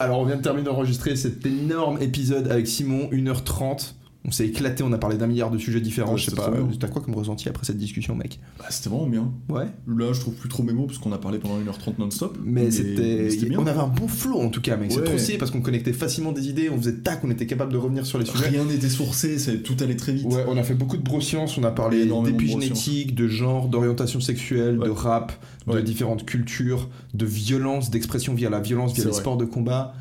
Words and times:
Alors, 0.00 0.20
on 0.20 0.24
vient 0.24 0.36
de 0.36 0.40
terminer 0.40 0.64
d'enregistrer 0.64 1.14
cet 1.14 1.44
énorme 1.44 2.00
épisode 2.00 2.50
avec 2.50 2.66
Simon, 2.66 3.10
1h30. 3.12 3.92
On 4.26 4.30
s'est 4.30 4.46
éclaté, 4.46 4.82
on 4.82 4.92
a 4.92 4.98
parlé 4.98 5.16
d'un 5.16 5.26
milliard 5.26 5.50
de 5.50 5.56
sujets 5.56 5.80
différents. 5.80 6.12
Ouais, 6.12 6.18
je 6.18 6.28
sais 6.28 6.36
pas, 6.36 6.52
t'as 6.78 6.88
quoi 6.88 7.00
comme 7.00 7.14
ressenti 7.14 7.48
après 7.48 7.64
cette 7.64 7.78
discussion, 7.78 8.14
mec? 8.14 8.38
Bah, 8.58 8.66
c'était 8.68 8.90
vraiment 8.90 9.06
bien. 9.06 9.32
Ouais. 9.48 9.66
Là, 9.86 10.12
je 10.12 10.20
trouve 10.20 10.34
plus 10.34 10.50
trop 10.50 10.62
mes 10.62 10.74
mots 10.74 10.84
parce 10.84 10.98
qu'on 10.98 11.12
a 11.12 11.18
parlé 11.18 11.38
pendant 11.38 11.58
1h30 11.58 11.94
non-stop. 11.98 12.38
Mais, 12.44 12.70
c'était. 12.70 13.30
c'était. 13.30 13.56
On 13.56 13.66
avait 13.66 13.80
un 13.80 13.88
bon 13.88 14.08
flow 14.08 14.38
en 14.40 14.50
tout 14.50 14.60
cas, 14.60 14.76
mec. 14.76 14.92
C'est 14.92 15.04
trop 15.04 15.16
stylé 15.16 15.38
parce 15.38 15.50
qu'on 15.50 15.62
connectait 15.62 15.94
facilement 15.94 16.32
des 16.32 16.48
idées, 16.48 16.68
on 16.68 16.76
faisait 16.76 16.96
tac, 16.98 17.20
on 17.24 17.30
était 17.30 17.46
capable 17.46 17.72
de 17.72 17.78
revenir 17.78 18.04
sur 18.04 18.18
les 18.18 18.26
sujets. 18.26 18.48
Rien 18.48 18.64
n'était 18.64 18.90
sourcé, 18.90 19.38
tout 19.62 19.76
allait 19.80 19.96
très 19.96 20.12
vite. 20.12 20.26
Ouais, 20.26 20.44
on 20.46 20.56
a 20.58 20.62
fait 20.62 20.74
beaucoup 20.74 20.98
de 20.98 21.02
brosciences, 21.02 21.56
on 21.56 21.64
a 21.64 21.70
parlé 21.70 22.00
Énormément 22.00 22.36
de 22.36 22.42
d'épigénétique, 22.42 23.14
de 23.14 23.26
genre, 23.26 23.68
d'orientation 23.68 24.20
sexuelle, 24.20 24.78
de 24.78 24.90
rap, 24.90 25.32
de 25.66 25.80
différentes 25.80 26.26
cultures, 26.26 26.88
de 27.14 27.24
violence, 27.24 27.90
d'expression 27.90 28.34
via 28.34 28.50
la 28.50 28.60
violence, 28.60 28.92
via 28.92 29.04
les 29.04 29.10
vrai. 29.10 29.20
sports 29.20 29.36
de 29.36 29.44
combat. 29.46 29.94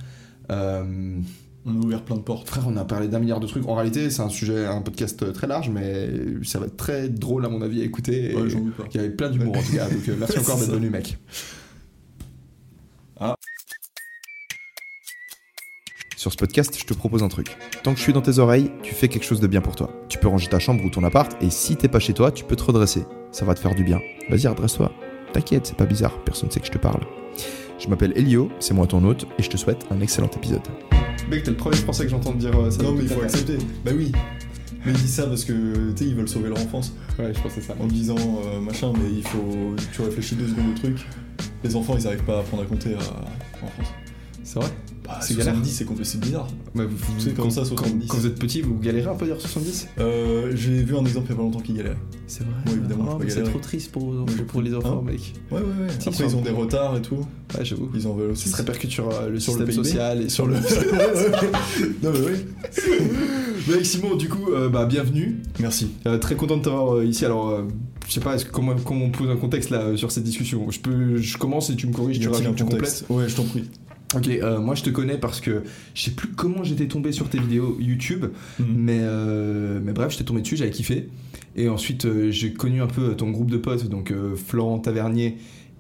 Euh, 0.52 1.20
On 1.66 1.76
a 1.76 1.86
ouvert 1.86 2.02
plein 2.04 2.16
de 2.16 2.22
portes. 2.22 2.48
frère, 2.48 2.64
on 2.68 2.78
a 2.78 2.86
parlé 2.86 3.08
d'un 3.08 3.20
milliard 3.20 3.40
de 3.40 3.48
trucs. 3.48 3.68
En 3.68 3.76
réalité, 3.76 4.10
c'est 4.10 4.22
un 4.22 4.30
sujet, 4.30 4.66
un 4.66 4.82
podcast 4.82 5.22
euh, 5.24 5.32
très 5.32 5.48
large, 5.48 5.70
mais 5.70 6.10
ça 6.44 6.60
va 6.60 6.68
être 6.68 6.78
très 6.78 7.10
drôle 7.10 7.46
à 7.46 7.50
mon 7.50 7.62
avis 7.62 7.82
à 7.82 7.84
écouter. 7.84 8.34
Ouais, 8.36 8.50
j'en 8.50 8.62
doute 8.62 8.76
pas. 8.76 8.86
Il 8.94 8.98
y 8.98 9.00
avait 9.00 9.10
plein 9.10 9.30
d'humour 9.30 9.58
en 9.58 9.62
tout 9.62 9.74
cas, 9.74 9.90
donc 9.90 10.08
euh, 10.08 10.16
merci 10.18 10.40
encore 10.40 10.58
d'être 10.58 10.72
venu, 10.72 10.90
mec. 10.90 11.18
Ah. 13.20 13.36
Sur 16.16 16.32
ce 16.32 16.38
podcast, 16.38 16.78
je 16.78 16.86
te 16.86 16.94
propose 16.94 17.24
un 17.24 17.30
truc. 17.30 17.58
Tant 17.84 17.92
que 17.94 17.98
je 17.98 18.04
suis 18.04 18.14
dans 18.14 18.22
tes 18.22 18.40
oreilles, 18.40 18.72
tu 18.82 18.94
fais 18.94 19.10
quelque 19.10 19.26
chose 19.26 19.42
de 19.42 19.48
bien 19.48 19.62
pour 19.62 19.76
toi. 19.76 19.92
Tu 20.08 20.18
peux 20.18 20.28
ranger 20.28 20.48
ta 20.48 20.60
chambre 20.60 20.84
ou 20.84 20.90
ton 20.90 21.04
appart, 21.04 21.36
et 21.44 21.50
si 21.50 21.76
t'es 21.76 21.90
pas 21.90 22.00
chez 22.00 22.14
toi, 22.14 22.32
tu 22.32 22.46
peux 22.46 22.56
te 22.56 22.64
redresser. 22.64 23.04
Ça 23.32 23.44
va 23.46 23.54
te 23.54 23.60
faire 23.60 23.76
du 23.76 23.84
bien. 23.84 24.00
Vas-y, 24.30 24.48
redresse-toi. 24.48 24.92
T'inquiète, 25.34 25.68
c'est 25.68 25.78
pas 25.78 25.86
bizarre, 25.86 26.18
personne 26.24 26.50
sait 26.50 26.62
que 26.62 26.66
je 26.66 26.72
te 26.72 26.78
parle. 26.78 27.02
Je 27.78 27.88
m'appelle 27.88 28.14
Elio, 28.16 28.50
c'est 28.60 28.74
moi 28.74 28.88
ton 28.88 29.04
hôte, 29.04 29.26
et 29.38 29.44
je 29.44 29.50
te 29.50 29.58
souhaite 29.58 29.86
un 29.92 30.02
excellent 30.02 30.30
épisode. 30.36 30.68
Mec, 31.30 31.44
t'es 31.44 31.52
le 31.52 31.58
premier 31.58 31.76
français 31.78 32.06
que 32.06 32.10
j'entends 32.10 32.34
dire 32.34 32.58
euh, 32.60 32.72
ça. 32.72 32.82
Non, 32.84 32.94
mais 32.94 33.04
il 33.04 33.10
faut 33.10 33.22
accepter. 33.22 33.58
Bah 33.86 33.92
oui. 33.96 34.12
Mais 34.86 34.92
ils 34.94 34.98
disent 34.98 35.14
ça 35.16 35.28
parce 35.28 35.44
que, 35.44 35.92
tu 35.92 35.98
sais, 35.98 36.06
ils 36.10 36.16
veulent 36.16 36.28
sauver 36.30 36.50
leur 36.50 36.60
enfance. 36.60 36.94
Ouais, 37.20 37.34
je 37.34 37.40
pense 37.42 37.54
que 37.54 37.62
c'est 37.62 37.68
ça. 37.68 37.76
En 37.80 37.86
disant, 37.86 38.16
euh, 38.18 38.60
machin, 38.62 38.92
mais 38.94 39.10
il 39.16 39.24
faut. 39.28 39.76
Tu 39.92 40.02
réfléchis 40.02 40.36
deux 40.36 40.48
secondes 40.48 40.72
au 40.72 40.78
truc. 40.78 41.06
Les 41.64 41.76
enfants, 41.76 41.96
ils 41.98 42.08
arrivent 42.08 42.24
pas 42.24 42.38
à 42.38 42.40
apprendre 42.40 42.64
à 42.64 42.66
compter 42.66 42.94
à- 42.94 42.98
en 43.66 43.68
France. 43.68 43.94
C'est 44.44 44.60
vrai? 44.60 44.70
Bah, 45.10 45.20
C'est 45.22 45.36
galère. 45.36 45.54
70, 45.56 45.70
c'est 45.72 45.86
compl- 45.90 46.20
bizarre. 46.20 46.48
Bah, 46.76 46.84
vous, 46.88 47.32
comme 47.34 47.50
ça, 47.50 47.62
quand, 47.62 47.78
70. 47.78 48.08
quand 48.08 48.18
vous 48.18 48.28
êtes 48.28 48.36
petit, 48.40 48.62
vous 48.62 48.78
galérez 48.78 49.10
un 49.10 49.16
peu 49.16 49.26
à 49.26 49.30
dire 49.30 49.42
70 49.42 49.88
Euh, 50.00 50.52
J'ai 50.56 50.84
vu 50.84 50.96
un 50.96 51.04
exemple 51.04 51.26
il 51.28 51.32
y 51.32 51.34
a 51.34 51.36
pas 51.36 51.42
longtemps 51.42 51.60
qui 51.62 51.74
galérait. 51.74 51.98
C'est 52.28 52.44
vrai. 52.44 52.54
Évidemment, 52.78 53.14
Oh, 53.16 53.18
mais 53.22 53.30
c'est 53.30 53.42
trop 53.44 53.58
triste 53.60 53.92
pour, 53.92 54.14
les 54.62 54.76
enfants, 54.76 55.04
Hein 55.04 55.12
mec. 55.12 55.34
Ouais, 55.52 55.58
ouais, 55.58 55.64
ouais. 55.64 55.88
Si, 55.98 56.10
Après, 56.10 56.24
ils 56.26 56.30
ils 56.30 56.36
ont 56.36 56.42
des 56.42 56.52
retards 56.52 56.96
et 56.98 57.02
tout. 57.02 57.26
Ouais, 57.58 57.66
j'avoue. 57.66 57.90
Ils 57.96 58.08
en 58.08 58.14
veulent 58.14 58.32
aussi. 58.32 58.46
Ça 58.50 58.52
se 58.52 58.58
répercute 58.58 58.92
sur 58.92 59.10
euh, 59.10 59.30
le 59.30 59.40
Sur 59.40 59.54
système 59.56 59.72
social 59.72 60.22
et 60.22 60.30
sur 60.30 60.46
le. 60.46 60.54
non, 62.04 62.12
mais 62.14 62.20
oui. 62.20 62.94
Mec, 63.68 63.86
Simon, 63.86 64.16
du 64.16 64.30
coup, 64.30 64.52
euh, 64.52 64.70
bah, 64.70 64.86
bienvenue. 64.86 65.38
Merci. 65.60 65.90
Très 66.22 66.36
content 66.36 66.58
de 66.58 66.62
t'avoir 66.64 67.04
ici. 67.04 67.26
Alors, 67.26 67.64
je 68.08 68.14
sais 68.14 68.20
pas 68.20 68.36
est-ce 68.36 68.46
que- 68.46 68.52
comment, 68.52 68.76
comment 68.84 69.06
on 69.06 69.10
pose 69.12 69.30
un 69.30 69.36
contexte 69.38 69.70
là 69.72 69.96
sur 69.98 70.12
cette 70.12 70.24
discussion? 70.24 70.70
Je 70.70 70.80
peux, 70.80 71.18
je 71.18 71.38
commence 71.38 71.70
et 71.70 71.76
tu 71.76 71.88
me 71.88 71.94
corriges, 71.94 72.20
tu 72.20 72.28
rajoutes, 72.30 72.56
tu 72.56 72.64
contexte 72.64 73.06
complètes. 73.08 73.24
Ouais, 73.24 73.30
je 73.30 73.36
t'en 73.36 73.44
prie. 73.44 73.64
Ok, 74.16 74.28
euh, 74.28 74.60
moi 74.60 74.74
je 74.76 74.84
te 74.84 74.90
connais 74.90 75.18
parce 75.18 75.40
que 75.40 75.64
je 75.94 76.02
sais 76.02 76.12
plus 76.12 76.30
comment 76.30 76.64
j'étais 76.64 76.88
tombé 76.88 77.12
sur 77.12 77.30
tes 77.30 77.38
vidéos 77.40 77.78
YouTube, 77.80 78.26
Mhm. 78.60 78.66
mais, 78.76 79.00
euh, 79.02 79.80
mais 79.84 79.92
bref, 79.94 80.12
j'étais 80.12 80.24
tombé 80.24 80.42
dessus, 80.42 80.58
j'avais 80.58 80.72
kiffé. 80.72 81.10
Et 81.56 81.70
ensuite, 81.70 82.06
euh, 82.06 82.32
j'ai 82.32 82.54
connu 82.54 82.82
un 82.82 82.88
peu 82.88 83.16
ton 83.16 83.30
groupe 83.30 83.52
de 83.52 83.58
potes, 83.58 83.88
donc 83.88 84.14
Florent 84.36 84.80
Tavernier 84.80 85.38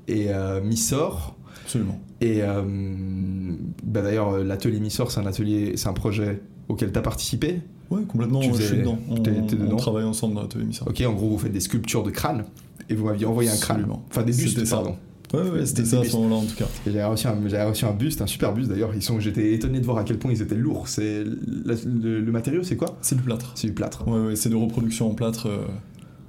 et 0.07 0.27
Missor. 0.63 1.35
Absolument. 1.63 1.99
Et 2.21 2.41
bah, 3.83 4.01
d'ailleurs, 4.01 4.37
l'atelier 4.43 4.79
Missor, 4.79 5.11
c'est 5.11 5.19
un 5.19 5.25
atelier, 5.25 5.73
c'est 5.75 5.87
un 5.87 5.93
projet 5.93 6.41
auquel 6.67 6.91
tu 6.91 6.99
as 6.99 7.01
participé. 7.01 7.61
Ouais, 7.89 8.01
complètement. 8.07 8.39
Tu 8.39 8.51
je 8.55 8.61
suis 8.61 8.77
dedans. 8.77 8.99
On, 9.09 9.15
dedans 9.15 9.73
on 9.73 9.75
travaille 9.77 10.03
ensemble 10.03 10.35
dans 10.35 10.41
la 10.43 10.47
télévision. 10.47 10.85
Ok, 10.87 11.01
en 11.07 11.13
gros, 11.13 11.29
vous 11.29 11.37
faites 11.39 11.51
des 11.51 11.59
sculptures 11.59 12.03
de 12.03 12.11
crâne. 12.11 12.45
Et 12.89 12.95
vous 12.95 13.05
m'aviez 13.05 13.25
envoyé 13.25 13.49
un 13.49 13.57
crâne. 13.57 13.77
Absolument. 13.77 14.05
Enfin, 14.09 14.23
des 14.23 14.31
bustes, 14.33 14.67
pardon. 14.69 14.95
Ouais, 15.33 15.41
ouais, 15.49 15.65
c'était 15.65 15.85
ça 15.85 15.99
à 15.99 16.03
ce 16.03 16.15
moment-là 16.17 16.35
en 16.37 16.45
tout 16.45 16.55
cas. 16.55 16.65
J'avais 16.85 17.03
reçu, 17.05 17.27
reçu 17.27 17.85
un 17.85 17.93
buste, 17.93 18.21
un 18.21 18.27
super 18.27 18.53
buste 18.53 18.69
d'ailleurs. 18.69 18.91
J'étais 19.19 19.53
étonné 19.53 19.79
de 19.79 19.85
voir 19.85 19.97
à 19.97 20.03
quel 20.03 20.17
point 20.17 20.31
ils 20.31 20.41
étaient 20.41 20.55
lourds. 20.55 20.87
C'est 20.87 21.23
le, 21.23 22.19
le 22.21 22.31
matériau, 22.31 22.63
c'est 22.63 22.75
quoi? 22.75 22.97
C'est 23.01 23.15
du 23.15 23.21
plâtre. 23.21 23.51
C'est 23.55 23.67
du 23.67 23.73
plâtre. 23.73 24.07
Ouais, 24.07 24.19
ouais, 24.27 24.35
c'est 24.35 24.49
de 24.49 24.55
reproduction 24.55 25.09
en 25.09 25.13
plâtre. 25.13 25.47
euh, 25.47 25.65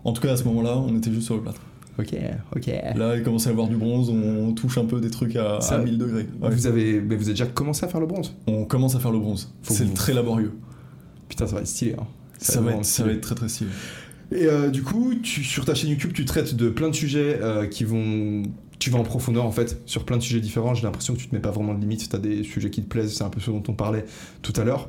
En 0.05 0.13
tout 0.13 0.21
cas, 0.21 0.33
à 0.33 0.37
ce 0.37 0.45
moment-là, 0.45 0.77
on 0.77 0.97
était 0.97 1.11
juste 1.13 1.27
sur 1.27 1.37
le 1.37 1.43
plâtre. 1.43 1.61
Ok, 1.99 2.15
ok. 2.57 2.67
Là, 2.97 3.17
il 3.17 3.23
commençait 3.23 3.49
à 3.49 3.51
y 3.51 3.53
avoir 3.53 3.69
du 3.69 3.77
bronze, 3.77 4.09
on 4.11 4.53
touche 4.53 4.79
un 4.79 4.85
peu 4.87 5.01
des 5.01 5.11
trucs 5.11 5.37
à, 5.37 5.57
à 5.57 5.79
1000 5.79 5.99
degrés. 5.99 6.27
Ouais. 6.41 6.51
Vous 6.51 6.67
avez, 6.67 7.01
mais 7.01 7.17
vous 7.17 7.25
avez 7.25 7.33
déjà 7.33 7.47
commencé 7.47 7.85
à 7.85 7.89
faire 7.89 8.01
le 8.01 8.07
bronze? 8.07 8.35
On 8.47 8.65
commence 8.65 8.95
à 8.97 9.01
faire 9.01 9.13
le 9.13 9.19
bronze. 9.19 9.53
C'est 9.63 9.85
vous- 9.85 9.93
très 9.95 10.15
laborieux. 10.15 10.53
Putain, 11.29 11.47
ça 11.47 11.55
va 11.57 11.61
être 11.61 11.67
stylé. 11.67 11.95
Hein. 11.99 12.05
Ça, 12.39 12.61
va 12.61 12.73
être, 12.73 12.85
ça 12.85 13.05
va 13.05 13.13
être 13.13 13.21
très 13.21 13.35
très 13.35 13.49
stylé. 13.49 13.71
Et 14.33 14.47
euh, 14.47 14.71
du 14.71 14.83
coup, 14.83 15.13
tu, 15.23 15.43
sur 15.45 15.65
ta 15.65 15.75
chaîne 15.75 15.91
YouTube, 15.91 16.13
tu 16.15 16.25
traites 16.25 16.55
de 16.55 16.69
plein 16.71 16.89
de 16.89 16.95
sujets 16.95 17.39
euh, 17.43 17.67
qui 17.67 17.85
vont. 17.85 18.43
Tu 18.81 18.91
vas 18.91 18.99
en 18.99 19.05
profondeur 19.05 19.45
en 19.45 19.53
fait, 19.53 19.81
sur 19.87 20.05
plein 20.05 20.17
de 20.17 20.23
sujets 20.23 20.41
différents. 20.41 20.75
J'ai 20.75 20.83
l'impression 20.83 21.15
que 21.15 21.21
tu 21.21 21.29
te 21.29 21.35
mets 21.35 21.41
pas 21.41 21.53
vraiment 21.53 21.75
de 21.75 21.81
limites. 21.81 22.09
Tu 22.09 22.17
as 22.17 22.19
des 22.19 22.43
sujets 22.43 22.71
qui 22.71 22.83
te 22.83 22.89
plaisent, 22.89 23.15
c'est 23.15 23.23
un 23.25 23.31
peu 23.31 23.39
ce 23.39 23.51
dont 23.53 23.63
on 23.69 23.75
parlait 23.75 24.05
tout 24.43 24.53
à 24.57 24.65
l'heure. 24.65 24.89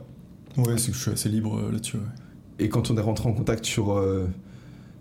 Ouais, 0.57 0.77
c'est 0.77 0.91
que 0.91 0.97
je 0.97 1.01
suis 1.03 1.11
assez 1.11 1.29
libre 1.29 1.59
euh, 1.59 1.71
là-dessus. 1.71 1.97
ouais. 1.97 2.03
Et 2.57 2.69
quand 2.69 2.89
on 2.89 2.97
est 2.97 3.01
rentré 3.01 3.29
en 3.29 3.33
contact 3.33 3.65
sur. 3.65 3.91
euh, 3.93 4.27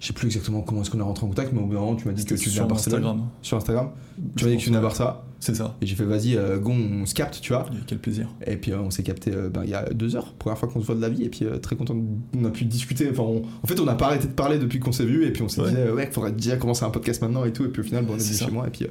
je 0.01 0.07
sais 0.07 0.13
plus 0.13 0.27
exactement 0.27 0.63
comment 0.63 0.81
est-ce 0.83 0.91
qu'on 0.91 0.99
est 0.99 1.03
rentré 1.03 1.25
en 1.27 1.29
contact, 1.29 1.53
mais 1.53 1.61
au 1.61 1.67
bout 1.67 1.75
d'un 1.75 1.81
moment, 1.81 1.95
tu 1.97 2.09
m'as 2.09 2.15
dit 2.15 2.25
que 2.25 2.35
tu 2.35 2.49
viens 2.49 2.65
à 2.65 2.67
Barcelone. 2.67 3.01
Instagram. 3.05 3.29
Sur 3.43 3.57
Instagram. 3.59 3.91
Tu 4.37 4.45
m'as 4.45 4.51
dit 4.51 4.57
que 4.57 4.63
tu 4.63 4.67
venais 4.69 4.79
à. 4.79 4.83
Barça. 4.83 5.25
C'est 5.43 5.55
ça. 5.57 5.75
Et 5.81 5.87
j'ai 5.87 5.95
fait, 5.97 6.05
vas-y, 6.05 6.37
euh, 6.37 6.59
gon, 6.59 6.77
on 6.77 7.07
se 7.07 7.15
capte, 7.15 7.41
tu 7.41 7.53
vois. 7.55 7.65
Et 7.73 7.77
Quel 7.87 7.99
plaisir. 7.99 8.29
Et 8.47 8.57
puis 8.57 8.73
euh, 8.73 8.79
on 8.81 8.91
s'est 8.91 9.03
capté 9.03 9.33
euh, 9.35 9.49
ben, 9.49 9.63
il 9.65 9.71
y 9.71 9.75
a 9.75 9.85
deux 9.91 10.15
heures, 10.17 10.35
première 10.35 10.59
fois 10.59 10.69
qu'on 10.69 10.81
se 10.83 10.87
voit 10.87 10.95
de 10.95 11.01
la 11.01 11.09
vie, 11.09 11.23
et 11.25 11.29
puis 11.31 11.47
très 11.63 11.77
content, 11.77 11.97
on 12.39 12.45
a 12.45 12.51
pu 12.51 12.65
discuter. 12.67 13.09
Enfin, 13.11 13.23
on- 13.23 13.43
en 13.63 13.67
fait, 13.67 13.79
on 13.81 13.85
n'a 13.87 13.95
pas 13.95 14.07
arrêté 14.07 14.27
de 14.27 14.33
parler 14.33 14.59
depuis 14.59 14.81
qu'on 14.81 14.93
s'est 14.93 15.05
vu, 15.07 15.25
et 15.27 15.31
puis 15.33 15.43
on 15.43 15.49
s'est 15.49 15.63
Ouais. 15.63 15.71
dit, 15.71 15.91
ouais, 15.93 16.09
faudrait 16.13 16.33
déjà 16.33 16.57
commencer 16.57 16.85
un 16.85 16.91
podcast 16.91 17.23
maintenant 17.23 17.45
et 17.47 17.53
tout, 17.53 17.65
et 17.65 17.69
puis 17.69 17.81
au 17.81 17.85
final, 17.85 18.05
bon, 18.05 18.15
on 18.15 18.17
est 18.17 18.21
ça. 18.21 18.45
chez 18.47 18.51
moi, 18.51 18.67
et 18.67 18.71
puis 18.71 18.85
euh, 18.85 18.89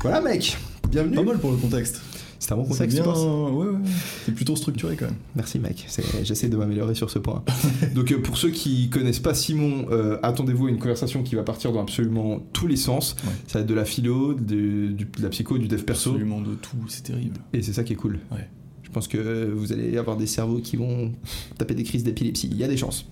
voilà, 0.00 0.20
mec, 0.22 0.56
bienvenue. 0.90 1.16
Pas 1.16 1.22
mal 1.24 1.38
pour 1.38 1.50
le 1.50 1.56
contexte. 1.58 2.00
C'était 2.38 2.52
un 2.52 2.56
bon 2.56 2.64
C'est 2.64 2.70
contexte, 2.70 2.96
tu 2.98 3.02
penses? 3.02 3.18
Ouais, 3.24 3.66
ouais. 3.66 3.78
C'est 4.26 4.32
plutôt 4.34 4.56
structuré 4.56 4.96
quand 4.96 5.06
même. 5.06 5.14
Merci, 5.34 5.58
mec, 5.58 5.84
C'est- 5.88 6.24
j'essaie 6.24 6.48
de 6.48 6.56
m'améliorer 6.56 6.94
sur 6.94 7.10
ce 7.10 7.18
point. 7.18 7.42
Donc, 7.94 8.12
euh, 8.12 8.20
pour 8.20 8.36
ceux 8.36 8.50
qui 8.50 8.88
connaissent 8.90 9.20
pas 9.20 9.34
Simon, 9.34 9.86
euh, 9.90 10.18
attendez-vous 10.22 10.66
à 10.66 10.70
une 10.70 10.78
conversation 10.78 11.22
qui 11.22 11.34
va 11.34 11.42
partir 11.42 11.72
dans 11.72 11.80
absolument 11.82 12.40
tous 12.52 12.66
les 12.66 12.76
sens. 12.76 13.16
Ouais. 13.24 13.32
Ça 13.46 13.58
va 13.58 13.62
être 13.62 13.68
de 13.68 13.74
la 13.74 13.84
philo, 13.84 14.34
de, 14.34 14.88
du- 14.92 15.04
de 15.06 15.22
la 15.22 15.28
psycho, 15.30 15.58
du 15.58 15.68
dev 15.68 15.82
perso, 15.82 16.10
Absolument 16.10 16.40
de 16.40 16.54
tout, 16.54 16.76
c'est 16.88 17.04
terrible. 17.04 17.36
et 17.52 17.62
c'est 17.62 17.72
ça 17.72 17.84
qui 17.84 17.94
est 17.94 17.96
cool. 17.96 18.18
Ouais. 18.30 18.48
Je 18.82 18.90
pense 18.90 19.08
que 19.08 19.52
vous 19.54 19.72
allez 19.72 19.98
avoir 19.98 20.16
des 20.16 20.26
cerveaux 20.26 20.58
qui 20.58 20.76
vont 20.76 21.12
taper 21.58 21.74
des 21.74 21.82
crises 21.82 22.04
d'épilepsie. 22.04 22.48
Il 22.50 22.56
y 22.56 22.64
a 22.64 22.68
des 22.68 22.76
chances. 22.76 23.06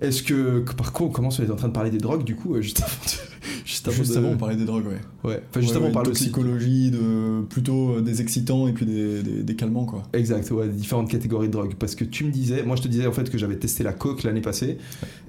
Est-ce 0.00 0.22
que, 0.22 0.64
par 0.76 0.92
contre, 0.92 1.10
on 1.10 1.12
commence, 1.12 1.40
on 1.40 1.42
est 1.44 1.50
en 1.50 1.56
train 1.56 1.68
de 1.68 1.72
parler 1.72 1.90
des 1.90 1.98
drogues, 1.98 2.24
du 2.24 2.34
coup, 2.36 2.54
euh, 2.54 2.62
juste 2.62 2.80
avant 2.80 2.90
de- 3.04 3.29
juste 3.70 3.86
avant 3.88 3.96
Juste 3.96 4.12
de- 4.12 4.18
avant, 4.18 4.28
on 4.30 4.36
parlait 4.36 4.56
des 4.56 4.64
drogues, 4.64 4.86
ouais. 4.86 5.00
Ouais, 5.30 5.42
enfin, 5.50 5.60
juste 5.60 5.72
Ouais, 5.72 5.76
avant, 5.76 5.84
on 5.86 5.88
ouais, 5.88 5.94
parle 5.94 6.06
de 6.06 6.10
aussi. 6.12 6.24
psychologie, 6.24 6.90
de 6.90 7.42
plutôt 7.48 7.90
euh, 7.96 8.00
des 8.00 8.20
excitants 8.20 8.66
et 8.68 8.72
puis 8.72 8.84
des, 8.86 9.22
des, 9.22 9.42
des 9.42 9.54
calmants, 9.56 9.84
quoi. 9.84 10.02
Exact, 10.12 10.50
ouais, 10.50 10.68
différentes 10.68 11.08
catégories 11.10 11.46
de 11.48 11.52
drogues. 11.52 11.74
Parce 11.78 11.94
que 11.94 12.04
tu 12.04 12.24
me 12.24 12.30
disais, 12.30 12.62
moi 12.64 12.76
je 12.76 12.82
te 12.82 12.88
disais 12.88 13.06
en 13.06 13.12
fait 13.12 13.30
que 13.30 13.38
j'avais 13.38 13.56
testé 13.56 13.84
la 13.84 13.92
coke 13.92 14.22
l'année 14.24 14.40
passée, 14.40 14.78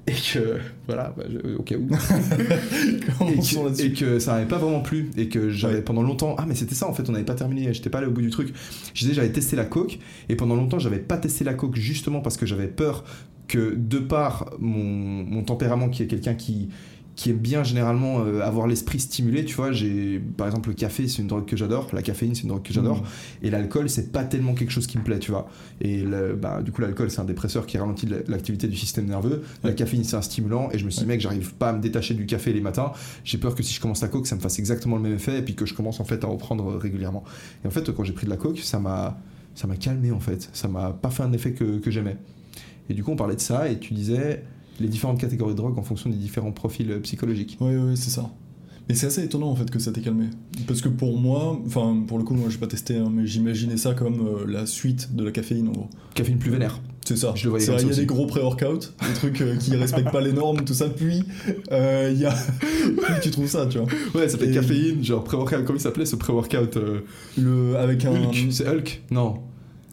et 0.06 0.12
que, 0.12 0.58
voilà, 0.86 1.14
bah, 1.16 1.24
je- 1.30 1.54
au 1.56 1.62
cas 1.62 1.76
où. 1.76 1.88
et, 3.28 3.34
que, 3.36 3.82
et 3.82 3.92
que 3.92 4.18
ça 4.18 4.32
m'avait 4.34 4.46
pas 4.46 4.58
vraiment 4.58 4.80
plu, 4.80 5.10
et 5.16 5.28
que 5.28 5.48
j'avais 5.50 5.72
Ouais. 5.76 5.82
pendant 5.82 6.02
longtemps. 6.02 6.34
Ah, 6.38 6.44
mais 6.46 6.54
c'était 6.54 6.74
ça 6.74 6.88
en 6.88 6.92
fait, 6.92 7.08
on 7.08 7.12
n'avait 7.12 7.24
pas 7.24 7.34
terminé, 7.34 7.72
j'étais 7.72 7.88
pas 7.90 7.98
allé 7.98 8.06
au 8.08 8.10
bout 8.10 8.20
du 8.22 8.30
truc. 8.30 8.52
Je 8.94 9.00
disais, 9.00 9.14
j'avais 9.14 9.32
testé 9.32 9.56
la 9.56 9.64
coke, 9.64 9.98
et 10.28 10.36
pendant 10.36 10.56
longtemps, 10.56 10.78
j'avais 10.78 10.98
pas 10.98 11.16
testé 11.16 11.44
la 11.44 11.54
coke 11.54 11.76
justement 11.76 12.20
parce 12.20 12.36
que 12.36 12.44
j'avais 12.46 12.66
peur 12.66 13.04
que 13.48 13.74
de 13.76 13.98
par 13.98 14.50
mon, 14.58 14.82
mon 15.24 15.42
tempérament, 15.44 15.88
qui 15.88 16.02
est 16.02 16.06
quelqu'un 16.06 16.34
qui 16.34 16.68
qui 17.14 17.28
aime 17.30 17.36
bien 17.36 17.62
généralement 17.62 18.20
euh, 18.20 18.40
avoir 18.40 18.66
l'esprit 18.66 18.98
stimulé, 18.98 19.44
tu 19.44 19.54
vois, 19.54 19.70
j'ai 19.70 20.18
par 20.18 20.46
exemple 20.46 20.70
le 20.70 20.74
café, 20.74 21.08
c'est 21.08 21.20
une 21.20 21.28
drogue 21.28 21.44
que 21.44 21.56
j'adore, 21.58 21.88
la 21.92 22.00
caféine, 22.00 22.34
c'est 22.34 22.42
une 22.44 22.48
drogue 22.48 22.62
que 22.62 22.72
j'adore, 22.72 23.02
Mm. 23.02 23.46
et 23.46 23.50
l'alcool, 23.50 23.90
c'est 23.90 24.12
pas 24.12 24.24
tellement 24.24 24.54
quelque 24.54 24.70
chose 24.70 24.86
qui 24.86 24.96
me 24.96 25.02
plaît, 25.04 25.18
tu 25.18 25.30
vois. 25.30 25.46
Et 25.82 26.02
le- 26.02 26.34
bah, 26.34 26.62
du 26.62 26.72
coup, 26.72 26.80
l'alcool, 26.80 27.10
c'est 27.10 27.20
un 27.20 27.24
dépresseur 27.26 27.66
qui 27.66 27.76
ralentit 27.76 28.06
la- 28.06 28.16
l'activité 28.28 28.66
du 28.66 28.76
système 28.76 29.04
nerveux, 29.06 29.42
la 29.62 29.70
Ouais. 29.70 29.74
caféine, 29.76 30.04
c'est 30.04 30.16
un 30.16 30.22
stimulant, 30.22 30.70
et 30.72 30.78
je 30.78 30.86
me 30.86 30.90
suis 30.90 31.00
dit, 31.02 31.06
mec, 31.06 31.20
j'arrive 31.20 31.52
pas 31.54 31.68
à 31.68 31.72
me 31.74 31.80
détacher 31.82 32.14
du 32.14 32.24
café 32.24 32.52
les 32.52 32.62
matins, 32.62 32.92
j'ai 33.24 33.36
peur 33.36 33.54
que 33.54 33.62
si 33.62 33.74
je 33.74 33.80
commence 33.80 34.00
la 34.00 34.08
coke, 34.08 34.26
ça 34.26 34.34
me 34.36 34.40
fasse 34.40 34.58
exactement 34.58 34.96
le 34.96 35.02
même 35.02 35.14
effet, 35.14 35.38
et 35.38 35.42
puis 35.42 35.54
que 35.54 35.66
je 35.66 35.74
commence 35.74 36.00
en 36.00 36.04
fait 36.04 36.24
à 36.24 36.28
reprendre 36.28 36.70
euh, 36.70 36.78
régulièrement. 36.78 37.24
Et 37.64 37.68
en 37.68 37.70
fait, 37.70 37.92
quand 37.92 38.04
j'ai 38.04 38.14
pris 38.14 38.24
de 38.24 38.30
la 38.30 38.36
coke, 38.38 38.58
ça 38.60 38.78
m'a 38.78 39.18
ça 39.54 39.66
m'a 39.66 39.76
calmé 39.76 40.12
en 40.12 40.20
fait, 40.20 40.48
ça 40.54 40.66
m'a 40.66 40.92
pas 40.92 41.10
fait 41.10 41.22
un 41.24 41.32
effet 41.34 41.52
que, 41.52 41.78
que 41.78 41.90
j'aimais. 41.90 42.16
Et 42.88 42.94
du 42.94 43.04
coup, 43.04 43.10
on 43.10 43.16
parlait 43.16 43.36
de 43.36 43.40
ça, 43.40 43.68
et 43.68 43.78
tu 43.78 43.92
disais 43.92 44.42
les 44.80 44.88
différentes 44.88 45.20
catégories 45.20 45.52
de 45.52 45.56
drogue 45.58 45.78
en 45.78 45.82
fonction 45.82 46.10
des 46.10 46.16
différents 46.16 46.52
profils 46.52 46.90
euh, 46.90 47.00
psychologiques. 47.00 47.56
Ouais, 47.60 47.76
ouais, 47.76 47.96
c'est 47.96 48.10
ça. 48.10 48.30
Mais 48.88 48.96
c'est 48.96 49.06
assez 49.06 49.22
étonnant 49.22 49.48
en 49.48 49.54
fait 49.54 49.70
que 49.70 49.78
ça 49.78 49.92
t'ait 49.92 50.00
calmé. 50.00 50.24
Parce 50.66 50.80
que 50.80 50.88
pour 50.88 51.16
moi, 51.16 51.56
enfin 51.66 52.02
pour 52.06 52.18
le 52.18 52.24
coup, 52.24 52.34
moi 52.34 52.48
j'ai 52.50 52.58
pas 52.58 52.66
testé, 52.66 52.96
hein, 52.96 53.10
mais 53.12 53.26
j'imaginais 53.26 53.76
ça 53.76 53.94
comme 53.94 54.26
euh, 54.26 54.44
la 54.46 54.66
suite 54.66 55.14
de 55.14 55.22
la 55.22 55.30
caféine 55.30 55.68
en 55.68 55.72
gros. 55.72 55.88
Caféine 56.14 56.38
plus 56.38 56.50
vénère. 56.50 56.80
C'est 57.06 57.16
ça. 57.16 57.32
Je 57.36 57.44
le 57.44 57.50
voyais 57.50 57.64
Il 57.64 57.88
y 57.88 57.92
a 57.92 57.94
des 57.94 58.06
gros 58.06 58.26
pré-workout, 58.26 58.94
des 59.06 59.14
trucs 59.14 59.40
euh, 59.40 59.56
qui 59.56 59.76
respectent 59.76 60.10
pas 60.10 60.20
les 60.20 60.32
normes, 60.32 60.64
tout 60.64 60.74
ça. 60.74 60.88
Puis 60.88 61.22
euh, 61.70 62.10
il 62.12 62.20
y 62.20 62.24
a, 62.24 62.34
puis 62.80 63.14
tu 63.22 63.30
trouves 63.30 63.48
ça, 63.48 63.66
tu 63.66 63.78
vois. 63.78 63.86
Ouais, 64.14 64.28
ça 64.28 64.36
Et- 64.40 64.50
caféine, 64.50 65.02
genre 65.04 65.22
pré-workout, 65.22 65.64
comment 65.64 65.78
il 65.78 65.82
s'appelait 65.82 66.06
ce 66.06 66.16
pré-workout 66.16 66.76
Le 67.38 67.76
avec 67.76 68.04
un, 68.04 68.10
Hulk 68.12 68.46
C'est 68.50 68.66
Hulk? 68.66 69.02
Non. 69.12 69.38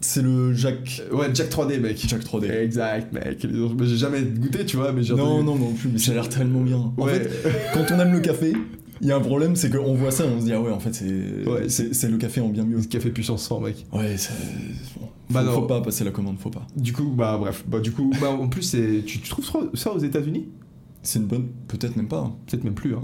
C'est 0.00 0.22
le 0.22 0.52
Jack, 0.54 1.02
Euh, 1.12 1.16
Ouais, 1.16 1.26
Jack 1.34 1.48
3D, 1.50 1.78
mec. 1.80 2.02
Jack 2.06 2.22
3D. 2.24 2.50
Exact, 2.50 3.12
mec. 3.12 3.46
J'ai 3.82 3.96
jamais 3.96 4.22
goûté, 4.22 4.64
tu 4.64 4.76
vois, 4.76 4.92
mais 4.92 5.02
j'ai 5.02 5.14
Non, 5.14 5.42
non, 5.42 5.56
non 5.56 5.72
plus. 5.72 5.90
Mais 5.92 5.98
ça 5.98 6.12
a 6.12 6.14
l'air 6.14 6.28
tellement 6.28 6.60
bien. 6.62 6.92
En 6.96 7.02
Ouais. 7.04 7.14
fait, 7.20 7.30
quand 7.74 7.94
on 7.94 8.00
aime 8.00 8.12
le 8.12 8.20
café, 8.20 8.52
il 9.02 9.06
y 9.08 9.12
a 9.12 9.16
un 9.16 9.20
problème, 9.20 9.56
c'est 9.56 9.70
qu'on 9.70 9.94
voit 9.94 10.10
ça 10.10 10.24
et 10.24 10.28
on 10.28 10.40
se 10.40 10.44
dit 10.44 10.52
ah 10.52 10.60
ouais, 10.60 10.70
en 10.70 10.78
fait 10.80 10.94
c'est, 10.94 11.48
Ouais. 11.48 11.68
c'est, 11.68 12.08
le 12.10 12.18
café 12.18 12.40
en 12.40 12.48
bien 12.48 12.64
mieux. 12.64 12.80
Café 12.82 13.10
puissance 13.10 13.42
100, 13.46 13.60
mec. 13.60 13.86
Ouais, 13.92 14.16
c'est, 14.16 14.32
bon, 14.98 15.06
Bah 15.30 15.44
faut 15.52 15.62
pas 15.62 15.80
passer 15.80 16.04
la 16.04 16.10
commande, 16.10 16.36
faut 16.38 16.50
pas. 16.50 16.66
Du 16.76 16.92
coup, 16.92 17.12
bah 17.16 17.36
bref. 17.40 17.64
Bah 17.68 17.80
du 17.80 17.92
coup, 17.92 18.10
bah 18.20 18.30
en 18.30 18.48
plus, 18.48 18.70
tu, 18.70 19.02
tu 19.04 19.28
trouves 19.28 19.44
ça- 19.46 19.60
ça 19.74 19.92
aux 19.92 19.98
États-Unis? 20.00 20.48
C'est 21.02 21.18
une 21.18 21.24
bonne, 21.26 21.46
peut-être 21.68 21.96
même 21.96 22.08
pas. 22.08 22.18
hein. 22.18 22.34
Peut-être 22.46 22.62
même 22.64 22.74
plus, 22.74 22.94
hein. 22.94 23.00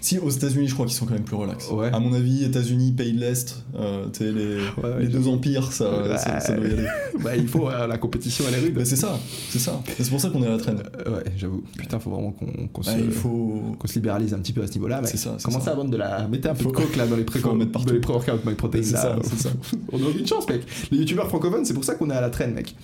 Si 0.00 0.18
aux 0.18 0.30
États-Unis, 0.30 0.68
je 0.68 0.74
crois 0.74 0.86
qu'ils 0.86 0.94
sont 0.94 1.06
quand 1.06 1.14
même 1.14 1.24
plus 1.24 1.36
relax. 1.36 1.70
Ouais. 1.70 1.90
À 1.92 1.98
mon 2.00 2.12
avis, 2.12 2.44
États-Unis, 2.44 2.92
pays 2.92 3.12
de 3.12 3.20
l'Est, 3.20 3.64
euh, 3.76 4.06
les, 4.20 4.58
Ouais, 4.82 5.00
les 5.00 5.08
deux 5.08 5.26
empires, 5.28 5.72
ça, 5.72 6.18
ça, 6.18 6.40
ça 6.40 6.54
doit 6.54 6.66
y 6.66 6.72
aller. 6.72 6.86
bah 7.22 7.36
il 7.36 7.48
faut, 7.48 7.68
euh, 7.68 7.86
la 7.86 7.98
compétition, 7.98 8.44
elle 8.48 8.54
est 8.54 8.60
rude. 8.66 8.74
Bah, 8.74 8.84
c'est 8.84 8.96
ça, 8.96 9.18
c'est 9.50 9.58
ça. 9.58 9.80
C'est 9.98 10.08
pour 10.10 10.20
ça 10.20 10.28
qu'on 10.30 10.42
est 10.42 10.46
à 10.46 10.50
la 10.50 10.58
traîne. 10.58 10.82
Euh, 11.06 11.16
ouais, 11.16 11.24
j'avoue. 11.36 11.62
Putain, 11.78 11.98
faut 11.98 12.10
vraiment 12.10 12.32
qu'on 12.32 12.66
qu'on 12.72 12.82
se, 12.82 12.90
il 12.98 13.10
faut. 13.10 13.74
qu'on 13.78 13.86
se 13.88 13.94
libéralise 13.94 14.34
un 14.34 14.38
petit 14.38 14.52
peu 14.52 14.62
à 14.62 14.66
ce 14.66 14.72
niveau-là. 14.74 15.00
C'est 15.04 15.16
ça, 15.16 15.36
Commencez 15.42 15.64
ça. 15.66 15.72
à 15.72 15.74
vendre 15.74 15.90
de 15.90 15.96
la. 15.96 16.28
Mettez 16.28 16.48
un 16.48 16.54
peu 16.54 16.64
Faut- 16.64 16.70
de 16.72 16.76
coke 16.76 16.96
là 16.96 17.06
dans 17.06 17.16
les 17.16 17.24
pré 17.30 17.40
pré-workout, 17.40 18.44
my 18.44 18.54
protein. 18.54 18.82
C'est 18.82 18.96
ça, 18.96 19.16
c'est 19.22 19.38
ça. 19.40 19.50
On 19.92 19.98
a 19.98 20.10
une 20.18 20.26
chance, 20.26 20.48
mec. 20.48 20.62
Les 20.90 20.98
youtubeurs 20.98 21.28
francophones, 21.28 21.64
c'est 21.64 21.74
pour 21.74 21.84
ça 21.84 21.94
qu'on 21.94 22.10
est 22.10 22.14
à 22.14 22.20
la 22.20 22.30
traîne, 22.30 22.54
mec. 22.54 22.74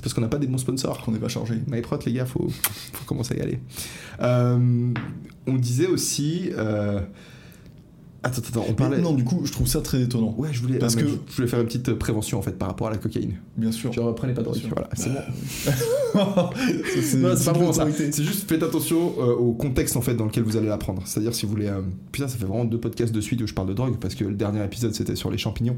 C'est 0.00 0.04
parce 0.04 0.14
qu'on 0.14 0.22
n'a 0.22 0.28
pas 0.28 0.38
des 0.38 0.46
bons 0.46 0.56
sponsors. 0.56 1.04
On 1.06 1.10
n'est 1.10 1.18
pas 1.18 1.28
chargé. 1.28 1.56
MyProt, 1.66 1.98
les 2.06 2.14
gars, 2.14 2.24
faut, 2.24 2.50
commencer 3.04 3.34
à 3.34 3.36
y 3.36 3.40
aller. 3.42 3.60
Euh, 4.22 4.94
on 5.46 5.54
disait 5.56 5.88
aussi. 5.88 6.52
Euh, 8.24 8.28
Attends, 8.28 8.42
attends, 8.48 8.64
on 8.66 8.70
Mais 8.70 8.74
parlait. 8.74 9.00
non, 9.00 9.14
du 9.14 9.24
coup, 9.24 9.42
je 9.44 9.52
trouve 9.52 9.66
ça 9.66 9.80
très 9.80 10.02
étonnant. 10.02 10.34
Ouais, 10.36 10.48
je 10.52 10.60
voulais, 10.60 10.78
Parce 10.78 10.94
ah, 10.98 11.02
que- 11.02 11.06
je 11.28 11.36
voulais 11.36 11.48
faire 11.48 11.60
une 11.60 11.66
petite 11.66 11.92
prévention 11.94 12.38
en 12.38 12.42
fait 12.42 12.52
par 12.58 12.68
rapport 12.68 12.86
à 12.88 12.90
la 12.90 12.98
cocaïne. 12.98 13.34
Bien 13.56 13.72
sûr. 13.72 13.92
Genre, 13.92 14.14
prenez 14.14 14.34
pas 14.34 14.40
de 14.42 14.46
drogue. 14.46 14.58
Voilà, 14.70 14.88
c'est 14.94 15.10
bon. 15.10 15.20
C'est 17.02 17.20
pas 17.22 17.34
vraiment 17.52 17.72
ça. 17.72 17.86
C'est 17.92 18.22
juste 18.24 18.48
faites 18.48 18.62
attention 18.62 19.14
euh, 19.18 19.32
au 19.34 19.52
contexte 19.52 19.96
en 19.96 20.00
fait 20.00 20.14
dans 20.14 20.24
lequel 20.26 20.42
vous 20.42 20.56
allez 20.56 20.66
l'apprendre. 20.68 21.02
C'est-à-dire 21.06 21.34
si 21.34 21.46
vous 21.46 21.52
voulez. 21.52 21.66
euh, 21.68 21.80
Putain, 22.12 22.28
ça 22.28 22.36
fait 22.36 22.44
vraiment 22.44 22.64
deux 22.64 22.78
podcasts 22.78 23.12
de 23.14 23.20
suite 23.20 23.40
où 23.42 23.46
je 23.46 23.54
parle 23.54 23.68
de 23.68 23.74
drogue 23.74 23.96
parce 24.00 24.14
que 24.14 24.24
le 24.24 24.34
dernier 24.34 24.64
épisode 24.64 24.94
c'était 24.94 25.16
sur 25.16 25.30
les 25.30 25.38
champignons. 25.38 25.76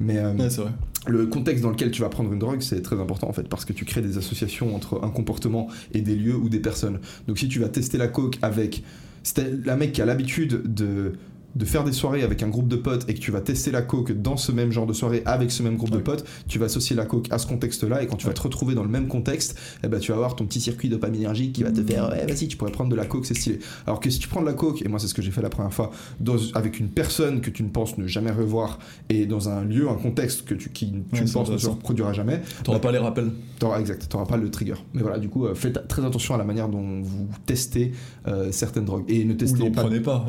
Mais 0.00 0.18
euh, 0.18 0.32
Ouais, 0.34 0.48
vrai. 0.48 0.70
le 1.08 1.26
contexte 1.26 1.62
dans 1.62 1.70
lequel 1.70 1.90
tu 1.90 2.02
vas 2.02 2.08
prendre 2.08 2.32
une 2.32 2.38
drogue 2.38 2.60
c'est 2.60 2.80
très 2.82 2.98
important 3.00 3.28
en 3.28 3.32
fait 3.32 3.48
parce 3.48 3.64
que 3.64 3.72
tu 3.72 3.84
crées 3.84 4.02
des 4.02 4.18
associations 4.18 4.74
entre 4.74 5.00
un 5.02 5.10
comportement 5.10 5.68
et 5.92 6.00
des 6.00 6.14
lieux 6.16 6.36
ou 6.36 6.48
des 6.48 6.60
personnes. 6.60 7.00
Donc 7.28 7.38
si 7.38 7.48
tu 7.48 7.58
vas 7.60 7.68
tester 7.68 7.98
la 7.98 8.08
coke 8.08 8.38
avec. 8.42 8.82
C'était 9.22 9.50
la 9.64 9.76
mec 9.76 9.92
qui 9.92 10.00
a 10.00 10.06
l'habitude 10.06 10.62
de 10.72 11.14
de 11.56 11.64
faire 11.64 11.82
des 11.84 11.92
soirées 11.92 12.22
avec 12.22 12.42
un 12.42 12.48
groupe 12.48 12.68
de 12.68 12.76
potes 12.76 13.08
et 13.08 13.14
que 13.14 13.18
tu 13.18 13.30
vas 13.32 13.40
tester 13.40 13.70
la 13.70 13.82
coke 13.82 14.12
dans 14.12 14.36
ce 14.36 14.52
même 14.52 14.70
genre 14.70 14.86
de 14.86 14.92
soirée 14.92 15.22
avec 15.24 15.50
ce 15.50 15.62
même 15.62 15.76
groupe 15.76 15.90
de 15.90 15.98
potes, 15.98 16.24
tu 16.48 16.58
vas 16.58 16.66
associer 16.66 16.94
la 16.94 17.06
coke 17.06 17.26
à 17.30 17.38
ce 17.38 17.46
contexte-là 17.46 18.02
et 18.02 18.06
quand 18.06 18.16
tu 18.16 18.26
vas 18.26 18.32
te 18.34 18.42
retrouver 18.42 18.74
dans 18.74 18.82
le 18.82 18.88
même 18.90 19.08
contexte, 19.08 19.58
eh 19.82 19.88
ben, 19.88 19.98
tu 19.98 20.12
vas 20.12 20.16
avoir 20.18 20.36
ton 20.36 20.44
petit 20.44 20.60
circuit 20.60 20.88
dopaminergique 20.88 21.52
qui 21.54 21.62
va 21.62 21.70
te 21.72 21.82
faire 21.82 22.10
ouais 22.10 22.26
vas-y 22.26 22.46
tu 22.48 22.56
pourrais 22.56 22.70
prendre 22.72 22.90
de 22.90 22.96
la 22.96 23.06
coke 23.06 23.24
c'est 23.26 23.34
stylé. 23.34 23.58
Alors 23.86 24.00
que 24.00 24.10
si 24.10 24.18
tu 24.18 24.28
prends 24.28 24.40
de 24.42 24.46
la 24.46 24.52
coke 24.52 24.82
et 24.82 24.88
moi 24.88 24.98
c'est 24.98 25.08
ce 25.08 25.14
que 25.14 25.22
j'ai 25.22 25.30
fait 25.30 25.42
la 25.42 25.48
première 25.48 25.72
fois 25.72 25.90
dans, 26.20 26.36
avec 26.54 26.78
une 26.78 26.88
personne 26.88 27.40
que 27.40 27.50
tu 27.50 27.62
ne 27.62 27.68
penses 27.70 27.96
ne 27.96 28.06
jamais 28.06 28.30
revoir 28.30 28.78
et 29.08 29.24
dans 29.26 29.48
un 29.48 29.64
lieu 29.64 29.88
un 29.88 29.94
contexte 29.94 30.44
que 30.44 30.54
tu 30.54 30.70
qui 30.70 30.90
tu 30.90 30.96
Ouais, 31.14 31.20
ne 31.24 31.30
penses 31.32 31.50
ne 31.50 31.56
se 31.58 31.68
reproduira 31.68 32.12
jamais, 32.12 32.42
T'auras 32.64 32.78
pas 32.80 32.92
les 32.92 32.98
rappels. 32.98 33.30
t'auras 33.58 33.80
exact 33.80 34.06
t'auras 34.10 34.26
pas 34.26 34.36
le 34.36 34.50
trigger. 34.50 34.74
Mais 34.92 35.02
voilà 35.02 35.18
du 35.18 35.28
coup 35.28 35.46
euh, 35.46 35.54
faites 35.54 35.88
très 35.88 36.04
attention 36.04 36.34
à 36.34 36.38
la 36.38 36.44
manière 36.44 36.68
dont 36.68 37.00
vous 37.00 37.28
testez 37.46 37.92
euh, 38.28 38.52
certaines 38.52 38.84
drogues 38.84 39.04
et 39.08 39.24
ne 39.24 39.32
testez 39.32 39.70
pas. 39.70 39.82
prenez 39.82 40.00
pas. 40.00 40.26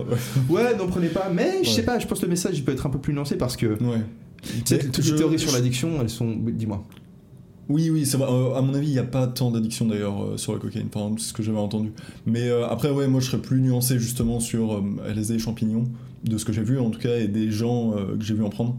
Ouais 0.50 0.76
n'en 0.78 0.88
prenez 0.88 1.08
pas 1.10 1.17
mais 1.34 1.64
je 1.64 1.70
sais 1.70 1.84
pas 1.84 2.00
je 2.00 2.08
pense 2.08 2.20
que 2.20 2.26
le 2.26 2.32
message 2.32 2.58
il 2.58 2.64
peut 2.64 2.72
être 2.72 2.86
un 2.86 2.90
peu 2.90 3.00
plus 3.00 3.14
nuancé 3.14 3.36
parce 3.38 3.56
que 3.58 3.66
Ouais. 3.84 4.02
toutes 4.66 4.98
les 5.06 5.16
théories 5.16 5.40
sur 5.40 5.52
l'addiction 5.54 5.90
elles 6.02 6.10
sont 6.10 6.36
dis-moi. 6.36 6.84
Oui, 7.70 7.90
oui, 7.90 8.06
c'est 8.06 8.16
vrai. 8.16 8.32
Euh, 8.32 8.56
à 8.56 8.62
mon 8.62 8.74
avis, 8.74 8.88
il 8.88 8.94
n'y 8.94 8.98
a 8.98 9.04
pas 9.04 9.28
tant 9.28 9.52
d'addiction 9.52 9.86
d'ailleurs 9.88 10.24
euh, 10.24 10.38
sur 10.38 10.54
la 10.54 10.58
cocaïne, 10.60 10.88
par 10.88 11.02
exemple, 11.02 11.20
c'est 11.20 11.28
ce 11.28 11.34
que 11.34 11.44
j'avais 11.44 11.58
entendu. 11.58 11.92
Mais 12.26 12.48
euh, 12.48 12.66
après, 12.66 12.90
ouais, 12.92 13.10
moi 13.10 13.20
je 13.20 13.26
serais 13.26 13.42
plus 13.42 13.60
nuancé 13.60 14.00
justement 14.00 14.40
sur 14.40 14.76
euh, 14.76 14.82
LSD 15.06 15.34
et 15.36 15.40
champignons, 15.40 15.84
de 16.24 16.38
ce 16.38 16.46
que 16.46 16.54
j'ai 16.54 16.64
vu 16.64 16.80
en 16.80 16.92
tout 16.92 17.00
cas, 17.02 17.18
et 17.18 17.28
des 17.28 17.52
gens 17.52 17.92
euh, 17.92 18.16
que 18.18 18.24
j'ai 18.24 18.36
vu 18.36 18.44
en 18.46 18.50
prendre, 18.50 18.78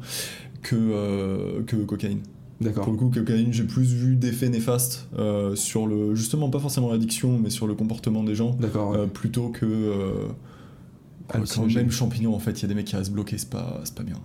que, 0.62 0.74
euh, 0.74 1.60
que 1.66 1.76
cocaïne. 1.76 2.20
D'accord. 2.62 2.84
Pour 2.84 2.92
le 2.94 2.98
coup, 2.98 3.10
cocaïne, 3.10 3.52
j'ai 3.52 3.64
plus 3.64 3.92
vu 3.92 4.16
d'effets 4.16 4.48
néfastes 4.48 5.06
euh, 5.18 5.54
sur 5.54 5.86
le. 5.86 6.14
Justement, 6.14 6.48
pas 6.48 6.58
forcément 6.58 6.90
l'addiction, 6.90 7.38
mais 7.38 7.50
sur 7.50 7.66
le 7.66 7.74
comportement 7.74 8.24
des 8.24 8.34
gens, 8.34 8.56
D'accord. 8.58 8.92
ouais. 8.92 9.00
euh, 9.00 9.06
plutôt 9.06 9.50
que. 9.50 9.66
Hallucinogène. 11.30 11.82
même 11.82 11.90
champignons, 11.90 12.34
en 12.34 12.38
fait, 12.38 12.52
il 12.52 12.62
y 12.62 12.64
a 12.64 12.68
des 12.68 12.74
mecs 12.74 12.86
qui 12.86 12.96
restent 12.96 13.12
bloqués, 13.12 13.38
c'est 13.38 13.50
pas, 13.50 13.80
c'est 13.84 13.94
pas 13.94 14.02
bien. 14.02 14.18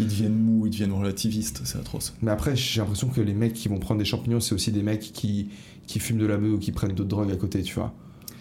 Ils 0.00 0.06
deviennent 0.06 0.38
mous, 0.38 0.66
ils 0.66 0.70
deviennent 0.70 0.92
relativistes, 0.92 1.60
c'est 1.64 1.78
atroce. 1.78 2.14
Mais 2.20 2.30
après, 2.30 2.56
j'ai 2.56 2.80
l'impression 2.80 3.08
que 3.08 3.20
les 3.20 3.34
mecs 3.34 3.54
qui 3.54 3.68
vont 3.68 3.78
prendre 3.78 3.98
des 3.98 4.04
champignons, 4.04 4.40
c'est 4.40 4.54
aussi 4.54 4.72
des 4.72 4.82
mecs 4.82 5.12
qui, 5.12 5.50
qui 5.86 6.00
fument 6.00 6.18
de 6.18 6.26
la 6.26 6.36
bœuf 6.36 6.54
ou 6.54 6.58
qui 6.58 6.72
prennent 6.72 6.92
d'autres 6.92 7.08
drogues 7.08 7.30
à 7.30 7.36
côté, 7.36 7.62
tu 7.62 7.74
vois. 7.74 7.94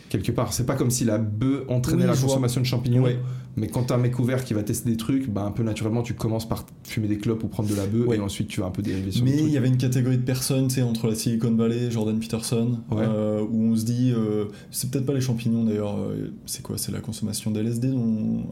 Quelque 0.10 0.32
part, 0.32 0.54
c'est 0.54 0.66
pas 0.66 0.76
comme 0.76 0.90
si 0.92 1.04
la 1.04 1.18
bœuf 1.18 1.64
entraînait 1.68 2.04
Oui, 2.04 2.08
la 2.08 2.14
vois. 2.14 2.30
consommation 2.30 2.62
de 2.62 2.66
champignons, 2.66 3.04
Ouais. 3.04 3.20
mais 3.58 3.68
quand 3.68 3.84
t'as 3.84 3.96
un 3.96 3.98
mec 3.98 4.18
ouvert 4.20 4.44
qui 4.46 4.54
va 4.54 4.64
tester 4.64 4.90
des 4.90 4.96
trucs, 4.96 5.30
bah 5.30 5.44
un 5.44 5.52
peu 5.52 5.64
naturellement, 5.64 6.02
tu 6.02 6.14
commences 6.14 6.48
par 6.48 6.66
fumer 6.84 7.08
des 7.10 7.18
clopes 7.18 7.44
ou 7.44 7.48
prendre 7.48 7.68
de 7.70 7.76
la 7.76 7.86
bœuf, 7.86 8.08
Ouais. 8.08 8.16
et 8.18 8.20
ensuite 8.22 8.48
tu 8.48 8.62
vas 8.62 8.68
un 8.68 8.72
peu 8.72 8.82
dériver 8.82 9.12
sur 9.12 9.26
Mais 9.26 9.36
il 9.38 9.50
y 9.50 9.58
avait 9.58 9.68
une 9.68 9.76
catégorie 9.78 10.18
de 10.18 10.22
personnes, 10.24 10.70
tu 10.70 10.76
sais, 10.76 10.82
entre 10.82 11.08
la 11.08 11.16
Silicon 11.16 11.52
Valley, 11.56 11.92
Jordan 11.92 12.18
Peterson, 12.20 12.80
Ouais. 12.90 12.98
euh, 13.06 13.42
où 13.42 13.64
on 13.72 13.76
se 13.76 13.84
dit, 13.84 14.14
euh, 14.16 14.46
c'est 14.72 14.90
peut-être 14.90 15.06
pas 15.06 15.14
les 15.14 15.20
champignons 15.22 15.66
d'ailleurs, 15.66 15.98
euh, 15.98 16.32
c'est 16.46 16.62
quoi 16.64 16.78
C'est 16.78 16.94
la 16.94 17.00
consommation 17.02 17.52
d'LSD 17.52 17.90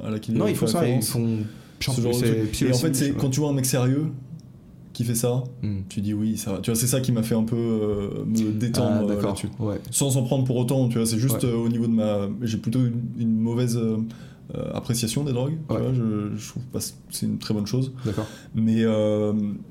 à 0.05 0.09
laquelle 0.09 0.35
Non, 0.35 0.47
il 0.47 0.51
ils 0.51 0.55
font 0.57 0.67
ça, 0.67 0.87
ils 0.87 1.01
font. 1.01 1.37
Ce 1.79 2.01
genre 2.01 2.19
de 2.19 2.65
Et 2.65 2.71
en 2.73 2.77
fait, 2.77 2.95
c'est 2.95 3.11
quand 3.17 3.29
tu 3.29 3.39
vois 3.41 3.49
un 3.49 3.53
mec 3.53 3.65
sérieux 3.65 4.07
qui 4.95 5.03
fait 5.03 5.13
ça, 5.15 5.43
Hmm. 5.61 5.81
tu 5.89 6.01
dis 6.01 6.13
oui, 6.13 6.37
ça 6.37 6.53
va. 6.53 6.59
Tu 6.59 6.71
vois, 6.71 6.79
c'est 6.79 6.87
ça 6.87 7.01
qui 7.01 7.11
m'a 7.11 7.21
fait 7.21 7.35
un 7.35 7.43
peu 7.43 7.55
euh, 7.55 8.25
me 8.25 8.49
Ah, 8.49 8.51
détendre 8.59 9.07
là-dessus. 9.13 9.49
Ouais. 9.59 9.79
Sans 9.91 10.17
en 10.17 10.23
prendre 10.23 10.43
pour 10.45 10.55
autant, 10.55 10.87
tu 10.89 10.97
vois, 10.97 11.05
c'est 11.05 11.19
juste 11.19 11.43
Ouais. 11.43 11.49
euh, 11.49 11.57
au 11.57 11.69
niveau 11.69 11.85
de 11.85 11.91
ma. 11.91 12.27
J'ai 12.41 12.57
plutôt 12.57 12.79
une, 12.79 13.01
une 13.19 13.37
mauvaise 13.39 13.77
euh, 13.77 13.97
appréciation 14.73 15.23
des 15.23 15.33
drogues, 15.33 15.57
tu 15.67 15.75
Ouais. 15.75 15.81
vois, 15.81 15.93
je, 15.93 16.35
je 16.37 16.49
trouve 16.49 16.63
pas 16.71 16.79
c'est 16.79 17.25
une 17.25 17.37
très 17.39 17.53
bonne 17.53 17.67
chose. 17.67 17.91
D'accord. 18.05 18.25
Mais, 18.55 18.83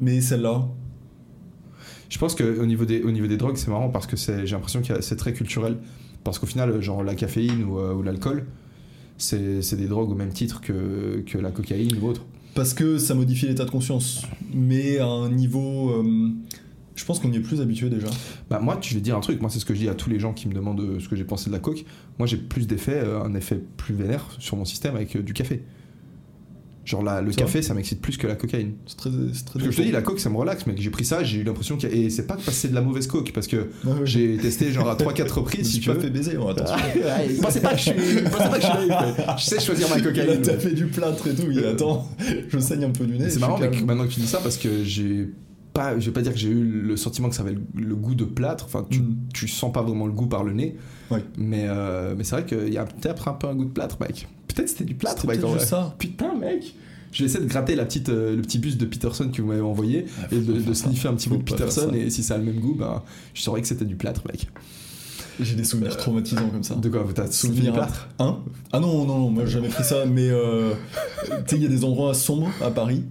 mais 0.00 0.20
celle-là, 0.20 0.66
Je 2.10 2.18
pense 2.18 2.34
qu'au 2.34 2.66
niveau, 2.66 2.84
des, 2.84 3.02
au 3.02 3.10
niveau 3.10 3.26
des 3.26 3.36
drogues, 3.36 3.56
c'est 3.56 3.68
marrant 3.70 3.88
parce 3.88 4.06
que 4.06 4.16
j'ai 4.16 4.44
l'impression 4.46 4.82
que 4.82 5.00
c'est 5.00 5.16
très 5.16 5.32
culturel. 5.32 5.78
Parce 6.22 6.38
qu'au 6.38 6.46
final, 6.46 6.80
genre 6.80 7.02
la 7.02 7.14
caféine 7.14 7.64
ou, 7.64 7.78
ou 7.80 8.02
l'alcool, 8.02 8.44
c'est 9.16 9.76
des 9.76 9.86
drogues 9.88 10.10
au 10.10 10.14
même 10.14 10.32
titre 10.32 10.60
que, 10.60 11.22
que 11.26 11.38
la 11.38 11.50
cocaïne 11.50 11.92
ou 12.00 12.08
autre. 12.08 12.24
Parce 12.54 12.72
que 12.72 12.98
ça 12.98 13.14
modifie 13.14 13.46
l'état 13.46 13.64
de 13.64 13.70
conscience, 13.70 14.22
mais 14.52 14.98
à 14.98 15.06
un 15.06 15.30
niveau. 15.30 15.90
euh, 15.90 16.30
je 16.94 17.04
pense 17.04 17.18
qu'on 17.18 17.32
y 17.32 17.36
est 17.36 17.40
plus 17.40 17.60
habitué 17.60 17.90
déjà. 17.90 18.06
Bah 18.48 18.60
moi, 18.60 18.78
je 18.80 18.94
vais 18.94 19.00
dire 19.00 19.16
un 19.16 19.20
truc. 19.20 19.40
Moi, 19.40 19.50
c'est 19.50 19.58
ce 19.58 19.64
que 19.64 19.74
je 19.74 19.80
dis 19.80 19.88
à 19.88 19.94
tous 19.94 20.08
les 20.08 20.20
gens 20.20 20.32
qui 20.32 20.46
me 20.48 20.54
demandent 20.54 20.80
euh, 20.80 21.00
ce 21.00 21.08
que 21.08 21.16
j'ai 21.16 21.24
pensé 21.24 21.50
de 21.50 21.52
la 21.52 21.58
coke. 21.58 21.84
Moi, 22.18 22.28
j'ai 22.28 22.36
plus 22.36 22.68
d'effet, 22.68 22.94
euh, 22.94 23.20
un 23.22 23.34
effet 23.34 23.60
plus 23.76 23.94
vénère 23.94 24.24
sur 24.38 24.56
mon 24.56 24.64
système 24.64 24.94
avec 24.94 25.16
du 25.16 25.32
café. 25.32 25.64
Genre 26.84 27.02
là, 27.02 27.22
le 27.22 27.32
café, 27.32 27.62
ça 27.62 27.72
m'excite 27.72 28.00
plus 28.02 28.16
que 28.18 28.26
la 28.26 28.34
cocaïne. 28.34 28.74
C'est 28.86 28.96
très, 28.98 29.08
très 29.10 29.18
Parce 29.18 29.64
que 29.64 29.70
je 29.70 29.76
te 29.76 29.82
dis, 29.82 29.90
la 29.90 30.02
coke, 30.02 30.20
ça 30.20 30.28
me 30.28 30.36
relaxe, 30.36 30.66
mec. 30.66 30.78
J'ai 30.80 30.90
pris 30.90 31.04
ça, 31.04 31.24
j'ai 31.24 31.38
eu 31.38 31.42
l'impression 31.42 31.76
qu'il 31.76 31.88
y 31.88 31.92
a... 31.92 31.96
Et 31.96 32.10
c'est 32.10 32.26
pas 32.26 32.36
que 32.36 32.50
c'est 32.50 32.68
de 32.68 32.74
la 32.74 32.82
mauvaise 32.82 33.06
coke, 33.06 33.32
parce 33.32 33.46
que 33.46 33.68
j'ai 34.04 34.36
testé 34.36 34.70
genre 34.70 34.88
à 34.90 34.94
3-4 34.96 35.26
Je 35.28 35.32
reprises, 35.32 35.70
si 35.70 35.80
tu 35.80 35.90
veux. 35.90 35.98
fait 35.98 36.10
baiser, 36.10 36.36
oh, 36.36 36.48
attention. 36.48 36.76
Pensez 37.42 37.60
pas 37.60 37.70
que 37.72 37.78
je 37.78 37.82
suis, 37.82 37.92
pas 37.94 38.48
que 38.48 38.60
je 38.60 38.66
suis 38.66 38.88
naïf. 38.88 39.16
Je 39.38 39.44
sais 39.44 39.60
choisir 39.60 39.88
ma 39.88 39.96
Il 39.98 40.06
a 40.06 40.10
cocaïne. 40.10 40.42
tapé 40.42 40.72
du 40.72 40.86
plâtre 40.86 41.26
et 41.26 41.34
tout, 41.34 41.50
il 41.50 41.64
attend, 41.64 42.06
je 42.48 42.58
saigne 42.58 42.84
un 42.84 42.90
peu 42.90 43.06
du 43.06 43.18
nez. 43.18 43.30
C'est 43.30 43.40
marrant 43.40 43.58
mec, 43.58 43.82
maintenant 43.84 44.04
que 44.06 44.12
tu 44.12 44.20
dis 44.20 44.26
ça 44.26 44.38
parce 44.42 44.56
que 44.58 44.84
j'ai 44.84 45.28
pas, 45.72 45.98
je 45.98 46.06
vais 46.06 46.12
pas 46.12 46.22
dire 46.22 46.32
que 46.32 46.38
j'ai 46.38 46.50
eu 46.50 46.82
le 46.82 46.96
sentiment 46.96 47.28
que 47.28 47.34
ça 47.34 47.42
avait 47.42 47.54
le, 47.54 47.62
le 47.74 47.96
goût 47.96 48.14
de 48.14 48.24
plâtre. 48.24 48.64
Enfin, 48.66 48.86
tu, 48.88 49.00
Mm. 49.00 49.16
tu 49.32 49.48
sens 49.48 49.72
pas 49.72 49.82
vraiment 49.82 50.06
le 50.06 50.12
goût 50.12 50.26
par 50.26 50.44
le 50.44 50.52
nez. 50.52 50.76
Mais, 51.36 51.64
euh, 51.68 52.14
mais 52.16 52.24
c'est 52.24 52.36
vrai 52.36 52.44
qu'il 52.44 52.72
y 52.72 52.78
a 52.78 52.84
peut-être 52.84 53.28
un 53.28 53.32
peu 53.32 53.46
un 53.48 53.54
goût 53.54 53.64
de 53.64 53.70
plâtre, 53.70 53.96
mec. 54.00 54.28
Peut-être 54.54 54.68
c'était 54.68 54.84
du 54.84 54.94
plâtre, 54.94 55.26
mec. 55.26 55.42
en 55.42 55.58
ça. 55.58 55.94
Putain, 55.98 56.34
mec. 56.34 56.74
Je 57.12 57.20
vais 57.20 57.26
essayer 57.26 57.44
de 57.44 57.48
gratter 57.48 57.76
la 57.76 57.84
petite, 57.84 58.08
euh, 58.08 58.34
le 58.34 58.42
petit 58.42 58.58
buste 58.58 58.78
de 58.78 58.86
Peterson 58.86 59.30
que 59.32 59.40
vous 59.40 59.48
m'avez 59.48 59.60
envoyé 59.60 60.06
Ah, 60.20 60.26
et 60.32 60.38
de, 60.38 60.74
sniffer 60.74 61.08
un 61.08 61.14
petit 61.14 61.28
Faut 61.28 61.36
bout 61.36 61.42
de 61.42 61.50
Peterson. 61.50 61.92
Et 61.94 62.10
si 62.10 62.24
ça 62.24 62.34
a 62.34 62.38
le 62.38 62.44
même 62.44 62.58
goût, 62.58 62.74
ben, 62.74 63.02
je 63.34 63.42
saurais 63.42 63.60
que 63.60 63.68
c'était 63.68 63.84
du 63.84 63.94
plâtre, 63.94 64.22
mec. 64.26 64.48
J'ai 65.40 65.54
des 65.54 65.64
souvenirs 65.64 65.96
traumatisants 65.96 66.48
comme 66.48 66.62
ça. 66.62 66.74
De 66.74 66.88
quoi 66.88 67.06
T'as 67.14 67.26
sniffé 67.26 67.48
du 67.48 67.54
Souvenir 67.56 67.72
plâtre? 67.72 68.08
Hein? 68.18 68.38
Ah 68.72 68.80
non, 68.80 69.04
non, 69.04 69.18
non, 69.18 69.30
moi 69.30 69.44
j'ai 69.46 69.52
jamais 69.52 69.68
pris 69.68 69.84
ça, 69.84 70.04
mais 70.06 70.28
euh, 70.28 70.74
tu 71.24 71.30
sais, 71.46 71.56
il 71.56 71.62
y 71.62 71.66
a 71.66 71.68
des 71.68 71.84
endroits 71.84 72.14
sombres 72.14 72.50
à 72.62 72.70
Paris. 72.70 73.02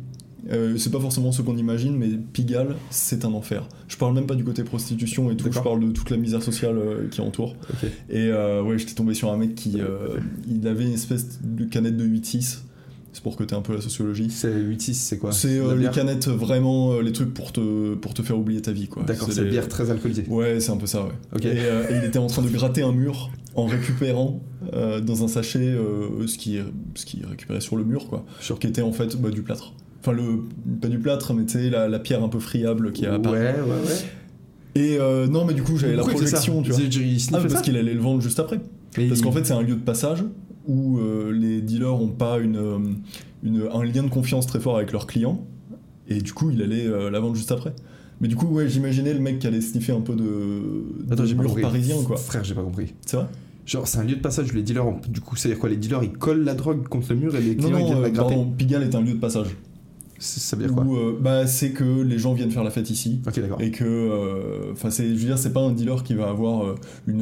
Euh, 0.51 0.77
c'est 0.77 0.91
pas 0.91 0.99
forcément 0.99 1.31
ce 1.31 1.41
qu'on 1.41 1.55
imagine, 1.55 1.95
mais 1.95 2.09
Pigalle, 2.33 2.75
c'est 2.89 3.23
un 3.23 3.31
enfer. 3.33 3.67
Je 3.87 3.95
parle 3.97 4.13
même 4.13 4.25
pas 4.27 4.35
du 4.35 4.43
côté 4.43 4.63
prostitution 4.63 5.31
et 5.31 5.37
tout, 5.37 5.45
je 5.51 5.59
parle 5.59 5.79
de 5.79 5.91
toute 5.91 6.09
la 6.09 6.17
misère 6.17 6.43
sociale 6.43 6.77
euh, 6.77 7.07
qui 7.09 7.21
entoure. 7.21 7.55
Et 8.09 8.27
euh, 8.27 8.61
ouais, 8.61 8.77
j'étais 8.77 8.93
tombé 8.93 9.13
sur 9.13 9.31
un 9.31 9.37
mec 9.37 9.55
qui 9.55 9.79
euh, 9.79 10.17
il 10.49 10.67
avait 10.67 10.83
une 10.85 10.93
espèce 10.93 11.39
de 11.43 11.63
canette 11.65 11.95
de 11.95 12.05
8-6. 12.05 12.59
C'est 13.15 13.21
pour 13.21 13.37
côté 13.37 13.53
un 13.55 13.61
peu 13.61 13.75
la 13.75 13.81
sociologie. 13.81 14.31
C'est 14.31 14.51
8-6, 14.51 14.93
c'est 14.95 15.17
quoi? 15.19 15.31
C'est 15.31 15.59
euh, 15.59 15.75
La 15.75 15.75
les 15.75 15.89
canettes 15.91 16.27
vraiment 16.27 16.99
les 16.99 17.11
trucs 17.13 17.31
pour 17.33 17.51
te, 17.53 17.93
pour 17.93 18.13
te 18.15 18.23
faire 18.23 18.37
oublier 18.39 18.59
ta 18.61 18.71
vie 18.71 18.87
quoi. 18.87 19.03
D'accord, 19.03 19.29
c'est 19.31 19.41
les- 19.41 19.45
une 19.45 19.51
bière 19.51 19.67
très 19.69 19.91
alcoolisée. 19.91 20.25
Ouais, 20.27 20.59
c'est 20.59 20.71
un 20.71 20.77
peu 20.77 20.87
ça, 20.87 21.03
ouais. 21.03 21.11
Et, 21.43 21.93
et 21.93 21.97
il 21.99 22.03
était 22.05 22.17
en 22.19 22.25
train 22.27 22.41
de 22.41 22.49
gratter 22.49 22.81
un 22.81 22.91
mur 22.91 23.29
en 23.55 23.67
récupérant 23.67 24.41
dans 24.73 25.23
un 25.23 25.27
sachet 25.27 25.75
ce 26.25 26.37
qui 26.37 26.57
ce 26.95 27.05
qui 27.05 27.21
récupérait 27.23 27.61
sur 27.61 27.75
le 27.75 27.83
mur, 27.83 28.07
quoi. 28.07 28.25
Qui 28.59 28.67
était 28.67 28.81
en 28.81 28.91
fait 28.91 29.15
bah, 29.15 29.29
du 29.29 29.43
plâtre. 29.43 29.73
Enfin, 30.05 30.11
le, 30.11 30.43
pas 30.81 30.89
du 30.89 30.99
plâtre, 30.99 31.33
mais 31.33 31.45
tu 31.45 31.53
sais, 31.53 31.69
la, 31.69 31.87
la 31.87 31.99
pierre 31.99 32.21
un 32.23 32.27
peu 32.29 32.39
friable 32.39 32.91
qui 32.91 33.05
a 33.05 33.17
Ouais, 33.17 33.29
ouais, 33.29 33.53
ouais. 33.61 34.75
Et 34.75 34.97
euh, 34.99 35.27
non, 35.27 35.45
mais 35.45 35.53
du 35.53 35.63
coup, 35.63 35.77
j'avais 35.77 35.95
la 35.95 36.03
projection, 36.03 36.61
tu 36.61 36.71
vois. 36.71 36.79
Ah, 37.33 37.37
parce 37.47 37.61
qu'il 37.61 37.77
allait 37.77 37.93
le 37.93 37.99
vendre 38.01 38.21
juste 38.21 38.39
après. 38.39 38.57
Parce 38.95 39.19
il- 39.19 39.21
qu'en 39.21 39.31
fait, 39.31 39.45
c'est 39.45 39.53
un 39.53 39.61
lieu 39.61 39.75
de 39.75 39.81
passage 39.81 40.23
où 40.67 40.97
euh, 40.99 41.31
les 41.31 41.61
dealers 41.61 42.01
ont 42.01 42.07
pas 42.09 42.39
une, 42.39 42.57
euh, 42.57 42.77
une- 43.43 43.63
un 43.73 43.83
lien 43.83 44.03
de 44.03 44.09
confiance 44.09 44.45
très 44.45 44.59
fort 44.59 44.77
avec 44.77 44.91
leurs 44.91 45.07
clients. 45.07 45.45
Et 46.09 46.21
du 46.21 46.33
coup, 46.33 46.51
il 46.51 46.61
allait 46.61 46.85
euh, 46.85 47.09
la 47.09 47.19
vendre 47.19 47.35
juste 47.35 47.51
après. 47.51 47.73
Mais 48.19 48.27
du 48.27 48.35
coup, 48.35 48.47
ouais, 48.47 48.67
j'imaginais 48.67 49.13
le 49.13 49.19
mec 49.19 49.39
qui 49.39 49.47
allait 49.47 49.61
sniffer 49.61 49.93
un 49.93 50.01
peu 50.01 50.15
de, 50.15 50.83
Attends, 51.11 51.23
mur 51.23 51.55
parisien, 51.61 51.95
quoi. 52.05 52.17
Frère, 52.17 52.43
j'ai 52.43 52.55
pas 52.55 52.61
compris. 52.63 52.93
C'est 53.05 53.17
vrai 53.17 53.27
Genre, 53.65 53.87
c'est 53.87 53.99
un 53.99 54.03
lieu 54.03 54.15
de 54.15 54.21
passage 54.21 54.51
où 54.51 54.55
les 54.55 54.61
dealers, 54.63 54.85
du 55.07 55.21
coup, 55.21 55.37
c'est-à-dire 55.37 55.59
quoi 55.59 55.69
Les 55.69 55.77
dealers, 55.77 56.03
ils 56.03 56.11
collent 56.11 56.43
la 56.43 56.53
drogue 56.53 56.85
contre 56.89 57.07
le 57.13 57.15
mur 57.19 57.35
et 57.37 57.41
les 57.41 57.55
Non, 57.55 57.63
clients, 57.63 57.77
ils 57.77 57.79
non, 57.81 57.85
viennent 57.87 58.01
la 58.01 58.09
gratter. 58.09 58.35
pardon, 58.35 58.51
Pigalle 58.51 58.83
est 58.83 58.95
un 58.95 59.01
lieu 59.01 59.13
de 59.13 59.19
passage. 59.19 59.47
C'est- 60.23 60.39
Ça 60.39 60.55
veut 60.55 60.65
dire 60.65 60.73
quoi 60.73 60.83
Où, 60.85 60.95
euh, 60.95 61.17
bah, 61.19 61.45
c'est 61.47 61.71
que 61.71 62.01
les 62.01 62.17
gens 62.17 62.33
viennent 62.33 62.51
faire 62.51 62.63
la 62.63 62.69
fête 62.71 62.89
ici. 62.89 63.19
Ok, 63.27 63.39
d'accord. 63.39 63.61
Et 63.61 63.71
que, 63.71 63.83
euh, 63.83 64.71
enfin, 64.71 64.89
c'est, 64.89 65.07
je 65.09 65.13
veux 65.19 65.25
dire, 65.25 65.37
c'est 65.37 65.51
pas 65.53 65.59
un 65.61 65.71
dealer 65.71 66.01
qui 66.03 66.13
va 66.13 66.29
avoir 66.29 66.63
euh, 66.65 66.75
une, 67.07 67.21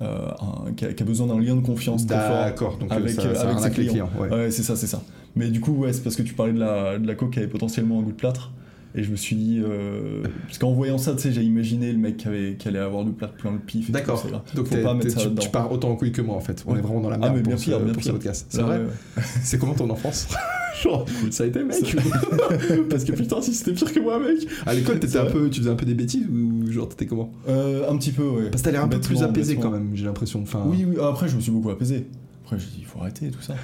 un- 0.00 0.72
qui, 0.76 0.84
a, 0.84 0.92
qui 0.94 1.02
a 1.02 1.06
besoin 1.06 1.28
d'un 1.28 1.38
lien 1.40 1.54
de 1.54 1.60
confiance 1.60 2.06
très 2.06 2.16
fort. 2.56 2.76
Donc 2.78 2.90
avec, 2.90 3.10
ça, 3.10 3.22
ça 3.34 3.42
avec 3.42 3.56
arnaque 3.56 3.74
ses 3.74 3.86
clients. 3.86 3.92
clients. 3.92 4.10
Ouais. 4.20 4.28
Ouais, 4.30 4.50
c'est 4.50 4.62
ça, 4.64 4.74
c'est 4.74 4.86
ça. 4.88 5.02
Mais 5.36 5.48
du 5.50 5.60
coup, 5.60 5.72
ouais, 5.72 5.92
c'est 5.92 6.02
parce 6.02 6.16
que 6.16 6.22
tu 6.22 6.34
parlais 6.34 6.52
de 6.52 6.58
la, 6.58 6.98
de 6.98 7.06
la 7.06 7.14
coke 7.14 7.30
qui 7.30 7.38
avait 7.38 7.48
potentiellement 7.48 8.00
un 8.00 8.02
goût 8.02 8.10
de 8.10 8.16
plâtre. 8.16 8.50
Et 8.94 9.02
je 9.02 9.10
me 9.10 9.16
suis 9.16 9.36
dit, 9.36 9.62
euh, 9.64 10.22
parce 10.46 10.58
qu'en 10.58 10.72
voyant 10.72 10.98
ça, 10.98 11.14
tu 11.14 11.20
sais, 11.22 11.32
j'ai 11.32 11.42
imaginé 11.42 11.90
le 11.92 11.98
mec 11.98 12.18
qui, 12.18 12.28
avait, 12.28 12.56
qui 12.58 12.68
allait 12.68 12.78
avoir 12.78 13.04
du 13.04 13.12
plâtre 13.12 13.32
plein 13.34 13.52
le 13.52 13.58
pif. 13.58 13.88
et 13.88 13.92
D'accord. 13.92 14.22
Donc 14.54 14.66
Faut 14.66 14.76
pas 14.76 14.92
mettre 14.92 15.06
t'es- 15.06 15.14
ça 15.14 15.20
tu, 15.22 15.28
dedans. 15.28 15.42
tu 15.42 15.48
pars 15.48 15.72
autant 15.72 15.90
en 15.90 15.96
couille 15.96 16.12
que 16.12 16.20
moi 16.20 16.36
en 16.36 16.40
fait. 16.40 16.62
On 16.66 16.72
Ouais. 16.72 16.78
est 16.78 16.82
vraiment 16.82 17.00
dans 17.00 17.08
la 17.08 17.16
Ah, 17.16 17.18
merde 17.20 17.36
mais 17.36 17.42
bien 17.42 17.54
pour, 17.56 17.64
pire, 17.64 17.78
ce, 17.78 17.84
bien 17.84 17.92
pour 17.94 18.02
ce 18.04 18.10
podcast. 18.10 18.46
C'est 18.50 18.60
vrai 18.60 18.78
ouais, 18.78 18.84
ouais. 18.84 19.22
C'est 19.42 19.58
comment 19.58 19.72
ton 19.74 19.88
enfance 19.88 20.28
Genre, 20.82 21.06
ça 21.30 21.44
a 21.44 21.46
été 21.46 21.62
mec 21.64 21.76
Parce 22.90 23.04
que 23.04 23.12
putain, 23.12 23.40
si 23.40 23.54
c'était 23.54 23.72
pire 23.72 23.92
que 23.92 24.00
moi, 24.00 24.18
mec 24.18 24.46
À 24.66 24.74
l'école, 24.74 24.96
t'étais 25.00 25.12
C'est 25.14 25.18
un 25.20 25.24
vrai. 25.24 25.32
peu, 25.32 25.48
tu 25.50 25.60
faisais 25.60 25.70
un 25.70 25.74
peu 25.76 25.86
des 25.86 25.94
bêtises 25.94 26.26
ou 26.28 26.70
genre 26.70 26.88
t'étais 26.88 27.06
comment 27.06 27.30
Euh, 27.48 27.88
un 27.90 27.96
petit 27.96 28.12
peu, 28.12 28.24
ouais. 28.24 28.50
Parce 28.50 28.62
que 28.62 28.66
t'as 28.66 28.72
l'air 28.72 28.84
un 28.84 28.88
peu 28.88 29.00
plus 29.00 29.22
apaisé 29.22 29.56
quand 29.56 29.70
même, 29.70 29.90
j'ai 29.94 30.04
l'impression. 30.04 30.40
Enfin, 30.42 30.64
Oui, 30.66 30.84
oui, 30.86 30.96
après 31.02 31.28
je 31.28 31.36
me 31.36 31.40
suis 31.40 31.50
beaucoup 31.52 31.70
apaisé. 31.70 32.06
Après 32.44 32.58
j'ai 32.58 32.66
dit 32.66 32.76
il 32.80 32.84
faut 32.84 33.00
arrêter 33.00 33.30
tout 33.30 33.40
ça. 33.40 33.54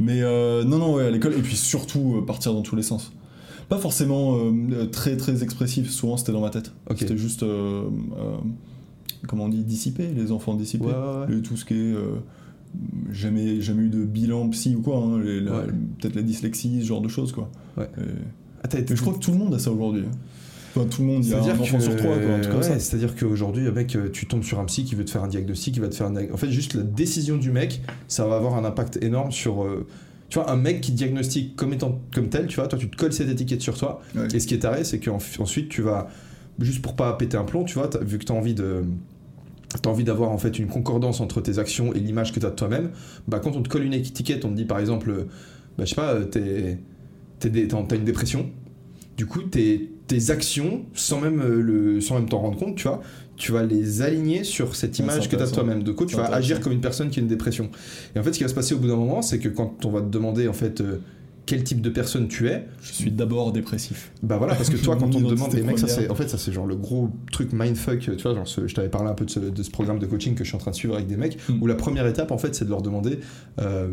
Mais 0.00 0.22
euh, 0.22 0.64
non, 0.64 0.78
non, 0.78 0.94
ouais, 0.94 1.04
à 1.06 1.10
l'école, 1.10 1.34
et 1.34 1.42
puis 1.42 1.56
surtout 1.56 2.16
euh, 2.18 2.24
partir 2.24 2.52
dans 2.54 2.62
tous 2.62 2.76
les 2.76 2.82
sens. 2.82 3.12
Pas 3.68 3.78
forcément 3.78 4.36
euh, 4.38 4.86
très 4.86 5.16
très 5.16 5.42
expressif, 5.42 5.90
souvent 5.90 6.16
c'était 6.16 6.32
dans 6.32 6.40
ma 6.40 6.50
tête. 6.50 6.72
C'était 6.96 7.16
juste, 7.18 7.42
euh, 7.42 7.82
euh, 8.18 8.36
comment 9.26 9.44
on 9.44 9.48
dit, 9.48 9.62
dissipé, 9.64 10.08
les 10.16 10.32
enfants 10.32 10.54
dissipés. 10.54 10.86
Ouais, 10.86 10.92
ouais, 10.92 11.20
ouais. 11.20 11.26
Le- 11.28 11.42
tout 11.42 11.56
ce 11.56 11.64
qui 11.64 11.74
est. 11.74 11.76
euh, 11.94 12.16
jamais, 13.12 13.60
jamais 13.60 13.84
eu 13.84 13.88
de 13.88 14.04
bilan 14.04 14.48
psy 14.50 14.74
ou 14.76 14.82
quoi, 14.82 14.98
hein, 14.98 15.20
peut-être 16.00 16.14
la 16.16 16.22
dyslexie, 16.22 16.80
ce 16.82 16.86
genre 16.86 17.00
de 17.00 17.08
choses 17.08 17.32
quoi. 17.32 17.50
Et- 17.78 17.82
Ah, 18.62 18.68
mais 18.72 18.84
je 18.88 19.00
crois 19.00 19.14
que 19.14 19.18
tout 19.20 19.30
le 19.32 19.38
monde 19.38 19.54
a 19.54 19.58
ça 19.58 19.70
aujourd'hui. 19.70 20.02
hein. 20.06 20.16
Enfin, 20.76 20.86
tout 20.86 21.00
le 21.02 21.08
monde, 21.08 21.24
il 21.24 21.30
y 21.30 21.32
a 21.32 21.38
un 21.38 21.40
enfant 21.62 21.78
que- 21.78 21.82
sur 21.82 21.96
trois, 21.96 22.16
ouais, 22.16 22.78
C'est-à-dire 22.78 23.16
qu'aujourd'hui, 23.16 23.70
mec, 23.70 23.96
tu 24.12 24.26
tombes 24.26 24.42
sur 24.42 24.60
un 24.60 24.64
psy 24.66 24.84
qui 24.84 24.94
veut 24.96 25.04
te 25.04 25.10
faire 25.10 25.22
un 25.24 25.28
diagnostic, 25.28 25.74
qui 25.74 25.80
va 25.80 25.88
te 25.88 25.94
faire 25.94 26.06
un. 26.08 26.14
En 26.32 26.36
fait, 26.36 26.50
juste 26.50 26.74
la 26.74 26.82
décision 26.82 27.36
du 27.36 27.50
mec, 27.50 27.80
ça 28.06 28.26
va 28.26 28.36
avoir 28.36 28.54
un 28.56 28.64
impact 28.64 28.98
énorme 29.02 29.32
sur. 29.32 29.62
euh, 29.64 29.86
Tu 30.28 30.38
vois, 30.38 30.50
un 30.50 30.56
mec 30.56 30.80
qui 30.82 30.92
diagnostique 30.92 31.56
comme 31.56 31.72
étant 31.72 32.00
comme 32.14 32.28
tel, 32.28 32.46
tu 32.48 32.56
vois, 32.56 32.68
toi, 32.68 32.78
tu 32.78 32.88
te 32.90 32.96
colles 32.96 33.12
cette 33.12 33.30
étiquette 33.30 33.62
sur 33.62 33.78
toi. 33.78 34.02
Ouais. 34.14 34.28
Et 34.34 34.40
ce 34.40 34.46
qui 34.46 34.54
est 34.54 34.58
taré, 34.58 34.84
c'est 34.84 35.00
qu'ensuite, 35.00 35.68
tu 35.68 35.82
vas. 35.82 36.08
Juste 36.58 36.82
pour 36.82 36.96
pas 36.96 37.12
péter 37.14 37.36
un 37.36 37.44
plomb, 37.44 37.64
tu 37.64 37.74
vois, 37.78 37.88
vu 38.02 38.18
que 38.18 38.24
tu 38.24 38.32
as 38.32 38.34
envie 38.34 38.54
de. 38.54 38.82
T'as 39.82 39.90
envie 39.90 40.04
d'avoir 40.04 40.30
en 40.30 40.38
fait 40.38 40.58
une 40.58 40.66
concordance 40.66 41.20
entre 41.20 41.40
tes 41.40 41.58
actions 41.58 41.92
et 41.92 42.00
l'image 42.00 42.32
que 42.32 42.40
tu 42.40 42.46
as 42.46 42.50
de 42.50 42.54
toi-même, 42.54 42.90
bah 43.28 43.38
quand 43.38 43.54
on 43.54 43.62
te 43.62 43.68
colle 43.68 43.84
une 43.84 43.92
étiquette, 43.92 44.44
on 44.46 44.48
te 44.50 44.54
dit 44.54 44.64
par 44.64 44.78
exemple, 44.80 45.26
bah 45.76 45.84
je 45.84 45.90
sais 45.90 45.94
pas, 45.94 46.16
t'es, 46.24 46.78
t'es 47.38 47.50
dé- 47.50 47.68
t'as 47.68 47.82
t'as 47.82 47.96
une 47.96 48.04
dépression, 48.04 48.50
du 49.18 49.26
coup 49.26 49.42
tes, 49.42 49.90
tes 50.06 50.30
actions, 50.30 50.86
sans 50.94 51.20
même, 51.20 51.40
euh, 51.42 51.60
le, 51.60 52.00
sans 52.00 52.14
même 52.14 52.28
t'en 52.30 52.38
rendre 52.38 52.58
compte, 52.58 52.76
tu 52.76 52.88
vois, 52.88 53.02
tu 53.38 53.52
vas 53.52 53.62
les 53.64 54.02
aligner 54.02 54.44
sur 54.44 54.74
cette 54.76 54.98
Ouais, 54.98 55.04
image 55.04 55.28
que 55.28 55.36
tu 55.36 55.42
as 55.42 55.46
toi-même. 55.46 55.82
De 55.82 55.92
coup, 55.92 56.04
tu 56.06 56.16
vas 56.16 56.26
agir 56.26 56.60
comme 56.60 56.72
une 56.72 56.80
personne 56.80 57.08
qui 57.10 57.20
a 57.20 57.22
une 57.22 57.28
dépression. 57.28 57.70
Et 58.14 58.18
en 58.18 58.22
fait, 58.22 58.32
ce 58.32 58.38
qui 58.38 58.44
va 58.44 58.48
se 58.48 58.54
passer 58.54 58.74
au 58.74 58.78
bout 58.78 58.88
d'un 58.88 58.96
moment, 58.96 59.22
c'est 59.22 59.38
que 59.38 59.48
quand 59.48 59.84
on 59.86 59.90
va 59.90 60.00
te 60.00 60.08
demander 60.08 60.48
en 60.48 60.52
fait 60.52 60.80
euh, 60.80 60.98
quel 61.46 61.64
type 61.64 61.80
de 61.80 61.88
personne 61.88 62.28
tu 62.28 62.48
es, 62.48 62.66
Je 62.82 62.92
suis 62.92 63.10
d'abord 63.10 63.52
dépressif. 63.52 64.10
bah 64.22 64.36
voilà, 64.36 64.54
parce 64.54 64.68
que 64.68 64.76
toi, 64.76 64.96
quand 64.96 65.06
on 65.06 65.08
te 65.08 65.14
demande, 65.30 65.32
identité 65.38 65.58
et 65.60 65.62
mec, 65.62 65.78
ça 65.78 65.88
c'est, 65.88 66.10
en 66.10 66.14
fait, 66.14 66.28
ça 66.28 66.36
c'est 66.36 66.52
genre 66.52 66.66
le 66.66 66.76
gros 66.76 67.08
truc 67.32 67.52
mindfuck, 67.54 68.00
tu 68.00 68.10
vois, 68.20 68.34
genre 68.34 68.46
ce- 68.46 68.66
je 68.66 68.74
t'avais 68.74 68.90
parlé 68.90 69.08
un 69.08 69.14
peu 69.14 69.24
de 69.24 69.30
ce, 69.30 69.38
de 69.40 69.62
ce 69.62 69.70
programme 69.70 69.98
de 69.98 70.04
coaching 70.06 70.34
que 70.34 70.44
je 70.44 70.48
suis 70.50 70.56
en 70.56 70.60
train 70.60 70.72
de 70.72 70.76
suivre 70.76 70.94
avec 70.96 71.06
des 71.06 71.16
mecs, 71.16 71.38
Mm. 71.48 71.62
où 71.62 71.66
la 71.66 71.74
première 71.76 72.06
étape, 72.06 72.32
en 72.32 72.38
fait, 72.38 72.54
c'est 72.54 72.66
de 72.66 72.70
leur 72.70 72.82
demander 72.82 73.20
euh, 73.60 73.88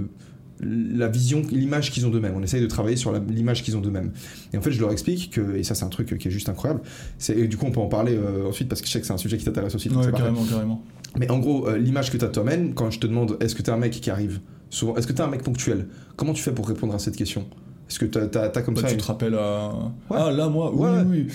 la 0.62 1.08
vision, 1.08 1.42
l'image 1.52 1.92
qu'ils 1.92 2.06
ont 2.06 2.10
d'eux-mêmes. 2.10 2.34
On 2.38 2.42
essaye 2.44 2.62
de 2.62 2.68
travailler 2.68 2.96
sur 2.96 3.12
l'image 3.14 3.62
qu'ils 3.64 3.76
ont 3.76 3.82
d'eux-mêmes. 3.82 4.12
Et 4.54 4.58
en 4.58 4.62
fait, 4.62 4.72
je 4.72 4.80
leur 4.80 4.92
explique 4.92 5.32
que, 5.32 5.56
et 5.56 5.64
ça 5.64 5.76
c'est 5.76 5.84
un 5.86 5.90
truc 5.90 6.18
qui 6.18 6.28
est 6.28 6.32
juste 6.32 6.48
incroyable, 6.50 6.82
c'est, 7.18 7.38
et 7.38 7.48
du 7.48 7.58
coup 7.58 7.66
on 7.66 7.72
peut 7.72 7.82
en 7.82 7.88
parler 7.88 8.16
euh, 8.16 8.48
ensuite 8.48 8.70
parce 8.70 8.82
que 8.82 8.88
je 8.88 8.94
sais 8.94 9.02
que 9.02 9.06
c'est 9.08 9.14
un 9.14 9.18
sujet 9.18 9.38
qui 9.38 9.46
t'intéresse 9.46 9.76
aussi. 9.76 9.90
Ouais, 9.90 10.12
carrément, 10.12 10.44
carrément. 10.46 10.84
Mais 11.18 11.30
en 11.32 11.40
gros, 11.40 11.68
euh, 11.68 11.78
l'image 11.78 12.12
que 12.12 12.18
tu 12.18 12.24
as 12.26 12.28
de 12.28 12.34
toi-même, 12.34 12.74
quand 12.74 12.90
je 12.92 13.00
te 13.00 13.08
demande 13.08 13.38
est-ce 13.40 13.56
que 13.56 13.62
tu 13.62 13.70
es 13.70 13.74
un 13.74 13.78
mec 13.78 13.92
qui 13.94 14.10
arrive 14.10 14.40
souvent, 14.70 14.96
est-ce 14.98 15.08
que 15.08 15.14
tu 15.14 15.20
es 15.20 15.22
un 15.26 15.28
mec 15.30 15.44
ponctuel 15.44 15.88
Comment 16.16 16.34
tu 16.34 16.42
fais 16.44 16.52
pour 16.52 16.68
répondre 16.68 16.94
à 16.94 17.00
cette 17.00 17.16
question? 17.16 17.46
Est-ce 17.90 18.00
que 18.00 18.06
tu 18.06 18.18
as, 18.18 18.50
comme 18.62 18.74
Bah, 18.76 18.82
ça 18.82 18.88
tu 18.88 18.94
une- 18.96 19.00
te 19.02 19.06
rappelles 19.06 19.36
à. 19.36 19.70
Ouais. 20.10 20.18
Ah, 20.18 20.32
là, 20.32 20.50
moi, 20.50 20.72
oui, 20.74 20.82
Ouais. 20.90 21.02
oui, 21.06 21.26
oui. 21.28 21.34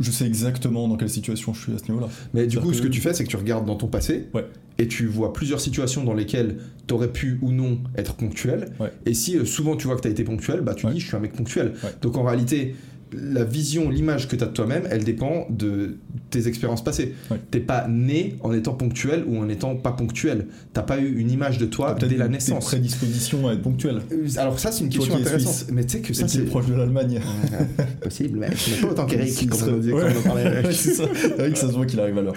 Je 0.00 0.10
sais 0.10 0.26
exactement 0.26 0.86
dans 0.88 0.96
quelle 0.96 1.10
situation 1.10 1.52
je 1.54 1.60
suis 1.62 1.72
à 1.74 1.78
ce 1.78 1.84
niveau-là. 1.90 2.08
Mais 2.34 2.46
du 2.46 2.58
coup, 2.58 2.72
ce 2.72 2.82
que 2.82 2.88
tu 2.88 3.00
fais, 3.00 3.14
c'est 3.14 3.24
que 3.24 3.28
tu 3.28 3.36
regardes 3.36 3.66
dans 3.66 3.76
ton 3.76 3.86
passé 3.88 4.26
Ouais. 4.34 4.46
et 4.78 4.86
tu 4.88 5.06
vois 5.06 5.32
plusieurs 5.32 5.60
situations 5.60 6.04
dans 6.04 6.14
lesquelles 6.14 6.58
tu 6.86 6.94
aurais 6.94 7.12
pu 7.12 7.38
ou 7.42 7.50
non 7.52 7.78
être 7.96 8.14
ponctuel. 8.14 8.70
Ouais. 8.80 8.92
Et 9.06 9.14
si 9.14 9.36
euh, 9.36 9.44
souvent 9.44 9.76
tu 9.76 9.86
vois 9.86 9.96
que 9.96 10.02
tu 10.02 10.08
as 10.08 10.10
été 10.10 10.24
ponctuel, 10.24 10.60
bah 10.60 10.74
tu 10.74 10.86
Ouais. 10.86 10.92
dis 10.92 11.00
je 11.00 11.06
suis 11.06 11.16
un 11.16 11.20
mec 11.20 11.32
ponctuel. 11.32 11.74
Donc 12.02 12.16
en 12.16 12.22
réalité, 12.24 12.74
la 13.12 13.44
vision, 13.44 13.90
l'image 13.90 14.28
que 14.28 14.36
tu 14.36 14.44
as 14.44 14.46
de 14.46 14.52
toi-même, 14.52 14.82
elle 14.90 15.04
dépend 15.04 15.46
de 15.50 15.96
tes 16.30 16.46
expériences 16.48 16.84
passées. 16.84 17.14
Ouais. 17.30 17.38
T'es 17.50 17.60
pas 17.60 17.86
né 17.88 18.36
en 18.40 18.52
étant 18.52 18.74
ponctuel 18.74 19.24
ou 19.26 19.38
en 19.38 19.48
étant 19.48 19.76
pas 19.76 19.92
ponctuel. 19.92 20.46
T'as 20.72 20.82
pas 20.82 20.98
eu 20.98 21.18
une 21.18 21.30
image 21.30 21.58
de 21.58 21.66
toi 21.66 21.94
dès 21.94 22.16
la 22.16 22.28
naissance. 22.28 22.64
Des 22.64 22.76
prédispositions 22.76 23.48
à 23.48 23.52
être 23.54 23.62
ponctuel. 23.62 24.02
Euh, 24.12 24.26
Alors 24.36 24.58
ça, 24.58 24.72
c'est 24.72 24.84
une 24.84 24.90
question 24.90 25.16
intéressante. 25.16 25.54
suisse. 25.54 25.66
Mais 25.72 25.84
tu 25.84 25.92
sais 25.96 26.00
que 26.00 26.12
ça, 26.14 26.28
c'est 26.28 26.44
proche 26.44 26.66
de 26.66 26.74
l'Allemagne. 26.74 27.20
Ouais, 27.52 27.86
possible, 28.02 28.38
mais 28.38 28.48
mais 28.50 28.80
pas 28.82 28.88
autant 28.92 29.06
qu'Eric, 29.06 29.48
comme 29.48 29.62
on 29.62 29.78
Ouais. 29.80 30.04
on 30.14 30.18
en 30.18 30.22
parlait. 30.22 30.72
Ça. 30.72 31.04
Eric, 31.38 31.56
ça 31.56 31.68
se 31.68 31.72
voit 31.72 31.86
qu'il 31.86 32.00
arrive 32.00 32.18
à 32.18 32.22
l'heure. 32.22 32.34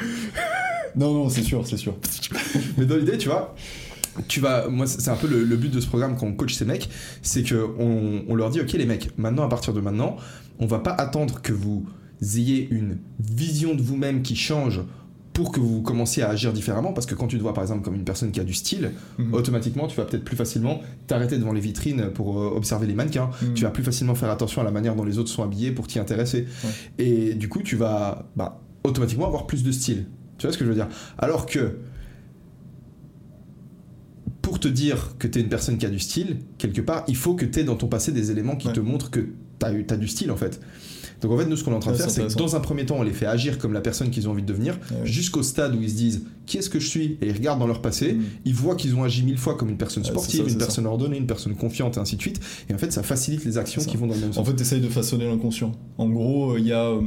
Non, 0.95 1.13
non, 1.13 1.29
c'est 1.29 1.43
sûr, 1.43 1.65
c'est 1.67 1.77
sûr. 1.77 1.95
Mais 2.77 2.85
dans 2.85 2.95
l'idée, 2.97 3.17
tu 3.17 3.29
vois, 3.29 3.55
tu 4.27 4.39
vas, 4.41 4.67
moi, 4.67 4.87
c'est 4.87 5.09
un 5.09 5.15
peu 5.15 5.27
le, 5.27 5.43
le 5.45 5.55
but 5.55 5.71
de 5.73 5.79
ce 5.79 5.87
programme 5.87 6.17
quand 6.17 6.27
on 6.27 6.33
coach 6.33 6.53
ces 6.53 6.65
mecs, 6.65 6.89
c'est 7.21 7.43
que 7.43 7.65
on, 7.79 8.23
on 8.27 8.35
leur 8.35 8.49
dit, 8.49 8.59
ok 8.59 8.73
les 8.73 8.85
mecs, 8.85 9.09
maintenant 9.17 9.43
à 9.43 9.49
partir 9.49 9.73
de 9.73 9.79
maintenant, 9.79 10.17
on 10.61 10.65
va 10.67 10.79
pas 10.79 10.91
attendre 10.93 11.41
que 11.41 11.51
vous 11.53 11.85
ayez 12.37 12.67
une 12.71 12.97
vision 13.19 13.75
de 13.75 13.81
vous-même 13.81 14.21
qui 14.21 14.35
change 14.35 14.81
pour 15.33 15.51
que 15.53 15.59
vous 15.61 15.81
commenciez 15.81 16.23
à 16.23 16.29
agir 16.29 16.51
différemment, 16.53 16.91
parce 16.93 17.05
que 17.07 17.15
quand 17.15 17.27
tu 17.27 17.37
te 17.37 17.41
vois 17.41 17.53
par 17.53 17.63
exemple 17.63 17.83
comme 17.83 17.95
une 17.95 18.03
personne 18.03 18.31
qui 18.31 18.39
a 18.39 18.43
du 18.43 18.53
style, 18.53 18.91
Mhm. 19.17 19.33
automatiquement 19.33 19.87
tu 19.87 19.95
vas 19.95 20.03
peut-être 20.05 20.25
plus 20.25 20.35
facilement 20.35 20.81
t'arrêter 21.07 21.37
devant 21.37 21.53
les 21.53 21.61
vitrines 21.61 22.09
pour 22.13 22.39
euh, 22.39 22.51
observer 22.55 22.85
les 22.85 22.93
mannequins, 22.93 23.29
Mhm. 23.41 23.53
tu 23.53 23.63
vas 23.63 23.69
plus 23.71 23.83
facilement 23.83 24.13
faire 24.13 24.29
attention 24.29 24.61
à 24.61 24.65
la 24.65 24.71
manière 24.71 24.93
dont 24.95 25.05
les 25.05 25.17
autres 25.19 25.29
sont 25.29 25.41
habillés 25.43 25.71
pour 25.71 25.87
t'y 25.87 25.99
intéresser. 25.99 26.47
Et 26.99 27.33
du 27.33 27.47
coup, 27.47 27.61
tu 27.63 27.75
vas 27.77 28.29
bah, 28.35 28.61
automatiquement 28.83 29.25
avoir 29.25 29.47
plus 29.47 29.63
de 29.63 29.71
style. 29.71 30.05
Tu 30.37 30.45
vois 30.47 30.53
ce 30.53 30.57
que 30.57 30.65
je 30.65 30.69
veux 30.69 30.75
dire? 30.75 30.89
Alors 31.17 31.45
que 31.45 31.77
pour 34.41 34.59
te 34.59 34.67
dire 34.67 35.15
que 35.17 35.27
tu 35.27 35.39
es 35.39 35.41
une 35.41 35.49
personne 35.49 35.77
qui 35.77 35.85
a 35.85 35.89
du 35.89 35.99
style, 35.99 36.37
quelque 36.57 36.81
part, 36.81 37.03
il 37.07 37.15
faut 37.15 37.35
que 37.35 37.45
tu 37.45 37.59
aies 37.59 37.63
dans 37.63 37.75
ton 37.75 37.87
passé 37.87 38.11
des 38.11 38.31
éléments 38.31 38.55
qui 38.55 38.67
Ouais. 38.67 38.73
te 38.73 38.79
montrent 38.79 39.09
que 39.11 39.29
tu 39.69 39.93
as, 39.93 39.97
du 39.97 40.07
style 40.07 40.31
en 40.31 40.35
fait. 40.37 40.59
Donc 41.21 41.31
en 41.33 41.37
fait, 41.37 41.45
nous, 41.45 41.55
ce 41.55 41.63
qu'on 41.63 41.71
est 41.71 41.75
en 41.75 41.79
train 41.79 41.91
de 41.91 41.97
faire, 41.97 42.09
c'est 42.09 42.25
que 42.27 42.33
dans 42.33 42.55
un 42.55 42.59
premier 42.61 42.83
temps, 42.83 42.95
on 42.97 43.03
les 43.03 43.11
fait 43.13 43.27
agir 43.27 43.59
comme 43.59 43.73
la 43.73 43.81
personne 43.81 44.09
qu'ils 44.09 44.27
ont 44.27 44.31
envie 44.31 44.41
de 44.41 44.47
devenir, 44.47 44.79
Ouais. 44.91 45.05
jusqu'au 45.05 45.43
stade 45.43 45.75
où 45.75 45.81
ils 45.81 45.89
se 45.91 45.95
disent 45.95 46.23
qui 46.47 46.57
est-ce 46.57 46.69
que 46.69 46.79
je 46.79 46.87
suis? 46.87 47.17
Et 47.21 47.27
ils 47.27 47.31
regardent 47.33 47.59
dans 47.59 47.67
leur 47.67 47.81
passé, 47.81 48.13
Mm. 48.13 48.21
ils 48.45 48.55
voient 48.55 48.75
qu'ils 48.75 48.95
ont 48.95 49.03
agi 49.03 49.21
mille 49.23 49.37
fois 49.37 49.55
comme 49.55 49.69
une 49.69 49.77
personne 49.77 50.01
Ouais, 50.03 50.09
sportive, 50.09 50.45
ça, 50.45 50.51
une 50.51 50.57
personne 50.57 50.87
ordonnée, 50.87 51.17
une 51.17 51.27
personne 51.27 51.53
confiante 51.55 51.97
et 51.97 51.99
ainsi 51.99 52.15
de 52.15 52.21
suite. 52.21 52.39
Et 52.69 52.73
en 52.73 52.77
fait, 52.79 52.91
ça 52.91 53.03
facilite 53.03 53.45
les 53.45 53.59
actions 53.59 53.83
qui 53.83 53.97
vont 53.97 54.07
dans 54.07 54.15
le 54.15 54.19
même 54.19 54.33
sens. 54.33 54.39
En 54.41 54.45
fait, 54.49 54.55
t'essayes 54.55 54.81
de 54.81 54.89
façonner 54.89 55.27
l'inconscient. 55.27 55.73
En 55.99 56.09
gros, 56.09 56.57
il 56.57 56.65
y 56.65 56.73
a, 56.73 56.85
euh, 56.87 57.01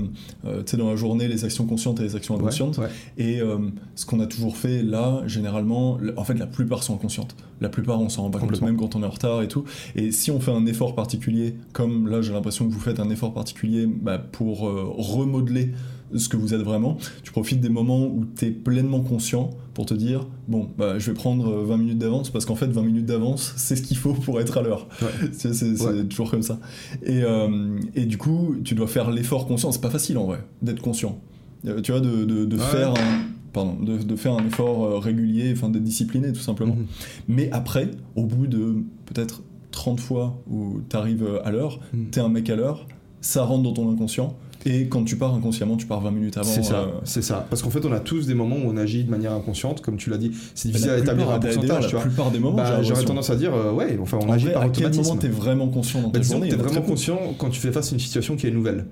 euh, 0.45 0.63
tu 0.63 0.71
sais, 0.71 0.77
dans 0.77 0.91
la 0.91 0.97
journée, 0.97 1.27
les 1.27 1.45
actions 1.45 1.67
conscientes 1.67 1.99
et 1.99 2.05
les 2.05 2.15
actions 2.15 2.37
inconscientes. 2.37 2.79
ouais. 2.79 2.89
Et 3.19 3.41
euh, 3.41 3.59
ce 3.97 4.07
qu'on 4.07 4.21
a 4.21 4.27
toujours 4.27 4.57
fait 4.57 4.83
là, 4.85 5.23
généralement, 5.27 5.99
le- 6.01 6.17
en 6.19 6.23
fait, 6.25 6.35
la 6.35 6.47
plupart 6.47 6.85
sont 6.85 6.95
inconscientes. 6.95 7.35
La 7.61 7.69
plupart, 7.69 8.01
on 8.01 8.09
s'en 8.09 8.23
rend 8.23 8.31
pas 8.31 8.39
compte, 8.41 8.61
même 8.63 8.77
quand 8.77 8.97
on 8.97 9.03
est 9.03 9.07
en 9.07 9.11
retard 9.11 9.43
et 9.43 9.49
tout. 9.49 9.65
Et 9.97 10.11
si 10.13 10.31
on 10.31 10.41
fait 10.41 10.51
un 10.53 10.67
effort 10.67 10.95
particulier, 10.95 11.55
comme 11.73 12.09
là, 12.09 12.21
j'ai 12.21 12.33
l'impression 12.33 12.67
que 12.67 12.73
vous 12.73 12.81
faites 12.81 13.01
un 13.01 13.11
effort 13.11 13.33
particulier 13.33 13.87
bah, 13.87 14.19
pour 14.19 14.69
euh, 14.69 14.85
remodeler 14.97 15.73
ce 16.15 16.29
que 16.29 16.37
vous 16.37 16.55
êtes 16.55 16.61
vraiment, 16.61 16.97
tu 17.25 17.33
profites 17.33 17.61
des 17.61 17.69
moments 17.71 18.05
où 18.07 18.25
tu 18.37 18.47
es 18.47 18.51
pleinement 18.51 19.01
conscient 19.01 19.51
pour 19.73 19.85
te 19.87 19.95
dire 19.95 20.27
bon, 20.47 20.69
bah, 20.79 20.99
je 20.99 21.11
vais 21.11 21.15
prendre 21.15 21.49
euh, 21.49 21.65
20 21.65 21.77
minutes 21.79 21.99
d'avance 21.99 22.31
parce 22.31 22.45
qu'en 22.45 22.55
fait, 22.55 22.67
20 22.67 22.83
minutes 22.83 23.07
d'avance, 23.07 23.53
c'est 23.57 23.75
ce 23.77 23.83
qu'il 23.83 23.97
faut 23.97 24.13
pour 24.13 24.41
être 24.41 24.59
à 24.59 24.63
l'heure. 24.63 24.87
Ouais. 25.03 25.09
C'est 25.33 25.51
Ouais. 25.83 26.05
toujours 26.05 26.31
comme 26.31 26.43
ça. 26.43 26.61
Et, 27.05 27.23
euh, 27.25 27.79
et 27.97 28.05
du 28.07 28.19
coup, 28.19 28.55
tu 28.65 28.75
dois 28.75 28.87
faire 28.87 29.11
l'effort 29.11 29.47
conscient. 29.47 29.73
C'est 29.73 29.81
pas 29.81 29.91
facile 29.91 30.19
en 30.19 30.27
vrai 30.27 30.41
d'être 30.63 30.83
conscient. 30.83 31.19
Euh, 31.67 31.81
tu 31.81 31.91
vois, 31.93 32.01
de, 32.01 32.25
de, 32.25 32.45
de 32.45 32.57
Ouais. 32.57 32.63
faire 32.63 32.91
un, 32.91 33.25
pardon, 33.55 33.75
de, 33.81 33.97
de 33.97 34.17
faire 34.17 34.35
un 34.35 34.45
effort 34.47 34.85
euh, 34.85 34.99
régulier, 34.99 35.53
enfin 35.57 35.71
d'être 35.71 35.83
discipliné 35.83 36.33
tout 36.33 36.41
simplement. 36.41 36.75
Mhm. 36.75 36.87
Mais 37.29 37.49
après, 37.53 37.91
au 38.17 38.25
bout 38.25 38.47
de 38.47 38.75
peut-être 39.07 39.43
30 39.71 39.99
fois 40.01 40.37
où 40.51 40.81
tu 40.91 40.95
arrives 40.97 41.27
à 41.45 41.51
l'heure, 41.51 41.81
Mhm. 41.95 42.07
t'es 42.11 42.21
un 42.21 42.29
mec 42.29 42.51
à 42.51 42.57
l'heure, 42.57 42.87
ça 43.23 43.45
rentre 43.45 43.63
dans 43.63 43.73
ton 43.73 43.91
inconscient. 43.91 44.37
Et 44.67 44.89
quand 44.89 45.05
tu 45.05 45.17
pars 45.17 45.35
inconsciemment, 45.35 45.77
tu 45.77 45.85
pars 45.85 46.01
20 46.01 46.11
minutes 46.11 46.39
avant. 46.39 46.49
C'est 46.49 46.63
ça, 46.63 46.81
euh, 46.85 46.87
c'est 47.05 47.21
ça. 47.21 47.47
Parce 47.51 47.61
qu'en 47.61 47.69
fait, 47.69 47.85
on 47.85 47.93
a 47.93 48.01
tous 48.01 48.27
des 48.27 48.33
moments 48.33 48.57
où 48.57 48.63
on 48.67 48.79
agit 48.79 49.05
de 49.05 49.11
manière 49.11 49.33
inconsciente, 49.35 49.83
comme 49.83 49.99
tu 49.99 50.09
l'as 50.09 50.17
dit. 50.17 50.31
C'est 50.55 50.69
difficile 50.69 50.91
à 50.91 50.99
établir 50.99 51.29
un 51.31 51.39
pourcentage, 51.39 51.89
tu 51.89 51.95
La 51.97 52.01
vois. 52.01 52.01
plupart 52.01 52.31
des 52.31 52.39
moments, 52.39 52.57
Bah, 52.57 52.83
J'aurais 52.83 53.05
tendance 53.05 53.29
à 53.29 53.37
dire, 53.37 53.53
euh, 53.55 53.73
ouais, 53.73 53.99
enfin, 54.01 54.19
on 54.23 54.29
En 54.29 54.33
agit 54.33 54.47
vrai, 54.47 54.55
par 54.55 54.63
à 54.63 54.69
quel 54.71 54.87
automatisme. 54.87 55.03
moment 55.03 55.21
t'es 55.21 55.29
vraiment 55.29 55.69
conscient 55.69 56.01
dans 56.01 56.07
Bah, 56.09 56.13
ta 56.15 56.21
disons 56.21 56.37
journée 56.37 56.49
t'es 56.49 56.55
a 56.55 56.63
vraiment 56.63 56.81
conscient 56.81 57.19
quand 57.37 57.51
tu 57.51 57.61
fais 57.61 57.73
face 57.73 57.91
à 57.93 57.95
une 57.95 58.01
situation 58.01 58.37
qui 58.37 58.47
est 58.47 58.51
nouvelle. 58.51 58.87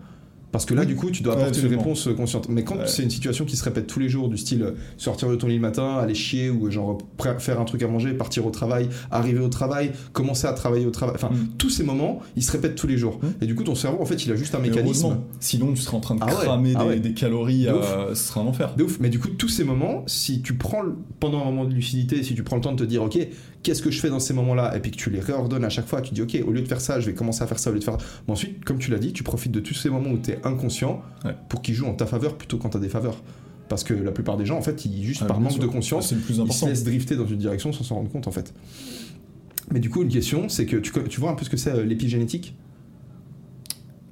Parce 0.53 0.67
que 0.67 0.75
là, 0.75 0.83
Oui. 0.83 0.87
du 0.87 0.95
coup, 0.97 1.11
tu 1.11 1.23
dois 1.23 1.35
Ouais, 1.35 1.43
apporter 1.43 1.63
une 1.63 1.69
réponse 1.69 2.09
consciente. 2.17 2.49
Mais 2.51 2.63
quand 2.63 2.77
Ouais. 2.77 2.87
c'est 2.87 3.03
une 3.03 3.11
situation 3.11 3.45
qui 3.47 3.57
se 3.57 3.65
répète 3.65 3.87
tous 3.87 3.99
les 3.99 4.09
jours, 4.09 4.29
du 4.29 4.37
style 4.37 4.75
sortir 4.99 5.29
de 5.31 5.35
ton 5.37 5.47
lit 5.49 5.55
le 5.57 5.61
matin, 5.63 5.97
aller 5.97 6.15
chier 6.15 6.51
ou 6.51 6.71
genre 6.71 6.99
faire 7.39 7.61
un 7.61 7.65
truc 7.65 7.83
à 7.83 7.89
manger, 7.89 8.13
partir 8.13 8.47
au 8.47 8.51
travail, 8.51 8.89
arriver 9.11 9.41
au 9.41 9.49
travail, 9.49 9.93
commencer 10.13 10.47
à 10.47 10.53
travailler 10.53 10.85
au 10.87 10.91
travail, 10.91 11.15
enfin, 11.17 11.31
Mm. 11.31 11.49
tous 11.59 11.71
ces 11.71 11.83
moments, 11.85 12.21
ils 12.37 12.43
se 12.43 12.53
répètent 12.53 12.75
tous 12.75 12.87
les 12.87 12.99
jours. 12.99 13.19
Mm. 13.23 13.27
Et 13.43 13.47
du 13.47 13.55
coup, 13.55 13.65
ton 13.65 13.75
cerveau, 13.75 14.01
en 14.03 14.05
fait, 14.07 14.25
il 14.27 14.31
a 14.33 14.37
juste 14.37 14.55
un 14.55 14.59
Mais 14.59 14.69
mécanisme. 14.69 15.17
Sinon, 15.41 15.73
tu 15.73 15.81
serais 15.81 15.97
en 15.97 16.01
train 16.01 16.15
de 16.17 16.21
Ah 16.23 16.27
cramer 16.27 16.75
ah 16.77 16.85
des, 16.97 17.15
calories, 17.15 17.65
De 17.65 17.69
euh, 17.71 18.15
ce 18.15 18.29
serait 18.29 18.41
un 18.41 18.45
enfer. 18.47 18.75
De 18.77 18.85
ouf. 18.85 18.99
Mais 19.01 19.09
du 19.09 19.19
coup, 19.19 19.29
tous 19.29 19.49
ces 19.49 19.65
moments, 19.65 20.05
si 20.07 20.43
tu 20.43 20.55
prends 20.55 20.83
le- 20.83 20.95
pendant 21.19 21.41
un 21.41 21.47
moment 21.47 21.65
de 21.65 21.73
lucidité, 21.73 22.23
si 22.23 22.35
tu 22.35 22.43
prends 22.43 22.57
le 22.57 22.63
temps 22.63 22.73
de 22.73 22.79
te 22.85 22.85
dire, 22.89 23.03
ok, 23.03 23.19
qu'est-ce 23.63 23.81
que 23.81 23.91
je 23.91 24.01
fais 24.01 24.11
dans 24.11 24.19
ces 24.21 24.35
moments-là, 24.35 24.77
et 24.77 24.81
puis 24.81 24.91
que 24.91 24.97
tu 24.97 25.09
les 25.09 25.21
réordonnes 25.21 25.65
à 25.65 25.69
chaque 25.71 25.87
fois, 25.87 26.03
tu 26.03 26.13
dis, 26.13 26.21
ok, 26.23 26.37
au 26.47 26.51
lieu 26.51 26.61
de 26.63 26.69
faire 26.69 26.81
ça, 26.81 27.01
je 27.01 27.07
vais 27.07 27.15
commencer 27.15 27.43
à 27.43 27.47
faire 27.47 27.59
ça, 27.59 27.71
au 27.71 27.73
lieu 27.73 27.79
de 27.79 27.85
faire. 27.85 27.97
Mais 28.27 28.33
ensuite, 28.33 28.65
comme 28.65 28.79
tu 28.79 28.91
l'as 28.91 28.99
dit, 28.99 29.13
tu 29.13 29.23
profites 29.23 29.53
de 29.53 29.61
tous 29.61 29.75
ces 29.75 29.89
moments 29.89 30.11
où 30.11 30.19
tu 30.19 30.33
es 30.33 30.39
inconscient 30.45 31.03
Ouais. 31.25 31.35
pour 31.49 31.63
qu'ils 31.63 31.75
jouent 31.75 31.87
en 31.87 31.95
ta 31.95 32.07
faveur 32.07 32.37
plutôt 32.37 32.59
qu'en 32.59 32.69
ta 32.69 32.79
défaveur. 32.79 33.23
Parce 33.69 33.85
que 33.85 33.95
la 33.95 34.11
plupart 34.11 34.37
des 34.37 34.45
gens, 34.45 34.59
en 34.59 34.63
fait, 34.63 34.85
ils, 34.85 35.05
juste 35.05 35.23
Ah, 35.25 35.29
par 35.29 35.41
manque 35.41 35.53
sûr. 35.53 35.63
de 35.63 35.67
conscience, 35.67 36.13
plus 36.13 36.39
ils 36.39 36.53
se 36.53 36.67
laissent 36.67 36.85
drifter 36.85 37.17
dans 37.17 37.27
une 37.27 37.39
direction 37.39 37.73
sans 37.73 37.85
s'en 37.85 37.95
rendre 37.97 38.11
compte, 38.11 38.27
en 38.27 38.33
fait. 38.33 38.53
Mais 39.71 39.81
du 39.81 39.89
coup, 39.89 40.03
une 40.03 40.11
question, 40.11 40.49
c'est 40.49 40.67
que 40.67 40.77
tu, 40.77 41.21
vois 41.21 41.31
un 41.31 41.35
peu 41.35 41.45
ce 41.45 41.51
que 41.51 41.57
c'est 41.57 41.71
euh, 41.71 41.85
l'épigénétique? 41.85 42.55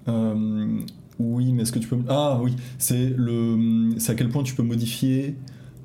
Euh, 0.08 0.80
oui, 1.18 1.52
mais 1.52 1.62
est-ce 1.62 1.72
que 1.72 1.78
tu 1.78 1.88
peux. 1.88 1.98
Ah 2.08 2.40
oui, 2.42 2.56
c'est 2.78 3.12
le. 3.14 3.90
C'est 3.98 4.12
à 4.12 4.14
quel 4.14 4.30
point 4.30 4.42
tu 4.42 4.54
peux 4.54 4.62
modifier 4.62 5.34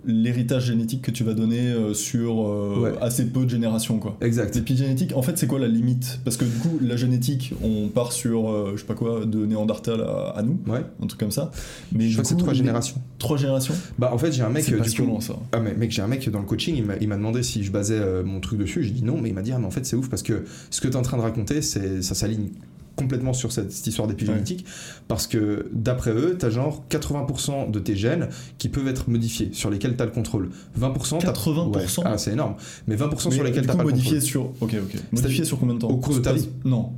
l'héritage 0.08 0.66
génétique 0.66 1.02
que 1.02 1.12
tu 1.12 1.24
vas 1.24 1.34
donner 1.34 1.60
euh, 1.68 1.94
sur 1.94 2.48
euh, 2.48 2.80
Ouais. 2.80 2.94
assez 3.02 3.26
peu 3.26 3.46
de 3.46 3.50
générations, 3.50 4.00
quoi. 4.00 4.18
Exact. 4.22 4.56
L'épigénétique, 4.56 5.12
en 5.16 5.22
fait, 5.22 5.38
c'est 5.38 5.48
quoi 5.48 5.60
la 5.60 5.68
limite? 5.68 6.20
Parce 6.24 6.38
que 6.38 6.46
du 6.46 6.58
coup, 6.58 6.80
la 6.82 6.96
génétique, 6.98 7.54
on 7.64 7.88
part 7.88 8.12
sur, 8.12 8.50
euh, 8.50 8.72
je 8.76 8.82
sais 8.82 8.86
pas 8.88 8.94
quoi, 8.96 9.26
de 9.26 9.46
Néandertal 9.46 10.02
à, 10.02 10.34
à 10.38 10.44
nous, 10.44 10.60
Ouais. 10.68 10.82
un 11.02 11.08
truc 11.08 11.20
comme 11.20 11.32
ça. 11.32 11.52
Mais 11.92 12.08
Je 12.08 12.14
crois 12.14 12.24
que 12.24 12.30
c'est 12.30 12.36
trois 12.38 12.54
générations. 12.54 13.02
Trois 13.20 13.38
générations? 13.38 13.74
Bah, 14.00 14.12
en 14.14 14.18
fait, 14.18 14.32
j'ai 14.32 14.42
un 14.44 14.50
mec, 14.50 14.64
C'est 14.66 14.74
euh, 14.74 14.80
du 14.82 14.92
coup, 14.92 15.22
ça. 15.22 15.36
Ah 15.52 15.60
mais 15.60 15.74
mec, 15.74 15.92
j'ai 15.92 16.02
un 16.02 16.08
mec 16.08 16.30
dans 16.30 16.40
le 16.40 16.46
coaching, 16.46 16.76
il 16.78 16.86
m'a- 16.86 16.96
il 17.00 17.08
m'a 17.08 17.16
demandé 17.18 17.44
si 17.44 17.64
je 17.64 17.72
basais 17.72 18.00
mon 18.24 18.40
truc 18.40 18.60
dessus, 18.60 18.84
j'ai 18.84 18.92
dit 18.92 19.04
non, 19.04 19.20
mais 19.22 19.30
il 19.30 19.36
m'a 19.36 19.42
dit 19.42 19.52
ah 19.52 19.60
mais 19.60 19.66
en 19.66 19.72
fait 19.72 19.86
c'est 19.86 19.96
ouf 19.96 20.10
parce 20.10 20.24
que 20.24 20.44
ce 20.70 20.82
que 20.82 20.88
tu 20.88 20.94
es 20.94 20.98
en 20.98 21.02
train 21.02 21.18
de 21.18 21.22
raconter, 21.22 21.62
c'est 21.62 22.02
ça 22.02 22.16
s'aligne 22.16 22.50
complètement 22.96 23.34
sur 23.34 23.52
cette, 23.52 23.72
cette 23.72 23.88
histoire 23.88 24.08
d'épigénétique 24.08 24.66
parce 25.08 25.28
que 25.28 25.70
d'après 25.74 26.12
eux, 26.12 26.38
tu 26.40 26.46
as 26.46 26.50
genre 26.50 26.84
80% 26.90 27.70
de 27.72 27.80
tes 27.80 27.96
gènes 27.96 28.30
qui 28.58 28.70
peuvent 28.70 28.88
être 28.88 29.10
modifiés, 29.10 29.50
sur 29.52 29.70
lesquels 29.70 29.96
tu 29.96 30.02
as 30.02 30.06
le 30.06 30.12
contrôle. 30.12 30.50
20% 30.80 31.20
t'as- 31.20 31.32
80% 31.32 32.02
Ouais. 32.02 32.04
Ah, 32.06 32.18
c'est 32.18 32.32
énorme. 32.34 32.56
Mais 32.88 32.96
20% 32.96 33.32
sur 33.32 33.44
lesquels 33.44 33.62
tu 33.64 33.68
pas 33.68 33.76
le 33.78 33.84
modifié 33.84 34.12
contrôle 34.14 34.28
sur. 34.28 34.46
Ok, 34.62 34.76
ok. 34.82 34.96
Modifié 35.12 35.44
sur 35.46 35.60
combien 35.60 35.76
de 35.76 35.80
temps 35.80 35.90
Au 35.90 35.98
cours 35.98 36.16
de 36.16 36.20
ta 36.20 36.34
vie 36.34 36.50
Non. 36.64 36.92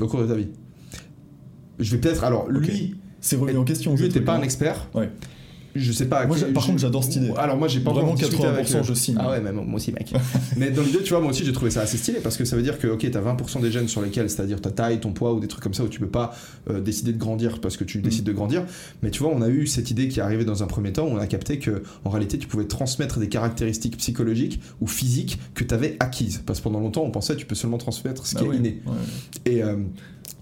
au 0.00 0.06
cours 0.06 0.20
de 0.22 0.26
ta 0.26 0.34
vie. 0.34 0.48
Je 1.78 1.92
vais 1.92 1.98
peut-être 2.00 2.24
alors 2.24 2.48
lui, 2.50 2.96
C'est 3.20 3.36
remis 3.36 3.56
en 3.56 3.64
question. 3.64 3.92
lui 3.92 3.98
ce 3.98 4.04
était 4.04 4.14
truc, 4.14 4.24
pas 4.24 4.34
un 4.36 4.42
expert. 4.42 4.88
Ouais. 4.94 5.10
Je 5.78 5.92
sais 5.92 6.06
pas. 6.06 6.26
Moi, 6.26 6.36
par 6.54 6.66
contre, 6.66 6.78
j'adore 6.78 7.04
cette 7.04 7.16
idée. 7.16 7.32
Alors 7.36 7.56
moi, 7.56 7.68
j'ai 7.68 7.80
pas 7.80 7.92
Vraiment, 7.92 8.08
encore 8.12 8.18
discuté 8.28 8.46
avec 8.46 8.66
80%, 8.66 8.80
eux. 8.80 8.82
je 8.84 8.94
signe. 8.94 9.16
Ah 9.18 9.30
ouais, 9.30 9.40
mais 9.40 9.52
moi 9.52 9.64
aussi, 9.74 9.92
mec. 9.92 10.12
mais 10.56 10.70
dans 10.70 10.82
l'idée, 10.82 11.02
tu 11.02 11.10
vois, 11.10 11.20
moi 11.20 11.30
aussi, 11.30 11.44
j'ai 11.44 11.52
trouvé 11.52 11.70
ça 11.70 11.80
assez 11.82 11.96
stylé 11.96 12.18
parce 12.22 12.36
que 12.36 12.44
ça 12.44 12.56
veut 12.56 12.62
dire 12.62 12.78
que, 12.78 12.86
ok, 12.88 13.10
t'as 13.10 13.20
20% 13.20 13.60
des 13.60 13.70
gènes 13.70 13.88
sur 13.88 14.02
lesquels, 14.02 14.28
c'est-à-dire 14.30 14.60
ta 14.60 14.70
taille, 14.70 15.00
ton 15.00 15.12
poids 15.12 15.32
ou 15.34 15.40
des 15.40 15.48
trucs 15.48 15.62
comme 15.62 15.74
ça 15.74 15.84
où 15.84 15.88
tu 15.88 16.00
peux 16.00 16.06
pas 16.08 16.34
euh, 16.70 16.80
décider 16.80 17.12
de 17.12 17.18
grandir 17.18 17.60
parce 17.60 17.76
que 17.76 17.84
tu 17.84 17.98
décides 18.00 18.24
Mm. 18.24 18.28
de 18.28 18.32
grandir. 18.32 18.64
Mais 19.02 19.10
tu 19.10 19.22
vois, 19.22 19.32
on 19.34 19.42
a 19.42 19.48
eu 19.48 19.66
cette 19.66 19.90
idée 19.90 20.08
qui 20.08 20.18
est 20.18 20.22
arrivée 20.22 20.44
dans 20.44 20.62
un 20.62 20.66
premier 20.66 20.92
temps 20.92 21.06
où 21.06 21.10
on 21.10 21.18
a 21.18 21.26
capté 21.26 21.58
que, 21.58 21.82
en 22.04 22.10
réalité, 22.10 22.38
tu 22.38 22.46
pouvais 22.48 22.64
transmettre 22.66 23.18
des 23.18 23.28
caractéristiques 23.28 23.96
psychologiques 23.96 24.60
ou 24.80 24.86
physiques 24.86 25.38
que 25.54 25.64
tu 25.64 25.72
avais 25.74 25.96
acquises. 26.00 26.42
Parce 26.46 26.58
que 26.60 26.64
pendant 26.64 26.80
longtemps, 26.80 27.02
on 27.04 27.10
pensait 27.10 27.34
que 27.34 27.40
tu 27.40 27.46
peux 27.46 27.54
seulement 27.54 27.78
transmettre 27.78 28.26
ce 28.26 28.36
Ah 28.36 28.40
qui 28.40 28.44
est 28.44 28.48
ouais, 28.48 28.56
inné. 28.56 28.80
ouais. 28.86 28.92
Et. 29.52 29.62
euh, 29.62 29.76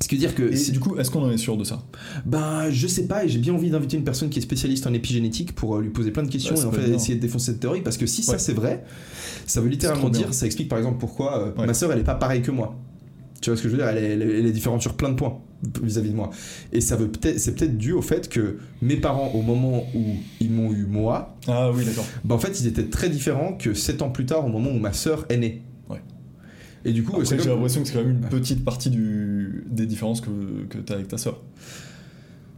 ce 0.00 0.08
qui 0.08 0.14
veut 0.16 0.20
dire 0.20 0.34
que. 0.34 0.42
Et 0.42 0.70
du 0.72 0.80
coup, 0.80 0.96
est-ce 0.98 1.10
qu'on 1.10 1.22
en 1.22 1.30
est 1.30 1.36
sûr 1.38 1.56
de 1.56 1.64
ça? 1.64 1.82
Bah, 2.24 2.70
je 2.70 2.86
sais 2.86 3.06
pas, 3.06 3.24
et 3.24 3.28
j'ai 3.28 3.38
bien 3.38 3.54
envie 3.54 3.70
d'inviter 3.70 3.96
une 3.96 4.04
personne 4.04 4.28
qui 4.28 4.38
est 4.38 4.42
spécialiste 4.42 4.86
en 4.86 4.92
épigénétique 4.92 5.54
pour 5.54 5.76
euh, 5.76 5.82
lui 5.82 5.90
poser 5.90 6.10
plein 6.10 6.22
de 6.22 6.28
questions 6.30 6.54
Ouais, 6.54 6.62
et 6.62 6.66
en 6.66 6.72
fait 6.72 6.90
essayer 6.90 7.14
de 7.16 7.20
défoncer 7.20 7.46
cette 7.52 7.60
théorie 7.60 7.80
parce 7.82 7.96
que 7.96 8.06
si 8.06 8.22
ça 8.22 8.38
c'est 8.38 8.52
vrai, 8.52 8.84
ça 9.46 9.60
veut 9.60 9.68
littéralement 9.68 10.08
dire, 10.10 10.32
ça 10.34 10.46
explique 10.46 10.68
par 10.68 10.78
exemple 10.78 10.98
pourquoi 10.98 11.38
euh, 11.40 11.52
Ouais. 11.60 11.66
ma 11.66 11.74
sœur 11.74 11.92
elle 11.92 11.98
est 12.00 12.04
pas 12.04 12.14
pareille 12.14 12.42
que 12.42 12.50
moi. 12.50 12.76
Tu 13.40 13.50
vois 13.50 13.56
ce 13.56 13.62
que 13.62 13.68
je 13.68 13.74
veux 13.76 13.80
dire? 13.82 13.88
Elle 13.88 13.98
est, 14.02 14.08
elle 14.12 14.22
est- 14.22 14.38
elle 14.40 14.46
est 14.46 14.52
différente 14.52 14.80
sur 14.82 14.94
plein 14.94 15.10
de 15.10 15.14
points 15.14 15.38
vis-à-vis 15.82 16.10
de 16.10 16.14
moi. 16.16 16.30
Et 16.72 16.80
ça 16.80 16.96
veut 16.96 17.08
peut-être, 17.08 17.38
c'est 17.38 17.54
peut-être 17.54 17.76
dû 17.78 17.92
au 17.92 18.02
fait 18.02 18.28
que 18.28 18.58
mes 18.82 18.96
parents, 18.96 19.30
au 19.34 19.42
moment 19.42 19.84
où 19.94 20.04
ils 20.40 20.50
m'ont 20.50 20.72
eu 20.72 20.84
moi, 20.86 21.36
Ah 21.46 21.70
oui, 21.70 21.84
d'accord. 21.84 22.04
bah 22.24 22.34
en 22.34 22.38
fait 22.38 22.58
ils 22.60 22.66
étaient 22.66 22.86
très 22.86 23.08
différents 23.08 23.52
que 23.52 23.72
7 23.74 24.02
ans 24.02 24.10
plus 24.10 24.26
tard 24.26 24.44
au 24.44 24.48
moment 24.48 24.70
où 24.70 24.78
ma 24.78 24.92
sœur 24.92 25.24
est 25.28 25.36
née. 25.36 25.62
Et 26.88 26.92
du 26.92 27.02
coup, 27.02 27.22
j'ai 27.24 27.36
l'impression 27.36 27.82
que 27.82 27.88
c'est 27.88 27.94
quand 27.94 28.04
même 28.04 28.12
une 28.22 28.28
petite 28.28 28.64
partie 28.64 28.90
du... 28.90 29.64
des 29.68 29.86
différences 29.86 30.20
que, 30.20 30.30
que 30.70 30.78
tu 30.78 30.92
as 30.92 30.96
avec 30.96 31.08
ta 31.08 31.18
sœur. 31.18 31.40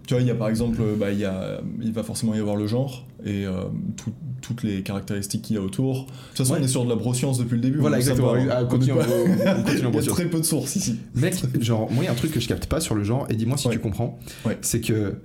Tu 0.07 0.15
vois, 0.15 0.21
il 0.23 0.27
y 0.27 0.31
a 0.31 0.35
par 0.35 0.49
exemple, 0.49 0.79
euh, 0.81 0.97
bah, 0.97 1.11
il, 1.13 1.19
y 1.19 1.25
a, 1.27 1.61
il 1.83 1.93
va 1.93 2.03
forcément 2.03 2.35
y 2.35 2.39
avoir 2.39 2.57
le 2.57 2.67
genre 2.67 3.07
et 3.27 3.45
euh, 3.47 3.65
tout- 3.97 4.13
toutes 4.41 4.63
les 4.63 4.83
caractéristiques 4.83 5.43
qu'il 5.43 5.57
y 5.57 5.59
a 5.59 5.63
autour. 5.63 6.05
De 6.05 6.11
toute 6.29 6.37
façon, 6.39 6.55
Ouais. 6.55 6.61
on 6.61 6.65
est 6.65 6.69
sur 6.69 6.85
de 6.85 6.89
la 6.89 6.97
broscience 6.97 7.37
depuis 7.39 7.57
le 7.57 7.61
début. 7.61 7.79
Voilà, 7.79 7.99
exactement. 7.99 8.33
On 8.33 8.65
on 8.65 8.67
continue 8.67 8.93
en 8.93 8.97
Il 9.27 9.39
y 9.39 9.99
a 9.99 10.03
très 10.03 10.25
peu 10.27 10.39
de 10.39 10.45
sources 10.45 10.77
ici. 10.77 10.99
Mec, 11.15 11.35
genre, 11.61 11.91
moi, 11.91 12.05
il 12.05 12.07
y 12.07 12.09
a 12.09 12.13
un 12.13 12.15
truc 12.15 12.31
que 12.33 12.41
je 12.41 12.49
capte 12.49 12.67
pas 12.67 12.81
sur 12.81 12.95
le 12.95 13.05
genre, 13.05 13.27
et 13.29 13.35
dis-moi 13.35 13.57
si 13.59 13.69
Ouais. 13.69 13.75
tu 13.75 13.81
comprends. 13.81 14.19
Ouais. 14.47 14.57
C'est 14.63 14.81
que, 14.81 15.17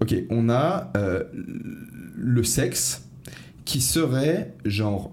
ok, 0.00 0.14
on 0.30 0.48
a 0.50 0.90
euh, 0.96 1.22
le 2.16 2.42
sexe 2.42 3.02
qui 3.64 3.80
serait, 3.80 4.54
genre, 4.64 5.12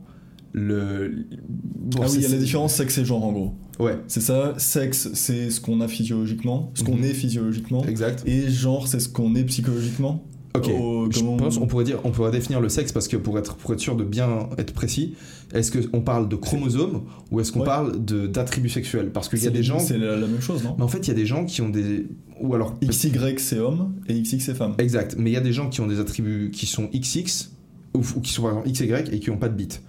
le. 0.54 1.26
bon, 1.50 2.02
ah 2.04 2.06
oui, 2.10 2.16
il 2.18 2.22
y 2.22 2.26
a 2.26 2.30
la 2.30 2.38
différence 2.38 2.76
sexe 2.76 2.98
et 3.00 3.06
genre 3.06 3.24
en 3.26 3.32
gros. 3.32 3.54
Ouais, 3.80 3.98
C'est 4.08 4.22
ça, 4.22 4.54
sexe 4.58 5.10
c'est 5.14 5.50
ce 5.50 5.60
qu'on 5.60 5.82
a 5.82 5.88
physiologiquement, 5.88 6.72
ce 6.76 6.84
qu'on 6.84 6.96
Mhm. 6.96 7.06
est 7.06 7.14
physiologiquement, 7.14 7.84
exact. 7.86 8.24
et 8.28 8.50
genre 8.50 8.88
c'est 8.88 9.00
ce 9.00 9.10
qu'on 9.10 9.34
est 9.36 9.44
psychologiquement. 9.46 10.24
Ok, 10.56 10.68
Au- 10.70 11.10
je 11.12 11.18
comment- 11.18 11.38
pense 11.38 11.58
on 11.58 11.66
pourrait 11.66 11.84
dire, 11.84 12.00
on 12.04 12.12
pourrait 12.12 12.30
définir 12.30 12.62
le 12.62 12.70
sexe 12.70 12.92
parce 12.92 13.08
que 13.08 13.18
pour 13.18 13.40
être, 13.40 13.56
pour 13.56 13.74
être 13.74 13.80
sûr 13.80 13.96
de 13.96 14.04
bien 14.04 14.50
être 14.60 14.72
précis, 14.74 15.16
est-ce 15.52 15.72
qu'on 15.88 16.02
parle 16.02 16.30
de 16.30 16.36
chromosomes 16.36 17.02
ou 17.32 17.40
est-ce 17.40 17.52
qu'on 17.52 17.62
Ouais. 17.62 17.66
parle 17.66 18.06
de 18.06 18.28
d'attributs 18.28 18.70
sexuels? 18.70 19.10
Parce 19.12 19.30
qu'il 19.30 19.44
y 19.44 19.48
a 19.48 19.50
des 19.50 19.64
gens. 19.64 19.80
C'est 19.80 19.98
la, 19.98 20.16
la 20.16 20.28
même 20.28 20.42
chose, 20.42 20.64
non? 20.64 20.76
Mais 20.78 20.84
en 20.84 20.88
fait, 20.88 21.00
il 21.00 21.08
y 21.08 21.12
a 21.12 21.16
des 21.16 21.26
gens 21.26 21.46
qui 21.46 21.64
ont 21.64 21.70
des. 21.70 22.06
Ou 22.40 22.54
alors. 22.54 22.76
XY 22.84 23.12
c'est 23.40 23.58
homme 23.58 23.96
et 24.08 24.22
XX 24.22 24.38
c'est 24.46 24.54
femme. 24.54 24.76
Exact, 24.78 25.16
mais 25.18 25.32
il 25.32 25.34
y 25.34 25.38
a 25.38 25.42
des 25.42 25.54
gens 25.54 25.70
qui 25.70 25.82
ont 25.82 25.88
des 25.88 26.00
attributs 26.00 26.52
qui 26.54 26.68
sont 26.68 26.88
XX 26.94 27.50
ou, 27.96 28.02
ou 28.16 28.22
qui 28.22 28.32
sont 28.32 28.44
par 28.44 28.52
exemple 28.52 28.70
XY 28.70 29.12
et 29.16 29.20
qui 29.20 29.32
n'ont 29.32 29.38
pas 29.38 29.50
de 29.50 29.56
bits. 29.56 29.80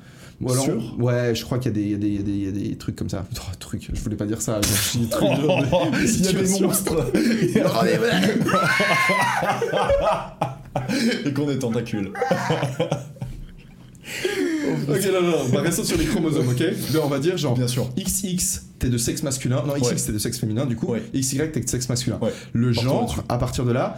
Ou 0.41 0.51
alors, 0.51 0.65
Sûr 0.65 0.97
ouais, 0.99 1.35
je 1.35 1.45
crois 1.45 1.59
qu'il 1.59 1.71
y, 1.77 1.95
a 1.95 1.97
des- 1.97 2.07
y, 2.07 2.17
y 2.17 2.45
y 2.45 2.73
a 2.73 2.77
trucs 2.77 2.97
comme 2.97 3.09
ça. 3.09 3.25
Oh, 3.37 3.41
trucs, 3.59 3.89
je 3.93 4.01
voulais 4.01 4.17
pas 4.17 4.27
dire 4.27 4.43
ça. 4.43 4.61
Je 4.63 4.69
suis 4.69 4.99
des 5.01 5.09
trucs 5.09 5.29
de- 5.31 5.37
de- 5.37 5.41
de 5.43 6.07
Il 6.07 6.25
y 6.25 6.29
a 6.29 6.33
des 6.33 6.61
monstres 6.61 7.13
Oh, 7.65 7.85
et 11.27 11.33
qu'on 11.33 11.49
est 11.51 11.59
tentacules. 11.59 12.13
Ok, 14.89 15.01
non, 15.13 15.23
non, 15.23 15.37
bah, 15.53 15.61
restons 15.63 15.85
sur 15.85 15.97
les 15.97 16.05
chromosomes, 16.05 16.49
ok 16.49 16.61
Là, 16.61 17.01
on 17.05 17.09
va 17.09 17.19
dire 17.19 17.37
genre 17.39 17.55
Bien 17.55 17.69
sûr. 17.69 17.89
XX, 17.97 18.63
t'es 18.79 18.89
de 18.89 18.99
sexe 18.99 19.23
masculin. 19.23 19.63
Non, 19.67 19.75
XX, 19.75 19.89
Ouais. 19.91 19.95
t'es 19.97 20.13
de 20.13 20.19
sexe 20.19 20.39
féminin, 20.39 20.67
du 20.67 20.77
coup. 20.77 20.87
Ouais. 20.89 21.03
XY, 21.15 21.39
t'es 21.53 21.61
de 21.61 21.69
sexe 21.69 21.89
masculin. 21.89 22.19
Ouais. 22.21 22.33
Le 22.53 22.73
genre, 22.73 23.23
à 23.29 23.39
partir 23.39 23.65
de 23.65 23.73
là, 23.73 23.97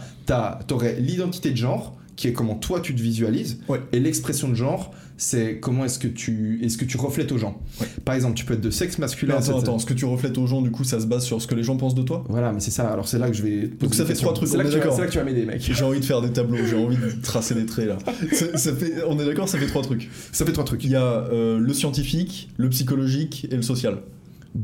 t'aurais 0.67 0.95
l'identité 0.99 1.51
de 1.51 1.57
genre, 1.57 1.97
qui 2.15 2.27
est 2.29 2.33
comment 2.33 2.55
toi 2.55 2.79
tu 2.79 2.95
te 2.95 3.01
visualises. 3.01 3.59
Et 3.91 3.99
l'expression 3.99 4.47
de 4.49 4.55
genre, 4.55 4.93
c'est 5.19 5.59
comment 5.59 5.83
est-ce 5.85 5.97
que 5.99 6.07
tu 6.07 6.59
est-ce 6.63 6.77
que 6.77 6.85
tu 6.85 6.97
reflètes 6.97 7.31
aux 7.31 7.37
gens. 7.39 7.59
Ouais. 7.81 7.87
Par 8.05 8.13
exemple, 8.15 8.35
tu 8.35 8.45
peux 8.45 8.53
être 8.53 8.61
de 8.61 8.69
sexe 8.69 8.97
Mais 8.99 9.03
masculin. 9.03 9.33
attends, 9.35 9.43
c'est- 9.43 9.57
attends, 9.57 9.79
ce 9.79 9.85
que 9.87 9.93
tu 9.95 10.05
reflètes 10.05 10.37
aux 10.37 10.45
gens, 10.47 10.61
du 10.61 10.69
coup, 10.71 10.83
ça 10.83 10.99
se 10.99 11.07
base 11.07 11.23
sur 11.23 11.41
ce 11.41 11.47
que 11.47 11.55
les 11.55 11.63
gens 11.63 11.75
pensent 11.77 11.95
de 11.95 12.03
toi 12.03 12.23
Voilà, 12.29 12.51
mais 12.53 12.59
c'est 12.59 12.71
ça. 12.71 12.87
Alors 12.89 13.07
c'est 13.07 13.17
là 13.19 13.27
que 13.29 13.35
je 13.35 13.41
vais. 13.43 13.67
Donc 13.67 13.95
ça 13.95 14.05
fait 14.05 14.13
trois 14.13 14.33
trucs, 14.33 14.47
C'est 14.49 14.57
là, 14.57 14.63
que 14.63 14.69
tu 14.69 14.73
vas- 14.75 14.79
d'accord. 14.79 14.95
c'est 14.95 15.01
là 15.01 15.07
que 15.07 15.11
tu 15.11 15.17
vas 15.17 15.23
m'aider, 15.23 15.45
mec. 15.45 15.59
J'ai 15.61 15.83
envie 15.83 15.99
de 15.99 16.05
faire 16.05 16.21
des 16.21 16.31
tableaux, 16.31 16.57
j'ai 16.69 16.75
envie 16.77 16.97
de 16.97 17.21
tracer 17.23 17.55
des 17.55 17.65
traits 17.65 17.87
là. 17.87 17.97
Ça, 18.31 18.57
ça 18.57 18.75
fait, 18.75 18.93
on 19.07 19.19
est 19.19 19.25
d'accord, 19.25 19.49
ça 19.49 19.57
fait 19.57 19.67
trois 19.67 19.81
trucs. 19.81 20.09
Ça 20.31 20.45
fait 20.45 20.51
trois 20.53 20.65
trucs. 20.65 20.83
Il 20.83 20.91
y 20.91 20.95
a 20.95 21.03
euh, 21.03 21.57
le 21.59 21.73
scientifique, 21.73 22.49
le 22.57 22.69
psychologique 22.69 23.47
et 23.51 23.55
le 23.55 23.61
social. 23.63 23.99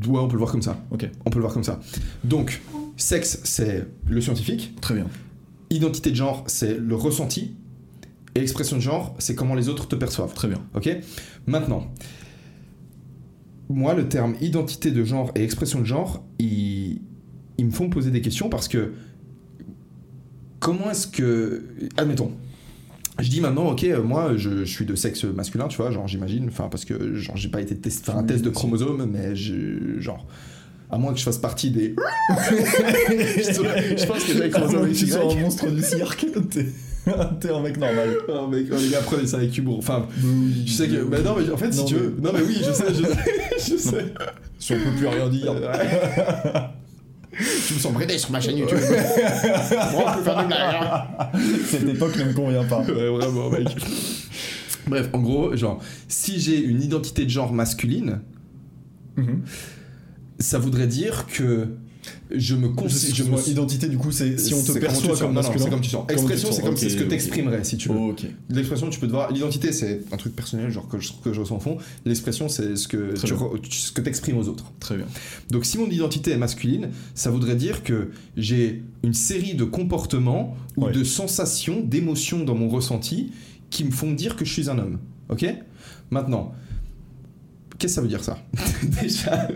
Ouais, 0.06 0.18
on 0.20 0.26
peut 0.28 0.32
le 0.34 0.38
voir 0.38 0.50
comme 0.52 0.62
ça. 0.62 0.82
Ok. 0.90 1.08
On 1.26 1.30
peut 1.30 1.38
le 1.38 1.42
voir 1.42 1.52
comme 1.54 1.62
ça. 1.64 1.78
Donc, 2.24 2.62
sexe, 2.96 3.40
c'est 3.44 3.86
le 4.08 4.20
scientifique. 4.20 4.74
Très 4.80 4.94
bien. 4.94 5.06
Identité 5.70 6.10
de 6.10 6.16
genre, 6.16 6.44
c'est 6.46 6.78
le 6.78 6.94
ressenti. 6.94 7.54
Et 8.34 8.40
expression 8.40 8.76
de 8.76 8.82
genre, 8.82 9.14
c'est 9.18 9.34
comment 9.34 9.54
les 9.54 9.68
autres 9.68 9.86
te 9.86 9.94
perçoivent. 9.96 10.34
Très 10.34 10.48
bien. 10.48 10.60
Ok? 10.74 10.88
Maintenant, 11.46 11.86
moi, 13.68 13.94
le 13.94 14.08
terme 14.08 14.34
identité 14.40 14.90
de 14.90 15.04
genre 15.04 15.30
et 15.34 15.42
expression 15.44 15.80
de 15.80 15.84
genre, 15.86 16.24
ils, 16.38 17.00
ils 17.58 17.64
me 17.66 17.70
font 17.70 17.88
poser 17.88 18.10
des 18.10 18.20
questions 18.20 18.48
parce 18.48 18.68
que 18.68 18.92
comment 20.60 20.90
est-ce 20.90 21.06
que. 21.06 21.64
Admettons. 21.96 22.32
Je 23.20 23.28
dis 23.30 23.40
maintenant, 23.40 23.70
ok, 23.70 23.84
euh, 23.84 24.02
moi 24.02 24.32
je, 24.36 24.64
je 24.64 24.64
suis 24.64 24.84
de 24.84 24.96
sexe 24.96 25.22
masculin, 25.22 25.68
tu 25.68 25.76
vois, 25.76 25.92
genre 25.92 26.08
j'imagine, 26.08 26.48
enfin 26.48 26.66
parce 26.68 26.84
que 26.84 27.14
genre 27.14 27.36
j'ai 27.36 27.48
pas 27.48 27.60
été 27.60 27.76
test- 27.76 28.04
faire 28.04 28.16
un 28.16 28.24
test 28.24 28.42
de 28.42 28.48
aussi. 28.48 28.56
chromosomes, 28.58 29.08
mais 29.08 29.36
je, 29.36 30.00
genre, 30.00 30.26
à 30.90 30.98
moins 30.98 31.12
que 31.12 31.20
je 31.20 31.24
fasse 31.24 31.38
partie 31.38 31.70
des. 31.70 31.94
je, 32.28 33.96
je 33.96 34.06
pense 34.06 34.24
que 34.24 34.32
j'ai 34.32 35.14
un 35.14 35.40
monstre 35.40 35.70
du 35.70 35.80
cirque, 35.80 36.26
t'es 37.40 37.50
un 37.50 37.60
mec 37.60 37.76
normal. 37.76 38.16
Oh, 38.28 38.46
mec, 38.46 38.66
oh, 38.72 38.76
les 38.80 38.88
gars, 38.90 39.00
prenez 39.04 39.26
ça 39.26 39.36
avec 39.38 39.56
humour. 39.56 39.78
Enfin, 39.78 40.06
je 40.66 40.70
sais 40.72 40.88
que. 40.88 41.04
Bah 41.04 41.18
non, 41.24 41.36
mais 41.38 41.50
en 41.50 41.56
fait, 41.56 41.72
si 41.72 41.80
Non, 41.80 41.84
tu 41.86 41.94
mais- 41.94 42.00
veux. 42.00 42.16
Non, 42.22 42.30
mais 42.32 42.40
oui, 42.42 42.56
je 42.58 42.72
sais, 42.72 42.94
je 42.94 43.02
sais. 43.04 43.18
je 43.72 43.76
sais. 43.76 44.04
Si 44.58 44.72
on 44.72 44.76
peut 44.76 44.96
plus 44.96 45.06
rien 45.08 45.28
dire. 45.28 45.54
Tu 47.66 47.74
me 47.74 47.78
sens 47.80 47.92
bridé 47.92 48.16
sur 48.16 48.30
ma 48.30 48.40
chaîne 48.40 48.56
YouTube. 48.58 48.78
Moi, 49.92 50.04
on 50.06 50.14
peut 50.18 50.22
faire 50.22 50.40
des 50.42 50.46
blagues. 50.46 50.76
hein. 50.80 51.04
Cette 51.66 51.88
époque 51.88 52.16
ne 52.16 52.24
me 52.26 52.32
convient 52.32 52.62
pas. 52.64 52.78
Ouais, 52.82 53.08
vraiment, 53.08 53.50
mec. 53.50 53.66
Bref, 54.86 55.08
en 55.12 55.18
gros, 55.20 55.56
genre, 55.56 55.80
si 56.06 56.38
j'ai 56.38 56.60
une 56.60 56.80
identité 56.80 57.24
de 57.24 57.30
genre 57.30 57.52
masculine, 57.52 58.20
Mhm. 59.16 59.42
ça 60.38 60.58
voudrait 60.60 60.86
dire 60.86 61.26
que 61.26 61.66
je 62.30 62.54
me 62.54 62.68
considère. 62.68 63.14
Je 63.14 63.24
me 63.24 63.48
identité, 63.48 63.88
du 63.88 63.98
coup, 63.98 64.10
c'est 64.12 64.38
si 64.38 64.54
on 64.54 64.62
te 64.62 64.72
perçoit 64.78 65.16
comme 65.16 65.32
masculin. 65.32 65.64
c'est 65.64 65.70
comme 65.70 65.80
tu 65.80 65.90
sens. 65.90 66.04
Expression, 66.08 66.52
c'est 66.52 66.62
comme 66.62 66.76
c'est 66.76 66.90
ce 66.90 66.96
que 66.96 67.04
t'exprimerais, 67.04 67.64
si 67.64 67.76
tu 67.76 67.88
veux. 67.88 67.94
L'expression, 68.50 68.88
tu 68.90 69.00
peux 69.00 69.06
te 69.06 69.12
voir. 69.12 69.30
L'identité, 69.32 69.72
c'est 69.72 70.00
un 70.12 70.16
truc 70.16 70.34
personnel, 70.34 70.70
genre 70.70 70.88
que 70.88 70.98
je, 70.98 71.12
que 71.22 71.32
je 71.32 71.40
ressens 71.40 71.56
au 71.56 71.60
fond. 71.60 71.78
L'expression, 72.04 72.48
c'est 72.48 72.76
ce 72.76 72.88
que 72.88 73.14
Très 73.14 73.28
tu, 73.28 73.34
re- 73.34 73.58
ce 73.70 73.92
que 73.92 74.00
t'exprimes 74.00 74.38
aux 74.38 74.48
autres. 74.48 74.72
Très 74.80 74.96
bien. 74.96 75.06
Donc 75.50 75.64
si 75.64 75.78
mon 75.78 75.88
identité 75.88 76.30
est 76.32 76.36
masculine, 76.36 76.88
ça 77.14 77.30
voudrait 77.30 77.56
dire 77.56 77.82
que 77.82 78.10
j'ai 78.36 78.82
une 79.02 79.14
série 79.14 79.54
de 79.54 79.64
comportements 79.64 80.56
ou 80.76 80.84
Ouais. 80.86 80.92
de 80.92 81.04
sensations, 81.04 81.80
d'émotions 81.80 82.44
dans 82.44 82.54
mon 82.54 82.68
ressenti 82.68 83.30
qui 83.70 83.84
me 83.84 83.90
font 83.90 84.12
dire 84.12 84.36
que 84.36 84.44
je 84.44 84.52
suis 84.52 84.68
un 84.70 84.78
homme. 84.78 84.98
Ok? 85.28 85.46
Maintenant, 86.10 86.52
qu'est-ce 87.78 87.92
que 87.92 87.94
ça 87.96 88.00
veut 88.00 88.08
dire 88.08 88.22
ça? 88.24 88.38
Déjà, 89.02 89.48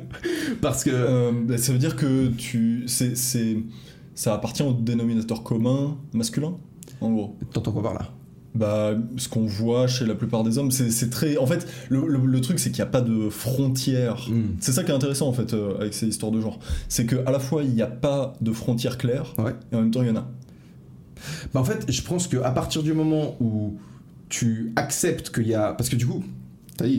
parce 0.60 0.84
que... 0.84 0.90
Euh, 0.92 1.32
bah, 1.46 1.58
ça 1.58 1.72
veut 1.72 1.78
dire 1.78 1.96
que 1.96 2.28
tu, 2.28 2.84
c'est, 2.86 3.16
c'est, 3.16 3.58
ça 4.14 4.34
appartient 4.34 4.62
au 4.62 4.72
dénominateur 4.72 5.42
commun 5.42 5.96
masculin, 6.12 6.54
en 7.00 7.10
gros. 7.12 7.36
T'entends 7.52 7.72
quoi 7.72 7.82
par 7.82 7.94
là? 7.94 8.10
Bah, 8.54 8.94
ce 9.18 9.28
qu'on 9.28 9.44
voit 9.46 9.86
chez 9.86 10.04
la 10.06 10.14
plupart 10.14 10.42
des 10.42 10.58
hommes, 10.58 10.70
c'est, 10.70 10.90
c'est 10.90 11.10
très. 11.10 11.36
En 11.36 11.46
fait, 11.46 11.68
le, 11.90 12.08
le- 12.08 12.26
le 12.26 12.40
truc, 12.40 12.58
c'est 12.58 12.70
qu'il 12.70 12.82
n'y 12.82 12.88
a 12.88 12.90
pas 12.90 13.02
de 13.02 13.28
frontières. 13.28 14.26
Hmm. 14.28 14.56
C'est 14.58 14.72
ça 14.72 14.82
qui 14.82 14.90
est 14.90 14.94
intéressant 14.94 15.28
en 15.28 15.32
fait 15.32 15.52
euh, 15.54 15.76
avec 15.78 15.94
ces 15.94 16.06
histoires 16.08 16.32
de 16.32 16.40
genre. 16.40 16.58
C'est 16.88 17.04
que 17.06 17.16
à 17.26 17.30
la 17.30 17.38
fois 17.38 17.62
il 17.62 17.70
n'y 17.70 17.82
a 17.82 17.86
pas 17.86 18.32
de 18.40 18.50
frontières 18.52 18.98
claires 18.98 19.34
Ouais. 19.38 19.52
et 19.70 19.76
en 19.76 19.82
même 19.82 19.90
temps 19.92 20.02
il 20.02 20.08
y 20.08 20.10
en 20.10 20.16
a. 20.16 20.26
Bah 21.52 21.60
en 21.60 21.64
fait, 21.64 21.84
je 21.88 22.02
pense 22.02 22.26
qu'à 22.26 22.50
partir 22.50 22.82
du 22.82 22.94
moment 22.94 23.36
où 23.40 23.76
tu 24.28 24.72
acceptes 24.76 25.30
qu'il 25.32 25.46
y 25.48 25.54
a... 25.54 25.72
Parce 25.74 25.88
que 25.88 25.96
du 25.96 26.06
coup, 26.06 26.24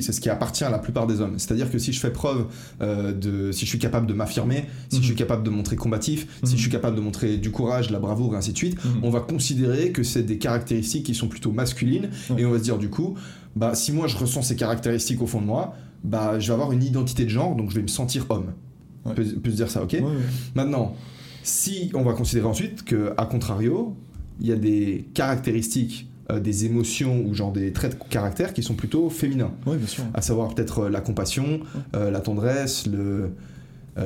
c'est 0.02 0.12
ce 0.12 0.20
qui 0.22 0.30
appartient 0.30 0.64
à 0.64 0.70
la 0.70 0.80
plupart 0.80 1.08
des 1.08 1.22
hommes. 1.22 1.40
C'est-à-dire 1.40 1.72
que 1.72 1.78
si 1.80 1.94
je 1.94 2.00
fais 2.00 2.12
preuve 2.12 2.48
euh, 2.82 3.14
de... 3.14 3.52
Si 3.52 3.66
je 3.66 3.70
suis 3.70 3.80
capable 3.80 4.08
de 4.08 4.14
m'affirmer, 4.14 4.66
si 4.90 4.98
Mhm. 4.98 5.02
je 5.02 5.08
suis 5.08 5.16
capable 5.16 5.44
de 5.44 5.50
montrer 5.50 5.76
combatif, 5.76 6.28
si 6.44 6.52
Mhm. 6.52 6.58
je 6.58 6.62
suis 6.62 6.72
capable 6.72 6.96
de 6.96 7.02
montrer 7.02 7.38
du 7.38 7.52
courage, 7.52 7.88
de 7.88 7.94
la 7.94 8.00
bravoure, 8.00 8.34
et 8.36 8.38
ainsi 8.38 8.52
de 8.52 8.58
suite, 8.58 8.84
Mhm. 8.84 9.00
on 9.04 9.10
va 9.10 9.20
considérer 9.22 9.92
que 9.92 10.04
c'est 10.04 10.24
des 10.24 10.38
caractéristiques 10.38 11.06
qui 11.06 11.16
sont 11.16 11.28
plutôt 11.28 11.52
masculines 11.52 12.10
et 12.38 12.46
on 12.46 12.52
va 12.52 12.58
se 12.60 12.64
dire 12.64 12.78
du 12.78 12.90
coup 12.90 13.16
bah 13.56 13.74
si 13.74 13.92
moi 13.92 14.08
je 14.08 14.16
ressens 14.18 14.44
ces 14.44 14.56
caractéristiques 14.56 15.22
au 15.22 15.28
fond 15.28 15.42
de 15.42 15.46
moi 15.46 15.74
bah 16.04 16.40
je 16.40 16.48
vais 16.48 16.54
avoir 16.54 16.72
une 16.72 16.84
identité 16.84 17.24
de 17.26 17.30
genre 17.30 17.56
donc 17.56 17.70
je 17.72 17.76
vais 17.76 17.82
me 17.82 17.88
sentir 17.88 18.26
homme 18.30 18.54
Ouais. 19.06 19.12
on 19.12 19.16
peut, 19.16 19.26
on 19.38 19.40
peut 19.40 19.50
se 19.52 19.56
dire 19.56 19.70
ça 19.72 19.82
ok 19.82 19.94
Ouais, 19.94 20.02
ouais. 20.02 20.12
maintenant 20.56 20.94
si 21.42 21.90
on 21.94 22.04
va 22.04 22.14
considérer 22.14 22.48
ensuite 22.48 22.84
que 22.84 23.14
à 23.18 23.26
contrario 23.26 23.96
il 24.42 24.48
y 24.48 24.52
a 24.52 24.56
des 24.56 25.08
caractéristiques 25.14 26.09
euh, 26.32 26.40
des 26.40 26.66
émotions 26.66 27.24
ou 27.26 27.34
genre 27.34 27.52
des 27.52 27.72
traits 27.74 27.98
de 27.98 28.04
caractère 28.10 28.54
qui 28.54 28.64
sont 28.64 28.76
plutôt 28.76 29.10
féminins 29.10 29.52
Ouais, 29.66 29.78
bien 29.78 29.88
sûr. 29.88 30.04
à 30.14 30.22
savoir 30.22 30.54
peut-être 30.54 30.80
euh, 30.86 30.90
la 30.90 31.02
compassion 31.02 31.60
euh, 31.96 32.12
la 32.12 32.20
tendresse 32.20 32.86
le 32.88 33.30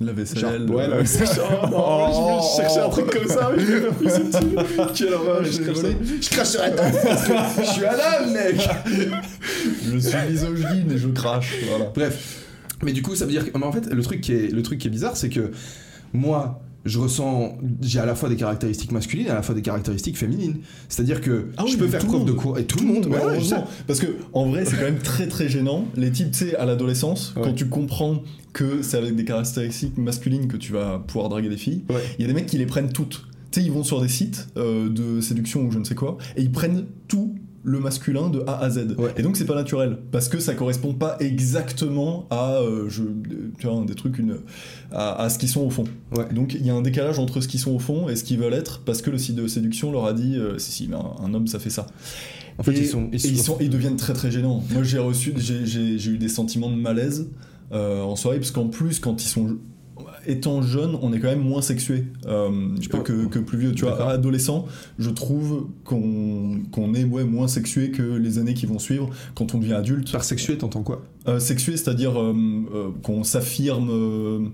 La 0.00 0.06
Genre, 0.08 0.16
vaisselle. 0.16 0.70
ouais, 0.70 0.88
là, 0.88 1.04
c'est 1.04 1.24
genre, 1.36 1.70
oh, 1.72 2.42
je 2.42 2.56
cherchais 2.62 2.80
un 2.80 2.88
truc 2.88 3.10
comme 3.10 3.28
ça, 3.28 3.50
mais 3.56 3.62
je 3.64 3.72
l'ai 3.74 3.80
pas 3.80 3.92
plus 3.92 4.10
subtil. 4.10 4.56
Quelle 4.94 5.14
horreur, 5.14 5.44
je, 5.44 5.62
crache 5.62 6.46
je 6.48 6.50
sur 6.50 6.60
la 6.62 6.70
table 6.70 6.98
parce 7.04 7.26
que 7.28 7.32
je 7.62 7.70
suis 7.70 7.86
un 7.86 7.92
homme, 7.92 8.32
mec 8.32 8.68
Je 9.92 9.98
suis 9.98 10.16
misogyne 10.30 10.90
et 10.92 10.98
je 10.98 11.08
crache. 11.08 11.54
Voilà. 11.70 11.92
Bref, 11.94 12.42
mais 12.82 12.92
du 12.92 13.02
coup, 13.02 13.14
ça 13.14 13.24
veut 13.24 13.30
dire 13.30 13.50
que, 13.50 13.56
mais 13.56 13.64
en 13.64 13.70
fait, 13.72 13.86
le 13.86 14.02
truc 14.02 14.20
qui 14.20 14.32
est, 14.32 14.48
le 14.52 14.62
truc 14.62 14.80
qui 14.80 14.88
est 14.88 14.90
bizarre, 14.90 15.16
c'est 15.16 15.28
que 15.30 15.52
moi, 16.12 16.60
je 16.84 16.98
ressens, 16.98 17.56
j'ai 17.80 17.98
à 17.98 18.06
la 18.06 18.14
fois 18.14 18.28
des 18.28 18.36
caractéristiques 18.36 18.92
masculines 18.92 19.26
et 19.26 19.30
à 19.30 19.34
la 19.34 19.42
fois 19.42 19.54
des 19.54 19.62
caractéristiques 19.62 20.18
féminines. 20.18 20.56
C'est-à-dire 20.88 21.20
que 21.20 21.48
Ah 21.56 21.64
oui, 21.64 21.72
je 21.72 21.78
peux 21.78 21.88
faire 21.88 22.04
preuve 22.04 22.24
de 22.24 22.32
courage. 22.32 22.62
Et 22.62 22.66
tout, 22.66 22.78
le 22.80 22.86
monde, 22.86 23.06
ouais, 23.06 23.12
ouais, 23.12 23.18
je 23.40 23.44
sais. 23.44 23.54
heureusement. 23.54 23.66
Parce 23.86 24.00
que 24.00 24.06
en 24.32 24.46
vrai, 24.48 24.64
c'est 24.64 24.76
quand 24.76 24.84
même 24.84 24.98
très 24.98 25.26
très 25.26 25.48
gênant. 25.48 25.86
Les 25.96 26.10
types, 26.10 26.30
tu 26.32 26.38
sais, 26.50 26.56
à 26.56 26.64
l'adolescence, 26.66 27.32
Ouais. 27.36 27.42
quand 27.44 27.52
tu 27.54 27.66
comprends 27.68 28.22
que 28.52 28.82
c'est 28.82 28.96
avec 28.98 29.16
des 29.16 29.24
caractéristiques 29.24 29.96
masculines 29.98 30.46
que 30.46 30.56
tu 30.56 30.72
vas 30.72 30.98
pouvoir 30.98 31.28
draguer 31.28 31.48
des 31.48 31.56
filles, 31.56 31.82
il 32.18 32.22
y 32.22 32.24
a 32.24 32.28
des 32.28 32.34
mecs 32.34 32.46
qui 32.46 32.58
les 32.58 32.66
prennent 32.66 32.92
toutes. 32.92 33.26
Tu 33.50 33.60
sais, 33.60 33.66
ils 33.66 33.72
vont 33.72 33.84
sur 33.84 34.00
des 34.02 34.08
sites 34.08 34.48
euh, 34.56 34.88
de 34.88 35.20
séduction 35.20 35.62
ou 35.62 35.70
je 35.70 35.78
ne 35.78 35.84
sais 35.84 35.94
quoi, 35.94 36.18
et 36.36 36.42
ils 36.42 36.52
prennent 36.52 36.84
tout 37.08 37.34
le 37.66 37.80
masculin 37.80 38.28
de 38.28 38.42
A 38.46 38.58
à 38.60 38.68
Z. 38.68 38.94
Ouais. 38.98 39.12
Et 39.16 39.22
donc 39.22 39.36
c'est 39.38 39.46
pas 39.46 39.54
naturel, 39.54 39.96
parce 40.12 40.28
que 40.28 40.38
ça 40.38 40.54
correspond 40.54 40.92
pas 40.92 41.16
exactement 41.18 42.26
à, 42.30 42.56
euh, 42.56 42.88
je, 42.88 43.02
tu 43.58 43.66
vois, 43.66 43.82
des 43.86 43.94
trucs, 43.94 44.18
une, 44.18 44.36
à, 44.92 45.22
à 45.22 45.30
ce 45.30 45.38
qu'ils 45.38 45.48
sont 45.48 45.62
au 45.62 45.70
fond. 45.70 45.84
Ouais. 46.16 46.26
Donc 46.32 46.52
il 46.54 46.64
y 46.66 46.70
a 46.70 46.74
un 46.74 46.82
décalage 46.82 47.18
entre 47.18 47.40
ce 47.40 47.48
qu'ils 47.48 47.60
sont 47.60 47.72
au 47.72 47.78
fond 47.78 48.08
et 48.10 48.16
ce 48.16 48.24
qu'ils 48.24 48.38
veulent 48.38 48.52
être, 48.52 48.80
parce 48.84 49.00
que 49.00 49.10
le 49.10 49.16
site 49.18 49.36
de 49.36 49.46
séduction 49.46 49.90
leur 49.92 50.04
a 50.04 50.12
dit, 50.12 50.36
euh, 50.36 50.58
si, 50.58 50.72
si, 50.72 50.88
mais 50.88 50.96
un, 50.96 51.24
un 51.24 51.32
homme 51.34 51.46
ça 51.46 51.58
fait 51.58 51.70
ça. 51.70 51.86
En 52.58 52.62
fait, 52.62 52.72
Et- 52.72 52.80
ils 52.80 52.86
sont, 52.86 53.08
ils, 53.12 53.38
sont, 53.38 53.56
ils 53.60 53.70
deviennent 53.70 53.96
très 53.96 54.12
très 54.12 54.30
gênants. 54.30 54.62
Moi 54.70 54.82
j'ai 54.82 54.98
reçu, 54.98 55.32
j'ai 55.38 56.10
eu 56.10 56.18
des 56.18 56.28
sentiments 56.28 56.70
de 56.70 56.76
malaise 56.76 57.30
euh, 57.72 58.02
en 58.02 58.14
soirée, 58.14 58.38
parce 58.38 58.50
qu'en 58.50 58.68
plus, 58.68 59.00
quand 59.00 59.24
ils 59.24 59.28
sont. 59.28 59.56
Étant 60.26 60.62
jeunes, 60.62 60.96
on 61.02 61.12
est 61.12 61.20
quand 61.20 61.28
même 61.28 61.42
moins 61.42 61.62
sexué 61.62 62.04
euh, 62.26 62.50
que, 62.90 62.96
que, 62.98 63.26
que 63.26 63.38
plus 63.38 63.58
vieux. 63.58 63.72
Tu 63.72 63.84
vois, 63.84 64.10
adolescent, 64.10 64.66
je 64.98 65.10
trouve 65.10 65.68
qu'on 65.84 66.60
qu'on 66.72 66.94
est 66.94 67.04
ouais, 67.04 67.24
moins 67.24 67.48
sexué 67.48 67.90
que 67.90 68.02
les 68.02 68.38
années 68.38 68.54
qui 68.54 68.66
vont 68.66 68.78
suivre 68.78 69.10
quand 69.34 69.54
on 69.54 69.58
devient 69.58 69.74
adulte. 69.74 70.10
Par 70.12 70.24
sexué, 70.24 70.56
t'entends 70.58 70.82
quoi? 70.82 71.02
Euh, 71.28 71.38
sexué, 71.38 71.76
c'est-à-dire 71.76 72.18
euh, 72.20 72.92
qu'on 73.02 73.24
s'affirme. 73.24 74.52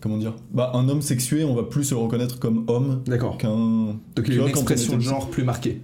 comment 0.00 0.18
dire? 0.18 0.34
Bah, 0.52 0.70
Un 0.74 0.88
homme 0.88 1.02
sexué, 1.02 1.44
on 1.44 1.54
va 1.54 1.62
plus 1.64 1.84
se 1.84 1.94
reconnaître 1.94 2.38
comme 2.38 2.64
homme 2.68 3.02
D'accord. 3.06 3.38
qu'un. 3.38 3.48
Donc 4.16 4.28
il 4.28 4.34
y 4.34 4.38
a 4.38 4.42
une 4.42 4.48
expression 4.48 4.96
de 4.96 5.02
genre 5.02 5.30
plus 5.30 5.44
marquée. 5.44 5.80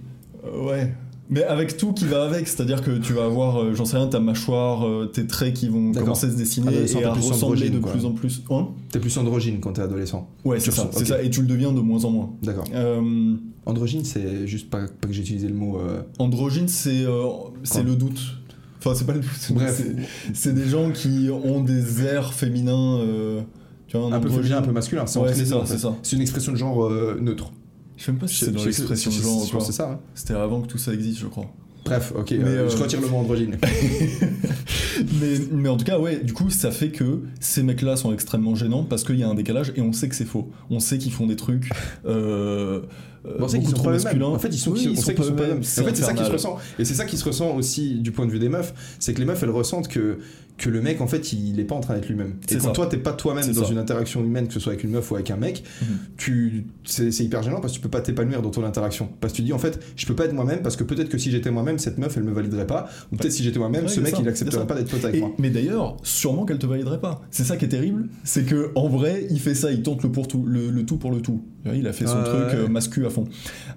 Ouais. 0.55 0.93
Mais 1.33 1.43
avec 1.45 1.77
tout 1.77 1.93
qui 1.93 2.05
va 2.05 2.23
avec, 2.25 2.45
c'est-à-dire 2.47 2.81
que 2.81 2.91
tu 2.97 3.13
vas 3.13 3.23
avoir, 3.23 3.61
euh, 3.61 3.73
j'en 3.73 3.85
sais 3.85 3.95
rien, 3.95 4.07
ta 4.07 4.19
mâchoire, 4.19 4.85
euh, 4.85 5.05
tes 5.05 5.25
traits 5.25 5.53
qui 5.53 5.69
vont 5.69 5.93
commencer 5.93 6.27
à 6.27 6.29
se 6.31 6.35
dessiner 6.35 6.67
Adolescent, 6.67 6.99
et 6.99 7.03
à 7.05 7.11
plus 7.13 7.21
ressembler 7.27 7.69
de 7.69 7.79
quoi. 7.79 7.91
plus 7.93 8.05
en 8.05 8.11
plus. 8.11 8.41
Hein 8.49 8.67
T'es 8.91 8.99
plus 8.99 9.17
androgyne 9.17 9.59
quand 9.61 9.71
t'es 9.73 9.81
adolescent. 9.81 10.27
ouais, 10.43 10.59
c'est 10.59 10.71
ça, 10.71 10.83
ressens- 10.83 10.91
c'est 10.97 11.01
ok. 11.03 11.07
ça, 11.07 11.23
et 11.23 11.29
tu 11.29 11.41
le 11.41 11.47
deviens 11.47 11.71
de 11.71 11.79
moins 11.79 12.03
en 12.03 12.09
moins. 12.11 12.29
D'accord. 12.43 12.65
Euh, 12.73 13.35
Androgyne, 13.65 14.03
c'est 14.03 14.45
juste 14.45 14.69
pas, 14.69 14.79
pas 14.87 15.07
que 15.07 15.13
j'ai 15.13 15.21
utilisé 15.21 15.47
le 15.47 15.53
mot. 15.53 15.77
androgyne, 16.19 16.67
c'est 16.67 17.05
c'est 17.63 17.83
le 17.83 17.95
doute. 17.95 18.19
Enfin, 18.79 18.93
c'est 18.95 19.05
pas 19.05 19.13
le 19.13 19.19
doute. 19.19 19.51
Bref. 19.51 19.81
c'est- 20.33 20.53
des 20.53 20.67
gens 20.67 20.91
qui 20.91 21.29
ont 21.31 21.61
des 21.63 22.03
airs 22.03 22.33
féminins. 22.33 22.99
tu 23.87 23.95
vois, 23.97 24.13
un 24.13 24.19
peu 24.19 24.29
féminin, 24.29 24.57
un 24.57 24.61
peu 24.63 24.71
masculin. 24.71 25.05
C'est 25.05 25.19
Ouais, 25.19 25.33
ça, 25.33 25.57
en 25.57 25.61
fait. 25.61 25.73
c'est 25.73 25.79
ça. 25.79 25.95
C'est 26.03 26.15
une 26.17 26.21
expression 26.23 26.51
de 26.51 26.57
genre 26.57 26.89
neutre. 27.21 27.51
Je 28.01 28.05
sais 28.07 28.11
même 28.13 28.19
pas 28.19 28.27
si 28.27 28.35
c'est 28.45 28.51
dans 28.51 28.65
l'expression 28.65 29.11
genre 29.11 29.45
je 29.45 29.51
pense 29.51 29.67
c'est 29.67 29.73
ça. 29.73 29.91
hein. 29.91 29.99
C'était 30.15 30.33
avant 30.33 30.61
que 30.61 30.67
tout 30.67 30.79
ça 30.79 30.91
existe, 30.91 31.19
je 31.19 31.27
crois. 31.27 31.45
Bref, 31.85 32.13
ok, 32.15 32.31
Mais, 32.31 32.37
euh, 32.37 32.47
euh, 32.65 32.69
je 32.69 32.77
retire 32.77 32.99
le 32.99 33.07
mot 33.07 33.17
androgyne. 33.17 33.57
mais, 35.19 35.33
mais 35.51 35.69
en 35.69 35.77
tout 35.77 35.85
cas, 35.85 35.99
ouais, 35.99 36.17
du 36.23 36.33
coup, 36.33 36.49
ça 36.49 36.71
fait 36.71 36.89
que 36.89 37.21
ces 37.39 37.61
mecs-là 37.63 37.95
sont 37.97 38.11
extrêmement 38.13 38.55
gênants 38.55 38.83
parce 38.83 39.03
qu'il 39.03 39.17
y 39.17 39.23
a 39.23 39.29
un 39.29 39.35
décalage 39.35 39.71
et 39.75 39.81
on 39.81 39.93
sait 39.93 40.09
que 40.09 40.15
c'est 40.15 40.25
faux. 40.25 40.49
On 40.69 40.79
sait 40.79 40.97
qu'ils 40.97 41.11
font 41.11 41.27
des 41.27 41.35
trucs. 41.35 41.69
Euh, 42.05 42.81
euh, 43.25 43.35
on 43.39 43.47
sait 43.47 43.57
beaucoup 43.59 43.71
sont 43.71 43.77
trop 43.77 43.89
masculins. 43.91 44.25
En 44.27 44.39
fait, 44.39 44.49
ils 44.49 44.57
sont, 44.57 44.71
Oui, 44.71 44.95
on 44.97 44.99
sait 44.99 45.13
qu'ils 45.13 45.23
sont 45.23 45.35
pas. 45.35 45.43
En 45.53 45.61
fait, 45.61 45.63
c'est 45.95 46.03
ça 46.03 46.13
qui 46.13 46.25
se 46.25 46.31
ressent. 46.31 46.57
Et 46.79 46.85
c'est 46.85 46.95
ça 46.95 47.05
qui 47.05 47.17
se 47.17 47.25
ressent 47.25 47.55
aussi 47.55 47.95
du 47.99 48.11
point 48.11 48.25
de 48.25 48.31
vue 48.31 48.39
des 48.39 48.49
meufs. 48.49 48.73
C'est 48.99 49.13
que 49.13 49.19
les 49.19 49.25
meufs, 49.25 49.41
elles 49.43 49.49
ressentent 49.49 49.87
que, 49.87 50.19
que 50.61 50.69
le 50.69 50.79
mec, 50.81 51.01
en 51.01 51.07
fait, 51.07 51.33
il 51.33 51.59
est 51.59 51.63
pas 51.63 51.73
en 51.75 51.79
train 51.79 51.95
d'être 51.95 52.07
lui-même. 52.07 52.35
Et 52.43 52.53
C'est 52.53 52.57
quand 52.59 52.65
ça. 52.67 52.71
toi, 52.71 52.85
t'es 52.85 52.97
pas 52.97 53.13
toi-même 53.13 53.51
dans 53.51 53.65
ça. 53.65 53.71
une 53.71 53.77
interaction 53.79 54.23
humaine, 54.23 54.47
que 54.47 54.53
ce 54.53 54.59
soit 54.59 54.73
avec 54.73 54.83
une 54.83 54.91
meuf 54.91 55.09
ou 55.11 55.15
avec 55.15 55.31
un 55.31 55.35
mec, 55.37 55.63
Mhm. 55.81 55.87
tu, 56.17 56.65
c'est, 56.83 57.09
hyper 57.19 57.41
gênant 57.41 57.59
parce 57.59 57.73
que 57.73 57.77
tu 57.77 57.81
peux 57.81 57.89
pas 57.89 58.01
t'épanouir 58.01 58.41
dans 58.41 58.51
ton 58.51 58.63
interaction. 58.63 59.09
Parce 59.19 59.33
que 59.33 59.37
tu 59.37 59.41
dis, 59.43 59.53
en 59.53 59.57
fait, 59.57 59.79
je 59.95 60.05
peux 60.05 60.15
pas 60.15 60.25
être 60.25 60.33
moi-même 60.33 60.61
parce 60.61 60.75
que 60.75 60.83
peut-être 60.83 61.09
que 61.09 61.17
si 61.17 61.31
j'étais 61.31 61.49
moi-même, 61.51 61.79
cette 61.79 61.97
meuf, 61.97 62.15
elle 62.15 62.23
me 62.23 62.31
validerait 62.31 62.67
pas. 62.67 62.87
Ou 63.11 63.15
peut-être 63.17 63.31
si 63.33 63.43
j'étais 63.43 63.59
moi-même, 63.59 63.83
Ouais, 63.85 63.89
ce 63.89 63.99
mec, 64.01 64.15
ça, 64.15 64.21
il 64.21 64.27
accepterait 64.29 64.67
pas 64.67 64.75
d'être 64.75 64.89
pote 64.91 65.03
avec 65.03 65.15
Et- 65.15 65.19
moi. 65.19 65.31
mais 65.39 65.49
d'ailleurs, 65.49 65.97
sûrement 66.03 66.45
qu'elle 66.45 66.59
te 66.59 66.67
validerait 66.67 66.99
pas. 67.01 67.21
C'est 67.31 67.43
ça 67.43 67.57
qui 67.57 67.65
est 67.65 67.69
terrible, 67.69 68.07
c'est 68.23 68.43
que 68.45 68.71
en 68.75 68.87
vrai, 68.87 69.25
il 69.31 69.39
fait 69.39 69.55
ça, 69.55 69.71
il 69.71 69.81
tente 69.81 70.03
le 70.03 70.11
pour 70.11 70.27
tout, 70.27 70.45
le, 70.45 70.69
le 70.69 70.85
tout 70.85 70.97
pour 70.97 71.11
le 71.11 71.21
tout. 71.21 71.41
Il 71.73 71.87
a 71.87 71.93
fait 71.93 72.05
son 72.05 72.21
truc 72.23 72.53
euh, 72.53 72.67
mascu 72.67 73.05
à 73.05 73.09
fond. 73.09 73.25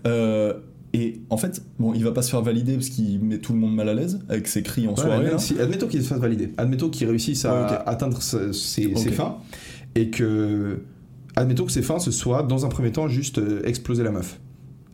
Euh, 0.07 0.55
et 0.95 1.21
en 1.29 1.37
fait, 1.37 1.61
bon, 1.79 1.93
il 1.93 2.05
va 2.05 2.13
pas 2.13 2.23
se 2.23 2.31
faire 2.31 2.41
valider 2.41 2.75
parce 2.75 2.89
qu'il 2.89 3.19
met 3.21 3.39
tout 3.39 3.53
le 3.53 3.59
monde 3.59 3.75
mal 3.75 3.89
à 3.89 3.95
l'aise 3.95 4.21
avec 4.29 4.47
ses 4.47 4.63
cris 4.63 4.87
en 4.87 4.91
Ouais, 4.93 4.97
soirée. 4.97 5.25
même 5.25 5.33
là. 5.33 5.39
si- 5.39 5.59
admettons 5.61 5.89
qu'il 5.89 6.03
se 6.03 6.09
fasse 6.09 6.21
valider. 6.21 6.53
Admettons 6.57 6.89
qu'il 6.89 7.07
réussisse 7.09 7.45
à 7.45 7.65
ok. 7.67 7.83
atteindre 7.87 8.23
ses, 8.23 8.53
fins 9.13 9.39
et 9.97 10.09
que. 10.11 10.81
Admettons 11.37 11.65
que 11.67 11.73
ses 11.73 11.83
fins, 11.83 11.99
ce 11.99 12.13
soit 12.13 12.45
dans 12.45 12.65
un 12.65 12.69
premier 12.69 12.93
temps 12.93 13.09
juste 13.09 13.39
euh, 13.39 13.61
exploser 13.65 14.05
la 14.05 14.13
meuf. 14.13 14.39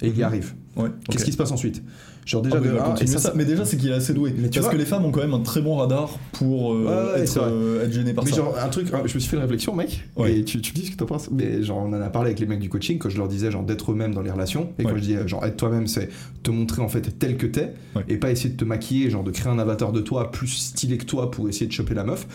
Et 0.00 0.06
il 0.08 0.14
y 0.14 0.18
Mhm. 0.20 0.24
arrive. 0.24 0.54
Ouais, 0.76 0.88
Qu'est-ce 1.10 1.24
qui 1.26 1.32
se 1.32 1.36
passe 1.36 1.52
ensuite? 1.52 1.82
Genre 2.26 2.42
déjà 2.42 2.56
Ah, 2.58 2.94
de 2.98 3.02
et 3.02 3.06
ça, 3.06 3.18
ça. 3.18 3.32
Mais 3.34 3.44
déjà, 3.44 3.64
c'est 3.64 3.76
qu'il 3.76 3.88
est 3.88 3.94
assez 3.94 4.12
doué. 4.14 4.32
Mais 4.36 4.48
Parce 4.48 4.60
vois- 4.60 4.70
que 4.72 4.76
les 4.76 4.84
femmes 4.84 5.04
ont 5.04 5.10
quand 5.10 5.20
même 5.22 5.34
un 5.34 5.40
très 5.40 5.60
bon 5.62 5.76
radar 5.76 6.18
pour 6.32 6.74
euh, 6.74 7.12
Ouais, 7.14 7.22
être, 7.22 7.38
euh, 7.42 7.84
être 7.84 7.92
gênées 7.92 8.12
par 8.14 8.24
mais 8.24 8.30
ça. 8.30 8.36
genre 8.36 8.54
un 8.62 8.68
truc, 8.68 8.88
hein, 8.92 9.02
je 9.06 9.14
me 9.14 9.18
suis 9.18 9.28
fait 9.28 9.36
une 9.36 9.42
réflexion 9.42 9.74
mec, 9.74 10.04
Ouais. 10.16 10.38
et 10.38 10.44
tu, 10.44 10.60
tu 10.60 10.72
dis 10.72 10.86
ce 10.86 10.90
que 10.92 10.96
t'en 10.96 11.06
penses, 11.06 11.28
mais 11.30 11.62
genre 11.62 11.78
on 11.78 11.88
en 11.92 12.00
a 12.00 12.10
parlé 12.10 12.28
avec 12.28 12.38
les 12.40 12.46
mecs 12.46 12.60
du 12.60 12.68
coaching 12.68 12.98
quand 12.98 13.08
je 13.08 13.16
leur 13.18 13.26
disais 13.28 13.50
genre 13.50 13.62
d'être 13.64 13.90
eux-mêmes 13.92 14.14
dans 14.14 14.22
les 14.22 14.30
relations, 14.30 14.70
et 14.78 14.84
quand 14.84 14.90
Ouais. 14.92 14.98
je 14.98 15.02
dis 15.02 15.16
genre 15.26 15.44
être 15.44 15.56
toi-même 15.56 15.86
c'est 15.86 16.08
te 16.42 16.50
montrer 16.50 16.82
en 16.82 16.88
fait 16.88 17.18
tel 17.18 17.36
que 17.36 17.46
t'es, 17.46 17.72
et 18.08 18.16
pas 18.16 18.30
essayer 18.30 18.50
de 18.50 18.56
te 18.56 18.64
maquiller, 18.64 19.10
genre 19.10 19.24
de 19.24 19.30
créer 19.30 19.50
un 19.52 19.58
avatar 19.58 19.90
de 19.92 20.00
toi 20.00 20.30
plus 20.30 20.48
stylé 20.48 20.98
que 20.98 21.04
toi 21.06 21.30
pour 21.30 21.48
essayer 21.48 21.66
de 21.66 21.72
choper 21.72 21.94
la 21.94 22.04
meuf, 22.04 22.26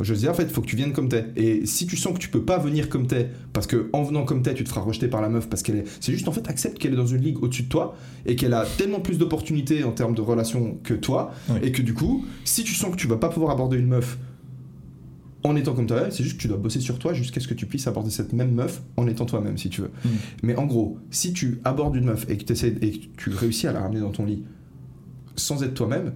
je 0.00 0.14
disais 0.14 0.28
en 0.28 0.34
fait 0.34 0.50
faut 0.50 0.62
que 0.62 0.66
tu 0.66 0.76
viennes 0.76 0.92
comme 0.92 1.08
t'es, 1.08 1.26
et 1.36 1.66
si 1.66 1.86
tu 1.86 1.96
sens 1.96 2.14
que 2.14 2.18
tu 2.18 2.28
peux 2.28 2.42
pas 2.42 2.58
venir 2.58 2.88
comme 2.88 3.06
t'es, 3.06 3.28
parce 3.52 3.66
que 3.66 3.88
en 3.92 4.02
venant 4.02 4.24
comme 4.24 4.42
t'es 4.42 4.54
tu 4.54 4.64
te 4.64 4.68
feras 4.68 4.80
rejeter 4.80 5.06
par 5.08 5.20
la 5.22 5.28
meuf 5.28 5.48
parce 5.48 5.62
qu'elle 5.62 5.76
est, 5.76 5.84
c'est 6.00 6.12
juste 6.12 6.26
en 6.28 6.32
fait 6.32 6.48
accepte 6.48 6.78
qu'elle 6.78 6.94
est 6.94 6.96
dans 6.96 7.06
une 7.06 7.22
ligue 7.22 7.42
au-dessus 7.42 7.62
de 7.64 7.68
toi, 7.68 7.94
et 8.26 8.34
qu'elle 8.36 8.54
a 8.54 8.64
tellement 8.78 9.00
plus 9.00 9.18
d'opportunités 9.18 9.43
en 9.84 9.92
termes 9.92 10.14
de 10.14 10.20
relations 10.20 10.78
que 10.82 10.94
toi, 10.94 11.32
et 11.62 11.72
que 11.72 11.82
du 11.82 11.94
coup 11.94 12.24
si 12.44 12.64
tu 12.64 12.74
sens 12.74 12.90
que 12.90 12.96
tu 12.96 13.06
vas 13.06 13.16
pas 13.16 13.28
pouvoir 13.28 13.52
aborder 13.52 13.78
une 13.78 13.88
meuf 13.88 14.18
en 15.44 15.56
étant 15.56 15.74
comme 15.74 15.86
toi, 15.86 16.10
c'est 16.10 16.24
juste 16.24 16.36
que 16.36 16.42
tu 16.42 16.48
dois 16.48 16.56
bosser 16.56 16.80
sur 16.80 16.98
toi 16.98 17.12
jusqu'à 17.12 17.38
ce 17.38 17.46
que 17.46 17.54
tu 17.54 17.66
puisses 17.66 17.86
aborder 17.86 18.10
cette 18.10 18.32
même 18.32 18.52
meuf 18.52 18.82
en 18.96 19.06
étant 19.06 19.26
toi-même, 19.26 19.58
si 19.58 19.68
tu 19.68 19.82
veux. 19.82 19.90
Mm. 20.04 20.08
Mais 20.42 20.56
en 20.56 20.64
gros, 20.64 20.98
si 21.10 21.34
tu 21.34 21.60
abordes 21.64 21.96
une 21.96 22.06
meuf 22.06 22.24
et 22.30 22.38
que, 22.38 22.64
et 22.64 22.90
que 22.92 23.06
tu 23.18 23.30
réussis 23.30 23.66
à 23.66 23.72
la 23.72 23.80
ramener 23.80 24.00
dans 24.00 24.10
ton 24.10 24.24
lit 24.24 24.42
sans 25.36 25.62
être 25.62 25.74
toi-même, 25.74 26.14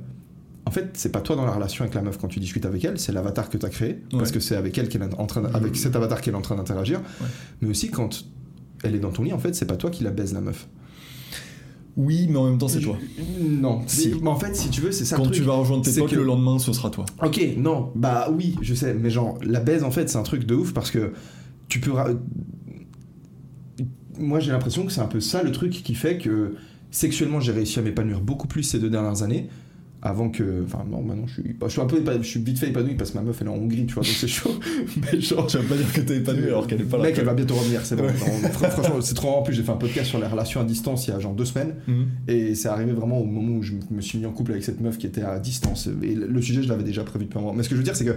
en 0.65 0.71
fait, 0.71 0.91
c'est 0.95 1.13
pas 1.13 1.21
toi 1.21 1.37
dans 1.37 1.45
la 1.45 1.53
relation 1.53 1.83
avec 1.83 1.95
la 1.95 2.03
meuf 2.03 2.19
quand 2.19 2.29
tu 2.29 2.41
discutes 2.41 2.65
avec 2.65 2.85
elle, 2.85 2.99
c'est 2.99 3.13
l'avatar 3.13 3.51
que 3.51 3.59
tu 3.59 3.67
as 3.67 3.71
créé, 3.71 4.03
parce 4.11 4.33
que 4.33 4.41
c'est 4.41 4.57
avec 4.57 4.77
elle 4.79 4.89
qu'elle 4.89 5.03
est 5.03 5.15
en 5.15 5.27
train, 5.27 5.45
avec 5.55 5.77
cet 5.77 5.95
avatar 5.97 6.21
qu'elle 6.21 6.35
est 6.35 6.39
en 6.39 6.43
train 6.43 6.57
d'interagir. 6.57 7.01
Ouais. 7.01 7.27
Mais 7.61 7.69
aussi 7.69 7.91
quand 7.91 8.25
elle 8.83 8.95
est 8.95 8.99
dans 8.99 9.11
ton 9.11 9.25
lit, 9.25 9.33
en 9.33 9.39
fait, 9.39 9.55
c'est 9.55 9.67
pas 9.67 9.77
toi 9.77 9.91
qui 9.91 10.05
la 10.05 10.11
baise 10.11 10.33
la 10.33 10.41
meuf. 10.41 10.69
Oui, 12.01 12.29
mais 12.31 12.37
en 12.39 12.45
même 12.49 12.59
temps, 12.59 12.69
c'est 12.69 12.81
toi. 12.81 12.97
Non. 13.41 13.81
Si. 13.89 14.15
Mais 14.23 14.29
en 14.29 14.39
fait, 14.39 14.55
si 14.55 14.71
tu 14.71 14.81
veux, 14.81 14.93
c'est 14.93 15.05
ça 15.05 15.17
Quand 15.17 15.25
le 15.25 15.31
truc. 15.31 15.41
tu 15.41 15.45
vas 15.45 15.55
rejoindre 15.55 15.83
tes 15.85 15.93
potes 15.99 16.11
que- 16.11 16.15
le 16.17 16.23
lendemain, 16.23 16.59
ce 16.61 16.73
sera 16.73 16.91
toi. 16.91 17.05
Ok, 17.25 17.41
non, 17.57 17.91
bah 17.97 18.31
oui, 18.33 18.55
je 18.63 18.73
sais, 18.73 18.95
mais 18.95 19.11
genre, 19.11 19.37
la 19.43 19.59
baise, 19.59 19.83
en 19.83 19.91
fait, 19.91 20.09
c'est 20.09 20.17
un 20.17 20.23
truc 20.23 20.45
de 20.47 20.55
ouf 20.55 20.73
parce 20.73 20.93
que 20.93 21.13
tu 21.69 21.81
peux. 21.81 21.91
Moi, 24.19 24.41
j'ai 24.41 24.51
l'impression 24.53 24.85
que 24.87 24.93
c'est 24.93 25.01
un 25.01 25.07
peu 25.07 25.21
ça 25.21 25.43
le 25.43 25.53
truc 25.53 25.71
qui 25.73 25.95
fait 25.95 26.19
que 26.19 26.55
sexuellement, 26.91 27.41
j'ai 27.41 27.53
réussi 27.53 27.79
à 27.79 27.83
m'épanouir 27.83 28.21
beaucoup 28.21 28.49
plus 28.49 28.63
ces 28.63 28.79
deux 28.79 28.91
dernières 28.91 29.23
années. 29.23 29.49
Avant 30.01 30.31
que. 30.31 30.65
Enfin, 30.65 30.85
non, 30.89 31.03
maintenant, 31.03 31.27
je 31.27 31.41
suis. 31.41 31.57
je 31.61 31.69
suis 31.69 31.81
un 31.81 31.87
peu. 31.87 32.03
Je 32.21 32.27
suis 32.27 32.41
vite 32.41 32.59
fait 32.59 32.69
épanoui 32.69 32.95
parce 32.95 33.11
que 33.11 33.19
ma 33.19 33.25
meuf, 33.25 33.39
elle 33.41 33.49
est 33.49 33.51
en 33.51 33.55
Hongrie, 33.55 33.85
tu 33.87 33.95
vois, 33.95 34.05
donc 34.05 34.13
c'est 34.13 34.29
chaud. 34.29 34.59
mais 35.13 35.21
genre. 35.21 35.47
Tu 35.49 35.57
vas 35.57 35.65
pas 35.65 35.75
dire 35.75 35.93
que 35.93 36.01
t'es 36.01 36.17
épanoui 36.19 36.47
alors 36.47 36.67
qu'elle 36.69 36.83
est 36.83 36.85
pas 36.85 36.99
là. 36.99 37.05
Mec, 37.05 37.17
elle 37.19 37.25
va 37.25 37.35
bientôt 37.35 37.57
revenir, 37.57 37.85
c'est 37.85 37.97
bon. 37.97 38.05
Ouais. 38.05 38.13
Non, 38.43 38.49
franchement, 38.51 39.01
c'est 39.01 39.15
trop. 39.15 39.31
En 39.31 39.43
plus, 39.43 39.55
j'ai 39.55 39.65
fait 39.65 39.73
un 39.73 39.77
podcast 39.77 40.09
sur 40.09 40.21
les 40.21 40.27
relations 40.27 40.61
à 40.61 40.65
distance 40.65 41.07
il 41.09 41.11
y 41.11 41.15
a 41.15 41.19
genre 41.19 41.35
deux 41.35 41.45
semaines. 41.45 41.75
Mhm. 41.89 42.07
Et 42.29 42.55
c'est 42.55 42.69
arrivé 42.69 42.93
vraiment 42.93 43.19
au 43.19 43.25
moment 43.25 43.59
où 43.59 43.63
je 43.63 43.73
me 43.91 44.01
suis 44.01 44.19
mis 44.19 44.27
en 44.27 44.33
couple 44.33 44.53
avec 44.53 44.63
cette 44.63 44.81
meuf 44.81 44.99
qui 44.99 45.07
était 45.07 45.23
à 45.23 45.39
distance. 45.41 45.89
Et 46.03 46.15
le 46.15 46.39
le 46.39 46.43
sujet, 46.43 46.63
je 46.63 46.69
l'avais 46.69 46.85
déjà 46.85 47.03
prévu 47.03 47.25
depuis 47.25 47.39
un 47.39 47.43
moment. 47.43 47.55
Mais 47.55 47.65
ce 47.65 47.69
que 47.69 47.75
je 47.75 47.81
veux 47.81 47.85
dire, 47.85 47.97
c'est 47.97 48.05
que 48.05 48.17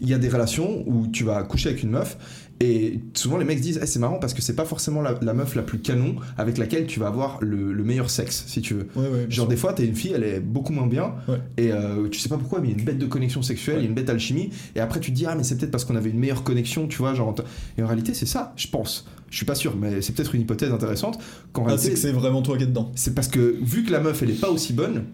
il 0.00 0.08
y 0.08 0.14
a 0.14 0.18
des 0.18 0.28
relations 0.28 0.84
où 0.86 1.08
tu 1.08 1.24
vas 1.24 1.42
coucher 1.42 1.70
avec 1.70 1.82
une 1.82 1.90
meuf 1.90 2.47
et 2.60 2.98
souvent 3.14 3.36
les 3.38 3.44
mecs 3.44 3.58
se 3.58 3.62
disent 3.62 3.80
Eh, 3.82 3.86
c'est 3.86 3.98
marrant 3.98 4.18
parce 4.18 4.34
que 4.34 4.42
c'est 4.42 4.56
pas 4.56 4.64
forcément 4.64 5.00
la, 5.00 5.18
la 5.22 5.32
meuf 5.34 5.54
la 5.54 5.62
plus 5.62 5.78
canon 5.78 6.16
avec 6.36 6.58
laquelle 6.58 6.86
tu 6.86 6.98
vas 7.00 7.06
avoir 7.06 7.38
le, 7.40 7.72
le 7.72 7.84
meilleur 7.84 8.10
sexe 8.10 8.44
si 8.46 8.60
tu 8.60 8.74
veux. 8.74 8.88
Ouais, 8.96 9.02
ouais, 9.08 9.10
bien 9.26 9.30
Genre 9.30 9.44
sûr. 9.44 9.48
des 9.48 9.56
fois 9.56 9.72
t'es 9.72 9.86
une 9.86 9.94
fille 9.94 10.12
elle 10.14 10.24
est 10.24 10.40
beaucoup 10.40 10.72
moins 10.72 10.86
bien 10.86 11.14
Ouais. 11.28 11.38
et 11.56 11.72
euh, 11.72 12.08
tu 12.08 12.18
sais 12.18 12.28
pas 12.28 12.36
pourquoi 12.38 12.60
mais 12.60 12.68
il 12.68 12.70
y 12.72 12.74
a 12.74 12.78
une 12.78 12.84
bête 12.84 12.98
de 12.98 13.06
connexion 13.06 13.42
sexuelle, 13.42 13.76
il 13.78 13.82
y 13.82 13.86
a 13.86 13.88
une 13.88 13.94
bête 13.94 14.10
alchimie 14.10 14.50
et 14.74 14.80
après 14.80 14.98
tu 15.00 15.10
te 15.12 15.16
dis 15.16 15.26
ah 15.26 15.34
mais 15.36 15.44
c'est 15.44 15.56
peut-être 15.56 15.70
parce 15.70 15.84
qu'on 15.84 15.96
avait 15.96 16.10
une 16.10 16.18
meilleure 16.18 16.42
connexion 16.42 16.88
tu 16.88 16.98
vois 16.98 17.14
genre 17.14 17.34
et 17.76 17.82
en 17.82 17.86
réalité 17.86 18.14
c'est 18.14 18.26
ça 18.26 18.52
je 18.56 18.66
pense. 18.68 19.06
Je 19.30 19.36
suis 19.36 19.46
pas 19.46 19.54
sûr 19.54 19.76
mais 19.76 20.00
c'est 20.02 20.14
peut-être 20.14 20.34
une 20.34 20.40
hypothèse 20.40 20.72
intéressante 20.72 21.18
qu'en 21.52 21.66
Ah, 21.66 21.76
c'est 21.78 21.90
que 21.90 21.96
c'est 21.98 22.12
vraiment 22.12 22.42
toi 22.42 22.56
qui 22.56 22.64
es 22.64 22.66
dedans. 22.66 22.90
c'est 22.94 23.14
parce 23.14 23.28
que 23.28 23.56
vu 23.62 23.84
que 23.84 23.92
la 23.92 24.00
meuf 24.00 24.22
elle 24.22 24.30
est 24.30 24.40
pas 24.40 24.50
aussi 24.50 24.72
bonne, 24.72 25.04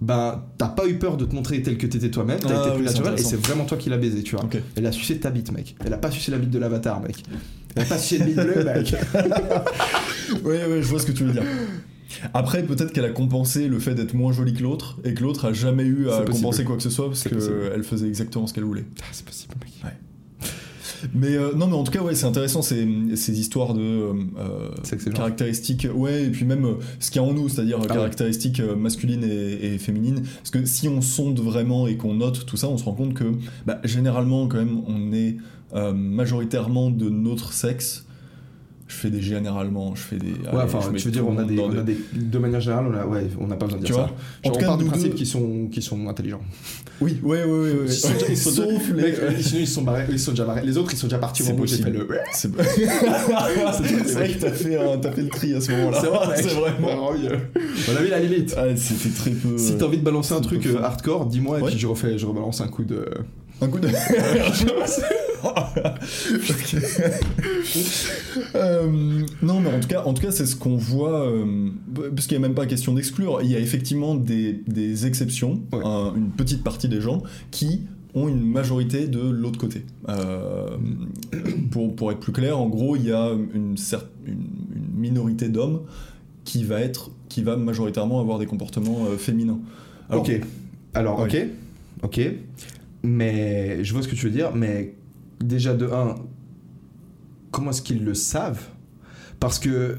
ben 0.00 0.42
t'as 0.58 0.68
pas 0.68 0.86
eu 0.86 0.98
peur 0.98 1.16
de 1.16 1.24
te 1.24 1.34
montrer 1.34 1.62
tel 1.62 1.78
que 1.78 1.86
t'étais 1.86 2.10
toi-même, 2.10 2.38
t'as 2.40 2.48
Ah 2.50 2.66
été 2.66 2.76
plus 2.76 2.84
naturel 2.84 3.14
et 3.14 3.22
c'est 3.22 3.36
vraiment 3.36 3.64
toi 3.64 3.78
qui 3.78 3.90
l'as 3.90 3.98
baisé, 3.98 4.22
tu 4.22 4.36
vois. 4.36 4.44
Elle 4.76 4.86
a 4.86 4.92
sucé 4.92 5.18
ta 5.18 5.30
bite, 5.30 5.52
mec. 5.52 5.76
Elle 5.84 5.92
a 5.92 5.98
pas 5.98 6.10
sucé 6.10 6.30
la 6.30 6.38
bite 6.38 6.50
de 6.50 6.58
l'avatar, 6.58 7.00
mec. 7.00 7.22
Elle 7.76 7.82
a 7.82 7.86
pas 7.86 7.98
sucé 7.98 8.18
de 8.18 8.24
bite 8.24 8.36
bleue, 8.36 8.64
mec. 8.64 8.94
Ouais, 10.44 10.66
ouais, 10.66 10.82
je 10.82 10.88
vois 10.88 10.98
ce 11.00 11.06
que 11.06 11.12
tu 11.12 11.24
veux 11.24 11.32
dire. 11.32 11.42
Après, 12.32 12.62
peut-être 12.62 12.92
qu'elle 12.92 13.04
a 13.04 13.10
compensé 13.10 13.68
le 13.68 13.78
fait 13.78 13.94
d'être 13.94 14.14
moins 14.14 14.32
jolie 14.32 14.54
que 14.54 14.62
l'autre 14.62 14.98
et 15.04 15.14
que 15.14 15.22
l'autre 15.22 15.46
a 15.46 15.52
jamais 15.52 15.84
eu 15.84 16.08
à 16.10 16.22
compenser 16.22 16.64
quoi 16.64 16.76
que 16.76 16.82
ce 16.82 16.90
soit 16.90 17.06
parce 17.06 17.24
qu'elle 17.24 17.82
faisait 17.82 18.06
exactement 18.06 18.46
ce 18.46 18.54
qu'elle 18.54 18.64
voulait. 18.64 18.84
Ah, 19.00 19.06
c'est 19.12 19.24
possible. 19.24 19.54
Mais 21.12 21.34
euh, 21.36 21.52
non, 21.54 21.66
mais 21.66 21.74
en 21.74 21.84
tout 21.84 21.92
cas, 21.92 22.02
ouais, 22.02 22.14
c'est 22.14 22.26
intéressant 22.26 22.62
ces, 22.62 22.86
ces 23.16 23.38
histoires 23.38 23.74
de 23.74 23.80
euh, 23.82 25.10
caractéristiques, 25.14 25.86
ouais, 25.94 26.24
et 26.24 26.30
puis 26.30 26.44
même 26.44 26.64
euh, 26.64 26.74
ce 27.00 27.10
qu'il 27.10 27.20
y 27.20 27.24
a 27.24 27.28
en 27.28 27.32
nous, 27.32 27.48
c'est-à-dire 27.48 27.78
Ah 27.80 27.82
ouais. 27.82 27.88
caractéristiques 27.88 28.60
euh, 28.60 28.76
masculines 28.76 29.24
et, 29.24 29.74
et 29.74 29.78
féminines. 29.78 30.22
Parce 30.38 30.50
que 30.50 30.64
si 30.64 30.88
on 30.88 31.00
sonde 31.00 31.40
vraiment 31.40 31.86
et 31.86 31.96
qu'on 31.96 32.14
note 32.14 32.46
tout 32.46 32.56
ça, 32.56 32.68
on 32.68 32.78
se 32.78 32.84
rend 32.84 32.92
compte 32.94 33.14
que 33.14 33.24
bah, 33.66 33.80
généralement, 33.84 34.46
quand 34.48 34.58
même, 34.58 34.80
on 34.86 35.12
est 35.12 35.36
euh, 35.74 35.92
majoritairement 35.92 36.90
de 36.90 37.10
notre 37.10 37.52
sexe. 37.52 38.03
Je 38.86 38.94
fais 38.96 39.08
des 39.08 39.22
généralement, 39.22 39.94
je 39.94 40.02
fais 40.02 40.16
des. 40.16 40.32
Ouais, 40.32 40.36
allez, 40.52 40.58
enfin, 40.64 40.80
tu 40.94 41.04
veux 41.06 41.10
dire, 41.10 41.26
on 41.26 41.38
a, 41.38 41.44
des, 41.44 41.58
a 41.58 41.68
De 42.12 42.38
manière 42.38 42.60
générale, 42.60 42.84
on 42.90 42.94
a, 42.94 43.06
ouais, 43.06 43.26
on 43.40 43.46
n'a 43.46 43.56
pas 43.56 43.64
besoin 43.64 43.80
de 43.80 43.86
Tu 43.86 43.92
dire 43.92 43.98
vois 44.02 44.08
ça. 44.08 44.14
En 44.44 44.48
Genre, 44.48 44.56
on 44.56 44.60
cas, 44.60 44.66
part 44.66 44.76
du 44.78 44.84
principe 44.84 45.10
deux- 45.12 45.14
qu'ils 45.16 45.26
sont, 45.26 45.68
qu'ils 45.72 45.82
sont 45.82 46.06
intelligents. 46.08 46.42
Oui, 47.00 47.18
ouais, 47.24 47.42
ouais, 47.42 47.50
ouais. 47.50 47.70
ouais. 47.72 47.76
Ils 47.86 47.92
sont, 47.92 48.08
ils 48.28 48.36
sont- 48.36 48.50
Sauf 48.52 48.88
les. 48.94 49.02
mec, 49.02 49.16
ils 49.38 49.42
sont- 49.44 49.56
ils 49.58 49.66
sont 49.66 49.82
barrés, 49.82 50.04
ils 50.10 50.18
sont 50.20 50.30
déjà 50.30 50.44
barrés. 50.44 50.62
Les 50.64 50.76
autres, 50.78 50.92
ils 50.92 50.96
sont 50.96 51.06
déjà 51.08 51.18
partis 51.18 51.42
au 51.42 51.46
C'est 51.46 51.52
moment 51.52 51.64
où 51.64 51.66
j'ai 51.66 51.76
fait 51.78 51.90
possible. 51.90 52.08
le. 52.12 52.18
C'est 53.72 54.04
c'est 54.06 54.12
vrai 54.14 54.28
que 54.32 54.38
t'as 54.38 54.50
fait, 54.52 54.76
un- 54.76 55.00
fait 55.12 55.22
le 55.22 55.28
tri 55.28 55.54
à 55.54 55.60
ce 55.60 55.72
moment-là. 55.72 55.98
C'est 56.00 56.06
vrai. 56.08 56.36
C'est 56.42 56.48
vraiment. 56.54 57.10
Ouais. 57.10 57.18
On 57.90 57.96
a 57.96 58.00
vu 58.02 58.08
la 58.10 58.20
limite. 58.20 58.54
Ah, 58.56 58.64
c'était 58.76 59.08
très 59.08 59.30
peu. 59.30 59.58
Si 59.58 59.76
t'as 59.76 59.86
envie 59.86 59.98
de 59.98 60.04
balancer 60.04 60.34
un 60.34 60.36
c'est 60.36 60.42
truc 60.42 60.66
euh, 60.66 60.82
hardcore, 60.82 61.26
dis-moi 61.26 61.60
et 61.60 61.62
puis 61.64 61.78
je 61.78 61.86
refais, 61.86 62.16
je 62.18 62.26
rebalance 62.26 62.60
un 62.60 62.68
coup 62.68 62.84
de. 62.84 63.06
Un 63.64 63.68
coup 63.68 63.78
de. 63.80 63.88
Euh, 68.54 69.22
non, 69.42 69.60
mais 69.60 69.68
en 69.74 69.80
tout 69.80 69.88
cas, 69.88 70.02
en 70.04 70.14
tout 70.14 70.22
cas, 70.22 70.30
c'est 70.30 70.46
ce 70.46 70.56
qu'on 70.56 70.76
voit. 70.76 71.26
euh, 71.28 71.68
parce 72.14 72.26
qu'il 72.26 72.38
n'y 72.38 72.44
a 72.44 72.48
même 72.48 72.54
pas 72.54 72.66
question 72.66 72.94
d'exclure. 72.94 73.40
Il 73.42 73.50
y 73.50 73.56
a 73.56 73.58
effectivement 73.58 74.14
des, 74.14 74.60
des 74.66 75.06
exceptions, 75.06 75.60
Ouais. 75.72 75.80
un- 75.84 76.14
une 76.16 76.30
petite 76.30 76.62
partie 76.62 76.88
des 76.88 77.00
gens 77.00 77.22
qui 77.50 77.82
ont 78.14 78.28
une 78.28 78.44
majorité 78.44 79.06
de 79.08 79.20
l'autre 79.20 79.58
côté. 79.58 79.84
Euh, 80.08 80.68
pour, 81.70 81.94
pour 81.96 82.12
être 82.12 82.20
plus 82.20 82.32
clair, 82.32 82.58
en 82.58 82.68
gros, 82.68 82.96
il 82.96 83.06
y 83.06 83.12
a 83.12 83.30
une, 83.32 83.74
une, 83.74 83.76
une 84.26 85.00
minorité 85.00 85.48
d'hommes 85.48 85.80
qui 86.44 86.64
va 86.64 86.80
être, 86.80 87.10
qui 87.28 87.42
va 87.42 87.56
majoritairement 87.56 88.20
avoir 88.20 88.38
des 88.38 88.46
comportements 88.46 89.06
euh, 89.10 89.16
féminins. 89.16 89.58
Alors, 90.10 90.22
ok. 90.22 90.40
Alors, 90.94 91.20
Ouais. 91.20 91.26
ok. 91.26 91.46
Ok. 92.04 92.20
Mais 93.06 93.84
je 93.84 93.92
vois 93.92 94.02
ce 94.02 94.08
que 94.08 94.14
tu 94.14 94.24
veux 94.24 94.32
dire, 94.32 94.54
mais 94.56 94.94
déjà 95.38 95.74
de 95.74 95.86
1, 95.86 96.14
comment 97.50 97.70
est-ce 97.70 97.82
qu'ils 97.82 98.02
le 98.02 98.14
savent? 98.14 98.68
Parce 99.40 99.58
que, 99.58 99.98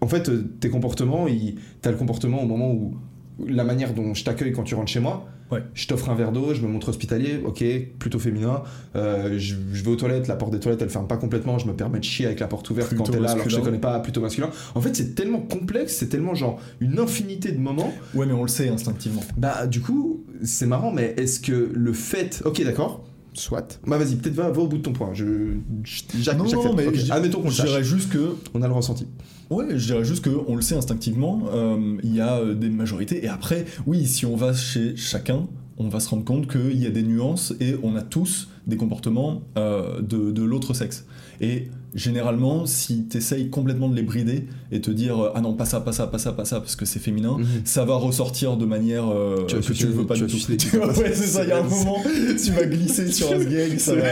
en 0.00 0.06
fait, 0.06 0.28
euh, 0.28 0.44
tes 0.60 0.70
comportements, 0.70 1.26
il- 1.26 1.56
t'as 1.82 1.90
le 1.90 1.96
comportement 1.96 2.40
au 2.40 2.46
moment 2.46 2.72
où 2.72 2.96
la 3.44 3.64
manière 3.64 3.94
dont 3.94 4.14
je 4.14 4.22
t'accueille 4.22 4.52
quand 4.52 4.62
tu 4.62 4.76
rentres 4.76 4.92
chez 4.92 5.00
moi, 5.00 5.26
Ouais. 5.50 5.62
Je 5.74 5.86
t'offre 5.86 6.10
un 6.10 6.14
verre 6.14 6.32
d'eau, 6.32 6.54
je 6.54 6.62
me 6.62 6.68
montre 6.68 6.88
hospitalier, 6.88 7.40
ok, 7.44 7.64
plutôt 7.98 8.18
féminin. 8.18 8.62
Euh, 8.96 9.38
je, 9.38 9.54
je 9.72 9.82
vais 9.82 9.90
aux 9.90 9.96
toilettes, 9.96 10.28
la 10.28 10.36
porte 10.36 10.52
des 10.52 10.60
toilettes 10.60 10.82
elle 10.82 10.90
ferme 10.90 11.06
pas 11.06 11.16
complètement, 11.16 11.58
je 11.58 11.66
me 11.66 11.72
permets 11.72 11.98
de 11.98 12.04
chier 12.04 12.26
avec 12.26 12.40
la 12.40 12.46
porte 12.46 12.68
ouverte 12.70 12.88
Plutôt 12.88 13.04
quand 13.04 13.12
t'es 13.12 13.20
là 13.20 13.32
alors 13.32 13.44
que 13.44 13.50
je 13.50 13.56
te 13.56 13.60
connais 13.60 13.78
pas, 13.78 13.98
plutôt 14.00 14.20
masculin. 14.20 14.50
En 14.74 14.80
fait, 14.80 14.94
c'est 14.94 15.14
tellement 15.14 15.40
complexe, 15.40 15.96
c'est 15.96 16.08
tellement 16.08 16.34
genre 16.34 16.60
une 16.80 16.98
infinité 16.98 17.52
de 17.52 17.58
moments. 17.58 17.92
Ouais, 18.14 18.26
mais 18.26 18.32
on 18.32 18.42
le 18.42 18.48
sait 18.48 18.68
instinctivement. 18.68 19.22
Bah, 19.36 19.66
du 19.66 19.80
coup, 19.80 20.24
c'est 20.42 20.66
marrant, 20.66 20.92
mais 20.92 21.14
est-ce 21.16 21.40
que 21.40 21.70
le 21.72 21.92
fait. 21.92 22.42
Ok, 22.44 22.62
d'accord. 22.62 23.04
Soit. 23.32 23.80
Bah, 23.86 23.96
vas-y, 23.96 24.16
peut-être 24.16 24.34
va, 24.34 24.50
va 24.50 24.60
au 24.60 24.66
bout 24.66 24.78
de 24.78 24.82
ton 24.82 24.92
point. 24.92 25.10
Je. 25.14 25.24
non, 25.24 26.44
non, 26.44 26.74
mais 26.74 26.88
Admettons 27.10 27.42
qu'on 27.42 27.50
je 27.50 27.62
dirais 27.62 27.84
juste 27.84 28.10
que 28.10 28.34
On 28.54 28.62
a 28.62 28.68
le 28.68 28.74
ressenti. 28.74 29.06
Ouais, 29.50 29.66
je 29.70 29.84
dirais 29.84 30.04
juste 30.04 30.24
qu'on 30.24 30.54
le 30.54 30.62
sait 30.62 30.76
instinctivement, 30.76 31.42
euh, 31.52 31.96
il 32.04 32.14
y 32.14 32.20
a 32.20 32.38
euh, 32.38 32.54
des 32.54 32.70
majorités, 32.70 33.24
et 33.24 33.28
après, 33.28 33.66
oui, 33.84 34.06
si 34.06 34.24
on 34.24 34.36
va 34.36 34.54
chez 34.54 34.94
chacun, 34.96 35.48
on 35.82 35.88
va 35.88 35.98
se 35.98 36.08
rendre 36.10 36.24
compte 36.24 36.46
qu'il 36.46 36.78
y 36.80 36.86
a 36.86 36.90
des 36.90 37.02
nuances, 37.02 37.54
et 37.58 37.74
on 37.82 37.96
a 37.96 38.02
tous 38.02 38.48
des 38.66 38.76
comportements 38.76 39.42
euh, 39.56 40.00
de, 40.02 40.30
de 40.30 40.42
l'autre 40.42 40.74
sexe. 40.74 41.06
Et 41.40 41.68
généralement, 41.94 42.66
si 42.66 43.06
tu 43.10 43.16
essayes 43.16 43.48
complètement 43.48 43.88
de 43.88 43.96
les 43.96 44.02
brider, 44.02 44.44
et 44.70 44.80
te 44.82 44.90
dire, 44.90 45.18
euh, 45.18 45.32
ah 45.34 45.40
non, 45.40 45.54
pas 45.54 45.64
ça, 45.64 45.80
pas 45.80 45.92
ça, 45.92 46.06
pas 46.06 46.18
ça, 46.18 46.32
pas 46.32 46.44
ça, 46.44 46.60
parce 46.60 46.76
que 46.76 46.84
c'est 46.84 46.98
féminin, 47.00 47.36
Mhm. 47.38 47.46
ça 47.64 47.84
va 47.86 47.94
ressortir 47.96 48.56
de 48.58 48.66
manière 48.66 49.08
euh, 49.08 49.46
Tu 49.48 49.56
que 49.56 49.72
tu 49.72 49.86
veux 49.86 50.06
pas 50.06 50.14
tu 50.14 50.26
du 50.26 50.32
tout. 50.38 50.56
Tu 50.58 50.76
vois, 50.76 50.88
petites 50.88 51.02
ouais, 51.02 51.12
c'est 51.14 51.26
ça, 51.26 51.42
il 51.44 51.48
y 51.48 51.52
a 51.52 51.58
un 51.60 51.62
moment, 51.68 51.96
tu 52.44 52.50
vas 52.52 52.66
glisser 52.66 53.10
sur 53.10 53.32
un 53.32 53.38
ça 53.78 53.94
va... 53.94 54.02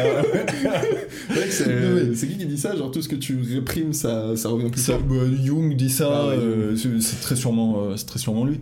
C'est 1.51 2.27
qui 2.29 2.37
qui 2.39 2.47
dit 2.47 2.59
ça? 2.59 2.75
Genre 2.77 2.91
tout 2.91 3.03
ce 3.03 3.09
que 3.09 3.17
tu 3.17 3.39
réprimes, 3.55 3.93
ça, 3.93 4.37
ça 4.37 4.49
revient 4.49 4.71
plus 4.71 4.81
Ça, 4.81 4.95
fort. 4.95 5.03
bah, 5.03 5.17
Jung 5.45 5.77
dit 5.77 5.91
ça, 5.91 6.09
Ah 6.11 6.29
ouais, 6.29 6.37
euh, 6.39 6.77
c'est 7.01 7.21
très 7.21 7.37
sûrement, 7.37 7.83
euh, 7.83 7.95
très 8.07 8.19
sûrement 8.19 8.45
lui. 8.45 8.61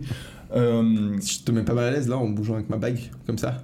Euh, 0.55 1.17
Je 1.21 1.43
te 1.43 1.51
mets 1.51 1.63
pas 1.63 1.73
mal 1.73 1.85
à 1.85 1.91
l'aise 1.91 2.07
là 2.07 2.17
en 2.17 2.27
bougeant 2.29 2.55
avec 2.55 2.69
ma 2.69 2.77
bague, 2.77 2.99
comme 3.25 3.37
ça. 3.37 3.63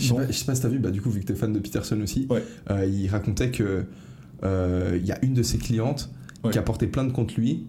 Je 0.00 0.08
sais 0.08 0.14
pas, 0.14 0.26
je 0.26 0.32
sais 0.32 0.44
pas 0.46 0.54
si 0.54 0.62
t'as 0.62 0.68
vu, 0.68 0.78
bah, 0.78 0.90
du 0.90 1.00
coup, 1.02 1.10
vu 1.10 1.20
que 1.20 1.26
t'es 1.26 1.34
fan 1.34 1.52
de 1.52 1.58
Peterson 1.58 2.00
aussi, 2.02 2.26
Ouais. 2.30 2.42
euh, 2.70 2.86
il 2.86 3.08
racontait 3.08 3.50
que 3.50 3.84
euh, 4.44 4.98
il 5.00 5.06
y 5.06 5.12
a 5.12 5.18
une 5.24 5.34
de 5.34 5.42
ses 5.42 5.58
clientes 5.58 6.10
Ouais. 6.42 6.50
qui 6.50 6.58
a 6.58 6.62
porté 6.62 6.86
plainte 6.86 7.12
contre 7.12 7.34
lui. 7.38 7.66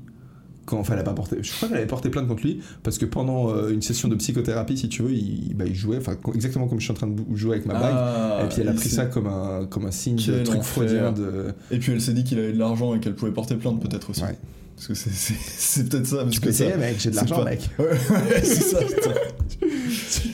Quand, 0.66 0.80
enfin, 0.80 0.94
elle 0.96 1.00
a 1.00 1.04
pas 1.04 1.14
porté, 1.14 1.38
je 1.44 1.52
crois 1.54 1.68
qu'elle 1.70 1.78
avait 1.78 1.86
porté 1.86 2.10
plainte 2.10 2.28
contre 2.28 2.42
lui 2.44 2.60
parce 2.82 2.98
que 2.98 3.06
pendant 3.06 3.52
euh, 3.52 3.70
une 3.72 3.84
session 3.84 4.08
de 4.10 4.16
psychothérapie, 4.16 4.76
si 4.78 4.90
tu 4.90 5.04
veux, 5.04 5.12
il, 5.14 5.54
bah, 5.56 5.66
il 5.68 5.76
jouait, 5.76 6.00
exactement 6.34 6.68
comme 6.68 6.80
je 6.80 6.86
suis 6.86 6.92
en 6.92 6.96
train 6.96 7.06
de 7.08 7.22
jouer 7.36 7.52
avec 7.58 7.68
ma 7.68 7.76
bague. 7.76 7.94
Ah, 7.96 8.42
et 8.44 8.50
puis 8.50 8.62
elle 8.62 8.70
a 8.70 8.74
pris 8.74 8.90
ça 8.90 9.06
comme 9.06 9.28
un, 9.28 9.68
comme 9.70 9.86
un 9.86 9.92
signe 9.92 10.16
de 10.16 10.44
truc 10.44 10.64
freudien 10.64 11.12
de. 11.12 11.54
Et 11.70 11.78
puis 11.78 11.92
elle 11.92 12.02
s'est 12.02 12.14
dit 12.14 12.24
qu'il 12.24 12.40
avait 12.40 12.52
de 12.52 12.58
l'argent 12.58 12.96
et 12.96 13.00
qu'elle 13.00 13.14
pouvait 13.14 13.32
porter 13.32 13.56
plainte 13.56 13.80
peut-être 13.80 14.10
aussi. 14.10 14.24
Ouais. 14.24 14.36
Parce 14.76 14.88
que 14.88 14.94
c'est- 14.94 15.90
peut-être 15.90 16.06
ça. 16.06 16.18
Parce 16.18 16.32
Tu 16.32 16.42
peux 16.42 16.50
essayer, 16.50 16.76
mec, 16.76 16.96
j'ai 17.00 17.10
de 17.12 17.16
l'argent, 17.16 17.38
pas- 17.38 17.46
mec. 17.50 17.70
Ouais, 17.80 17.86
ouais, 17.86 18.42
c'est 18.44 18.62
ça. 18.62 18.80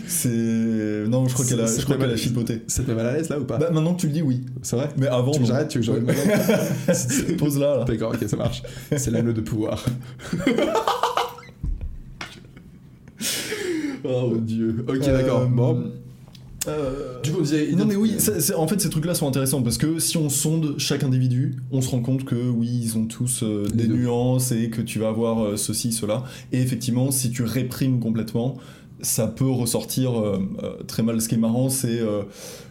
C'est 0.08 0.30
non, 1.08 1.28
je 1.28 1.34
crois 1.34 1.46
qu'elle 1.46 1.62
a, 1.62 1.66
je 1.68 1.84
crois 1.84 1.98
qu'elle 1.98 2.10
a 2.12 2.18
chipoté. 2.18 2.62
Ça 2.68 2.84
te 2.84 2.90
met 2.90 2.96
mal 2.96 3.06
à 3.08 3.14
l'aise 3.14 3.30
là 3.30 3.40
ou 3.40 3.44
pas? 3.46 3.58
Bah 3.58 3.70
maintenant 3.72 3.94
que 3.94 4.02
tu 4.02 4.08
le 4.08 4.14
dis, 4.14 4.22
oui. 4.22 4.44
C'est 4.62 4.76
vrai? 4.76 4.90
Mais 4.98 5.08
avant, 5.08 5.32
Tu 5.32 5.40
veux 5.42 5.46
j'arrête 5.46 5.68
Tu 5.70 5.80
veux 5.80 6.00
que 6.00 6.14
j'arrête 6.14 7.38
Pose 7.38 7.58
là. 7.60 7.78
là. 7.78 7.84
D'accord, 7.86 8.14
ok, 8.20 8.28
ça 8.28 8.36
marche. 8.38 8.62
C'est 8.98 9.12
l'anneau 9.12 9.32
de 9.34 9.42
pouvoir. 9.42 9.84
oh 14.04 14.30
mon 14.32 14.36
dieu. 14.42 14.84
Ok, 14.88 14.98
Euh, 15.08 15.18
d'accord. 15.22 15.48
Bon. 15.48 15.92
Euh, 16.68 17.20
Du 17.22 17.32
coup, 17.32 17.40
on 17.40 17.44
disait. 17.44 17.72
Non 17.74 17.86
mais 17.86 17.96
oui, 17.96 18.16
en 18.56 18.68
fait 18.68 18.80
ces 18.80 18.90
trucs-là 18.90 19.16
sont 19.16 19.28
intéressants 19.28 19.62
parce 19.64 19.78
que 19.78 20.00
si 20.00 20.18
on 20.18 20.30
sonde 20.30 20.76
chaque 20.78 21.04
individu, 21.04 21.56
on 21.72 21.82
se 21.82 21.90
rend 21.90 22.02
compte 22.02 22.24
que 22.26 22.36
oui, 22.50 22.70
ils 22.84 22.98
ont 22.98 23.06
tous 23.06 23.44
euh, 23.44 23.66
des 23.74 23.88
deux. 23.88 23.96
nuances 23.96 24.52
et 24.52 24.70
que 24.70 24.82
tu 24.82 25.00
vas 25.00 25.10
avoir 25.10 25.44
euh, 25.44 25.58
ceci, 25.58 25.92
cela. 25.92 26.24
Et 26.52 26.62
effectivement, 26.62 27.10
si 27.12 27.32
tu 27.32 27.44
réprimes 27.44 28.00
complètement, 28.00 28.58
ça 29.02 29.26
peut 29.28 29.50
ressortir 29.50 30.12
très 30.86 31.02
mal. 31.02 31.20
Ce 31.22 31.28
qui 31.28 31.34
est 31.34 31.40
marrant, 31.40 31.70
c'est 31.70 32.02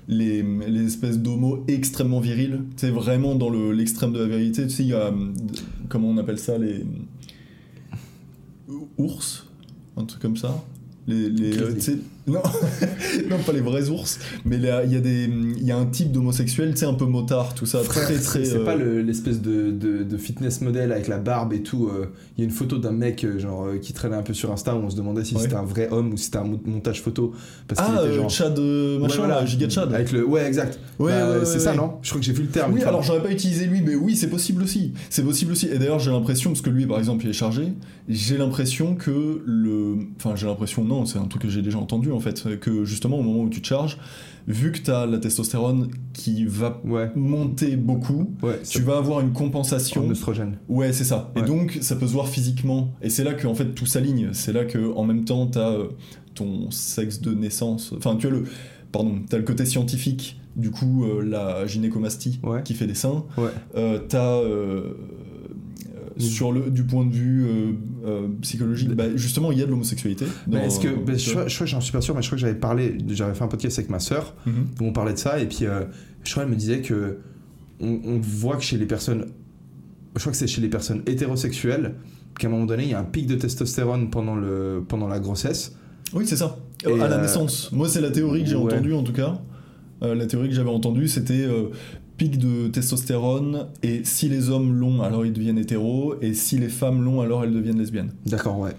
les, 0.07 0.45
les 0.45 0.87
espèces 0.87 1.19
d'homos 1.19 1.65
extrêmement 1.67 2.21
virils. 2.21 2.61
C'est 2.77 2.91
vraiment 2.91 3.35
dans 3.35 3.51
le- 3.51 3.73
l'extrême 3.73 4.13
de 4.13 4.21
la 4.21 4.27
vérité. 4.27 4.63
Tu 4.63 4.71
sais, 4.71 4.83
il 4.85 4.91
y 4.91 4.95
a 4.95 5.13
comment 5.89 6.09
on 6.09 6.19
appelle 6.19 6.39
ça 6.39 6.57
les 6.57 6.85
ours, 8.97 9.47
un 9.97 10.05
truc 10.05 10.23
comme 10.23 10.37
ça. 10.37 10.63
Les, 11.07 11.29
les, 11.29 11.53
Non, 12.27 12.43
non, 13.31 13.39
pas 13.45 13.53
les 13.53 13.61
vrais 13.61 13.89
ours, 13.89 14.19
mais 14.45 14.57
il 14.57 14.63
y, 14.63 14.69
a 14.69 14.85
y 14.85 15.71
a 15.73 15.77
un 15.77 15.87
type 15.87 16.13
d'homosexuel, 16.13 16.71
tu 16.73 16.77
sais, 16.81 16.87
un 16.87 16.95
peu 16.95 17.07
motard, 17.07 17.55
tout 17.55 17.67
ça, 17.67 17.79
Frère, 17.81 18.05
très 18.05 18.19
très. 18.19 18.45
c'est 18.45 18.57
euh, 18.59 18.65
pas 18.65 18.77
le- 18.77 19.01
l'espèce 19.03 19.41
de, 19.41 19.71
de, 19.71 20.03
de 20.05 20.17
fitness 20.17 20.61
model 20.61 20.93
avec 20.93 21.09
la 21.09 21.19
barbe 21.19 21.53
et 21.53 21.63
tout. 21.63 21.89
euh, 21.89 22.07
Il 22.37 22.41
y 22.41 22.43
a 22.43 22.45
une 22.45 22.51
photo 22.55 22.79
d'un 22.79 22.93
mec 22.93 23.25
euh, 23.25 23.39
genre 23.39 23.67
qui 23.81 23.93
traînait 23.93 24.17
un 24.17 24.23
peu 24.23 24.35
sur 24.35 24.53
Insta 24.53 24.75
où 24.77 24.79
on 24.81 24.91
se 24.91 24.97
demandait 24.97 25.25
si 25.25 25.35
Ouais. 25.35 25.43
c'était 25.43 25.55
un 25.57 25.65
vrai 25.65 25.89
homme 25.91 26.13
ou 26.13 26.17
si 26.17 26.25
c'était 26.27 26.39
un 26.39 26.45
mo- 26.45 26.61
montage 26.67 27.01
photo. 27.03 27.33
Parce 27.67 27.81
Ah, 27.83 28.03
était 28.05 28.15
genre. 28.15 28.29
Chad 28.31 28.59
euh, 28.59 28.97
Ouais, 28.97 29.03
machin, 29.03 29.17
voilà. 29.19 29.41
là, 29.41 29.47
Giga 29.47 29.69
Chad. 29.69 29.93
Avec 29.93 30.13
le... 30.13 30.25
Ouais, 30.27 30.47
exact. 30.47 30.79
Ouais, 30.99 31.13
Bah, 31.13 31.39
ouais, 31.39 31.45
c'est 31.47 31.59
ça, 31.61 31.75
non? 31.75 31.95
Je 32.03 32.11
crois 32.11 32.21
que 32.21 32.27
j'ai 32.27 32.33
vu 32.33 32.43
le 32.43 32.49
terme. 32.51 32.73
Oui, 32.75 32.83
alors 32.83 33.03
j'aurais 33.03 33.23
pas 33.23 33.31
utilisé 33.33 33.65
lui, 33.67 33.81
mais 33.83 33.95
oui, 33.95 34.15
c'est 34.15 34.29
possible 34.31 34.63
aussi. 34.63 34.93
C'est 35.09 35.23
possible 35.25 35.53
aussi. 35.53 35.67
Et 35.69 35.79
d'ailleurs, 35.79 35.99
j'ai 36.01 36.11
l'impression, 36.11 36.51
parce 36.51 36.61
que 36.63 36.71
lui, 36.71 36.87
par 36.87 36.99
exemple, 36.99 37.25
il 37.25 37.31
est 37.31 37.35
chargé, 37.35 37.73
j'ai 38.09 38.37
l'impression 38.37 38.95
que 38.95 39.43
le. 39.47 39.97
Enfin, 40.17 40.37
j'ai 40.37 40.47
l'impression, 40.47 40.85
non, 40.85 41.07
c'est 41.07 41.19
un 41.19 41.25
truc 41.25 41.43
que 41.43 41.49
j'ai 41.49 41.63
déjà 41.63 41.79
entendu 41.79 42.10
en 42.13 42.21
fait, 42.21 42.59
que 42.61 42.85
justement, 42.85 43.19
au 43.19 43.23
moment 43.23 43.43
où 43.43 43.49
tu 43.49 43.61
te 43.63 43.67
charges, 43.67 43.99
vu 44.49 44.73
que 44.73 44.79
t'as 44.79 45.07
la 45.07 45.19
testostérone 45.19 45.89
qui 46.13 46.45
va 46.45 46.81
Ouais, 46.85 47.11
monter 47.15 47.77
beaucoup, 47.77 48.33
ouais. 48.43 48.61
tu 48.69 48.81
vas 48.83 48.97
avoir 48.97 49.21
une 49.21 49.33
compensation. 49.33 50.07
En 50.07 50.11
oestrogène. 50.11 50.57
Ouais, 50.69 50.93
c'est 50.93 51.05
ça. 51.05 51.31
Et 51.37 51.43
donc, 51.43 51.79
ça 51.81 51.97
peut 51.97 52.07
se 52.07 52.13
voir 52.13 52.29
physiquement. 52.29 52.93
Et 53.03 53.11
c'est 53.11 53.25
là 53.25 53.35
que 53.35 53.47
en 53.47 53.55
fait 53.55 53.75
tout 53.75 53.87
s'aligne. 53.87 54.31
C'est 54.33 54.53
là 54.53 54.65
que 54.65 54.93
en 54.95 55.05
même 55.05 55.25
temps, 55.25 55.47
t'as 55.47 55.71
euh, 55.73 55.89
ton 56.35 56.71
sexe 56.71 57.21
de 57.21 57.35
naissance. 57.35 57.93
Enfin, 57.97 58.17
tu 58.17 58.27
as 58.27 58.31
le, 58.31 58.45
pardon, 58.93 59.17
t'as 59.29 59.37
le 59.39 59.45
côté 59.45 59.65
scientifique. 59.67 60.37
Du 60.57 60.73
coup, 60.73 61.05
euh, 61.05 61.23
la 61.23 61.65
gynécomastie 61.67 62.41
qui 62.65 62.75
fait 62.75 62.89
des 62.89 62.95
seins. 62.95 63.25
Euh, 63.77 64.01
t'as 64.09 64.39
euh, 64.41 64.95
sur 66.21 66.53
le 66.53 66.71
du 66.71 66.85
point 66.85 67.05
de 67.05 67.13
vue 67.13 67.45
euh, 67.47 67.73
euh, 68.05 68.29
psychologique, 68.43 68.91
bah, 68.91 69.05
justement, 69.17 69.53
il 69.53 69.59
y 69.59 69.63
a 69.63 69.67
de 69.67 69.71
l'homosexualité. 69.71 70.25
Mais 70.47 70.59
dans- 70.59 70.63
est-ce 70.65 70.81
que. 70.81 70.89
bah, 70.89 71.17
je, 71.17 71.31
crois, 71.31 71.49
je 71.49 71.55
crois 71.55 71.67
j'en 71.67 71.81
suis 71.81 71.93
pas 71.93 72.01
sûr, 72.01 72.15
mais 72.15 72.23
je 72.23 72.29
crois 72.29 72.37
que 72.37 72.41
j'avais 72.43 72.55
parlé. 72.59 72.97
J'avais 73.09 73.35
fait 73.35 73.45
un 73.45 73.49
podcast 73.49 73.79
avec 73.79 73.91
ma 73.91 74.01
sœur 74.01 74.35
Mhm. 74.47 74.53
où 74.81 74.85
on 74.85 74.93
parlait 74.93 75.13
de 75.15 75.19
ça, 75.19 75.39
et 75.41 75.47
puis 75.47 75.65
euh, 75.67 75.83
je 76.25 76.31
crois 76.33 76.45
qu'elle 76.45 76.53
me 76.53 76.57
disait 76.59 76.81
que. 76.83 77.19
On, 77.83 77.99
on 78.05 78.19
voit 78.21 78.57
que 78.57 78.63
chez 78.63 78.77
les 78.77 78.85
personnes. 78.87 79.27
Je 80.15 80.21
crois 80.21 80.33
que 80.33 80.39
c'est 80.39 80.47
chez 80.47 80.61
les 80.61 80.69
personnes 80.69 81.03
hétérosexuelles 81.07 81.95
qu'à 82.39 82.49
un 82.49 82.51
moment 82.51 82.67
donné, 82.67 82.83
il 82.85 82.91
y 82.91 82.95
a 82.95 83.01
un 83.01 83.05
pic 83.05 83.27
de 83.27 83.37
testostérone 83.37 84.11
pendant, 84.11 84.35
le, 84.37 84.85
pendant 84.87 85.09
la 85.09 85.19
grossesse. 85.19 85.75
Oui, 86.13 86.25
c'est 86.27 86.37
ça. 86.37 86.59
Et, 86.87 87.01
à 87.01 87.09
la 87.09 87.19
naissance. 87.23 87.71
Moi, 87.73 87.89
c'est 87.89 88.01
la 88.01 88.11
théorie 88.11 88.43
que 88.45 88.49
j'ai 88.51 88.57
ouais. 88.57 88.73
entendue 88.73 88.93
en 88.93 89.03
tout 89.03 89.13
cas. 89.13 89.41
La 90.03 90.27
théorie 90.27 90.49
que 90.49 90.55
j'avais 90.55 90.71
entendue, 90.71 91.09
c'était 91.09 91.47
pic 92.21 92.39
de 92.39 92.69
testostérone, 92.69 93.69
et 93.83 94.03
si 94.05 94.29
les 94.29 94.51
hommes 94.51 94.75
l'ont, 94.75 95.01
alors 95.01 95.25
ils 95.25 95.33
deviennent 95.33 95.57
hétéros, 95.57 96.17
et 96.21 96.35
si 96.35 96.59
les 96.59 96.69
femmes 96.69 97.03
l'ont, 97.03 97.23
alors 97.23 97.45
elles 97.45 97.53
deviennent 97.55 97.79
lesbiennes. 97.79 98.11
D'accord, 98.27 98.59
ouais. 98.59 98.73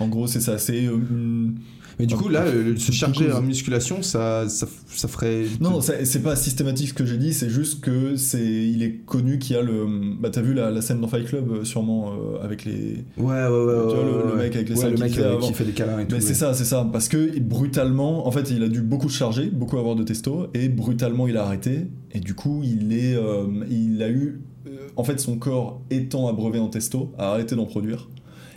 En 0.00 0.08
gros, 0.08 0.26
c'est 0.26 0.40
ça. 0.40 0.58
C'est 0.58 0.86
euh, 0.86 0.96
une- 0.96 1.54
Mais 1.98 2.06
du 2.06 2.14
coup, 2.16 2.28
là, 2.28 2.44
le- 2.50 2.76
se 2.76 2.88
une 2.88 2.92
charger 2.92 3.30
en 3.32 3.42
musculation, 3.42 4.02
ça, 4.02 4.48
ça, 4.48 4.66
ça 4.86 5.08
ferait. 5.08 5.44
Non, 5.60 5.80
c'est 5.80 6.22
pas 6.22 6.36
systématique 6.36 6.88
ce 6.90 6.94
que 6.94 7.04
j'ai 7.04 7.18
dit, 7.18 7.32
c'est 7.32 7.50
juste 7.50 7.80
que 7.80 8.16
c'est, 8.16 8.44
il 8.44 8.82
est 8.82 8.96
connu 9.04 9.38
qu'il 9.38 9.56
y 9.56 9.58
a 9.58 9.62
le. 9.62 9.86
Bah, 10.20 10.30
t'as 10.30 10.42
vu 10.42 10.54
la, 10.54 10.70
la 10.70 10.80
scène 10.82 11.00
dans 11.00 11.08
Fight 11.08 11.26
Club, 11.26 11.50
euh, 11.50 11.64
sûrement, 11.64 12.12
euh, 12.12 12.42
avec 12.44 12.64
les. 12.64 13.04
Ouais, 13.16 13.24
ouais, 13.26 13.48
ouais. 13.48 13.88
Tu 13.88 13.96
vois, 13.96 14.04
le- 14.04 14.36
mec 14.36 14.54
avec 14.56 14.68
les 14.68 14.78
Ouais, 14.78 14.90
le 14.90 14.96
qui 14.96 15.02
mec 15.02 15.12
fait 15.14 15.22
euh, 15.22 15.38
qui 15.38 15.52
fait 15.52 15.64
des 15.64 15.72
câlins 15.72 15.98
et 16.00 16.06
tout. 16.06 16.14
Mais 16.14 16.20
c'est 16.20 16.34
ça, 16.34 16.54
c'est 16.54 16.64
ça. 16.64 16.88
Parce 16.90 17.08
que 17.08 17.38
brutalement, 17.40 18.26
en 18.26 18.30
fait, 18.30 18.50
il 18.50 18.62
a 18.62 18.68
dû 18.68 18.80
beaucoup 18.80 19.08
se 19.08 19.16
charger, 19.16 19.46
beaucoup 19.50 19.78
avoir 19.78 19.94
de 19.94 20.02
testo, 20.02 20.46
et 20.54 20.68
brutalement, 20.68 21.26
il 21.28 21.36
a 21.36 21.44
arrêté. 21.44 21.86
Et 22.12 22.20
du 22.20 22.34
coup, 22.34 22.62
il 22.64 22.92
est, 22.92 23.14
euh, 23.14 23.46
il 23.70 24.02
a 24.02 24.08
eu, 24.10 24.40
euh, 24.66 24.70
en 24.96 25.04
fait, 25.04 25.18
son 25.20 25.36
corps 25.38 25.80
étant 25.90 26.28
abreuvé 26.28 26.58
en 26.58 26.68
testo, 26.68 27.12
a 27.18 27.30
arrêté 27.30 27.54
d'en 27.56 27.66
produire. 27.66 28.08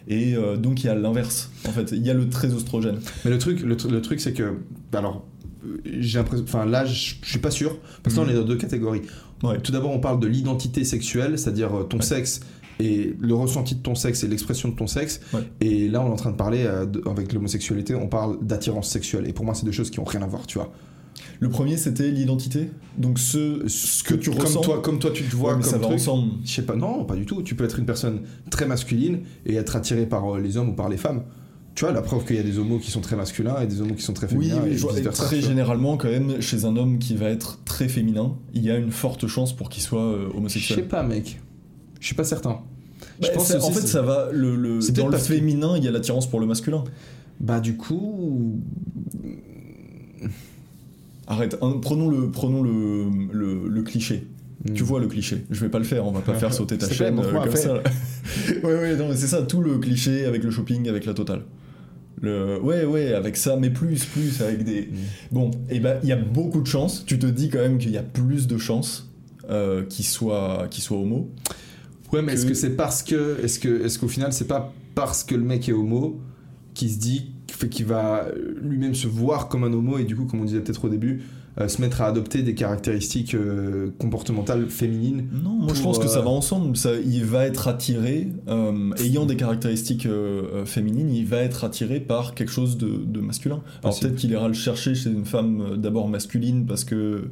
Et 0.08 0.36
euh, 0.36 0.56
donc, 0.58 0.84
il 0.84 0.88
y 0.88 0.90
a 0.90 0.96
l'inverse. 0.96 1.50
En 1.68 1.72
fait, 1.72 1.92
il 1.92 2.06
y 2.06 2.10
a 2.10 2.14
le 2.14 2.30
trésostrogène. 2.30 3.00
Mais 3.24 3.32
le 3.32 3.38
truc, 3.38 3.62
le, 3.62 3.76
tr- 3.76 3.90
le 3.90 4.02
truc, 4.02 4.20
c'est 4.22 4.34
que. 4.34 4.56
Alors, 4.94 5.26
euh, 5.66 5.78
j'ai 6.00 6.20
l'impression. 6.20 6.46
Enfin, 6.48 6.66
là, 6.66 6.86
je 6.86 7.16
suis 7.24 7.40
pas 7.40 7.52
sûr. 7.52 7.78
Parce 8.04 8.16
que 8.16 8.22
là, 8.22 8.26
on 8.28 8.30
Mhm. 8.30 8.36
est 8.36 8.40
dans 8.42 8.48
deux 8.48 8.58
catégories. 8.58 9.02
Ouais. 9.44 9.60
Tout 9.60 9.72
d'abord, 9.72 9.92
on 9.92 10.00
parle 10.00 10.20
de 10.20 10.28
l'identité 10.28 10.84
sexuelle, 10.84 11.38
c'est-à-dire 11.40 11.74
euh, 11.76 11.84
ton 11.84 11.98
Ouais. 11.98 12.04
sexe 12.04 12.40
et 12.80 13.16
le 13.20 13.34
ressenti 13.34 13.76
de 13.76 13.82
ton 13.82 13.96
sexe 13.96 14.24
et 14.24 14.28
l'expression 14.28 14.70
de 14.70 14.76
ton 14.76 14.86
sexe. 14.88 15.22
Ouais. 15.34 15.42
Et 15.62 15.88
là, 15.90 16.02
on 16.02 16.08
est 16.08 16.12
en 16.12 16.16
train 16.18 16.32
de 16.32 16.36
parler, 16.38 16.64
euh, 16.66 16.86
de- 16.86 17.02
avec 17.10 17.34
l'homosexualité, 17.34 17.96
on 17.96 18.08
parle 18.08 18.38
d'attirance 18.46 18.90
sexuelle. 18.90 19.28
Et 19.28 19.34
pour 19.34 19.44
moi, 19.46 19.56
c'est 19.56 19.66
deux 19.66 19.72
choses 19.72 19.90
qui 19.90 20.00
ont 20.00 20.04
rien 20.06 20.22
à 20.22 20.28
voir, 20.28 20.46
tu 20.46 20.58
vois. 20.58 20.72
Le 21.40 21.50
premier, 21.50 21.78
c'était 21.78 22.10
l'identité. 22.12 22.70
Donc, 22.98 23.20
ce, 23.20 23.68
ce 23.68 24.04
que 24.04 24.16
tu 24.16 24.30
comme 24.32 24.40
ressens. 24.42 24.62
Toi, 24.62 24.82
comme 24.82 25.00
toi, 25.00 25.12
tu 25.14 25.24
te 25.24 25.36
vois 25.36 25.52
Ouais, 25.52 25.58
mais 25.58 25.64
comme 25.64 25.72
ça 25.72 25.78
va 25.78 25.84
truc. 25.86 25.96
ensemble. 25.96 26.32
Je 26.44 26.52
sais 26.52 26.62
pas, 26.62 26.76
non, 26.76 27.04
pas 27.06 27.16
du 27.16 27.26
tout. 27.26 27.42
Tu 27.42 27.56
peux 27.56 27.64
être 27.64 27.80
une 27.80 27.86
personne 27.86 28.22
très 28.50 28.66
masculine 28.66 29.20
et 29.46 29.56
être 29.56 29.76
attiré 29.76 30.06
par 30.06 30.36
euh, 30.36 30.40
les 30.40 30.58
hommes 30.58 30.70
ou 30.70 30.74
par 30.74 30.90
les 30.90 30.98
femmes. 30.98 31.24
Tu 31.74 31.84
vois, 31.84 31.94
la 31.94 32.02
preuve 32.02 32.24
qu'il 32.26 32.38
y 32.38 32.40
a 32.40 32.44
des 32.44 32.58
homos 32.58 32.80
qui 32.80 32.90
sont 32.90 33.02
très 33.02 33.18
masculins 33.18 33.60
et 33.62 33.68
des 33.68 33.82
homos 33.82 33.96
qui 33.96 34.02
sont 34.04 34.14
très 34.14 34.28
Oui, 34.34 34.46
féminins 34.48 34.62
mais 34.66 34.72
et 34.72 34.78
je 34.78 34.82
vois- 34.88 34.94
très 35.12 35.42
généralement, 35.42 35.98
quand 35.98 36.08
même, 36.10 36.40
chez 36.42 36.64
un 36.64 36.78
homme 36.78 37.00
qui 37.00 37.16
va 37.16 37.30
être 37.30 37.60
très 37.66 37.90
féminin, 37.90 38.34
il 38.54 38.64
y 38.64 38.72
a 38.72 38.78
une 38.78 38.92
forte 38.92 39.28
chance 39.28 39.54
pour 39.54 39.70
qu'il 39.70 39.84
soit 39.84 40.02
euh, 40.02 40.26
Je 40.28 40.32
sais 40.32 40.38
homosexuel. 40.38 40.88
pas, 40.88 41.04
mec. 41.04 41.42
Je 42.00 42.06
suis 42.06 42.16
pas 42.16 42.24
certain. 42.24 42.62
Bah, 43.20 43.28
je 43.28 43.32
pense 43.32 43.48
ça- 43.48 43.58
aussi 43.58 43.68
en 43.68 43.72
fait, 43.72 43.86
ça 43.88 44.02
va. 44.02 44.30
Le, 44.32 44.56
le- 44.56 44.80
dans 44.94 45.10
le 45.10 45.18
féminin, 45.18 45.74
il 45.76 45.84
y 45.84 45.88
a 45.90 45.92
l'attirance 45.92 46.30
pour 46.30 46.40
le 46.40 46.46
masculin. 46.46 46.84
Bah, 47.42 47.60
du 47.60 47.76
coup. 47.76 48.62
Arrête, 51.28 51.58
un- 51.62 51.78
prenons 51.80 52.10
le, 52.10 52.30
prenons 52.30 52.62
le, 52.62 53.06
le, 53.32 53.68
le 53.68 53.82
cliché. 53.84 54.28
Tu 54.74 54.84
vois 54.84 55.00
le 55.00 55.08
cliché. 55.08 55.46
Je 55.52 55.60
vais 55.62 55.70
pas 55.70 55.78
le 55.80 55.86
faire, 55.86 56.08
on 56.08 56.12
va 56.12 56.22
pas 56.22 56.34
faire 56.34 56.52
sauter 56.54 56.78
ta 56.78 56.90
chaîne 56.92 57.20
euh, 57.20 57.32
comme 57.44 57.56
ça. 57.56 57.76
ouais, 58.64 58.64
ouais, 58.64 58.96
non, 58.96 59.10
mais 59.10 59.16
c'est 59.16 59.28
ça, 59.28 59.44
tout 59.44 59.62
le 59.62 59.78
cliché 59.78 60.26
avec 60.26 60.44
le 60.44 60.50
shopping, 60.50 60.88
avec 60.90 61.06
la 61.06 61.14
totale. 61.14 61.44
Le... 62.22 62.60
Ouais, 62.62 62.84
ouais, 62.86 63.14
avec 63.14 63.38
ça, 63.38 63.58
mais 63.58 63.70
plus, 63.70 64.06
plus, 64.06 64.42
avec 64.42 64.64
des. 64.64 64.90
Bon, 65.32 65.52
et 65.70 65.80
ben, 65.80 66.00
il 66.02 66.10
y 66.10 66.14
a 66.14 66.16
beaucoup 66.16 66.62
de 66.62 66.68
chances. 66.68 67.04
Tu 67.06 67.20
te 67.20 67.26
dis 67.28 67.50
quand 67.50 67.60
même 67.60 67.78
qu'il 67.78 67.92
y 67.92 67.98
a 67.98 68.04
plus 68.04 68.48
de 68.48 68.58
chances 68.58 69.12
euh, 69.50 69.84
qu'il 69.86 70.06
soit, 70.06 70.68
qu'il 70.72 70.84
soit 70.84 70.98
homo. 70.98 71.30
Ouais, 72.14 72.22
mais 72.24 72.34
est-ce 72.34 72.46
que- 72.48 72.54
c'est 72.56 72.76
parce 72.76 73.04
que. 73.04 73.40
Est-ce 73.44 73.60
que 73.60 73.84
est-ce 73.86 74.00
qu'au 74.00 74.08
final, 74.08 74.32
c'est 74.34 74.48
pas 74.48 74.74
parce 74.96 75.24
que 75.24 75.36
le 75.36 75.44
mec 75.44 75.68
est 75.70 75.74
homo 75.74 76.20
qui 76.74 76.90
se 76.90 76.98
dit 76.98 77.34
fait 77.58 77.70
qu'il 77.70 77.86
va 77.86 78.26
lui-même 78.62 78.96
se 78.96 79.08
voir 79.08 79.48
comme 79.48 79.64
un 79.64 79.74
homo 79.74 79.98
et 79.98 80.04
du 80.04 80.16
coup, 80.16 80.26
comme 80.26 80.42
on 80.42 80.46
disait 80.46 80.60
peut-être 80.62 80.86
au 80.86 80.90
début, 80.90 81.24
euh, 81.60 81.70
se 81.70 81.82
mettre 81.82 82.02
à 82.02 82.08
adopter 82.08 82.44
des 82.44 82.54
caractéristiques 82.54 83.34
euh, 83.34 83.90
comportementales 83.98 84.68
féminines 84.68 85.30
Non, 85.42 85.52
moi 85.52 85.74
je 85.74 85.82
pense 85.82 86.00
que 86.00 86.08
ça 86.08 86.20
euh, 86.20 86.24
va 86.24 86.30
ensemble. 86.30 86.76
Ça, 86.76 86.92
il 86.96 87.24
va 87.24 87.46
être 87.46 87.70
attiré, 87.70 88.28
euh, 88.50 88.92
ayant 88.98 89.26
des 89.26 89.38
caractéristiques 89.38 90.06
euh, 90.06 90.44
euh, 90.54 90.66
féminines, 90.66 91.10
il 91.12 91.26
va 91.26 91.38
être 91.38 91.64
attiré 91.64 92.02
par 92.02 92.36
quelque 92.36 92.52
chose 92.52 92.78
de, 92.78 92.90
de 93.06 93.20
masculin. 93.22 93.62
Alors 93.84 93.98
peut-être 93.98 94.16
qu'il 94.16 94.32
ira 94.32 94.50
le 94.50 94.54
chercher 94.54 94.96
chez 94.96 95.10
une 95.10 95.26
femme 95.26 95.62
euh, 95.62 95.78
d'abord 95.78 96.10
masculine 96.10 96.66
parce 96.66 96.84
que, 96.84 97.30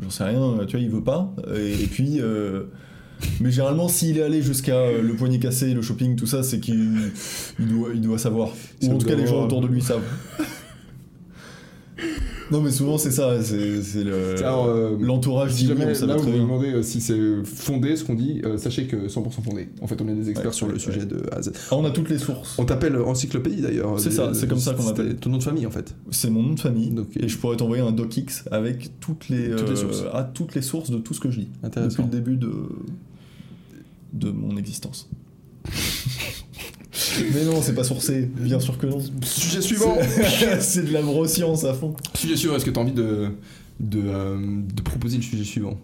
j'en 0.00 0.10
sais 0.10 0.24
rien, 0.24 0.60
tu 0.66 0.76
vois, 0.76 0.80
il 0.82 0.90
veut 0.90 1.04
pas. 1.04 1.34
Et, 1.54 1.82
et 1.82 1.86
puis, 1.86 2.20
euh, 2.20 2.62
mais 3.40 3.50
généralement, 3.50 3.88
s'il 3.88 4.18
est 4.18 4.22
allé 4.22 4.42
jusqu'à 4.42 4.76
euh, 4.76 5.02
le 5.02 5.14
poignet 5.14 5.38
cassé, 5.38 5.72
le 5.74 5.82
shopping, 5.82 6.16
tout 6.16 6.26
ça, 6.26 6.42
c'est 6.42 6.60
qu'il 6.60 7.10
il 7.58 7.66
doit, 7.68 7.88
il 7.94 8.00
doit 8.00 8.18
savoir. 8.18 8.50
Ou 8.82 8.90
en 8.92 8.98
tout 8.98 9.06
cas, 9.06 9.14
les 9.14 9.26
gens 9.26 9.44
autour 9.44 9.60
de 9.60 9.66
lui 9.68 9.82
savent. 9.82 10.02
non, 12.50 12.60
mais 12.62 12.70
souvent, 12.72 12.98
c'est 12.98 13.10
ça. 13.12 13.40
C'est 13.42 14.02
le- 14.02 14.34
euh, 14.42 14.96
l'entourage 15.00 15.52
Si 15.52 15.64
dit 15.66 15.70
oui, 15.72 15.78
jamais 15.78 15.94
savait 15.94 16.12
là 16.12 16.16
vous 16.16 16.22
très 16.24 16.32
vous 16.32 16.38
demandez 16.38 16.72
euh, 16.72 16.82
si 16.82 17.00
c'est 17.00 17.16
fondé 17.44 17.94
ce 17.94 18.02
qu'on 18.04 18.14
dit, 18.14 18.40
euh, 18.44 18.56
sachez 18.56 18.86
que 18.86 19.06
100% 19.06 19.42
fondé. 19.44 19.68
En 19.80 19.86
fait, 19.86 20.00
on 20.02 20.08
est 20.08 20.14
des 20.14 20.30
experts 20.30 20.48
Ouais, 20.50 20.56
sur 20.56 20.66
le 20.66 20.78
sujet 20.78 21.00
ouais. 21.00 21.06
de 21.06 21.22
A 21.30 21.36
à 21.36 21.42
Z. 21.42 21.52
Ah, 21.70 21.76
on 21.76 21.84
a 21.84 21.90
toutes 21.90 22.08
les 22.10 22.18
sources. 22.18 22.56
On 22.58 22.64
t'appelle 22.64 22.96
encyclopédie 22.96 23.60
d'ailleurs. 23.62 24.00
C'est 24.00 24.10
ça, 24.10 24.32
c'est 24.34 24.48
comme 24.48 24.58
ça 24.58 24.72
qu'on 24.74 24.82
c'était 24.82 25.02
m'appelle. 25.02 25.16
Ton 25.16 25.30
nom 25.30 25.38
de 25.38 25.42
famille 25.44 25.66
en 25.66 25.70
fait. 25.70 25.94
C'est 26.10 26.30
mon 26.30 26.42
nom 26.42 26.54
de 26.54 26.60
famille. 26.60 26.92
Et 27.20 27.28
je 27.28 27.38
pourrais 27.38 27.56
t'envoyer 27.56 27.82
un 27.84 27.92
docx 27.92 28.44
avec 28.50 28.98
toutes 28.98 29.28
les, 29.28 29.50
Toutes 29.50 29.68
les 29.68 29.72
euh, 29.74 29.76
sources. 29.76 30.04
ah, 30.12 30.24
toutes 30.34 30.54
les 30.56 30.62
sources 30.62 30.90
de 30.90 30.98
tout 30.98 31.14
ce 31.14 31.20
que 31.20 31.30
je 31.30 31.40
dis. 31.40 31.48
Intéressant. 31.62 32.02
Depuis 32.02 32.16
le 32.16 32.24
début 32.24 32.36
de, 32.36 32.50
de 34.12 34.30
mon 34.30 34.56
existence. 34.56 35.08
Mais 37.34 37.44
non, 37.44 37.60
c'est 37.62 37.74
pas 37.74 37.84
sourcé, 37.84 38.30
bien 38.36 38.60
sûr 38.60 38.78
que 38.78 38.86
non. 38.86 38.98
Sujet 39.22 39.60
suivant. 39.60 39.96
C'est- 40.60 40.82
de 40.82 40.92
la 40.92 41.02
neuroscience 41.02 41.64
à 41.64 41.74
fond. 41.74 41.94
sujet 42.14 42.36
suivant. 42.36 42.56
Est-ce 42.56 42.64
que 42.64 42.70
tu 42.70 42.78
as 42.78 42.82
envie 42.82 42.92
de 42.92 43.28
de, 43.80 44.00
euh, 44.04 44.36
de 44.74 44.82
proposer 44.82 45.16
le 45.16 45.22
sujet 45.22 45.44
suivant? 45.44 45.78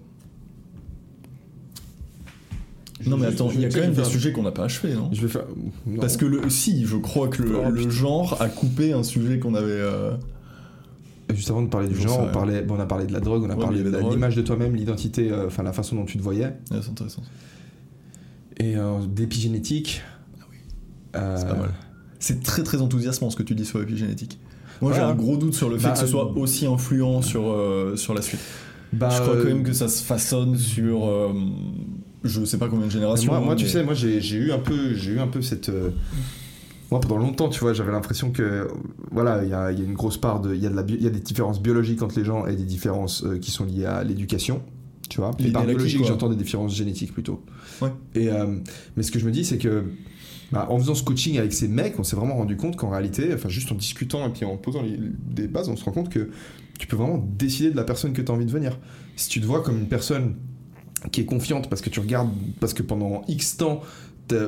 Non 3.06 3.16
mais 3.18 3.26
attends, 3.26 3.50
il 3.52 3.60
y 3.60 3.64
a 3.64 3.68
quand 3.68 3.80
même 3.80 3.90
des 3.90 3.96
faire- 3.96 4.06
sujets 4.06 4.32
qu'on 4.32 4.42
n'a 4.42 4.50
pas 4.52 4.64
achevés, 4.64 4.94
non? 4.94 5.10
Je 5.12 5.20
vais 5.22 5.28
faire. 5.28 5.44
non. 5.86 6.00
Parce 6.00 6.16
que 6.16 6.24
le, 6.24 6.48
si, 6.50 6.86
je 6.86 6.96
crois 6.96 7.28
que 7.28 7.42
le, 7.42 7.56
Oh, 7.66 7.70
le 7.70 7.88
genre 7.90 8.40
a 8.40 8.48
coupé 8.48 8.92
un 8.92 9.02
sujet 9.02 9.38
qu'on 9.38 9.54
avait. 9.54 9.66
euh, 9.70 10.12
Juste 11.34 11.50
avant 11.50 11.62
de 11.62 11.68
parler 11.68 11.88
du 11.88 12.00
genre, 12.00 12.20
on, 12.20 12.32
parlait, 12.32 12.62
bon, 12.62 12.76
on 12.76 12.80
a 12.80 12.86
parlé 12.86 13.04
de 13.06 13.12
la 13.12 13.20
drogue, 13.20 13.42
on 13.44 13.50
a 13.50 13.54
Ouais, 13.54 13.60
parlé 13.60 13.82
de 13.82 13.90
l'image 14.10 14.36
de 14.36 14.42
toi-même, 14.42 14.74
l'identité, 14.76 15.30
euh, 15.30 15.46
enfin 15.48 15.62
la 15.62 15.72
façon 15.72 15.96
dont 15.96 16.04
tu 16.04 16.16
te 16.18 16.22
voyais, 16.22 16.44
ouais, 16.46 16.78
c'est 16.82 16.90
intéressant. 16.90 17.22
Et 18.58 18.76
euh, 18.76 18.98
d'épigénétique. 19.06 20.02
Euh, 21.14 21.36
C'est 21.38 21.46
pas 21.48 21.54
mal. 21.54 21.70
C'est 22.18 22.42
très 22.42 22.62
très 22.62 22.80
enthousiasmant 22.80 23.30
ce 23.30 23.36
que 23.36 23.42
tu 23.42 23.54
dis 23.54 23.64
sur 23.64 23.78
l'épigénétique. 23.78 24.38
Moi 24.80 24.92
j'ai 24.92 25.00
un 25.00 25.14
gros 25.14 25.36
doute 25.36 25.54
sur 25.54 25.68
le 25.70 25.78
fait 25.78 25.88
Bah, 25.88 25.92
que 25.92 25.98
ce 25.98 26.06
soit 26.06 26.30
euh, 26.30 26.34
aussi 26.40 26.66
influent 26.66 27.22
sur, 27.22 27.48
euh, 27.50 27.96
sur 27.96 28.12
la 28.14 28.22
suite. 28.22 28.40
Bah, 28.92 29.08
je 29.10 29.20
crois 29.20 29.34
euh, 29.34 29.42
quand 29.42 29.48
même 29.48 29.62
que 29.62 29.72
ça 29.72 29.88
se 29.88 30.02
façonne 30.02 30.56
sur 30.56 31.06
euh, 31.06 31.32
je 32.24 32.44
sais 32.44 32.58
pas 32.58 32.68
combien 32.68 32.86
de 32.86 32.90
générations. 32.92 33.32
Moi, 33.32 33.40
moi, 33.40 33.52
hein, 33.54 33.56
tu 33.56 33.68
sais, 33.68 33.82
moi 33.84 33.94
j'ai 33.94 34.18
eu 34.36 34.52
un 34.52 34.58
peu, 34.58 34.94
j'ai 34.94 35.12
eu 35.12 35.18
un 35.20 35.28
peu 35.28 35.42
cette. 35.42 35.68
euh, 35.68 35.90
Moi, 36.90 37.00
pendant 37.00 37.18
longtemps, 37.18 37.48
tu 37.48 37.60
vois, 37.60 37.72
j'avais 37.72 37.92
l'impression 37.92 38.30
que, 38.30 38.68
voilà, 39.10 39.42
il 39.44 39.50
y 39.50 39.54
a, 39.54 39.72
il 39.72 39.78
y 39.78 39.82
a 39.82 39.84
une 39.84 39.94
grosse 39.94 40.18
part 40.18 40.40
de, 40.40 40.54
il 40.54 40.62
y 40.62 40.66
a 40.66 40.70
de 40.70 40.76
la, 40.76 40.82
y 40.88 41.06
a 41.06 41.10
des 41.10 41.20
différences 41.20 41.60
biologiques 41.60 42.02
entre 42.02 42.18
les 42.18 42.24
gens 42.24 42.46
et 42.46 42.54
des 42.56 42.64
différences 42.64 43.24
euh, 43.24 43.38
qui 43.38 43.50
sont 43.50 43.64
liées 43.64 43.86
à 43.86 44.02
l'éducation, 44.04 44.62
tu 45.08 45.20
vois. 45.20 45.30
Et 45.38 45.50
par 45.52 45.64
biologique, 45.64 46.04
j'entends 46.04 46.28
des 46.28 46.36
différences 46.36 46.74
génétiques 46.74 47.12
plutôt. 47.12 47.42
Et 48.14 48.28
euh, 48.30 48.58
mais 48.96 49.02
ce 49.02 49.10
que 49.10 49.18
je 49.18 49.26
me 49.26 49.30
dis, 49.30 49.44
c'est 49.44 49.58
que, 49.58 49.84
bah, 50.52 50.66
en 50.70 50.78
faisant 50.78 50.94
ce 50.94 51.02
coaching 51.02 51.38
avec 51.38 51.52
ces 51.52 51.68
mecs, 51.68 51.98
on 51.98 52.04
s'est 52.04 52.16
vraiment 52.16 52.36
rendu 52.36 52.56
compte 52.56 52.76
qu'en 52.76 52.90
réalité, 52.90 53.32
enfin, 53.34 53.48
juste 53.48 53.70
en 53.72 53.74
discutant 53.74 54.26
et 54.28 54.32
puis 54.32 54.44
en 54.44 54.56
posant 54.56 54.82
les- 54.82 54.98
des 54.98 55.48
bases, 55.48 55.68
on 55.68 55.76
se 55.76 55.84
rend 55.84 55.92
compte 55.92 56.08
que 56.08 56.30
tu 56.78 56.86
peux 56.86 56.96
vraiment 56.96 57.18
décider 57.38 57.70
de 57.70 57.76
la 57.76 57.84
personne 57.84 58.12
que 58.12 58.22
tu 58.22 58.30
as 58.30 58.34
envie 58.34 58.44
de 58.44 58.50
devenir. 58.50 58.78
Si 59.16 59.28
tu 59.28 59.40
te 59.40 59.46
vois 59.46 59.62
comme 59.62 59.78
une 59.78 59.88
personne 59.88 60.36
qui 61.12 61.20
est 61.20 61.24
confiante 61.24 61.68
parce 61.68 61.82
que 61.82 61.90
tu 61.90 62.00
regardes, 62.00 62.30
parce 62.60 62.74
que 62.74 62.82
pendant 62.82 63.22
X 63.28 63.56
temps, 63.56 63.80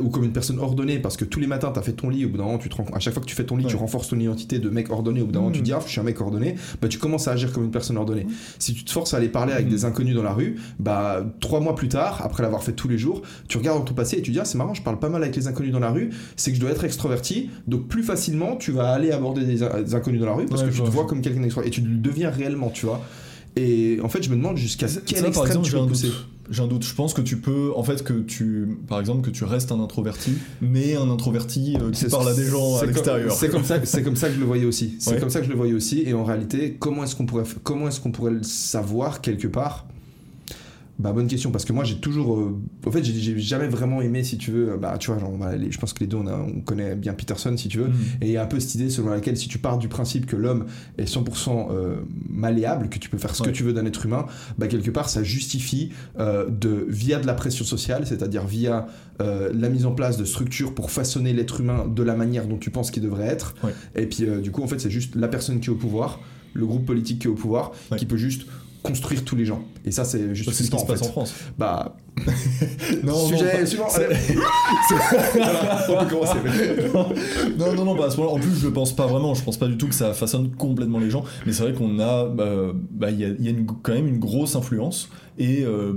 ou 0.03 0.09
comme 0.09 0.25
une 0.25 0.33
personne 0.33 0.59
ordonnée 0.59 0.99
parce 0.99 1.17
que 1.17 1.25
tous 1.25 1.41
les 1.41 1.47
matins 1.47 1.71
tu 1.73 1.79
as 1.79 1.83
fait 1.83 1.93
ton 1.93 2.09
lit, 2.09 2.25
au 2.25 2.29
bout 2.31 2.39
d'un 2.39 2.45
moment 2.45 2.59
tu 2.59 2.69
te 2.69 2.75
rends 2.77 2.85
à 2.95 2.99
chaque 2.99 3.15
fois 3.15 3.23
que 3.23 3.29
tu 3.29 3.35
fais 3.35 3.45
ton 3.45 3.57
lit, 3.57 3.65
Ouais. 3.65 3.71
tu 3.71 3.77
renforces 3.77 4.09
ton 4.09 4.19
identité 4.19 4.59
de 4.59 4.69
mec 4.71 4.91
ordonné, 4.91 5.21
au 5.23 5.27
bout 5.27 5.33
d'un 5.33 5.41
moment 5.41 5.53
tu 5.53 5.61
te 5.61 5.65
dis 5.65 5.73
ah 5.73 5.81
je 5.85 5.91
suis 5.91 6.01
un 6.01 6.05
mec 6.05 6.21
ordonné, 6.21 6.57
bah 6.83 6.89
tu 6.89 6.99
commences 6.99 7.29
à 7.29 7.33
agir 7.33 7.53
comme 7.53 7.65
une 7.65 7.71
personne 7.71 7.97
ordonnée. 7.97 8.27
Si 8.59 8.75
tu 8.75 8.85
te 8.85 8.91
forces 8.91 9.15
à 9.15 9.19
aller 9.19 9.29
parler 9.29 9.53
avec 9.53 9.67
Mhm. 9.67 9.73
des 9.73 9.85
inconnus 9.85 10.15
dans 10.15 10.23
la 10.23 10.33
rue, 10.33 10.57
bah 10.79 11.25
trois 11.41 11.61
mois 11.61 11.75
plus 11.75 11.89
tard, 11.89 12.21
après 12.25 12.43
l'avoir 12.43 12.63
fait 12.63 12.73
tous 12.73 12.89
les 12.89 12.99
jours, 12.99 13.23
tu 13.49 13.59
regardes 13.59 13.79
dans 13.79 13.85
ton 13.85 13.95
passé 13.95 14.17
et 14.19 14.23
tu 14.23 14.31
dis 14.33 14.41
ah 14.41 14.45
c'est 14.45 14.59
marrant, 14.59 14.75
je 14.75 14.83
parle 14.83 14.99
pas 14.99 15.09
mal 15.09 15.23
avec 15.23 15.37
les 15.37 15.47
inconnus 15.49 15.73
dans 15.73 15.79
la 15.81 15.91
rue, 15.91 16.11
c'est 16.37 16.51
que 16.51 16.57
je 16.57 16.61
dois 16.61 16.71
être 16.71 16.85
extroverti, 16.85 17.51
donc 17.67 17.87
plus 17.89 18.03
facilement 18.03 18.57
tu 18.57 18.73
vas 18.73 18.91
aller 18.91 19.13
aborder 19.13 19.45
des, 19.45 19.63
in- 19.63 19.83
des 19.83 19.95
inconnus 19.95 20.21
dans 20.21 20.27
la 20.27 20.35
rue 20.35 20.47
parce 20.47 20.63
Ouais, 20.63 20.69
que 20.69 20.73
tu 20.75 20.79
te 20.81 20.87
vois. 20.87 21.03
vois 21.03 21.07
comme 21.07 21.21
quelqu'un 21.21 21.41
d'extroverti 21.41 21.79
et 21.79 21.83
tu 21.83 21.89
le 21.89 21.97
deviens 21.97 22.31
réellement, 22.31 22.71
tu 22.71 22.87
vois. 22.87 23.01
Et 23.59 23.99
en 24.03 24.09
fait, 24.09 24.23
je 24.23 24.31
me 24.31 24.37
demande 24.37 24.57
jusqu'à 24.57 24.87
Ça, 24.89 25.01
quel 25.05 25.19
par 25.21 25.29
extrême 25.29 25.47
exemple, 25.49 25.67
tu 25.69 25.73
peux 25.75 25.87
pousser. 25.87 26.09
J'ai 26.51 26.63
un 26.63 26.67
doute. 26.67 26.85
Je 26.85 26.95
pense 26.95 27.13
que 27.13 27.21
tu 27.21 27.37
peux, 27.39 27.73
en 27.77 27.83
fait, 27.83 28.03
que 28.05 28.21
tu, 28.21 28.79
par 28.89 29.01
exemple, 29.01 29.21
que 29.21 29.31
tu 29.31 29.45
restes 29.45 29.71
un 29.73 29.81
introverti, 29.81 30.33
mais 30.63 30.95
un 30.97 31.11
introverti 31.11 31.77
euh, 31.79 31.91
qui 31.91 32.07
parle 32.07 32.29
à 32.29 32.35
des 32.35 32.47
gens 32.47 32.79
à 32.79 32.87
l'extérieur. 32.87 33.33
C'est 33.33 33.51
comme 33.51 33.65
ça, 33.65 33.85
c'est 33.85 34.03
comme 34.03 34.17
ça 34.17 34.29
que 34.29 34.35
je 34.35 34.41
le 34.41 34.47
voyais 34.47 34.65
aussi. 34.65 34.95
C'est 34.99 35.11
Ouais. 35.15 35.21
comme 35.21 35.29
ça 35.29 35.41
que 35.41 35.45
je 35.47 35.51
le 35.51 35.57
voyais 35.57 35.75
aussi. 35.75 36.05
Et 36.07 36.15
en 36.15 36.25
réalité, 36.25 36.77
comment 36.79 37.05
est-ce 37.05 37.17
qu'on 37.17 37.27
pourrait, 37.27 37.45
comment 37.65 37.89
est-ce 37.89 38.01
qu'on 38.01 38.13
pourrait 38.13 38.31
le 38.31 38.43
savoir 38.45 39.21
quelque 39.21 39.49
part 39.49 39.88
Bah 40.99 41.13
bonne 41.13 41.29
question 41.29 41.53
parce 41.53 41.65
que 41.65 41.73
moi 41.73 41.85
j'ai 41.85 41.95
toujours, 42.01 42.37
euh, 42.37 42.59
en 42.85 42.91
fait 42.91 43.05
j'ai- 43.05 43.13
j'ai 43.15 43.39
jamais 43.39 43.69
vraiment 43.69 44.03
aimé 44.03 44.25
si 44.25 44.37
tu 44.37 44.51
veux, 44.51 44.77
bah 44.77 44.99
tu 44.99 45.13
vois, 45.13 45.21
genre, 45.21 45.33
les- 45.57 45.71
je 45.71 45.79
pense 45.79 45.93
que 45.93 46.01
les 46.01 46.09
deux 46.09 46.17
on, 46.17 46.27
a- 46.27 46.37
on 46.37 46.61
connaît 46.61 46.97
bien 46.97 47.13
Peterson 47.15 47.57
si 47.57 47.69
tu 47.69 47.79
veux. 47.79 47.87
Mhm. 47.87 47.95
Et 48.21 48.27
il 48.27 48.33
y 48.33 48.37
a 48.37 48.43
un 48.43 48.47
peu 48.47 48.59
cette 48.59 48.75
idée 48.75 48.91
selon 48.91 49.11
laquelle 49.11 49.37
si 49.37 49.47
tu 49.47 49.59
pars 49.59 49.79
du 49.79 49.87
principe 49.87 50.27
que 50.27 50.35
l'homme 50.35 50.67
est 50.99 51.05
100% 51.07 51.69
euh, 51.71 51.99
malléable, 52.29 52.89
que 52.89 52.99
tu 52.99 53.09
peux 53.09 53.19
faire 53.19 53.35
ce 53.37 53.45
que 53.45 53.51
tu 53.51 53.63
veux 53.63 53.73
d'un 53.73 53.87
être 53.87 54.05
humain, 54.07 54.27
bah 54.59 54.67
quelque 54.67 54.91
part 54.91 55.09
ça 55.09 55.23
justifie 55.23 55.93
euh, 56.19 56.49
de 56.49 56.85
via 56.89 57.21
de 57.21 57.27
la 57.29 57.35
pression 57.35 57.65
sociale, 57.65 58.05
c'est-à-dire 58.07 58.45
via 58.45 58.87
euh, 59.21 59.53
la 59.55 59.69
mise 59.69 59.87
en 59.87 59.93
place 59.93 60.17
de 60.17 60.25
structures 60.25 60.75
pour 60.75 60.91
façonner 60.91 61.33
l'être 61.33 61.61
humain 61.61 61.87
de 61.87 62.03
la 62.03 62.17
manière 62.17 62.47
dont 62.49 62.59
tu 62.59 62.71
penses 62.71 62.91
qu'il 62.91 63.03
devrait 63.05 63.27
être. 63.27 63.55
Ouais. 63.63 63.73
Et 63.95 64.07
puis 64.07 64.25
euh, 64.25 64.41
du 64.41 64.51
coup 64.51 64.63
en 64.63 64.67
fait 64.67 64.81
c'est 64.81 64.91
juste 64.91 65.15
la 65.15 65.29
personne 65.29 65.61
qui 65.61 65.69
est 65.69 65.73
au 65.73 65.77
pouvoir, 65.77 66.21
le 66.55 66.67
groupe 66.67 66.87
politique 66.87 67.21
qui 67.21 67.27
est 67.29 67.31
au 67.31 67.35
pouvoir, 67.35 67.73
Ouais. 67.93 67.99
qui 67.99 68.07
peut 68.07 68.17
juste 68.17 68.47
construire 68.83 69.25
tous 69.25 69.37
les 69.37 69.45
gens. 69.45 69.63
Et 69.85 69.91
ça 69.91 70.05
c'est 70.05 70.35
juste 70.35 70.51
ce 70.53 70.59
qui 70.59 70.65
se 70.65 70.71
passe 70.71 70.83
en 71.03 71.05
fait. 71.05 71.11
France. 71.11 71.35
Bah 71.59 71.97
Non, 73.05 73.27
sujet 73.27 73.61
non, 73.61 73.67
suivant. 73.67 73.87
on 75.89 76.05
peut 76.05 76.11
commencer. 76.11 76.39
non, 77.59 77.75
non, 77.75 77.85
non, 77.85 77.95
bah, 77.95 78.07
à 78.07 78.11
ce 78.11 78.17
moment-là, 78.19 78.37
en 78.37 78.41
plus, 78.41 78.59
je 78.61 78.69
pense 78.69 78.95
pas 78.95 79.07
vraiment. 79.07 79.35
Je 79.35 79.43
pense 79.45 79.57
pas 79.57 79.69
du 79.69 79.77
tout 79.77 79.89
que 79.89 79.95
ça 79.95 80.13
façonne 80.15 80.51
complètement 80.51 80.99
les 80.99 81.11
gens. 81.11 81.25
Mais 81.47 81.53
c'est 81.53 81.63
vrai 81.63 81.73
qu'on 81.75 81.99
a, 82.01 82.27
bah, 82.27 82.73
bah, 82.91 83.11
il 83.11 83.21
y 83.21 83.25
a, 83.25 83.29
il 83.29 83.45
y 83.45 83.49
a 83.49 83.51
une- 83.51 83.67
quand 83.67 83.93
même 83.93 84.07
une 84.09 84.19
grosse 84.19 84.57
influence 84.57 85.09
et 85.39 85.63
euh, 85.65 85.71
euh, 85.71 85.93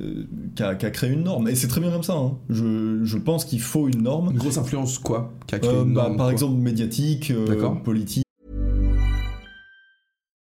euh, 0.00 0.24
qui 0.56 0.62
a, 0.62 0.74
créé 0.74 1.10
une 1.10 1.24
norme. 1.24 1.48
Et 1.48 1.54
c'est 1.54 1.68
très 1.68 1.80
bien 1.80 1.90
comme 1.90 2.02
ça. 2.02 2.14
hein. 2.14 2.32
Je, 2.50 3.00
je 3.04 3.18
pense 3.18 3.44
qu'il 3.44 3.60
faut 3.60 3.86
une 3.88 4.02
norme. 4.02 4.30
Une 4.32 4.38
grosse 4.38 4.58
influence 4.58 4.98
quoi 4.98 5.32
qui 5.46 5.54
a 5.54 5.58
créé 5.60 5.70
Euh, 5.72 5.84
une 5.84 5.94
bah, 5.94 6.06
par 6.08 6.16
quoi. 6.26 6.32
exemple, 6.32 6.56
médiatique, 6.56 7.30
euh, 7.30 7.68
politique. 7.84 8.23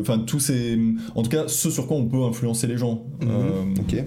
Enfin, 0.00 0.18
tous 0.18 0.40
ces. 0.40 0.78
En 1.14 1.22
tout 1.22 1.30
cas, 1.30 1.46
ce 1.46 1.70
sur 1.70 1.86
quoi 1.86 1.96
on 1.96 2.06
peut 2.06 2.22
influencer 2.24 2.66
les 2.66 2.76
gens. 2.76 3.04
Mhm. 3.22 3.28
Euh, 3.30 3.62
Ok. 3.80 4.04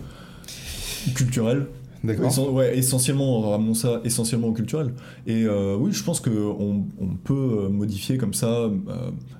culturel. 1.15 1.67
D'accord. 2.03 2.29
Essen- 2.29 2.49
ouais, 2.51 2.77
essentiellement, 2.77 3.49
ramenons 3.51 3.73
ça 3.73 4.01
essentiellement 4.03 4.49
au 4.49 4.51
culturel. 4.53 4.93
Et 5.25 5.43
euh, 5.45 5.75
oui, 5.77 5.91
je 5.93 6.03
pense 6.03 6.19
qu'on 6.19 6.85
on 6.99 7.07
peut 7.23 7.33
euh, 7.33 7.69
modifier 7.69 8.17
comme 8.17 8.33
ça, 8.33 8.47
euh, 8.65 8.69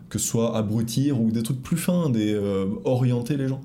que 0.10 0.18
ce 0.18 0.26
soit 0.28 0.56
abrutir 0.58 1.20
ou 1.22 1.30
des 1.32 1.44
trucs 1.44 1.62
plus 1.62 1.78
fins, 1.78 2.10
des 2.10 2.40
orienter 2.86 3.36
les 3.36 3.50
gens. 3.50 3.60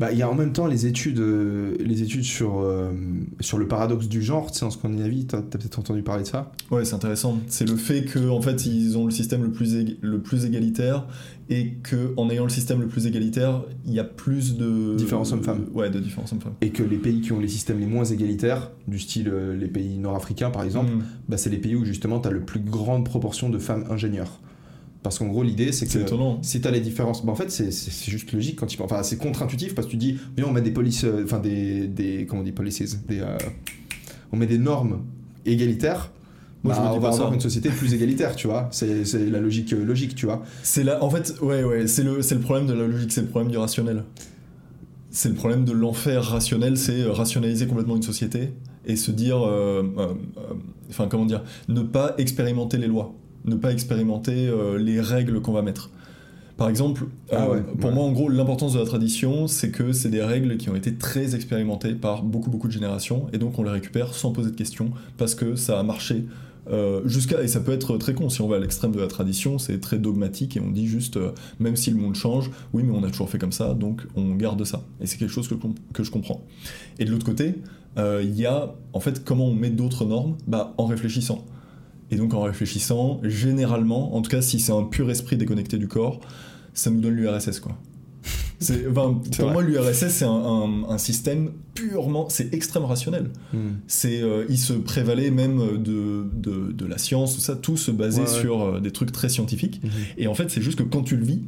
Bah, 0.00 0.10
il 0.10 0.18
y 0.18 0.22
a 0.22 0.28
en 0.30 0.34
même 0.34 0.52
temps 0.52 0.66
les 0.66 0.86
études, 0.86 1.20
euh, 1.20 1.76
les 1.78 2.02
études 2.02 2.24
sur, 2.24 2.58
euh, 2.60 2.90
sur 3.40 3.58
le 3.58 3.68
paradoxe 3.68 4.08
du 4.08 4.22
genre, 4.22 4.50
tu 4.50 4.58
sais, 4.58 4.64
en 4.64 4.70
Scandinavie, 4.70 5.26
t'as 5.26 5.38
as, 5.38 5.42
peut-être 5.42 5.78
entendu 5.78 6.02
parler 6.02 6.24
de 6.24 6.28
ça 6.28 6.50
Ouais, 6.72 6.84
c'est 6.84 6.94
intéressant. 6.94 7.38
C'est 7.46 7.68
le 7.68 7.76
fait 7.76 8.02
que 8.04 8.28
en 8.28 8.40
fait 8.42 8.66
ils 8.66 8.98
ont 8.98 9.04
le 9.04 9.12
système 9.12 9.42
le 9.44 9.52
plus 9.52 9.74
ég- 9.76 9.96
le 10.00 10.20
plus 10.20 10.44
égalitaire 10.46 11.06
et 11.48 11.74
que 11.82 12.12
en 12.16 12.28
ayant 12.30 12.42
le 12.44 12.50
système 12.50 12.80
le 12.80 12.88
plus 12.88 13.06
égalitaire, 13.06 13.62
il 13.86 13.92
y 13.92 14.00
a 14.00 14.04
plus 14.04 14.56
de 14.56 14.96
Différence 14.96 15.30
homme-femme. 15.32 15.66
Ouais, 15.74 15.90
de 15.90 16.00
différence 16.00 16.32
homme-femme. 16.32 16.54
Et 16.60 16.70
que 16.70 16.82
les 16.82 16.96
pays 16.96 17.20
qui 17.20 17.32
ont 17.32 17.38
les 17.38 17.48
systèmes 17.48 17.78
les 17.78 17.86
moins 17.86 18.04
égalitaires, 18.04 18.72
du 18.88 18.98
style 18.98 19.28
euh, 19.28 19.56
les 19.56 19.68
pays 19.68 19.98
nord-africains 19.98 20.50
par 20.50 20.64
exemple, 20.64 20.90
Mm. 20.90 21.02
bah, 21.28 21.36
c'est 21.36 21.50
les 21.50 21.58
pays 21.58 21.76
où 21.76 21.84
justement 21.84 22.18
tu 22.18 22.28
as 22.28 22.30
le 22.32 22.40
plus 22.40 22.60
grande 22.60 23.04
proportion 23.04 23.48
de 23.48 23.58
femmes 23.58 23.84
ingénieurs. 23.90 24.40
Parce 25.04 25.18
qu'en 25.18 25.26
gros, 25.28 25.42
l'idée, 25.44 25.70
c'est 25.70 25.84
que 25.86 25.92
C'est 25.92 26.00
étonnant. 26.00 26.38
si 26.42 26.60
tu 26.60 26.66
as 26.66 26.70
les 26.72 26.80
différences, 26.80 27.24
bah, 27.24 27.30
en 27.30 27.36
fait, 27.36 27.50
c'est- 27.50 27.70
juste 28.10 28.32
logique 28.32 28.56
quand 28.58 28.66
tu 28.66 28.80
Enfin, 28.82 29.02
c'est 29.04 29.18
contre-intuitif 29.18 29.74
parce 29.76 29.86
que 29.86 29.92
tu 29.92 29.98
dis, 29.98 30.18
viens, 30.36 30.46
on 30.48 30.52
met 30.52 30.62
des 30.62 30.70
polices, 30.72 31.04
euh, 31.04 31.22
enfin, 31.24 31.38
des, 31.38 31.86
des. 31.86 32.24
Comment 32.26 32.40
on 32.40 32.44
dit, 32.44 32.50
policies 32.52 32.96
des, 33.06 33.20
euh, 33.20 33.36
On 34.32 34.36
met 34.36 34.46
des 34.46 34.58
normes 34.58 35.02
égalitaires. 35.46 36.10
Moi, 36.64 36.72
je 36.72 36.78
bah, 36.80 36.86
me 36.86 36.90
dis 36.92 36.96
on 36.96 37.00
va 37.00 37.08
pas 37.10 37.14
avoir 37.14 37.28
ça. 37.28 37.34
une 37.34 37.40
société 37.42 37.68
plus 37.68 37.92
égalitaire, 37.92 38.34
tu 38.34 38.46
vois. 38.48 38.68
C'est 38.72 39.04
la 39.30 39.38
logique, 39.40 39.74
euh, 39.74 39.84
logique, 39.84 40.14
tu 40.14 40.24
vois. 40.24 40.42
C'est 40.62 40.82
là, 40.82 41.04
en 41.04 41.10
fait, 41.10 41.34
ouais, 41.42 41.62
ouais, 41.62 41.86
c'est 41.86 42.02
le, 42.02 42.22
c'est 42.22 42.34
le 42.34 42.40
problème 42.40 42.66
de 42.66 42.72
la 42.72 42.86
logique, 42.86 43.12
c'est 43.12 43.20
le 43.20 43.26
problème 43.28 43.50
du 43.52 43.58
rationnel. 43.58 44.04
C'est 45.10 45.28
le 45.28 45.34
problème 45.34 45.66
de 45.66 45.72
l'enfer 45.72 46.24
rationnel, 46.24 46.76
c'est 46.78 47.04
rationaliser 47.04 47.66
complètement 47.66 47.96
une 47.96 48.02
société 48.02 48.54
et 48.86 48.96
se 48.96 49.10
dire, 49.10 49.36
euh, 49.46 49.82
euh, 49.98 50.08
euh, 50.38 50.54
enfin, 50.88 51.06
comment 51.08 51.26
dire, 51.26 51.42
ne 51.68 51.82
pas 51.82 52.14
expérimenter 52.18 52.78
les 52.78 52.86
lois, 52.88 53.14
ne 53.44 53.54
pas 53.56 53.72
expérimenter 53.72 54.48
euh, 54.48 54.78
les 54.78 55.00
règles 55.00 55.40
qu'on 55.40 55.52
va 55.52 55.62
mettre. 55.62 55.90
Par 56.56 56.68
exemple, 56.68 57.06
Ah 57.32 57.46
euh, 57.46 57.54
ouais, 57.54 57.62
pour 57.62 57.90
ouais. 57.90 57.94
moi, 57.94 58.04
en 58.04 58.12
gros, 58.12 58.28
l'importance 58.28 58.74
de 58.74 58.78
la 58.78 58.84
tradition, 58.84 59.48
c'est 59.48 59.70
que 59.70 59.92
c'est 59.92 60.08
des 60.08 60.22
règles 60.22 60.56
qui 60.56 60.70
ont 60.70 60.76
été 60.76 60.94
très 60.94 61.34
expérimentées 61.34 61.94
par 61.94 62.22
beaucoup, 62.22 62.50
beaucoup 62.50 62.68
de 62.68 62.72
générations, 62.72 63.26
et 63.32 63.38
donc 63.38 63.58
on 63.58 63.64
les 63.64 63.70
récupère 63.70 64.14
sans 64.14 64.32
poser 64.32 64.50
de 64.50 64.56
questions, 64.56 64.90
parce 65.16 65.34
que 65.34 65.56
ça 65.56 65.80
a 65.80 65.82
marché 65.82 66.26
euh, 66.70 67.02
jusqu'à 67.04 67.42
et 67.42 67.48
ça 67.48 67.60
peut 67.60 67.72
être 67.72 67.98
très 67.98 68.14
con 68.14 68.30
si 68.30 68.40
on 68.40 68.48
va 68.48 68.56
à 68.56 68.58
l'extrême 68.58 68.92
de 68.92 69.00
la 69.00 69.06
tradition 69.06 69.58
c'est 69.58 69.80
très 69.80 69.98
dogmatique 69.98 70.56
et 70.56 70.60
on 70.60 70.70
dit 70.70 70.86
juste 70.86 71.18
euh, 71.18 71.32
même 71.60 71.76
si 71.76 71.90
le 71.90 71.98
monde 71.98 72.14
change 72.14 72.50
oui 72.72 72.82
mais 72.82 72.96
on 72.96 73.04
a 73.04 73.10
toujours 73.10 73.28
fait 73.28 73.36
comme 73.36 73.52
ça 73.52 73.74
donc 73.74 74.06
on 74.16 74.34
garde 74.34 74.64
ça 74.64 74.82
et 74.98 75.06
c'est 75.06 75.18
quelque 75.18 75.30
chose 75.30 75.46
que, 75.46 76.02
je 76.02 76.10
comprends 76.10 76.42
et 76.98 77.04
de 77.04 77.10
l'autre 77.10 77.26
côté 77.26 77.56
euh, 77.98 78.22
il 78.24 78.34
y 78.34 78.46
a 78.46 78.74
en 78.94 79.00
fait 79.00 79.24
comment 79.24 79.48
on 79.48 79.52
met 79.52 79.68
d'autres 79.68 80.06
normes? 80.06 80.38
Bah 80.46 80.72
en 80.78 80.86
réfléchissant 80.86 81.44
et 82.10 82.16
donc 82.16 82.34
en 82.34 82.42
réfléchissant 82.42 83.20
généralement 83.22 84.14
en 84.16 84.22
tout 84.22 84.30
cas 84.30 84.42
si 84.42 84.60
c'est 84.60 84.72
un 84.72 84.82
pur 84.84 85.10
esprit 85.10 85.36
déconnecté 85.36 85.78
du 85.78 85.88
corps 85.88 86.20
ça 86.74 86.90
nous 86.90 87.00
donne 87.00 87.14
l'URSS 87.14 87.60
quoi 87.60 87.76
C'est 88.60 88.84
pour 88.84 88.94
vrai. 89.02 89.52
moi 89.52 89.62
l'URSS 89.62 90.08
c'est 90.08 90.24
un, 90.24 90.30
un- 90.30 90.84
un 90.88 90.98
système 90.98 91.50
purement 91.74 92.28
c'est 92.28 92.54
extrême 92.54 92.84
rationnel 92.84 93.30
c'est 93.86 94.22
euh, 94.22 94.44
il 94.48 94.58
se 94.58 94.72
prévalait 94.72 95.30
même 95.30 95.58
de, 95.82 96.24
de, 96.34 96.72
de 96.72 96.86
la 96.86 96.98
science 96.98 97.34
tout 97.34 97.40
ça 97.40 97.56
tout 97.56 97.76
se 97.76 97.90
basait 97.90 98.22
Ouais, 98.22 98.28
ouais. 98.30 98.40
sur 98.40 98.62
euh, 98.62 98.80
des 98.80 98.90
trucs 98.92 99.12
très 99.12 99.28
scientifiques 99.28 99.80
Mhm. 99.82 99.90
et 100.18 100.26
en 100.28 100.34
fait 100.34 100.50
c'est 100.50 100.62
juste 100.62 100.78
que 100.78 100.84
quand 100.84 101.02
tu 101.02 101.16
le 101.16 101.24
vis 101.24 101.42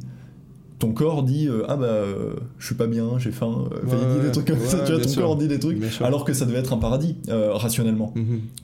ton 0.79 0.91
corps 0.91 1.23
dit 1.23 1.47
euh, 1.47 1.63
ah 1.69 1.75
bah 1.75 1.85
euh, 1.87 2.35
je 2.59 2.65
suis 2.67 2.75
pas 2.75 2.85
bien 2.85 3.17
j'ai 3.17 3.31
faim 3.31 3.67
euh, 3.71 3.79
il 4.13 4.19
dit 4.21 4.25
des 4.27 4.31
trucs 4.31 4.45
comme 4.47 4.59
ça 4.59 4.79
tu 4.85 4.91
vois 4.91 5.01
ton 5.01 5.07
sûr. 5.09 5.21
corps 5.23 5.35
dit 5.37 5.47
des 5.47 5.57
trucs 5.59 5.81
alors 6.01 6.23
que 6.23 6.33
ça 6.33 6.45
devait 6.45 6.59
être 6.59 6.73
un 6.73 6.77
paradis 6.77 7.15
euh, 7.29 7.53
rationnellement. 7.53 8.13
Euh, 8.17 8.21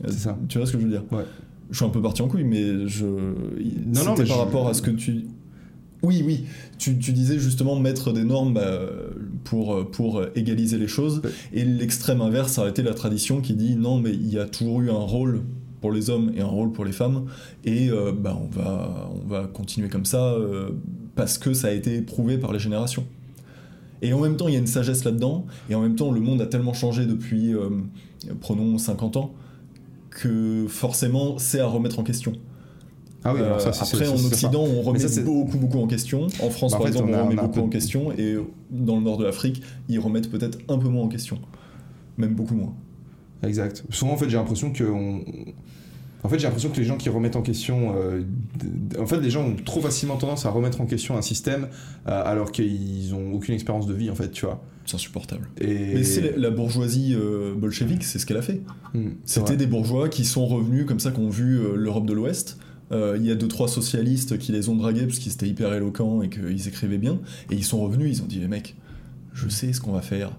C'est 0.09 0.19
ça. 0.19 0.37
tu 0.47 0.59
vois 0.59 0.67
ce 0.67 0.73
que 0.73 0.79
je 0.79 0.83
veux 0.83 0.91
dire? 0.91 1.03
Ouais. 1.11 1.23
Je 1.72 1.78
suis 1.78 1.86
un 1.86 1.89
peu 1.89 2.01
parti 2.01 2.22
en 2.22 2.28
couille 2.28 2.43
mais 2.43 2.88
je 2.88 3.05
Non, 3.05 4.03
non, 4.05 4.11
mais 4.11 4.16
par 4.18 4.26
je- 4.26 4.34
rapport 4.34 4.68
à 4.68 4.74
ce 4.74 4.82
que 4.82 4.91
tu 4.91 5.26
oui, 6.05 6.22
oui, 6.26 6.43
tu, 6.78 6.97
tu 6.99 7.14
disais 7.14 7.39
justement 7.39 7.80
mettre 7.80 8.11
des 8.11 8.26
normes 8.26 8.53
bah, 8.53 8.82
pour, 9.45 9.89
pour 9.89 10.22
égaliser 10.36 10.78
les 10.78 10.89
choses, 10.89 11.22
Ouais. 11.24 11.30
et 11.53 11.64
l'extrême 11.64 12.20
inverse, 12.20 12.51
ça 12.51 12.66
a 12.66 12.70
été 12.70 12.84
la 12.84 12.93
tradition 12.93 13.39
qui 13.39 13.53
dit 13.53 13.78
non, 13.78 13.99
mais 14.01 14.11
il 14.11 14.28
y 14.30 14.38
a 14.38 14.45
toujours 14.45 14.82
eu 14.82 14.89
un 14.89 14.95
rôle 14.95 15.43
pour 15.80 15.93
les 15.93 16.09
hommes 16.09 16.34
et 16.36 16.41
un 16.41 16.45
rôle 16.45 16.74
pour 16.74 16.84
les 16.84 16.91
femmes, 16.91 17.24
et 17.64 17.89
euh, 17.89 18.11
bah, 18.11 18.38
on, 18.38 18.47
va, 18.53 19.09
on 19.16 19.26
va 19.30 19.47
continuer 19.47 19.88
comme 19.88 20.03
ça 20.03 20.34
euh, 20.34 20.72
parce 21.16 21.38
que 21.38 21.53
ça 21.53 21.70
a 21.70 21.72
été 21.72 22.01
prouvé 22.01 22.38
par 22.38 22.51
les 22.51 22.59
générations. 22.59 23.05
Et 24.01 24.11
en 24.11 24.20
même 24.20 24.36
temps, 24.36 24.49
il 24.49 24.53
y 24.55 24.57
a 24.57 24.59
une 24.59 24.68
sagesse 24.68 25.05
là-dedans, 25.05 25.45
et 25.70 25.76
en 25.76 25.82
même 25.82 25.95
temps, 25.95 26.11
le 26.11 26.20
monde 26.20 26.41
a 26.41 26.47
tellement 26.47 26.74
changé 26.74 27.05
depuis, 27.05 27.53
euh, 27.55 27.70
prenons 28.41 28.78
50 28.78 29.16
ans, 29.16 29.34
que 30.14 30.66
forcément, 30.68 31.38
c'est 31.38 31.59
à 31.59 31.66
remettre 31.68 31.99
en 31.99 32.03
question. 32.03 32.34
Ah 33.26 33.34
oui, 33.34 33.41
alors 33.41 33.61
ça, 33.61 33.70
Euh, 33.70 33.72
c'est- 33.72 33.95
après, 33.95 34.05
c'est- 34.05 34.11
en 34.11 34.26
Occident, 34.26 34.64
on 34.64 34.82
remet 34.82 34.99
ça, 34.99 35.22
beaucoup, 35.22 35.57
beaucoup 35.57 35.80
en 35.80 35.88
question. 35.88 36.28
En 36.41 36.49
France, 36.49 36.72
Bah, 36.74 36.78
en 36.78 36.82
par 36.82 36.88
fait, 36.89 36.93
exemple, 36.95 37.11
on 37.14 37.24
remet 37.24 37.39
on 37.39 37.41
beaucoup 37.43 37.53
peu 37.53 37.61
en 37.61 37.70
question. 37.70 38.11
Et 38.18 38.36
dans 38.70 38.97
le 38.97 39.01
nord 39.03 39.18
de 39.18 39.24
l'Afrique, 39.24 39.61
ils 39.88 39.99
remettent 39.99 40.30
peut-être 40.30 40.57
un 40.68 40.78
peu 40.78 40.89
moins 40.89 41.03
en 41.03 41.07
question. 41.07 41.39
Même 42.18 42.36
beaucoup 42.36 42.53
moins. 42.55 42.74
Exact. 43.43 43.84
Souvent, 43.89 44.14
en 44.14 44.18
fait, 44.18 44.30
j'ai 44.30 44.38
l'impression 44.38 44.72
que. 44.72 44.84
En 46.24 46.30
fait, 46.30 46.39
j'ai 46.39 46.45
l'impression 46.45 46.69
que 46.69 46.78
les 46.78 46.86
gens 46.86 46.95
qui 46.97 47.09
remettent 47.09 47.36
en 47.36 47.41
question. 47.41 47.95
euh, 47.97 48.21
En 48.99 49.05
fait, 49.05 49.19
les 49.19 49.30
gens 49.30 49.45
ont 49.45 49.55
trop 49.55 49.82
facilement 49.82 50.15
tendance 50.15 50.45
à 50.45 50.49
remettre 50.49 50.80
en 50.82 50.86
question 50.86 51.17
un 51.17 51.21
système 51.21 51.67
euh, 52.07 52.24
alors 52.26 52.51
qu'ils 52.51 53.13
ont 53.13 53.34
aucune 53.34 53.53
expérience 53.53 53.88
de 53.88 53.93
vie, 53.93 54.09
en 54.09 54.15
fait, 54.15 54.32
tu 54.32 54.45
vois. 54.45 54.63
C'est 54.86 54.95
insupportable. 54.95 55.49
Et... 55.61 55.93
Mais 55.95 56.03
c'est 56.03 56.38
la, 56.38 56.49
bourgeoisie 56.49 57.15
euh, 57.15 57.53
bolchevique, 57.55 58.03
c'est 58.03 58.19
ce 58.19 58.26
qu'elle 58.26 58.38
a 58.38 58.41
fait. 58.41 58.61
Hmm, 58.93 59.11
C'était 59.26 59.47
vrai. 59.47 59.57
des 59.57 59.67
bourgeois 59.67 60.09
qui 60.09 60.26
sont 60.26 60.45
revenus 60.45 60.86
comme 60.86 60.99
ça, 60.99 61.11
qui 61.11 61.19
ont 61.19 61.30
vu 61.30 61.57
euh, 61.59 61.76
l'Europe 61.76 62.05
de 62.05 62.13
l'Ouest. 62.13 62.57
Euh, 62.91 63.17
Il 63.19 63.26
y 63.26 63.32
a 63.32 63.36
deux 63.36 63.47
trois 63.47 63.67
socialistes 63.69 64.38
qui 64.38 64.51
les 64.51 64.67
ont 64.69 64.76
dragués 64.76 65.05
parce 65.05 65.19
qu'ils 65.19 65.32
étaient 65.32 65.47
hyper 65.47 65.74
éloquents 65.74 66.21
et 66.21 66.30
qu'ils 66.30 66.67
écrivaient 66.67 66.97
bien. 66.97 67.19
Et 67.49 67.55
ils 67.55 67.63
sont 67.63 67.82
revenus, 67.82 68.17
ils 68.17 68.24
ont 68.24 68.28
dit 68.28 68.39
les 68.39 68.47
mecs, 68.49 68.76
je 69.34 69.47
sais 69.49 69.71
ce 69.74 69.80
qu'on 69.82 69.93
va 69.93 70.01
faire. 70.01 70.32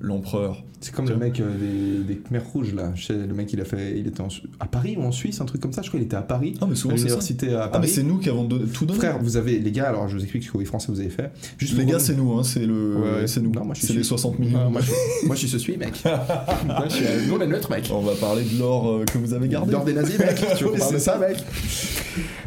L'empereur. 0.00 0.62
C'est 0.80 0.94
comme 0.94 1.08
le 1.08 1.16
mec 1.16 1.40
euh, 1.40 1.48
des, 1.58 2.04
des 2.14 2.20
Khmers 2.20 2.46
rouges, 2.52 2.72
là. 2.72 2.92
Le 3.10 3.34
mec, 3.34 3.52
il 3.52 3.60
a 3.60 3.64
fait. 3.64 3.98
Il 3.98 4.06
était 4.06 4.20
en 4.20 4.28
à 4.60 4.66
Paris 4.66 4.94
ou 4.96 5.02
en 5.02 5.10
Suisse, 5.10 5.40
un 5.40 5.44
truc 5.44 5.60
comme 5.60 5.72
ça. 5.72 5.82
Je 5.82 5.88
crois 5.88 5.98
qu'il 5.98 6.06
était 6.06 6.14
à 6.16 6.22
Paris. 6.22 6.54
Ah 6.60 6.66
mais 6.66 6.74
à 6.74 6.76
souvent 6.76 6.94
c'est 6.94 7.00
ça. 7.02 7.04
l'université 7.06 7.52
à 7.52 7.62
Ah 7.62 7.66
mais 7.66 7.72
Paris. 7.72 7.88
c'est 7.88 8.04
nous 8.04 8.18
qui 8.18 8.28
avons 8.28 8.46
tout 8.48 8.86
donné. 8.86 8.96
Frère, 9.00 9.18
vous 9.20 9.36
avez. 9.36 9.58
Les 9.58 9.72
gars, 9.72 9.88
alors 9.88 10.06
je 10.08 10.14
vous 10.16 10.22
explique 10.22 10.44
ce 10.44 10.52
que 10.52 10.58
les 10.58 10.64
Français 10.64 10.92
vous 10.92 11.00
avez 11.00 11.10
fait. 11.10 11.32
Juste 11.58 11.76
les 11.76 11.84
gars, 11.84 11.98
vous- 11.98 12.04
c'est 12.04 12.14
nous, 12.14 12.32
hein, 12.38 12.44
c'est 12.44 12.64
le, 12.64 12.94
Ouais, 12.96 13.26
c'est 13.26 13.40
nous. 13.40 13.50
non, 13.50 13.64
moi, 13.64 13.74
je 13.74 13.78
suis 13.80 13.88
c'est 13.88 13.92
les 13.94 13.98
suisse. 14.04 14.08
60 14.08 14.38
millions. 14.38 14.60
Ah, 14.66 14.68
moi, 14.70 14.80
je, 14.80 15.26
moi, 15.26 15.34
je 15.34 15.40
suis 15.40 15.48
ce 15.48 15.58
suis, 15.58 15.76
mec. 15.76 16.00
Moi, 16.04 16.84
je 16.88 16.94
suis, 16.94 17.04
euh, 17.06 17.26
nous, 17.26 17.34
on 17.34 17.40
est 17.40 17.46
neutre, 17.48 17.68
mec. 17.72 17.88
On 17.92 18.00
va 18.02 18.14
parler 18.14 18.44
de 18.44 18.56
l'or 18.56 18.88
euh, 18.88 19.04
que 19.04 19.18
vous 19.18 19.34
avez 19.34 19.48
gardé. 19.48 19.72
L'ordre 19.72 19.86
des 19.86 19.94
nazis, 19.94 20.16
mec. 20.16 20.36
Tu 20.56 20.62
veux 20.62 20.70
qu'on 20.70 20.74
Oui, 20.74 20.78
parle 20.78 20.94
de 20.94 20.98
ça, 21.00 21.18
mec 21.18 21.38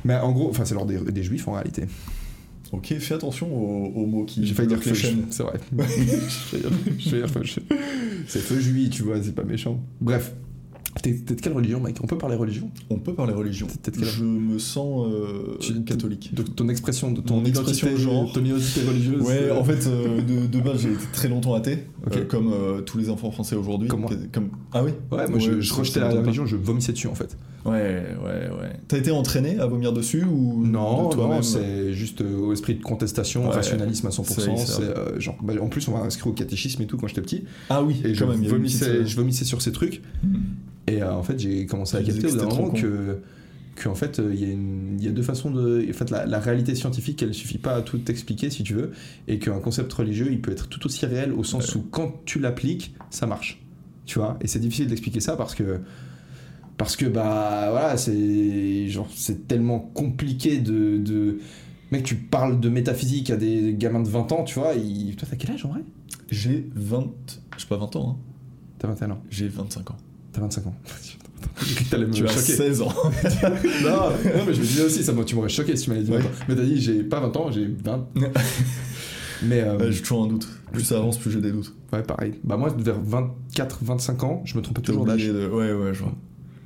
Mais 0.06 0.16
en 0.16 0.32
gros, 0.32 0.50
enfin, 0.50 0.64
c'est 0.64 0.74
l'ordre 0.74 0.92
des, 0.92 1.12
des 1.12 1.24
juifs 1.24 1.48
en 1.50 1.54
réalité. 1.54 1.84
Ok, 2.72 2.94
fais 3.00 3.14
attention 3.16 3.48
aux, 3.54 3.88
aux 4.02 4.06
mots 4.06 4.24
qui. 4.26 4.46
J'ai 4.46 4.54
failli 4.54 4.70
dire 4.70 4.82
feu, 4.82 4.94
c'est 5.30 5.44
vrai. 5.44 5.60
J'ai 5.78 5.86
failli 6.40 6.64
dire- 6.64 7.30
feu. 7.30 7.42
C'est 8.28 8.40
feu 8.40 8.60
juif, 8.60 8.90
tu 8.92 9.04
vois, 9.04 9.22
c'est 9.22 9.36
pas 9.36 9.44
méchant. 9.44 9.84
Bref. 10.00 10.34
T'es 11.02 11.14
de 11.14 11.34
quelle 11.36 11.54
religion, 11.54 11.80
mec 11.80 11.98
On 12.04 12.08
peut 12.08 12.18
parler 12.18 12.36
religion? 12.36 12.70
On 12.90 13.00
peut 13.00 13.14
parler 13.14 13.34
religion. 13.34 13.68
Je 14.02 14.24
me 14.26 14.60
sens 14.60 15.08
euh, 15.08 15.58
Tu- 15.60 15.82
catholique. 15.84 16.34
De 16.34 16.44
ton 16.44 16.68
expression, 16.70 17.12
de 17.12 17.22
ton 17.22 17.38
Mon 17.38 17.46
expression 17.46 17.88
identité, 17.88 17.92
de 18.06 18.10
genre. 18.12 18.32
ton 18.34 18.44
identité 18.44 18.82
religieuse. 18.88 19.22
Ouais, 19.22 19.40
euh, 19.44 19.58
en 19.60 19.64
fait, 19.64 19.88
euh, 19.88 20.22
de, 20.22 20.48
de 20.48 20.60
base, 20.62 20.82
j'ai 20.82 20.92
été 20.92 21.06
très 21.14 21.30
longtemps 21.30 21.54
athée, 21.54 21.86
euh, 22.16 22.26
comme 22.26 22.54
tous 22.86 22.98
les 22.98 23.10
enfants 23.10 23.32
français 23.32 23.56
aujourd'hui. 23.56 23.88
Comme 23.88 24.02
moi. 24.02 24.10
Comme... 24.34 24.50
Ah 24.74 24.84
oui? 24.84 24.92
Ouais, 25.12 25.28
moi, 25.30 25.40
je, 25.40 25.62
je 25.62 25.74
rejetais 25.74 26.02
la 26.02 26.10
religion, 26.10 26.46
je 26.46 26.58
vomissais 26.58 26.92
dessus, 26.92 27.08
en 27.08 27.16
fait. 27.16 27.38
Ouais, 27.64 27.72
ouais, 28.24 28.50
ouais. 28.60 28.74
T'as 28.88 28.98
été 28.98 29.12
entraîné 29.12 29.60
à 29.60 29.68
vomir 29.68 29.94
dessus 29.94 30.24
ou 30.24 30.66
Non, 30.66 31.10
de 31.10 31.16
non, 31.16 31.42
c'est 31.44 31.94
juste 31.94 32.22
au 32.22 32.52
esprit 32.54 32.74
de 32.76 32.82
contestation, 32.84 33.48
Ouais. 33.48 33.54
rationalisme 33.56 34.08
à 34.08 34.10
100%. 34.10 34.24
C'est- 34.58 34.66
c'est 34.66 34.82
c'est, 34.82 35.20
genre, 35.22 35.38
bah, 35.44 35.54
en 35.62 35.68
plus, 35.68 35.88
on 35.88 35.92
m'a 35.94 36.00
inscrit 36.04 36.30
au 36.30 36.34
catéchisme 36.34 36.82
et 36.82 36.88
tout 36.88 36.98
quand 36.98 37.08
j'étais 37.08 37.22
petit. 37.22 37.44
Ah 37.70 37.82
oui, 37.84 38.02
Et 38.04 38.14
je 38.16 38.24
quand 38.24 38.30
même, 38.32 38.42
une 38.44 38.50
vomissais, 38.50 39.06
je 39.06 39.16
vomissais 39.16 39.46
sur 39.46 39.62
ces 39.62 39.72
trucs. 39.72 40.02
Et 40.92 41.02
euh, 41.02 41.14
en 41.14 41.24
fait, 41.24 41.40
j'ai 41.40 41.66
commencé 41.66 41.96
à 41.96 42.04
capter 42.04 42.22
que 42.22 42.28
au 42.28 42.48
bout 42.48 42.56
moment 42.56 42.70
que, 42.72 43.20
que 43.76 43.88
en 43.88 43.96
fait, 43.96 44.20
euh, 44.20 44.34
il 44.34 45.02
y, 45.02 45.08
a 45.08 45.10
y 45.10 45.14
deux 45.14 45.24
façons 45.24 45.50
de. 45.50 45.88
En 45.90 45.94
fait, 45.94 46.10
la, 46.10 46.26
la 46.26 46.40
réalité 46.40 46.76
scientifique, 46.76 47.24
elle 47.24 47.34
suffit 47.34 47.58
pas 47.58 47.76
à 47.76 47.82
tout 47.82 48.12
expliquer 48.12 48.50
si 48.50 48.64
tu 48.64 48.74
veux, 48.74 48.92
et 49.28 49.40
qu'un 49.40 49.60
concept 49.60 49.92
religieux, 49.94 50.28
il 50.32 50.42
peut 50.42 50.52
être 50.52 50.68
tout 50.68 50.86
aussi 50.86 51.06
réel 51.06 51.32
au 51.32 51.46
sens 51.46 51.76
où 51.76 51.82
quand 51.90 52.22
tu 52.26 52.40
l'appliques, 52.40 52.94
ça 53.10 53.26
marche. 53.26 53.64
Tu 54.06 54.20
vois? 54.20 54.38
Et 54.42 54.48
c'est 54.48 54.60
difficile 54.60 54.88
d'expliquer 54.88 55.22
ça 55.22 55.38
parce 55.38 55.56
que. 55.56 55.80
Parce 56.78 56.96
que, 56.96 57.06
bah, 57.06 57.68
voilà, 57.70 57.96
c'est. 57.96 58.88
Genre, 58.90 59.10
c'est 59.16 59.48
tellement 59.48 59.80
compliqué 59.80 60.58
de. 60.58 60.98
de... 60.98 61.40
Mec, 61.92 62.04
tu 62.04 62.16
parles 62.16 62.60
de 62.60 62.70
métaphysique 62.70 63.30
à 63.30 63.38
des 63.38 63.74
gamins 63.76 64.02
de 64.02 64.08
20 64.08 64.32
ans, 64.32 64.44
tu 64.46 64.58
vois, 64.58 64.76
ils... 64.76 65.14
Toi, 65.18 65.28
t'as 65.30 65.36
quel 65.36 65.52
âge 65.52 65.66
en 65.66 65.70
vrai? 65.70 65.82
J'ai 66.30 66.70
20. 66.74 67.42
J'ai 67.58 67.68
pas 67.68 67.76
20 67.76 67.96
ans, 67.98 68.12
hein. 68.12 68.18
T'as 68.80 68.88
21 68.88 69.12
ans. 69.12 69.24
J'ai 69.30 69.50
25 69.50 69.92
ans. 69.92 69.98
T'as 70.34 70.42
25 70.42 70.68
ans. 70.68 70.76
J'ai 71.66 71.76
cru 71.76 71.86
que 71.86 71.90
t'allais 71.90 72.06
me 72.06 72.12
Tu 72.14 72.24
as 72.26 72.28
choquer. 72.30 72.54
16 72.54 72.82
ans. 72.82 72.94
non, 73.84 73.90
non, 73.90 74.46
mais 74.48 74.54
je 74.54 74.60
me 74.62 74.66
disais 74.66 74.84
aussi, 74.84 75.04
ça, 75.04 75.14
tu 75.26 75.36
m'aurais 75.36 75.50
choqué 75.50 75.76
si 75.76 75.84
tu 75.86 75.90
m'avais 75.90 76.04
dit 76.04 76.12
Ouais. 76.12 76.20
20 76.20 76.26
ans. 76.26 76.32
Mais 76.48 76.56
t'as 76.56 76.64
dit, 76.64 76.80
j'ai 76.82 77.04
pas 77.04 77.20
20 77.20 77.36
ans, 77.38 77.52
j'ai 77.52 77.66
20. 77.68 78.08
Mais 79.44 79.62
euh, 79.62 79.78
Ouais, 79.78 79.92
j'ai 79.92 80.02
toujours 80.02 80.24
un 80.24 80.28
doute. 80.28 80.48
Plus 80.72 80.84
ça 80.84 80.98
avance, 80.98 81.18
plus 81.18 81.32
j'ai 81.32 81.42
des 81.42 81.52
doutes. 81.52 81.74
ouais, 81.92 82.04
pareil. 82.04 82.36
Bah 82.44 82.58
moi, 82.58 82.74
vers 82.78 82.98
24-25 83.58 84.22
ans, 84.26 84.42
je 84.46 84.56
me 84.56 84.62
trompe 84.62 84.78
T'as 84.78 84.82
toujours 84.84 85.06
d'âge. 85.06 85.26
de- 85.28 85.48
Ouais, 85.50 85.74
ouais, 85.74 85.94
je 85.94 86.04
vois. 86.04 86.14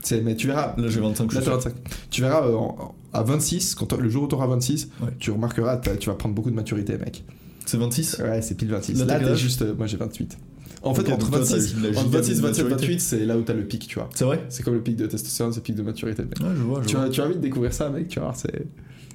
C'est- 0.02 0.22
Mais 0.22 0.36
tu 0.36 0.48
verras. 0.48 0.76
Là, 0.78 0.88
j'ai 0.90 1.00
25, 1.00 1.32
je 1.32 1.36
Là, 1.36 1.42
suis 1.42 1.52
t'as 1.52 1.60
sûr. 1.62 1.70
25. 1.72 1.74
Tu 2.12 2.22
verras 2.22 2.46
euh, 2.48 2.54
en- 2.56 2.94
à 3.14 3.24
26, 3.24 3.76
quand 3.76 3.94
le 3.98 4.10
jour 4.10 4.24
où 4.24 4.28
tu 4.28 4.36
auras 4.36 4.48
26, 4.48 4.90
Ouais. 5.02 5.10
tu 5.20 5.32
remarqueras, 5.32 5.78
tu 5.78 6.10
vas 6.10 6.16
prendre 6.16 6.36
beaucoup 6.36 6.52
de 6.52 6.56
maturité, 6.56 6.98
mec. 6.98 7.24
C'est 7.66 7.78
26 7.78 8.18
Ouais, 8.20 8.42
c'est 8.42 8.56
pile 8.56 8.70
26. 8.70 9.04
Là, 9.06 9.20
t'es 9.20 9.36
juste. 9.36 9.62
euh, 9.64 9.74
moi, 9.76 9.88
j'ai 9.88 9.98
28. 9.98 10.38
En 10.86 10.94
fait, 10.94 11.12
entre 11.12 11.30
toi, 11.30 11.40
t'as 11.40 11.46
26, 11.46 11.76
la 11.82 11.90
entre 11.90 12.00
giga 12.06 12.18
26, 12.20 12.42
27, 12.42 12.44
maturité. 12.66 12.76
28, 12.88 13.02
c'est 13.02 13.26
là 13.26 13.38
où 13.38 13.42
t'as 13.42 13.54
le 13.54 13.64
pic, 13.66 13.88
tu 13.88 13.96
vois. 13.96 14.10
C'est 14.14 14.24
vrai 14.26 14.44
C'est 14.50 14.64
comme 14.64 14.76
le 14.76 14.82
pic 14.82 14.96
de 14.96 15.08
testostérone, 15.08 15.52
c'est 15.52 15.60
le 15.60 15.64
pic 15.64 15.76
de 15.76 15.82
maturité, 15.82 16.24
mec. 16.24 16.40
Ouais, 16.40 16.48
je 16.56 16.62
vois, 16.62 16.82
je 16.84 16.88
Tu 16.88 16.96
vois. 16.96 17.06
vas, 17.06 17.10
tu 17.10 17.22
vas 17.22 17.28
vite 17.28 17.42
découvrir 17.42 17.74
ça, 17.74 17.90
mec, 17.90 18.08
tu 18.08 18.20
voir, 18.20 18.36
c'est. 18.36 18.66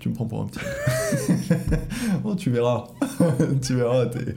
Tu 0.01 0.09
me 0.09 0.15
prends 0.15 0.27
pour 0.27 0.43
un 0.43 0.47
petit. 0.47 0.61
oh, 2.25 2.35
tu 2.35 2.51
verras. 2.51 2.87
tu 3.63 3.75
verras, 3.75 4.07
t'es. 4.07 4.35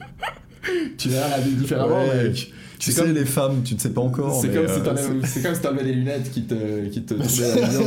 Tu 0.97 1.09
verras 1.09 1.29
la 1.29 1.39
vie 1.39 1.55
différemment, 1.55 2.05
Ouais. 2.07 2.23
mec. 2.29 2.53
Tu 2.80 2.91
sais, 2.91 3.01
comme- 3.01 3.13
les 3.13 3.26
femmes, 3.26 3.61
tu 3.63 3.76
ne 3.76 3.80
sais 3.80 3.91
pas 3.91 4.01
encore. 4.01 4.41
C'est 4.41 4.47
comme, 4.53 4.65
euh, 4.65 5.21
si 5.24 5.30
c'est 5.30 5.41
comme 5.41 5.55
si 5.55 5.61
t'enlevais 5.61 5.84
les 5.84 5.93
lunettes 5.93 6.30
qui 6.32 6.43
te, 6.43 6.88
qui 6.88 7.01
te 7.03 7.13
tombaient 7.13 7.43
à 7.51 7.55
la 7.55 7.67
vision, 7.67 7.84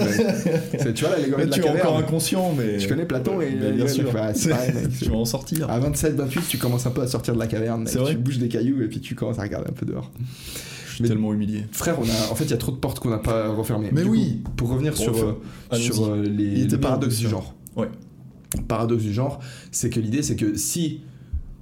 Tu 0.95 1.05
vois, 1.05 1.17
les 1.19 1.31
gommettes 1.31 1.49
de 1.49 1.53
tu 1.55 1.61
la 1.61 1.67
es 1.67 1.81
encore 1.81 1.99
inconscient, 1.99 2.55
mais. 2.57 2.79
Tu 2.79 2.89
connais 2.89 3.05
Platon 3.05 3.41
et 3.41 3.51
les 3.51 3.57
bien 3.57 3.71
gommettes, 3.73 3.91
sûr. 3.91 4.11
pareil, 4.11 4.35
mec. 4.75 4.89
tu 4.99 5.05
vas 5.11 5.17
en 5.17 5.25
sortir. 5.25 5.71
À 5.71 5.79
27, 5.79 6.15
28, 6.15 6.41
tu 6.49 6.59
commences 6.59 6.87
un 6.87 6.91
peu 6.91 7.03
à 7.03 7.07
sortir 7.07 7.35
de 7.35 7.39
la 7.39 7.47
caverne, 7.47 7.81
mec. 7.83 7.89
C'est 7.93 7.99
vrai 7.99 8.13
Tu 8.13 8.19
bouges 8.19 8.39
des 8.39 8.49
cailloux 8.49 8.83
et 8.83 8.89
puis 8.89 9.01
tu 9.01 9.15
commences 9.15 9.39
à 9.39 9.43
regarder 9.43 9.69
un 9.69 9.75
peu 9.75 9.85
dehors. 9.87 10.11
Je 10.89 10.95
suis 10.95 11.03
mais- 11.03 11.09
tellement 11.11 11.35
humilié. 11.35 11.65
Frère, 11.73 11.97
on 12.01 12.05
a, 12.05 12.33
en 12.33 12.35
fait, 12.35 12.45
il 12.45 12.51
y 12.51 12.55
a 12.55 12.57
trop 12.57 12.73
de 12.73 12.79
portes 12.79 13.01
qu'on 13.01 13.11
n'a 13.11 13.19
pas 13.19 13.49
refermées. 13.49 13.91
Mais 13.93 14.03
Du 14.03 14.09
oui. 14.09 14.41
coup, 14.45 14.51
pour 14.53 14.69
revenir 14.71 14.97
sur, 14.97 15.15
euh, 15.19 15.77
sur 15.77 16.07
euh, 16.07 16.23
Il 16.25 16.37
les, 16.37 16.53
était 16.53 16.61
le 16.63 16.67
bien, 16.69 16.79
paradoxe 16.79 17.17
du 17.17 17.23
bien. 17.25 17.31
genre. 17.33 17.55
Ouais. 17.77 17.89
Paradoxe 18.69 19.03
du 19.03 19.13
genre, 19.13 19.41
c'est 19.71 19.91
que 19.91 20.01
l'idée, 20.01 20.23
c'est 20.23 20.37
que 20.37 20.57
si 20.57 21.03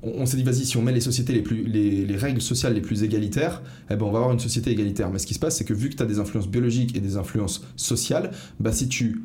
on, 0.04 0.22
on 0.22 0.26
s'est 0.26 0.36
dit, 0.36 0.42
vas-y, 0.42 0.64
si 0.64 0.76
on 0.76 0.82
met 0.82 0.92
les 0.92 1.00
sociétés 1.00 1.32
les 1.32 1.42
plus, 1.42 1.64
les, 1.64 2.04
les 2.04 2.16
règles 2.16 2.40
sociales 2.42 2.74
les 2.74 2.80
plus 2.80 3.02
égalitaires, 3.02 3.62
eh 3.90 3.96
ben, 3.96 4.04
on 4.04 4.10
va 4.12 4.18
avoir 4.18 4.32
une 4.32 4.40
société 4.40 4.70
égalitaire. 4.70 5.10
Mais 5.10 5.18
ce 5.18 5.26
qui 5.26 5.34
se 5.34 5.38
passe, 5.38 5.56
c'est 5.58 5.64
que 5.64 5.74
vu 5.74 5.88
que 5.90 5.96
tu 5.96 6.02
as 6.02 6.06
des 6.06 6.18
influences 6.18 6.48
biologiques 6.48 6.96
et 6.96 7.00
des 7.00 7.16
influences 7.16 7.64
sociales, 7.76 8.30
bah, 8.60 8.72
si 8.72 8.88
tu 8.88 9.22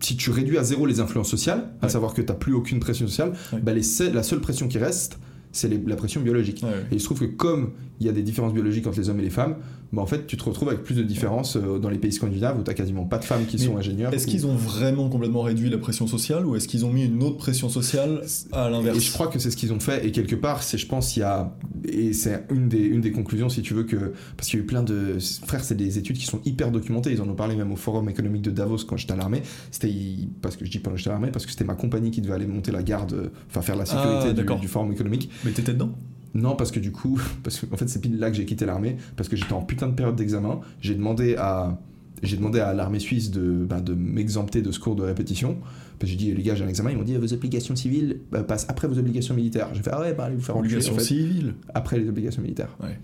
si 0.00 0.16
tu 0.16 0.30
réduis 0.30 0.56
à 0.56 0.62
zéro 0.64 0.86
les 0.86 0.98
influences 1.00 1.28
sociales, 1.28 1.68
à 1.82 1.86
Ouais. 1.86 1.92
savoir 1.92 2.14
que 2.14 2.22
tu 2.22 2.28
n'as 2.28 2.34
plus 2.38 2.54
aucune 2.54 2.80
pression 2.80 3.06
sociale, 3.06 3.32
Ouais. 3.52 3.60
bah, 3.60 3.74
les 3.74 3.82
la 4.14 4.22
seule 4.22 4.40
pression 4.40 4.66
qui 4.66 4.78
reste, 4.78 5.18
c'est 5.52 5.68
la 5.86 5.96
pression 5.96 6.22
biologique. 6.22 6.62
Ouais. 6.62 6.70
Et 6.90 6.94
il 6.94 7.00
se 7.00 7.04
trouve 7.04 7.20
que 7.20 7.24
comme 7.26 7.72
il 8.00 8.06
y 8.06 8.08
a 8.08 8.12
des 8.12 8.22
différences 8.22 8.54
biologiques 8.54 8.86
entre 8.86 8.98
les 8.98 9.10
hommes 9.10 9.20
et 9.20 9.24
les 9.24 9.30
femmes, 9.30 9.56
bah 9.92 10.02
en 10.02 10.06
fait 10.06 10.26
tu 10.26 10.36
te 10.36 10.44
retrouves 10.44 10.68
avec 10.68 10.82
plus 10.84 10.94
de 10.94 11.02
différences 11.02 11.56
euh, 11.56 11.78
dans 11.78 11.88
les 11.90 11.98
pays 11.98 12.12
scandinaves 12.12 12.58
où 12.58 12.62
t'as 12.62 12.74
quasiment 12.74 13.04
pas 13.04 13.18
de 13.18 13.24
femmes 13.24 13.44
qui 13.46 13.56
Mais 13.58 13.64
sont 13.64 13.76
ingénieurs. 13.76 14.12
Est-ce 14.14 14.26
ou- 14.26 14.30
qu'ils 14.30 14.46
ont 14.46 14.54
vraiment 14.54 15.08
complètement 15.08 15.42
réduit 15.42 15.68
la 15.70 15.78
pression 15.78 16.06
sociale 16.06 16.46
ou 16.46 16.54
est-ce 16.56 16.68
qu'ils 16.68 16.84
ont 16.86 16.92
mis 16.92 17.04
une 17.04 17.22
autre 17.22 17.36
pression 17.38 17.68
sociale 17.68 18.22
à 18.52 18.70
l'inverse? 18.70 18.96
Et 18.96 19.00
je 19.00 19.12
crois 19.12 19.26
que 19.28 19.38
c'est 19.38 19.50
ce 19.50 19.56
qu'ils 19.56 19.72
ont 19.72 19.80
fait. 19.80 20.06
Et 20.06 20.12
quelque 20.12 20.36
part 20.36 20.62
c'est 20.62 20.78
je 20.78 20.86
pense 20.86 21.16
il 21.16 21.20
y 21.20 21.22
a 21.22 21.56
et 21.88 22.12
c'est 22.12 22.44
une 22.50 22.68
des 22.68 22.78
une 22.78 23.00
des 23.00 23.10
conclusions 23.12 23.48
si 23.48 23.62
tu 23.62 23.74
veux 23.74 23.84
que 23.84 24.12
parce 24.36 24.48
qu'il 24.48 24.58
y 24.58 24.62
a 24.62 24.64
eu 24.64 24.66
plein 24.66 24.82
de 24.82 25.18
frères 25.46 25.64
c'est 25.64 25.76
des 25.76 25.98
études 25.98 26.18
qui 26.18 26.26
sont 26.26 26.40
hyper 26.44 26.70
documentées. 26.70 27.12
Ils 27.12 27.20
en 27.20 27.28
ont 27.28 27.34
parlé 27.34 27.56
même 27.56 27.72
au 27.72 27.76
forum 27.76 28.08
économique 28.08 28.42
de 28.42 28.50
Davos 28.50 28.84
quand 28.86 28.96
j'étais 28.96 29.12
à 29.12 29.16
l'armée. 29.16 29.42
C'était 29.70 29.92
parce 30.40 30.56
que 30.56 30.64
je 30.64 30.70
dis 30.70 30.78
pendant 30.78 30.94
que 30.94 30.98
j'étais 30.98 31.10
à 31.10 31.14
l'armée 31.14 31.30
parce 31.32 31.46
que 31.46 31.50
c'était 31.52 31.64
ma 31.64 31.74
compagnie 31.74 32.10
qui 32.10 32.20
devait 32.20 32.34
aller 32.34 32.46
monter 32.46 32.70
la 32.70 32.82
garde 32.82 33.12
euh, 33.12 33.28
enfin 33.48 33.62
faire 33.62 33.76
la 33.76 33.86
sécurité 33.86 34.28
du, 34.28 34.34
d'accord. 34.34 34.60
du 34.60 34.68
forum 34.68 34.92
économique. 34.92 35.30
Mais 35.44 35.50
t'étais 35.50 35.72
dedans? 35.72 35.90
Non, 36.34 36.54
parce 36.56 36.70
que 36.70 36.80
du 36.80 36.92
coup, 36.92 37.20
parce 37.42 37.60
que, 37.60 37.66
en 37.72 37.76
fait, 37.76 37.88
c'est 37.88 38.00
pile 38.00 38.18
là 38.18 38.30
que 38.30 38.36
j'ai 38.36 38.44
quitté 38.44 38.66
l'armée, 38.66 38.96
parce 39.16 39.28
que 39.28 39.36
j'étais 39.36 39.52
en 39.52 39.62
putain 39.62 39.88
de 39.88 39.94
période 39.94 40.16
d'examen. 40.16 40.60
J'ai 40.80 40.94
demandé 40.94 41.36
à, 41.36 41.78
j'ai 42.22 42.36
demandé 42.36 42.60
à 42.60 42.72
l'armée 42.74 43.00
suisse 43.00 43.30
de, 43.30 43.40
bah, 43.40 43.80
de 43.80 43.94
m'exempter 43.94 44.62
de 44.62 44.70
ce 44.70 44.78
cours 44.78 44.96
de 44.96 45.02
répétition. 45.02 45.58
J'ai 46.02 46.16
dit, 46.16 46.32
les 46.32 46.42
gars, 46.42 46.54
j'ai 46.54 46.64
un 46.64 46.68
examen. 46.68 46.90
Ils 46.90 46.96
m'ont 46.96 47.02
dit, 47.02 47.14
vos 47.16 47.32
obligations 47.32 47.76
civiles 47.76 48.20
bah, 48.30 48.42
passent 48.42 48.66
après 48.68 48.88
vos 48.88 48.98
obligations 48.98 49.34
militaires. 49.34 49.68
J'ai 49.74 49.82
fait, 49.82 49.90
ah 49.92 50.00
ouais, 50.00 50.14
bah 50.14 50.24
allez 50.24 50.36
vous 50.36 50.42
faire 50.42 50.56
enculer, 50.56 50.76
Obligation 50.76 50.94
en 50.94 50.98
fait, 50.98 51.04
civile 51.04 51.54
après 51.74 51.98
les 51.98 52.08
obligations 52.08 52.40
militaires. 52.40 52.74
Ouais. 52.82 52.98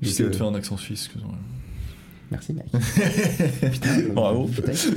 J'essaie 0.00 0.24
de 0.24 0.28
euh, 0.28 0.32
faire 0.32 0.48
un 0.48 0.54
accent 0.54 0.76
suisse, 0.76 1.04
excuse-moi. 1.04 1.36
Merci, 2.32 2.54
mec. 2.54 2.66
Putain, 3.72 4.08
Bravo. 4.12 4.50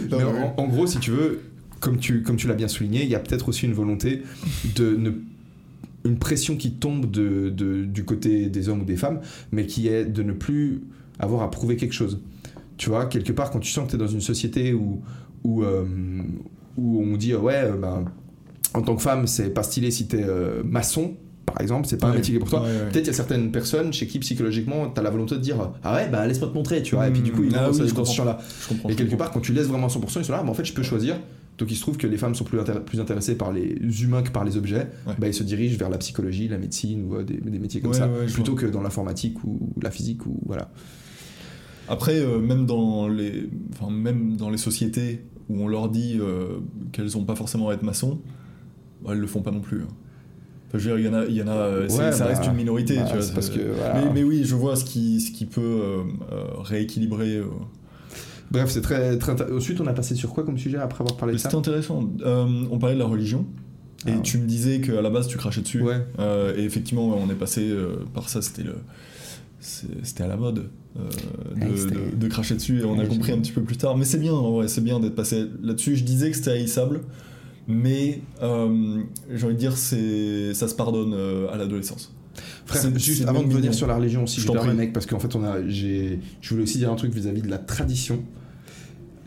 Mais 0.09 0.23
en, 0.23 0.55
en 0.57 0.67
gros, 0.67 0.87
si 0.87 0.97
tu 0.99 1.11
veux, 1.11 1.41
comme 1.79 1.99
tu, 1.99 2.23
comme 2.23 2.37
tu 2.37 2.47
l'as 2.47 2.55
bien 2.55 2.67
souligné, 2.67 3.03
il 3.03 3.09
y 3.09 3.15
a 3.15 3.19
peut-être 3.19 3.49
aussi 3.49 3.65
une 3.65 3.73
volonté 3.73 4.23
de 4.75 4.95
ne 4.95 5.11
une 6.05 6.17
pression 6.17 6.55
qui 6.55 6.71
tombe 6.73 7.09
de, 7.09 7.49
de- 7.49 7.83
du 7.83 8.05
côté 8.05 8.47
des 8.49 8.69
hommes 8.69 8.81
ou 8.81 8.85
des 8.85 8.95
femmes, 8.97 9.19
mais 9.51 9.65
qui 9.65 9.87
est 9.87 10.05
de 10.05 10.23
ne 10.23 10.31
plus 10.33 10.81
avoir 11.19 11.41
à 11.41 11.51
prouver 11.51 11.75
quelque 11.75 11.93
chose. 11.93 12.21
Tu 12.77 12.89
vois, 12.89 13.05
quelque 13.05 13.31
part, 13.33 13.51
quand 13.51 13.59
tu 13.59 13.71
sens 13.71 13.85
que 13.85 13.89
tu 13.91 13.95
es 13.95 13.99
dans 13.99 14.07
une 14.07 14.21
société 14.21 14.73
où, 14.73 15.01
où, 15.43 15.63
euh, 15.63 15.85
où 16.77 17.01
on 17.01 17.17
dit, 17.17 17.33
ouais, 17.33 17.71
ben, 17.81 18.05
en 18.73 18.81
tant 18.81 18.95
que 18.95 19.01
femme, 19.01 19.27
c'est 19.27 19.49
pas 19.53 19.63
stylé 19.63 19.91
si 19.91 20.07
t'es 20.07 20.23
euh, 20.23 20.61
maçon, 20.63 21.15
par 21.45 21.61
exemple, 21.61 21.87
c'est 21.87 21.97
pas 21.97 22.07
un 22.07 22.13
métier 22.13 22.37
pour 22.37 22.49
toi. 22.49 22.61
Ouais, 22.63 22.67
ouais. 22.67 22.89
Peut-être 22.91 23.05
il 23.05 23.07
y 23.07 23.09
a 23.11 23.13
certaines 23.13 23.49
personnes 23.51 23.93
chez 23.93 24.07
qui 24.07 24.19
psychologiquement 24.19 24.89
t'as 24.89 25.01
la 25.01 25.09
volonté 25.09 25.35
de 25.35 25.39
dire 25.39 25.71
ah 25.83 25.95
ouais 25.95 26.09
bah 26.09 26.27
laisse-moi 26.27 26.49
te 26.49 26.53
montrer 26.53 26.81
tu 26.83 26.95
vois 26.95 27.07
et 27.07 27.11
puis 27.11 27.21
du 27.21 27.31
coup 27.31 27.43
ils 27.43 27.55
Ah 27.55 27.67
vont 27.67 27.71
oui, 27.71 27.77
dans 27.77 27.83
je 27.85 27.89
ce 27.89 27.93
comprends. 27.93 28.11
champ 28.13 28.25
là 28.25 28.39
et 28.89 28.95
quelque 28.95 29.15
part, 29.15 29.31
quand 29.31 29.39
tu 29.39 29.53
laisses 29.53 29.67
vraiment 29.67 29.87
100%, 29.87 30.19
ils 30.19 30.25
sont 30.25 30.31
là, 30.33 30.41
mais 30.43 30.49
en 30.49 30.53
fait, 30.53 30.65
je 30.65 30.73
peux 30.73 30.83
choisir. 30.83 31.15
Donc 31.57 31.71
il 31.71 31.75
se 31.75 31.81
trouve 31.81 31.95
que 31.97 32.05
les 32.07 32.17
femmes 32.17 32.35
sont 32.35 32.43
plus, 32.43 32.59
intér- 32.59 32.81
plus 32.83 32.99
intéressées 32.99 33.35
par 33.37 33.53
les 33.53 33.77
humains 34.03 34.23
que 34.23 34.29
par 34.31 34.43
les 34.43 34.57
objets. 34.57 34.87
Ouais. 35.07 35.13
Bah, 35.17 35.27
ils 35.27 35.33
se 35.33 35.43
dirigent 35.43 35.77
vers 35.77 35.89
la 35.89 35.97
psychologie, 35.97 36.47
la 36.49 36.57
médecine 36.57 37.05
ou 37.05 37.15
euh, 37.15 37.23
des, 37.23 37.37
des 37.37 37.59
métiers 37.59 37.79
comme 37.79 37.91
Ouais, 37.91 37.97
ça, 37.97 38.09
ouais, 38.09 38.25
plutôt 38.25 38.55
que 38.55 38.65
dans 38.65 38.81
l'informatique 38.81 39.41
ou 39.45 39.71
la 39.81 39.89
physique 39.91 40.25
ou 40.25 40.37
voilà. 40.45 40.69
Après, 41.87 42.19
euh, 42.19 42.39
même, 42.39 42.65
dans 42.65 43.07
les, 43.07 43.47
enfin, 43.73 43.91
même 43.91 44.35
dans 44.37 44.49
les 44.49 44.57
sociétés 44.57 45.21
où 45.49 45.61
on 45.61 45.67
leur 45.67 45.87
dit 45.89 46.17
euh, 46.19 46.57
qu'elles 46.91 47.11
n'ont 47.15 47.23
pas 47.25 47.35
forcément 47.35 47.69
à 47.69 47.73
être 47.75 47.83
maçons, 47.83 48.19
bah, 49.03 49.11
elles 49.13 49.19
le 49.19 49.27
font 49.27 49.41
pas 49.41 49.51
non 49.51 49.61
plus. 49.61 49.81
hein. 49.83 49.87
Enfin, 50.67 50.79
je 50.79 50.89
veux 50.89 50.97
dire, 50.97 50.99
il 50.99 51.05
y 51.05 51.09
en 51.09 51.13
a, 51.13 51.25
y 51.25 51.41
en 51.41 51.47
a 51.47 51.87
ça 51.87 52.11
bah, 52.19 52.25
reste 52.25 52.47
une 52.47 52.55
minorité. 52.55 52.95
bah, 52.95 53.03
tu 53.07 53.13
vois, 53.13 53.21
c'est 53.21 53.33
parce 53.33 53.47
c'est- 53.47 53.57
que, 53.59 53.71
voilà. 53.77 54.01
mais, 54.05 54.13
mais 54.15 54.23
oui, 54.23 54.41
je 54.43 54.55
vois 54.55 54.75
ce 54.75 54.83
qui, 54.83 55.21
ce 55.21 55.31
qui 55.31 55.45
peut 55.45 55.99
rééquilibrer. 56.57 57.41
Bref, 58.51 58.69
c'est 58.69 58.81
très, 58.81 59.17
très. 59.17 59.51
Ensuite, 59.51 59.81
on 59.81 59.87
a 59.87 59.93
passé 59.93 60.15
sur 60.15 60.33
quoi 60.33 60.43
comme 60.43 60.57
sujet 60.57 60.77
après 60.77 61.01
avoir 61.03 61.17
parlé 61.17 61.33
de 61.33 61.37
ça 61.39 61.49
C'était 61.49 61.57
intéressant. 61.57 62.09
Euh, 62.25 62.45
on 62.71 62.77
parlait 62.77 62.95
de 62.95 62.99
la 62.99 63.05
religion. 63.07 63.45
Et 64.07 64.11
Ah. 64.11 64.19
tu 64.21 64.37
me 64.37 64.45
disais 64.45 64.81
qu'à 64.81 65.01
la 65.01 65.09
base 65.09 65.27
tu 65.27 65.37
crachais 65.37 65.61
dessus. 65.61 65.81
Ouais. 65.81 66.05
Euh, 66.19 66.55
et 66.55 66.63
effectivement, 66.63 67.07
on 67.17 67.29
est 67.29 67.35
passé 67.35 67.61
euh, 67.67 67.95
par 68.13 68.29
ça, 68.29 68.41
c'était 68.41 68.63
le. 68.63 68.75
C'était 69.59 70.23
à 70.23 70.27
la 70.27 70.37
mode 70.37 70.65
euh, 70.99 71.09
de, 71.55 71.89
de- 71.89 72.15
de 72.15 72.27
cracher 72.27 72.53
dessus 72.53 72.81
et 72.81 72.85
on 72.85 72.99
a 72.99 73.05
compris 73.05 73.31
un 73.31 73.39
petit 73.39 73.51
peu 73.51 73.61
plus 73.63 73.77
tard. 73.77 73.97
Mais 73.97 74.05
c'est 74.05 74.19
bien, 74.19 74.33
en 74.33 74.51
vrai, 74.51 74.67
c'est 74.67 74.81
bien 74.83 74.99
d'être 74.99 75.15
passé 75.15 75.45
là-dessus. 75.63 75.95
Je 75.95 76.03
disais 76.03 76.29
que 76.29 76.37
c'était 76.37 76.51
haïssable, 76.51 77.01
mais 77.67 78.21
j'ai 78.41 79.43
envie 79.45 79.55
de 79.55 79.59
dire 79.59 79.75
ça 79.75 80.67
se 80.67 80.75
pardonne 80.75 81.15
à 81.51 81.57
l'adolescence. 81.57 82.14
Frère, 82.65 82.97
juste 82.97 83.27
avant 83.27 83.43
de 83.43 83.51
venir 83.53 83.73
sur 83.73 83.87
la 83.87 83.95
religion 83.95 84.23
aussi, 84.23 84.37
Je 84.37 84.41
je 84.41 84.47
t'en 84.47 84.53
permets, 84.53 84.73
mec, 84.73 84.93
parce 84.93 85.05
qu'en 85.05 85.19
fait, 85.19 85.35
on 85.35 85.43
a, 85.43 85.67
j'ai, 85.67 86.19
je 86.41 86.49
voulais 86.49 86.63
aussi 86.63 86.77
dire 86.77 86.91
un 86.91 86.95
truc 86.95 87.13
vis-à-vis 87.13 87.41
de 87.41 87.49
la 87.49 87.57
tradition. 87.57 88.19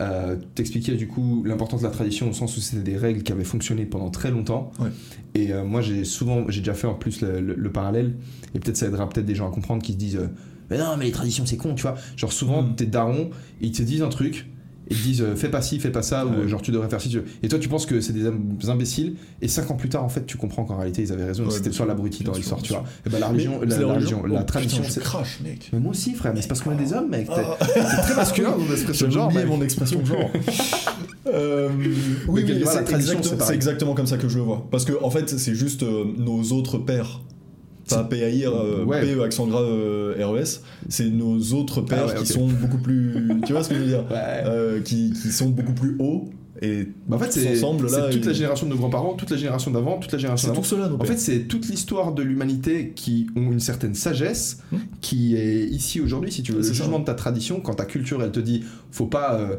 Euh, 0.00 0.36
T'expliquer 0.54 0.94
du 0.94 1.08
coup 1.08 1.42
l'importance 1.44 1.80
de 1.80 1.86
la 1.86 1.92
tradition 1.92 2.30
au 2.30 2.32
sens 2.32 2.56
où 2.56 2.60
c'était 2.60 2.82
des 2.88 2.96
règles 2.96 3.24
qui 3.24 3.32
avaient 3.32 3.42
fonctionné 3.42 3.84
pendant 3.84 4.10
très 4.10 4.30
longtemps. 4.30 4.70
Ouais. 4.78 4.90
Et 5.34 5.52
euh, 5.52 5.64
moi, 5.64 5.80
j'ai 5.80 6.04
souvent, 6.04 6.44
j'ai 6.48 6.60
déjà 6.60 6.74
fait 6.74 6.86
en 6.86 6.94
plus 6.94 7.20
le, 7.20 7.40
le- 7.40 7.54
le 7.56 7.72
parallèle, 7.72 8.14
et 8.54 8.60
peut-être 8.60 8.76
ça 8.76 8.86
aidera 8.86 9.08
peut-être 9.08 9.26
des 9.26 9.34
gens 9.34 9.48
à 9.48 9.50
comprendre 9.52 9.82
qui 9.82 9.92
se 9.94 9.98
disent, 9.98 10.16
euh, 10.16 10.28
mais 10.70 10.78
non, 10.78 10.96
mais 10.96 11.06
les 11.06 11.10
traditions 11.10 11.46
c'est 11.46 11.56
con, 11.56 11.74
tu 11.74 11.82
vois. 11.82 11.96
Genre 12.16 12.32
souvent, 12.32 12.62
Mm. 12.62 12.76
tes 12.76 12.86
darons, 12.86 13.30
ils 13.60 13.72
te 13.72 13.82
disent 13.82 14.02
un 14.02 14.08
truc. 14.08 14.46
Ils 14.90 14.96
te 14.96 15.02
disent 15.02 15.22
euh, 15.22 15.36
fais 15.36 15.48
pas 15.50 15.60
ci, 15.62 15.78
fais 15.80 15.90
pas 15.90 16.02
ça, 16.02 16.24
ou 16.26 16.30
Ouais. 16.30 16.48
genre 16.48 16.62
tu 16.62 16.70
devrais 16.70 16.88
faire 16.88 17.00
ci. 17.00 17.08
tu 17.08 17.16
veux. 17.18 17.24
Et 17.42 17.48
toi 17.48 17.58
tu 17.58 17.68
penses 17.68 17.84
que 17.86 18.00
c'est 18.00 18.12
des 18.12 18.26
im- 18.26 18.38
imbéciles, 18.68 19.16
et 19.42 19.48
cinq 19.48 19.70
ans 19.70 19.76
plus 19.76 19.88
tard 19.88 20.02
en 20.04 20.08
fait 20.08 20.24
tu 20.26 20.36
comprends 20.36 20.64
qu'en 20.64 20.76
réalité 20.76 21.02
ils 21.02 21.12
avaient 21.12 21.24
raison, 21.26 21.44
Ouais, 21.44 21.50
c'était 21.50 21.72
soit 21.72 21.86
l'abruti 21.86 22.24
dans 22.24 22.32
l'histoire, 22.32 22.62
tu 22.62 22.72
vois. 22.72 22.84
Et 23.06 23.10
ben 23.10 23.18
la 23.20 23.28
religion, 23.28 23.60
la, 23.60 23.74
c'est 23.74 23.82
la 23.82 23.92
religion, 23.94 24.24
la 24.26 24.40
Oh, 24.40 24.44
tradition 24.44 24.82
c'est. 24.88 25.00
crache, 25.02 25.40
mec. 25.44 25.68
Mais 25.72 25.78
moi 25.80 25.90
aussi, 25.90 26.14
frère, 26.14 26.32
mais 26.34 26.42
c'est 26.42 26.48
parce 26.48 26.62
qu'on 26.62 26.72
est 26.72 26.82
des 26.82 26.92
hommes, 26.92 27.08
mec. 27.10 27.26
T'es 27.26 27.32
Ah. 27.80 28.02
très 28.02 28.16
masculin 28.16 28.50
dans 28.52 28.72
expression 28.72 29.10
genre, 29.10 29.32
mon 29.46 29.62
expression 29.62 30.00
de 30.00 30.06
genre. 30.06 30.30
Euh, 31.26 31.68
oui, 31.78 32.42
oui, 32.46 32.58
la 32.60 32.66
c'est 32.70 33.02
c'est 33.02 33.40
c'est 33.42 33.54
exactement 33.54 33.92
comme 33.94 34.06
ça 34.06 34.16
que 34.16 34.28
je 34.30 34.38
le 34.38 34.44
vois. 34.44 34.66
Parce 34.70 34.86
que 34.86 34.92
en 35.02 35.10
fait, 35.10 35.28
c'est 35.28 35.54
juste 35.54 35.82
euh, 35.82 36.04
nos 36.16 36.42
autres 36.52 36.78
pères. 36.78 37.20
Pas 37.88 38.04
PAIR, 38.04 38.52
euh, 38.54 38.84
Ouais. 38.84 39.00
P 39.02 39.22
accent 39.22 39.46
grave 39.46 39.66
euh, 39.68 40.14
RES, 40.26 40.60
c'est 40.88 41.08
nos 41.10 41.38
autres 41.54 41.80
pères 41.80 42.06
Ah 42.10 42.14
ouais, 42.14 42.20
qui 42.20 42.26
sont 42.26 42.46
beaucoup 42.48 42.78
plus. 42.78 43.14
tu 43.46 43.52
vois 43.52 43.62
ce 43.62 43.68
que 43.70 43.74
je 43.74 43.80
veux 43.80 43.86
dire 43.86 44.04
Ouais. 44.10 44.16
Euh, 44.46 44.80
qui, 44.80 45.12
qui 45.12 45.30
sont 45.32 45.48
beaucoup 45.50 45.72
plus 45.74 45.96
hauts 45.98 46.28
et 46.60 46.88
Bah, 47.06 47.14
en 47.16 47.18
fait, 47.20 47.30
c'est 47.30 47.52
ensemble 47.52 47.86
là. 47.86 48.08
c'est 48.10 48.16
toute 48.16 48.26
la 48.26 48.32
génération 48.32 48.66
de 48.66 48.72
nos 48.72 48.78
grands-parents, 48.78 49.14
toute 49.14 49.30
la 49.30 49.36
génération 49.36 49.70
d'avant, 49.70 49.98
toute 49.98 50.10
la 50.10 50.18
génération 50.18 50.48
C'est 50.48 50.52
d'avant. 50.54 50.64
cela, 50.64 50.90
En 50.98 51.04
fait, 51.04 51.16
c'est 51.18 51.40
toute 51.46 51.68
l'histoire 51.68 52.12
de 52.12 52.22
l'humanité 52.24 52.92
qui 52.96 53.28
ont 53.36 53.52
une 53.52 53.60
certaine 53.60 53.94
sagesse 53.94 54.58
Hmm. 54.72 54.76
qui 55.00 55.36
est 55.36 55.64
ici 55.66 56.00
aujourd'hui. 56.00 56.32
Si 56.32 56.42
tu 56.42 56.50
veux, 56.52 56.58
le 56.58 56.64
ça. 56.64 56.72
jugement 56.72 56.98
de 56.98 57.04
ta 57.04 57.14
tradition, 57.14 57.60
quand 57.60 57.74
ta 57.74 57.84
culture, 57.84 58.22
elle 58.24 58.32
te 58.32 58.40
dit, 58.40 58.64
faut 58.90 59.06
pas. 59.06 59.38
euh, 59.38 59.56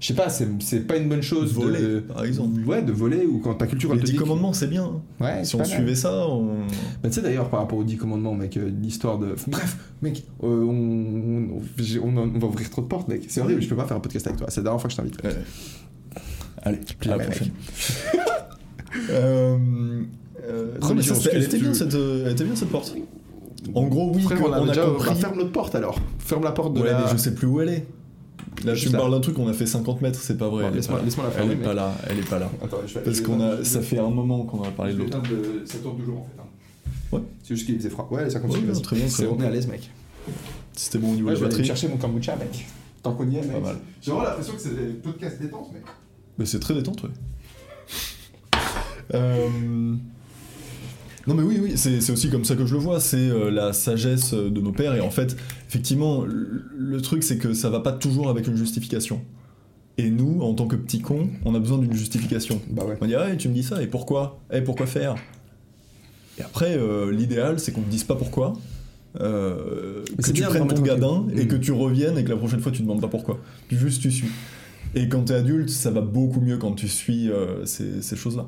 je 0.00 0.06
sais 0.06 0.14
pas, 0.14 0.28
c'est 0.28 0.86
pas 0.86 0.96
une 0.96 1.08
bonne 1.08 1.22
chose 1.22 1.52
Voler, 1.54 1.80
de. 1.80 1.98
par 2.00 2.24
exemple. 2.24 2.60
Ouais, 2.66 2.82
de 2.82 2.92
voler, 2.92 3.26
ou 3.26 3.38
quand 3.38 3.54
ta 3.54 3.66
culture, 3.66 3.90
les 3.90 3.96
elle 3.96 4.00
te 4.00 4.06
dix 4.06 4.12
dit. 4.12 4.18
que- 4.18 4.22
commandements, 4.22 4.52
c'est 4.52 4.68
bien. 4.68 5.00
Ouais, 5.20 5.44
si 5.44 5.54
on 5.56 5.58
mal. 5.58 5.66
suivait 5.66 5.94
ça, 5.94 6.26
on. 6.28 6.58
Bah, 7.02 7.08
tu 7.08 7.12
sais 7.12 7.22
d'ailleurs 7.22 7.48
par 7.50 7.60
rapport 7.60 7.78
aux 7.78 7.84
10 7.84 7.96
commandements 7.96 8.34
mec 8.34 8.56
euh, 8.56 8.70
l'histoire 8.80 9.18
de 9.18 9.34
bref 9.48 9.76
mec 10.02 10.24
euh, 10.44 10.46
on, 10.46 11.56
on, 11.58 11.62
j'ai- 11.78 11.98
on, 11.98 12.16
on 12.16 12.38
va 12.38 12.46
ouvrir 12.46 12.70
trop 12.70 12.82
de 12.82 12.86
portes 12.86 13.08
mec 13.08 13.24
c'est 13.28 13.40
horrible 13.40 13.60
je 13.62 13.68
peux 13.68 13.76
pas 13.76 13.84
faire 13.86 13.96
un 13.96 14.00
podcast 14.00 14.26
avec 14.26 14.38
toi 14.38 14.46
c'est 14.50 14.60
la 14.60 14.64
dernière 14.64 14.80
fois 14.80 14.88
que 14.88 14.92
je 14.92 14.96
t'invite 14.98 15.22
Ouais. 15.24 15.30
Allez, 16.62 16.78
à 17.02 17.04
la 17.06 17.12
Jamais, 17.18 17.24
prochaine. 17.26 17.50
Euh, 19.10 19.56
Euh, 20.48 20.78
non, 20.80 20.94
mais 20.94 21.02
ça, 21.02 21.14
c'était- 21.14 21.36
elle, 21.36 21.42
était 21.44 21.58
bien 21.58 21.74
cette, 21.74 21.94
elle 21.94 22.32
était 22.32 22.44
bien 22.44 22.56
cette 22.56 22.70
porte. 22.70 22.94
En 23.74 23.86
gros, 23.86 24.12
oui, 24.14 24.22
Frère, 24.22 24.38
on 24.42 24.52
a 24.52 24.60
on 24.60 24.64
a 24.64 24.68
déjà. 24.68 24.86
compris. 24.86 25.08
bah, 25.08 25.14
ferme 25.16 25.36
notre 25.38 25.52
porte 25.52 25.74
alors. 25.74 25.98
Ferme 26.20 26.44
la 26.44 26.52
porte 26.52 26.74
de 26.74 26.80
Ouais, 26.80 26.90
la. 26.92 27.00
mais 27.04 27.10
je 27.12 27.16
sais 27.18 27.34
plus 27.34 27.46
où 27.46 27.60
elle 27.60 27.68
est. 27.70 27.86
Là, 28.64 28.72
me 28.74 28.92
là. 28.92 28.98
parles 28.98 29.10
d'un 29.12 29.20
truc, 29.20 29.38
on 29.38 29.48
a 29.48 29.52
fait 29.52 29.66
50 29.66 30.00
mètres, 30.02 30.20
c'est 30.20 30.36
pas 30.36 30.48
vrai. 30.48 30.62
Bon, 30.64 30.68
elle 30.70 30.74
laisse-moi- 30.76 31.00
laisse-moi 31.04 31.26
la 31.26 31.30
Elle 31.32 31.36
fermer, 31.38 31.52
est 31.54 31.64
pas 31.64 31.74
là, 31.74 31.94
elle 32.08 32.18
est 32.18 32.28
pas 32.28 32.38
là. 32.38 32.50
Attends, 32.62 32.78
je 32.86 32.98
Parce 32.98 33.16
je 33.18 33.22
qu'on 33.22 33.40
a, 33.40 33.64
ça 33.64 33.80
fait 33.82 33.98
un 33.98 34.10
moment 34.10 34.44
qu'on 34.44 34.58
en 34.60 34.64
a 34.64 34.70
parlé 34.70 34.92
je 34.92 34.98
de 34.98 35.02
l'autre. 35.04 35.18
Ça 35.64 35.78
tourne 35.78 35.98
toujours 35.98 36.18
en 36.18 36.24
fait. 36.26 36.40
hein. 36.40 36.44
Ouais. 37.12 37.20
C'est 37.42 37.54
juste 37.54 37.66
qu'il 37.66 37.76
faisait 37.76 37.90
froid. 37.90 38.08
Ouais, 38.10 38.28
ça 38.28 38.40
continue. 38.40 38.70
Ouais, 38.70 38.80
très 38.80 38.96
bien, 38.96 39.06
très. 39.06 39.26
On 39.26 39.40
est 39.40 39.46
à 39.46 39.50
l'aise, 39.50 39.66
mec. 39.68 39.88
C'était 40.74 40.98
bon 40.98 41.12
au 41.12 41.14
niveau 41.14 41.28
Ouais, 41.28 41.34
de 41.34 41.38
je 41.38 41.42
la 41.44 41.48
vais 41.48 41.54
aller 41.54 41.62
batterie. 41.62 41.66
chercher 41.80 41.88
mon 41.88 41.96
kombucha, 41.96 42.36
mec. 42.36 42.66
Tant 43.02 43.14
qu'on 43.14 43.28
y 43.30 43.36
est, 43.36 43.42
mec. 43.42 43.52
Pas 43.52 43.60
mal. 43.60 43.76
J'ai 44.02 44.10
vraiment 44.10 44.26
l'impression 44.28 44.54
que 44.54 44.60
c'est 44.60 44.74
des 44.76 44.92
podcasts 44.94 45.40
détente, 45.40 45.72
mec. 45.72 45.82
Mais 46.38 46.46
c'est 46.46 46.60
très 46.60 46.74
détente, 46.74 47.02
ouais. 47.04 47.10
Euh, 49.14 49.48
Non 51.26 51.34
mais 51.34 51.42
oui, 51.42 51.58
oui, 51.62 51.72
c'est 51.76 52.10
aussi 52.10 52.30
comme 52.30 52.44
ça 52.44 52.56
que 52.56 52.64
je 52.66 52.74
le 52.74 52.80
vois, 52.80 53.00
c'est 53.00 53.16
euh, 53.16 53.50
la 53.50 53.72
sagesse 53.72 54.32
de 54.32 54.60
nos 54.60 54.72
pères, 54.72 54.94
et 54.94 55.00
en 55.00 55.10
fait, 55.10 55.36
effectivement, 55.68 56.24
le, 56.24 57.00
truc 57.02 57.22
c'est 57.22 57.38
que 57.38 57.52
ça 57.52 57.70
va 57.70 57.80
pas 57.80 57.92
toujours 57.92 58.28
avec 58.28 58.46
une 58.46 58.56
justification. 58.56 59.20
Et 59.98 60.10
nous, 60.10 60.40
en 60.42 60.54
tant 60.54 60.66
que 60.66 60.76
petits 60.76 61.00
cons, 61.00 61.28
on 61.44 61.54
a 61.54 61.58
besoin 61.58 61.78
d'une 61.78 61.92
justification. 61.92 62.62
Bah 62.70 62.84
ouais. 62.84 62.96
On 63.00 63.06
dit, 63.06 63.16
ah, 63.16 63.32
et 63.32 63.36
tu 63.36 63.48
me 63.48 63.54
dis 63.54 63.64
ça, 63.64 63.82
et 63.82 63.88
pourquoi? 63.88 64.40
Et 64.52 64.60
pourquoi 64.60 64.86
faire? 64.86 65.16
Et 66.38 66.42
après, 66.42 66.76
euh, 66.76 67.10
l'idéal, 67.10 67.58
c'est 67.58 67.72
qu'on 67.72 67.82
te 67.82 67.90
dise 67.90 68.04
pas 68.04 68.14
pourquoi, 68.14 68.52
euh, 69.20 70.04
que 70.22 70.30
tu 70.30 70.42
prennes 70.42 70.68
ton 70.68 70.82
gadin, 70.82 71.26
et 71.34 71.44
Mm. 71.44 71.48
que 71.48 71.56
tu 71.56 71.72
reviennes, 71.72 72.16
et 72.16 72.22
que 72.22 72.30
la 72.30 72.36
prochaine 72.36 72.60
fois, 72.60 72.70
tu 72.70 72.82
demandes 72.82 73.00
pas 73.00 73.08
pourquoi. 73.08 73.40
Juste, 73.70 74.00
tu 74.00 74.12
suis. 74.12 74.28
Et 74.94 75.08
quand 75.08 75.24
t'es 75.24 75.34
adulte, 75.34 75.68
ça 75.68 75.90
va 75.90 76.00
beaucoup 76.00 76.40
mieux 76.40 76.58
quand 76.58 76.72
tu 76.72 76.86
suis 76.88 77.28
euh, 77.28 77.64
ces, 77.66 78.00
ces 78.00 78.14
choses-là. 78.16 78.46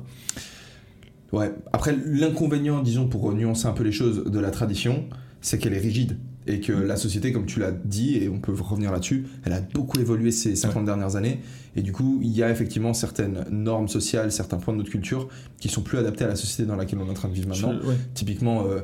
Ouais. 1.33 1.51
Après, 1.73 1.95
l'inconvénient, 2.05 2.81
disons, 2.81 3.07
pour 3.07 3.31
nuancer 3.33 3.67
un 3.67 3.73
peu 3.73 3.83
les 3.83 3.91
choses 3.91 4.23
de 4.23 4.39
la 4.39 4.51
tradition, 4.51 5.05
c'est 5.41 5.59
qu'elle 5.59 5.73
est 5.73 5.79
rigide. 5.79 6.17
Et 6.47 6.59
que 6.59 6.73
la 6.73 6.97
société, 6.97 7.31
comme 7.31 7.45
tu 7.45 7.59
l'as 7.59 7.71
dit, 7.71 8.17
et 8.17 8.27
on 8.27 8.39
peut 8.39 8.51
revenir 8.59 8.91
là-dessus, 8.91 9.25
elle 9.45 9.53
a 9.53 9.61
beaucoup 9.61 9.99
évolué 9.99 10.31
ces 10.31 10.55
50 10.55 10.85
dernières 10.85 11.15
années. 11.15 11.39
Et 11.75 11.83
du 11.83 11.91
coup, 11.93 12.19
il 12.23 12.31
y 12.31 12.41
a 12.41 12.49
effectivement 12.49 12.93
certaines 12.95 13.45
normes 13.51 13.87
sociales, 13.87 14.31
certains 14.31 14.57
points 14.57 14.73
de 14.73 14.79
notre 14.79 14.89
culture 14.89 15.27
qui 15.59 15.69
sont 15.69 15.81
plus 15.83 15.99
adaptés 15.99 16.23
à 16.23 16.27
la 16.27 16.35
société 16.35 16.65
dans 16.67 16.75
laquelle 16.75 16.97
on 16.99 17.05
est 17.05 17.11
en 17.11 17.13
train 17.13 17.29
de 17.29 17.33
vivre 17.35 17.47
maintenant. 17.47 17.73
Je- 17.81 17.87
ouais. 17.87 17.95
Typiquement. 18.15 18.65
euh, 18.65 18.81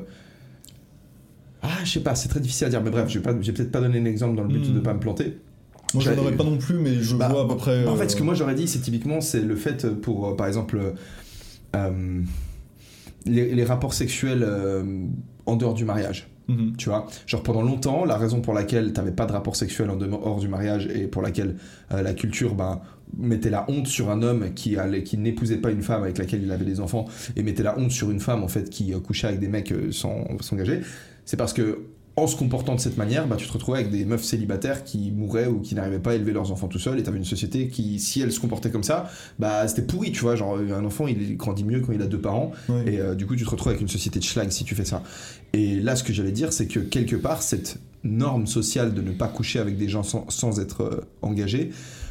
Ah, 1.62 1.68
je 1.84 1.90
sais 1.90 2.00
pas, 2.00 2.14
c'est 2.14 2.28
très 2.28 2.38
difficile 2.40 2.68
à 2.68 2.70
dire, 2.70 2.80
mais 2.82 2.90
bref, 2.90 3.08
je 3.08 3.18
vais, 3.18 3.52
peut-être 3.52 3.72
pas 3.72 3.80
donner 3.80 4.00
l'exemple 4.00 4.36
dans 4.36 4.44
le 4.44 4.48
but 4.48 4.70
Hmm. 4.70 4.74
de 4.74 4.80
pas 4.80 4.94
me 4.94 5.00
planter. 5.00 5.38
Moi, 5.94 6.04
j'en 6.04 6.16
aurais 6.18 6.36
pas 6.36 6.44
non 6.44 6.58
plus, 6.58 6.76
mais 6.78 6.94
je 7.02 7.16
Bah, 7.16 7.28
vois 7.28 7.42
à 7.44 7.48
peu 7.48 7.56
près. 7.56 7.84
En 7.86 7.94
euh, 7.94 7.96
fait, 7.96 8.08
ce 8.10 8.14
que 8.16 8.22
moi 8.22 8.34
j'aurais 8.34 8.54
dit, 8.54 8.68
c'est 8.68 8.78
typiquement, 8.78 9.20
c'est 9.20 9.40
le 9.40 9.56
fait 9.56 9.88
pour, 10.00 10.28
euh, 10.28 10.36
par 10.36 10.46
exemple, 10.46 10.78
euh, 10.78 10.92
euh, 11.74 12.20
les, 13.26 13.52
les 13.54 13.64
rapports 13.64 13.94
sexuels 13.94 14.44
euh, 14.44 14.84
en 15.46 15.56
dehors 15.56 15.74
du 15.74 15.84
mariage. 15.84 16.28
Mhm. 16.48 16.76
Tu 16.76 16.88
vois, 16.88 17.06
genre 17.26 17.42
pendant 17.42 17.62
longtemps, 17.62 18.04
la 18.04 18.16
raison 18.16 18.40
pour 18.40 18.54
laquelle 18.54 18.92
t'avais 18.92 19.12
pas 19.12 19.26
de 19.26 19.32
rapport 19.32 19.56
sexuel 19.56 19.90
en 19.90 19.96
dehors 19.96 20.40
du 20.40 20.48
mariage 20.48 20.86
et 20.86 21.06
pour 21.06 21.22
laquelle 21.22 21.56
euh, 21.92 22.02
la 22.02 22.14
culture 22.14 22.54
ben, 22.54 22.80
mettait 23.16 23.50
la 23.50 23.64
honte 23.70 23.86
sur 23.86 24.10
un 24.10 24.22
homme 24.22 24.52
qui, 24.54 24.76
allait, 24.76 25.02
qui 25.02 25.16
n'épousait 25.18 25.58
pas 25.58 25.70
une 25.70 25.82
femme 25.82 26.02
avec 26.02 26.18
laquelle 26.18 26.42
il 26.42 26.52
avait 26.52 26.64
des 26.64 26.80
enfants 26.80 27.06
et 27.36 27.42
mettait 27.42 27.62
la 27.62 27.78
honte 27.78 27.90
sur 27.90 28.10
une 28.10 28.20
femme 28.20 28.42
en 28.42 28.48
fait 28.48 28.70
qui 28.70 28.92
euh, 28.92 29.00
couchait 29.00 29.28
avec 29.28 29.40
des 29.40 29.48
mecs 29.48 29.72
euh, 29.72 29.92
sans 29.92 30.26
s'engager, 30.40 30.80
c'est 31.24 31.36
parce 31.36 31.52
que 31.52 31.80
en 32.22 32.26
se 32.26 32.36
comportant 32.36 32.74
de 32.74 32.80
cette 32.80 32.96
manière, 32.96 33.26
bah, 33.26 33.36
tu 33.36 33.46
te 33.46 33.52
retrouvais 33.52 33.78
avec 33.78 33.90
des 33.90 34.04
meufs 34.04 34.22
célibataires 34.24 34.84
qui 34.84 35.10
mouraient 35.12 35.46
ou 35.46 35.60
qui 35.60 35.74
n'arrivaient 35.74 35.98
pas 35.98 36.12
à 36.12 36.14
élever 36.14 36.32
leurs 36.32 36.52
enfants 36.52 36.68
tout 36.68 36.78
seuls 36.78 36.98
et 36.98 37.02
t'avais 37.02 37.18
une 37.18 37.24
société 37.24 37.68
qui, 37.68 37.98
si 37.98 38.20
elle 38.20 38.32
se 38.32 38.40
comportait 38.40 38.70
comme 38.70 38.82
ça, 38.84 39.08
bah 39.38 39.66
c'était 39.68 39.82
pourri, 39.82 40.12
tu 40.12 40.20
vois, 40.20 40.36
genre 40.36 40.58
un 40.58 40.84
enfant 40.84 41.06
il 41.06 41.36
grandit 41.36 41.64
mieux 41.64 41.80
quand 41.80 41.92
il 41.92 42.02
a 42.02 42.06
deux 42.06 42.20
parents 42.20 42.52
et 42.86 42.98
euh, 43.00 43.14
du 43.14 43.26
coup, 43.26 43.36
tu 43.36 43.44
te 43.44 43.50
retrouves 43.50 43.68
avec 43.70 43.80
une 43.80 43.88
société 43.88 44.18
de 44.18 44.24
schlag 44.24 44.50
si 44.50 44.64
tu 44.64 44.74
fais 44.74 44.84
ça. 44.84 45.02
Et 45.52 45.76
là, 45.80 45.96
ce 45.96 46.04
que 46.04 46.12
j'allais 46.12 46.32
dire, 46.32 46.52
c'est 46.52 46.66
que 46.66 46.80
quelque 46.80 47.16
part, 47.16 47.42
cette 47.42 47.78
norme 48.04 48.46
sociale 48.46 48.94
de 48.94 49.00
ne 49.02 49.10
pas 49.12 49.28
coucher 49.28 49.58
avec 49.58 49.76
des 49.76 49.88
gens 49.88 50.02
sans, 50.02 50.28
sans 50.28 50.60
être 50.60 50.82
euh, 50.82 51.00
engagé, 51.22 51.70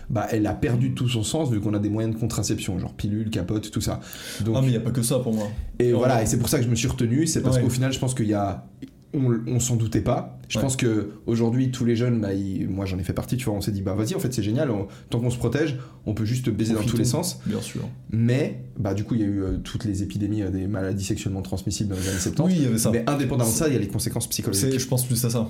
bah, 0.10 0.26
elle 0.32 0.48
a 0.48 0.54
perdu 0.54 0.94
tout 0.94 1.10
son 1.10 1.24
sens 1.24 1.50
vu 1.52 1.60
qu'on 1.60 1.74
a 1.74 1.80
des 1.80 1.90
moyens 1.90 2.16
de 2.16 2.20
contraception, 2.20 2.80
genre 2.80 2.94
pilule, 2.94 3.30
capote, 3.30 3.70
tout 3.72 3.82
ça. 3.82 4.00
Donc, 4.44 4.56
Ah, 4.58 4.62
mais 4.62 4.68
il 4.68 4.72
n'y 4.72 4.78
a 4.78 4.82
pas 4.82 4.92
que 4.92 5.02
ça 5.02 5.20
pour 5.20 5.34
moi. 5.34 5.48
et 5.80 5.92
voilà, 5.94 6.24
et 6.24 6.26
c'est 6.26 6.38
pour 6.40 6.50
ça 6.50 6.58
que 6.60 6.64
je 6.66 6.70
me 6.70 6.76
suis 6.76 6.88
retenu, 6.88 7.28
c'est 7.28 7.42
parce 7.42 7.58
Ouais. 7.58 7.64
qu'au 7.64 7.70
final, 7.70 7.92
je 7.92 8.00
pense 8.00 8.14
qu'il 8.14 8.28
y 8.28 8.34
a. 8.34 8.66
On, 9.14 9.40
on 9.48 9.60
s'en 9.60 9.78
doutait 9.78 10.02
pas. 10.02 10.38
Je 10.50 10.58
Ouais. 10.58 10.64
pense 10.64 10.76
que 10.76 11.12
aujourd'hui 11.26 11.72
tous 11.72 11.86
les 11.86 11.96
jeunes, 11.96 12.20
bah, 12.22 12.34
ils- 12.34 12.68
moi 12.70 12.86
j'en 12.86 13.00
ai 13.00 13.04
fait 13.04 13.14
partie, 13.14 13.38
tu 13.38 13.46
vois, 13.46 13.54
on 13.54 13.62
s'est 13.62 13.72
dit, 13.72 13.82
bah 13.82 13.94
vas-y, 13.94 14.16
en 14.16 14.20
fait 14.20 14.34
c'est 14.34 14.44
génial, 14.44 14.70
on- 14.70 14.88
tant 15.10 15.20
qu'on 15.20 15.30
se 15.30 15.38
protège, 15.38 15.78
on 16.06 16.14
peut 16.14 16.26
juste 16.26 16.50
baiser 16.50 16.74
dans 16.74 16.84
tous 16.84 16.98
les 16.98 17.06
sens. 17.06 17.40
Bien 17.46 17.62
sûr. 17.62 17.82
Mais, 18.12 18.64
bah 18.78 18.94
du 18.94 19.04
coup, 19.06 19.16
il 19.16 19.22
y 19.22 19.24
a 19.24 19.28
eu 19.28 19.42
euh, 19.44 19.58
toutes 19.64 19.86
les 19.86 20.04
épidémies 20.04 20.42
euh, 20.44 20.50
des 20.52 20.68
maladies 20.68 21.04
sexuellement 21.06 21.42
transmissibles 21.42 21.90
dans 21.90 21.96
les 22.00 22.08
années 22.10 22.20
70. 22.20 22.42
Oui, 22.54 22.54
il 22.60 22.64
y 22.64 22.68
avait 22.68 22.78
ça. 22.78 22.92
Mais 22.92 23.04
indépendamment 23.10 23.50
de 23.50 23.56
ça, 23.56 23.68
il 23.68 23.74
y 23.74 23.78
a 23.78 23.80
les 23.80 23.88
conséquences 23.88 24.28
psychologiques. 24.28 24.78
je 24.80 24.88
pense 24.88 25.06
plus 25.06 25.24
à 25.26 25.30
ça. 25.30 25.50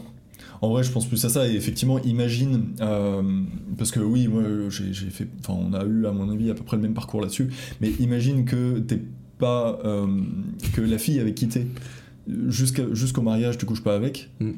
En 0.62 0.70
vrai, 0.70 0.84
je 0.84 0.92
pense 0.92 1.06
plus 1.08 1.24
à 1.26 1.30
ça. 1.30 1.48
Et 1.48 1.54
effectivement, 1.56 2.00
imagine, 2.00 2.64
euh, 2.82 3.22
parce 3.78 3.92
que 3.92 4.00
oui, 4.00 4.28
moi, 4.28 4.44
j'ai 4.70 4.92
j'ai 4.94 5.10
fait, 5.10 5.28
enfin, 5.40 5.54
on 5.60 5.74
a 5.74 5.84
eu 5.86 6.06
à 6.08 6.12
mon 6.12 6.32
avis 6.32 6.50
à 6.50 6.56
peu 6.56 6.64
près 6.64 6.78
le 6.78 6.84
même 6.84 6.94
parcours 6.96 7.22
là-dessus. 7.22 7.50
Mais 7.82 7.92
imagine 8.00 8.46
que 8.46 8.80
t'es 8.80 9.00
pas, 9.38 9.80
euh, 9.86 10.08
que 10.74 10.82
la 10.82 10.98
fille 10.98 11.20
avait 11.20 11.34
quitté 11.36 11.68
jusqu'au 12.28 13.22
mariage, 13.22 13.58
tu 13.58 13.66
couches 13.66 13.84
pas 13.84 13.96
avec. 13.96 14.30
Mm. 14.40 14.52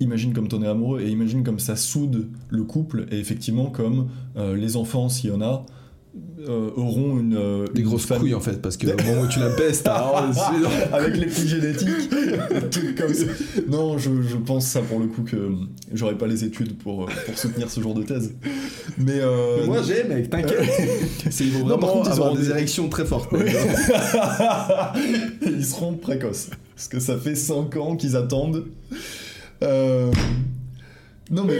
Imagine 0.00 0.32
comme 0.32 0.48
t'en 0.48 0.62
es 0.62 0.66
amoureux 0.66 1.02
et 1.02 1.10
imagine 1.10 1.44
comme 1.44 1.58
ça 1.58 1.76
soude 1.76 2.28
le 2.48 2.64
couple 2.64 3.06
et 3.10 3.18
effectivement 3.18 3.66
comme 3.66 4.08
euh, 4.36 4.56
les 4.56 4.76
enfants, 4.76 5.08
s'il 5.08 5.30
y 5.30 5.32
en 5.32 5.42
a, 5.42 5.66
euh, 6.48 6.70
auront 6.74 7.20
une, 7.20 7.36
euh, 7.36 7.66
Des 7.74 7.82
une 7.82 7.86
grosses 7.86 8.06
famille- 8.06 8.22
couilles 8.22 8.34
en 8.34 8.40
fait, 8.40 8.60
parce 8.60 8.76
que 8.76 8.86
au 8.88 9.06
moment 9.10 9.22
où 9.22 9.28
tu 9.28 9.38
la 9.38 9.50
baisses, 9.50 9.84
avec 10.92 11.16
les 11.16 11.26
prix 11.26 11.46
génétiques, 11.46 12.10
comme 12.98 13.14
ça. 13.14 13.24
Non, 13.68 13.96
je, 13.98 14.10
je 14.28 14.36
pense 14.36 14.66
ça 14.66 14.80
pour 14.80 14.98
le 14.98 15.06
coup 15.06 15.22
que 15.22 15.36
j'aurais 15.92 16.16
pas 16.18 16.26
les 16.26 16.42
études 16.44 16.76
pour, 16.78 17.04
euh, 17.04 17.06
pour 17.26 17.38
soutenir 17.38 17.70
ce 17.70 17.80
genre 17.80 17.94
de 17.94 18.02
thèse. 18.02 18.32
Mais, 18.98 19.20
euh, 19.20 19.64
Moi 19.66 19.82
j'ai, 19.86 20.02
mec, 20.04 20.30
t'inquiète. 20.30 20.64
C'est- 21.30 21.44
Ils 21.44 21.52
vont 21.52 21.66
Non, 21.66 21.78
contre, 21.78 22.08
ils 22.08 22.12
avoir 22.12 22.28
auront 22.32 22.36
des 22.36 22.44
des- 22.46 22.50
érections 22.50 22.88
très 22.88 23.04
fortes. 23.04 23.30
Ils 25.42 25.64
seront 25.64 25.94
précoces. 25.94 26.50
Parce 26.74 26.88
que 26.88 27.00
ça 27.00 27.16
fait 27.18 27.34
5 27.34 27.76
ans 27.76 27.96
qu'ils 27.96 28.16
attendent. 28.16 28.66
Euh, 29.62 30.10
Non 31.30 31.44
mais. 31.44 31.58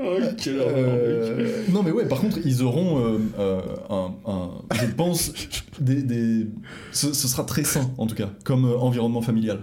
Euh, 0.00 1.62
non 1.72 1.82
mais 1.82 1.90
ouais, 1.90 2.06
par 2.06 2.20
contre, 2.20 2.38
ils 2.44 2.62
auront 2.62 2.98
euh, 3.04 3.18
euh, 3.38 3.60
un, 3.90 4.12
un- 4.26 4.50
je 4.80 4.86
pense, 4.92 5.32
des, 5.80 6.02
des- 6.02 6.46
Ce, 6.92 7.12
ce 7.12 7.26
sera 7.28 7.44
très 7.44 7.64
sain 7.64 7.90
en 7.98 8.06
tout 8.06 8.14
cas, 8.14 8.30
comme 8.44 8.64
euh, 8.64 8.76
environnement 8.78 9.22
familial. 9.22 9.60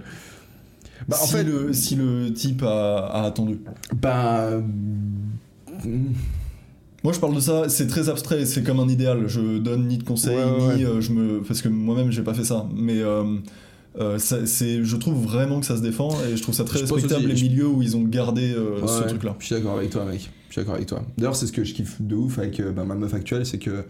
Bah, 1.07 1.17
en 1.21 1.25
si, 1.25 1.33
fait- 1.33 1.43
le, 1.43 1.71
si 1.73 1.95
le 1.95 2.33
type 2.33 2.63
a, 2.63 3.05
a 3.07 3.23
attendu. 3.25 3.59
Bah. 4.01 4.49
Moi 7.03 7.13
je 7.13 7.19
parle 7.19 7.35
de 7.35 7.39
ça, 7.39 7.69
c'est 7.69 7.87
très 7.87 8.09
abstrait, 8.09 8.45
c'est 8.45 8.63
comme 8.63 8.79
un 8.79 8.87
idéal. 8.89 9.27
Je 9.27 9.59
donne 9.59 9.87
ni 9.87 9.97
de 9.97 10.03
conseils, 10.03 10.35
Ouais, 10.37 10.43
ouais, 10.67 10.75
ni 10.77 10.85
euh, 10.85 11.01
je 11.01 11.11
me. 11.11 11.41
Parce 11.41 11.61
que 11.61 11.69
moi-même 11.69 12.11
j'ai 12.11 12.23
pas 12.23 12.33
fait 12.33 12.43
ça. 12.45 12.65
Mais 12.75 12.99
euh, 13.99 14.17
c'est, 14.19 14.83
je 14.83 14.95
trouve 14.97 15.21
vraiment 15.23 15.59
que 15.59 15.65
ça 15.65 15.77
se 15.77 15.81
défend 15.81 16.09
et 16.25 16.35
je 16.35 16.41
trouve 16.41 16.53
ça 16.55 16.63
très 16.65 16.79
Je 16.79 16.83
respectable 16.85 17.25
aussi, 17.31 17.43
les 17.43 17.49
milieux 17.49 17.67
où 17.67 17.81
ils 17.81 17.95
ont 17.95 18.03
gardé 18.03 18.53
euh, 18.53 18.81
Ouais, 18.81 18.87
ce 18.87 19.01
ouais. 19.01 19.07
truc-là. 19.07 19.35
Je 19.39 19.45
suis 19.45 19.55
d'accord 19.55 19.77
avec 19.77 19.89
toi, 19.89 20.05
mec. 20.05 20.29
Je 20.49 20.53
suis 20.53 20.61
d'accord 20.61 20.75
avec 20.75 20.87
toi. 20.87 21.03
D'ailleurs, 21.17 21.35
c'est 21.35 21.47
ce 21.47 21.51
que 21.51 21.63
je 21.63 21.73
kiffe 21.73 22.01
de 22.01 22.15
ouf 22.15 22.37
avec 22.39 22.59
euh, 22.59 22.71
bah, 22.71 22.83
ma 22.83 22.95
meuf 22.95 23.13
actuelle, 23.13 23.45
c'est 23.45 23.59
que 23.59 23.85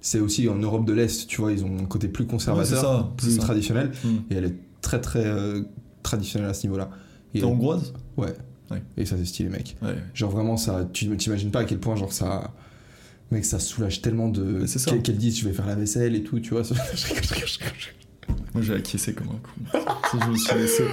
c'est 0.00 0.20
aussi 0.20 0.48
en 0.48 0.56
Europe 0.56 0.84
de 0.86 0.92
l'Est, 0.92 1.26
tu 1.26 1.40
vois, 1.40 1.52
ils 1.52 1.64
ont 1.64 1.78
un 1.78 1.84
côté 1.84 2.08
plus 2.08 2.26
conservateur, 2.26 2.70
Ouais, 2.72 2.76
c'est 2.76 2.80
ça, 2.80 3.12
plus 3.16 3.38
traditionnel, 3.38 3.90
Hmm. 4.04 4.16
et 4.30 4.34
elle 4.36 4.44
est 4.44 4.56
très 4.80 5.00
très 5.00 5.26
euh, 5.26 5.62
traditionnelle 6.02 6.48
à 6.48 6.54
ce 6.54 6.66
niveau-là. 6.66 6.90
T'es 7.34 7.44
hongroise? 7.44 7.92
Ouais. 8.16 8.34
Et 8.96 9.04
ça, 9.04 9.16
c'est 9.18 9.24
stylé, 9.24 9.48
mec. 9.48 9.76
Genre 10.14 10.30
vraiment, 10.30 10.56
ça, 10.56 10.88
tu 10.92 11.08
ne 11.08 11.16
t'imagines 11.16 11.50
pas 11.50 11.60
à 11.60 11.64
quel 11.64 11.78
point, 11.78 11.96
genre 11.96 12.12
ça. 12.12 12.52
Mec, 13.32 13.44
ça 13.44 13.58
soulage 13.58 14.00
tellement 14.00 14.28
de. 14.28 14.64
Qu'elle 15.02 15.16
dise, 15.16 15.38
je 15.38 15.48
vais 15.48 15.52
faire 15.54 15.66
la 15.66 15.74
vaisselle 15.76 16.14
et 16.16 16.22
tout, 16.22 16.40
tu 16.40 16.50
vois. 16.54 16.62
Moi 18.54 18.62
j'ai 18.62 18.74
acquiescé 18.74 19.12
comme 19.12 19.28
un 19.28 19.78
con. 19.78 19.78
Je 20.24 20.26
me 20.30 20.36
suis 20.36 20.54
laissé. 20.58 20.82
Ouais, 20.82 20.88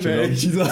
J'avais 0.00 0.14
un 0.24 0.28
mec. 0.28 0.34
petit 0.34 0.48
doigt. 0.48 0.68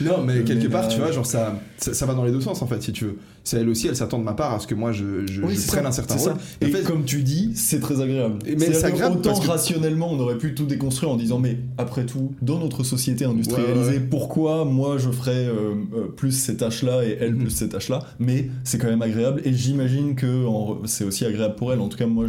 Non, 0.00 0.22
mais 0.24 0.44
quelque 0.44 0.68
part, 0.68 0.88
tu 0.88 0.94
ménage. 0.96 0.98
vois, 1.08 1.12
genre 1.12 1.26
ça, 1.26 1.60
ça, 1.78 1.92
ça 1.94 2.06
va 2.06 2.14
dans 2.14 2.24
les 2.24 2.32
deux 2.32 2.40
sens 2.40 2.62
en 2.62 2.66
fait, 2.66 2.82
si 2.82 2.92
tu 2.92 3.04
veux. 3.04 3.16
C'est 3.44 3.58
elle 3.58 3.68
aussi, 3.68 3.86
elle 3.86 3.94
s'attend 3.96 4.18
de 4.18 4.24
ma 4.24 4.32
part 4.32 4.54
à 4.54 4.58
ce 4.58 4.66
que 4.66 4.74
moi 4.74 4.92
je, 4.92 5.26
je, 5.26 5.42
Oui, 5.42 5.54
je 5.54 5.66
prenne 5.68 5.82
ça, 5.84 5.88
un 5.88 5.92
certain 5.92 6.14
rôle. 6.16 6.32
ça. 6.32 6.38
Et 6.60 6.66
en 6.66 6.68
fait, 6.70 6.82
comme 6.84 7.04
tu 7.04 7.22
dis, 7.22 7.52
c'est 7.54 7.78
très 7.80 8.00
agréable. 8.00 8.38
Mais 8.58 8.72
c'est 8.72 8.84
agréable 8.84 9.18
Autant 9.18 9.30
parce 9.30 9.40
que- 9.44 9.50
rationnellement, 9.50 10.10
on 10.10 10.18
aurait 10.20 10.38
pu 10.38 10.54
tout 10.54 10.64
déconstruire 10.64 11.12
en 11.12 11.16
disant, 11.16 11.38
mais 11.38 11.58
après 11.78 12.06
tout, 12.06 12.32
dans 12.42 12.58
notre 12.58 12.82
société 12.82 13.24
industrialisée, 13.24 13.74
Ouais, 13.74 13.86
ouais. 13.98 14.00
pourquoi 14.00 14.64
moi 14.64 14.96
je 14.98 15.10
ferais 15.10 15.46
euh, 15.46 15.74
euh, 15.94 16.06
plus 16.16 16.32
ces 16.32 16.56
tâches-là 16.56 17.04
et 17.04 17.18
elle 17.20 17.34
Mhm. 17.34 17.40
plus 17.42 17.50
ces 17.50 17.68
tâches-là? 17.68 18.00
Mais 18.18 18.48
c'est 18.64 18.78
quand 18.78 18.88
même 18.88 19.02
agréable 19.02 19.42
et 19.44 19.52
j'imagine 19.52 20.14
que 20.16 20.46
en- 20.46 20.80
c'est 20.86 21.04
aussi 21.04 21.24
agréable 21.24 21.54
pour 21.56 21.72
elle. 21.72 21.80
En 21.80 21.88
tout 21.88 21.98
cas, 21.98 22.06
moi, 22.06 22.26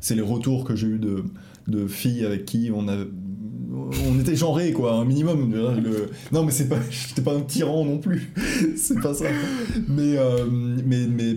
c'est 0.00 0.14
les 0.14 0.20
retours 0.22 0.64
que 0.64 0.76
j'ai 0.76 0.86
eu 0.86 0.98
de, 0.98 1.24
de 1.66 1.86
filles 1.86 2.24
avec 2.24 2.44
qui 2.44 2.70
on 2.74 2.88
a. 2.88 2.96
On 3.74 4.20
était 4.20 4.36
genrés, 4.36 4.72
quoi, 4.72 4.94
un 4.94 5.04
minimum. 5.04 5.52
Le- 5.52 6.10
Non, 6.32 6.44
mais 6.44 6.50
c'est 6.52 6.68
pas, 6.68 6.76
j'étais 6.90 7.22
pas 7.22 7.34
un 7.34 7.40
tyran 7.40 7.84
non 7.84 7.98
plus. 7.98 8.32
c'est 8.76 9.00
pas 9.00 9.14
ça. 9.14 9.24
Mais, 9.88 10.16
euh, 10.18 10.46
mais, 10.50 11.06
mais, 11.06 11.36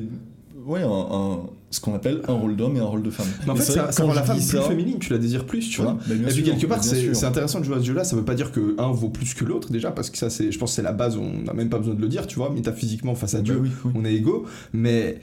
ouais, 0.65 0.81
un, 0.81 0.87
un- 0.89 1.39
ce 1.71 1.79
qu'on 1.81 1.93
appelle 1.93 2.21
un 2.27 2.33
rôle 2.33 2.55
d'homme 2.55 2.77
et 2.77 2.79
un 2.79 2.85
rôle 2.85 3.03
de 3.03 3.09
femme. 3.09 3.25
Mais 3.45 3.51
en 3.51 3.55
Et 3.55 3.57
fait, 3.59 3.63
ça, 3.73 3.91
ça 3.91 4.03
rend 4.05 4.13
la 4.13 4.23
femme 4.23 4.37
plus 4.37 4.45
ça- 4.45 4.61
féminine, 4.61 4.97
tu 4.99 5.11
la 5.11 5.17
désires 5.19 5.45
plus, 5.45 5.69
tu 5.69 5.81
Ouais, 5.81 5.87
vois. 5.87 5.93
bah, 6.07 6.13
Et 6.15 6.17
puis 6.23 6.33
sûr, 6.33 6.43
quelque 6.45 6.65
part, 6.67 6.83
c'est 6.83 7.25
intéressant 7.25 7.59
de 7.59 7.65
jouer 7.65 7.75
à 7.75 7.79
ce 7.79 7.85
jeu-là. 7.85 8.03
Ça 8.05 8.15
veut 8.15 8.23
pas 8.23 8.35
dire 8.35 8.51
que 8.51 8.75
un 8.79 8.91
vaut 8.91 9.09
plus 9.09 9.33
que 9.33 9.43
l'autre 9.45 9.71
déjà, 9.71 9.91
parce 9.91 10.09
que 10.09 10.17
ça, 10.17 10.29
c'est, 10.29 10.51
je 10.51 10.57
pense, 10.59 10.71
que 10.71 10.75
c'est 10.77 10.81
la 10.81 10.93
base. 10.93 11.17
On 11.17 11.41
n'a 11.43 11.53
même 11.53 11.69
pas 11.69 11.77
besoin 11.79 11.95
de 11.95 12.01
le 12.01 12.07
dire, 12.07 12.27
tu 12.27 12.35
vois. 12.37 12.49
Métaphysiquement, 12.49 13.13
face 13.15 13.33
à 13.33 13.37
Bah 13.39 13.43
Dieu, 13.43 13.59
oui, 13.61 13.69
oui. 13.83 13.91
on 13.95 14.05
est 14.05 14.13
égaux. 14.13 14.45
Mais 14.73 15.19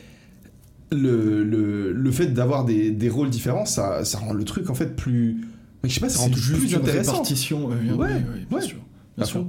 le, 0.91 1.43
le, 1.43 1.93
le 1.93 2.11
fait 2.11 2.27
d'avoir 2.27 2.65
des, 2.65 2.91
des 2.91 3.09
rôles 3.09 3.31
différents, 3.31 3.65
ça, 3.65 4.05
ça 4.05 4.19
rend 4.19 4.33
le 4.35 4.45
truc 4.45 4.69
en 4.69 4.75
fait 4.75 4.95
plus. 4.95 5.41
Mais 5.83 5.89
je 5.89 5.95
sais 5.95 6.01
pas, 6.01 6.09
ça 6.09 6.20
rend 6.20 6.33
juste 6.33 6.59
plus 6.61 6.72
une 6.72 6.78
intéressant. 6.78 7.12
répartition. 7.12 7.70
euh, 7.72 7.95
Ouais, 7.95 8.09
oui, 8.14 8.20
oui, 8.35 8.41
bien 8.49 8.59
ouais. 8.59 8.64
sûr. 8.64 8.78
Bien 9.16 9.26
sûr. 9.26 9.47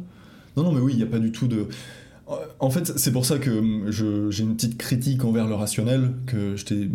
Non, 0.57 0.63
non, 0.63 0.71
mais 0.71 0.79
oui, 0.81 0.93
il 0.93 0.97
n'y 0.97 1.03
a 1.03 1.07
pas 1.07 1.19
du 1.19 1.31
tout 1.31 1.47
de. 1.47 1.67
En 2.59 2.69
fait, 2.69 2.97
c'est 2.97 3.11
pour 3.11 3.25
ça 3.25 3.37
que 3.37 3.51
hum, 3.51 3.85
je- 3.91 4.31
j'ai 4.31 4.43
une 4.43 4.55
petite 4.55 4.77
critique 4.77 5.23
envers 5.25 5.45
le 5.47 5.53
rationnel, 5.55 6.11
que 6.25 6.55
je 6.55 6.65
t'ai, 6.65 6.89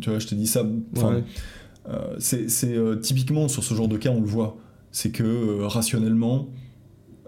tu 0.00 0.10
vois, 0.10 0.18
je 0.18 0.26
t'ai 0.26 0.36
dit 0.36 0.46
ça. 0.46 0.62
Ouais. 0.62 1.24
euh, 1.88 2.14
c'est 2.18 2.48
c'est, 2.48 2.74
euh, 2.76 2.96
typiquement 2.96 3.48
sur 3.48 3.64
ce 3.64 3.74
genre 3.74 3.88
de 3.88 3.96
cas, 3.96 4.10
on 4.10 4.20
le 4.20 4.26
voit. 4.26 4.56
C'est 4.92 5.10
que 5.10 5.24
euh, 5.24 5.66
rationnellement, 5.66 6.48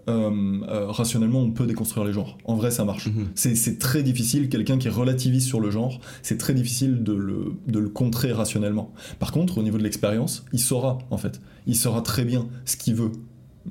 rationnellement, 0.06 1.40
on 1.40 1.50
peut 1.50 1.66
déconstruire 1.66 2.06
les 2.06 2.12
genres. 2.12 2.38
En 2.44 2.54
vrai, 2.54 2.70
ça 2.70 2.84
marche. 2.84 3.08
Mhm. 3.08 3.26
C'est 3.34 3.54
c'est 3.54 3.78
très 3.78 4.02
difficile, 4.02 4.48
quelqu'un 4.48 4.78
qui 4.78 4.88
relativise 4.88 5.44
sur 5.44 5.60
le 5.60 5.70
genre, 5.70 6.00
c'est 6.22 6.38
très 6.38 6.54
difficile 6.54 7.02
de 7.02 7.12
le, 7.12 7.52
de 7.66 7.78
le 7.78 7.88
contrer 7.88 8.32
rationnellement. 8.32 8.92
Par 9.18 9.32
contre, 9.32 9.58
au 9.58 9.62
niveau 9.62 9.78
de 9.78 9.82
l'expérience, 9.82 10.44
il 10.52 10.60
saura, 10.60 10.98
en 11.10 11.16
fait. 11.18 11.40
Il 11.66 11.76
saura 11.76 12.02
très 12.02 12.24
bien 12.24 12.46
ce 12.64 12.76
qu'il 12.76 12.94
veut. 12.94 13.12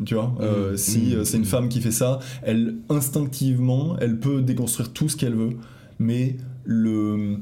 Tu 0.06 0.14
vois, 0.16 0.36
Euh, 0.42 0.72
Mhm. 0.72 0.78
si 0.78 1.00
Mhm. 1.00 1.14
euh, 1.14 1.24
c'est 1.24 1.38
une 1.38 1.46
femme 1.46 1.70
qui 1.70 1.80
fait 1.80 1.92
ça, 1.92 2.20
elle, 2.44 2.76
instinctivement, 2.90 3.96
elle 4.00 4.20
peut 4.20 4.42
déconstruire 4.42 4.92
tout 4.92 5.08
ce 5.08 5.16
qu'elle 5.16 5.36
veut, 5.36 5.52
mais 6.00 6.36
le... 6.66 7.38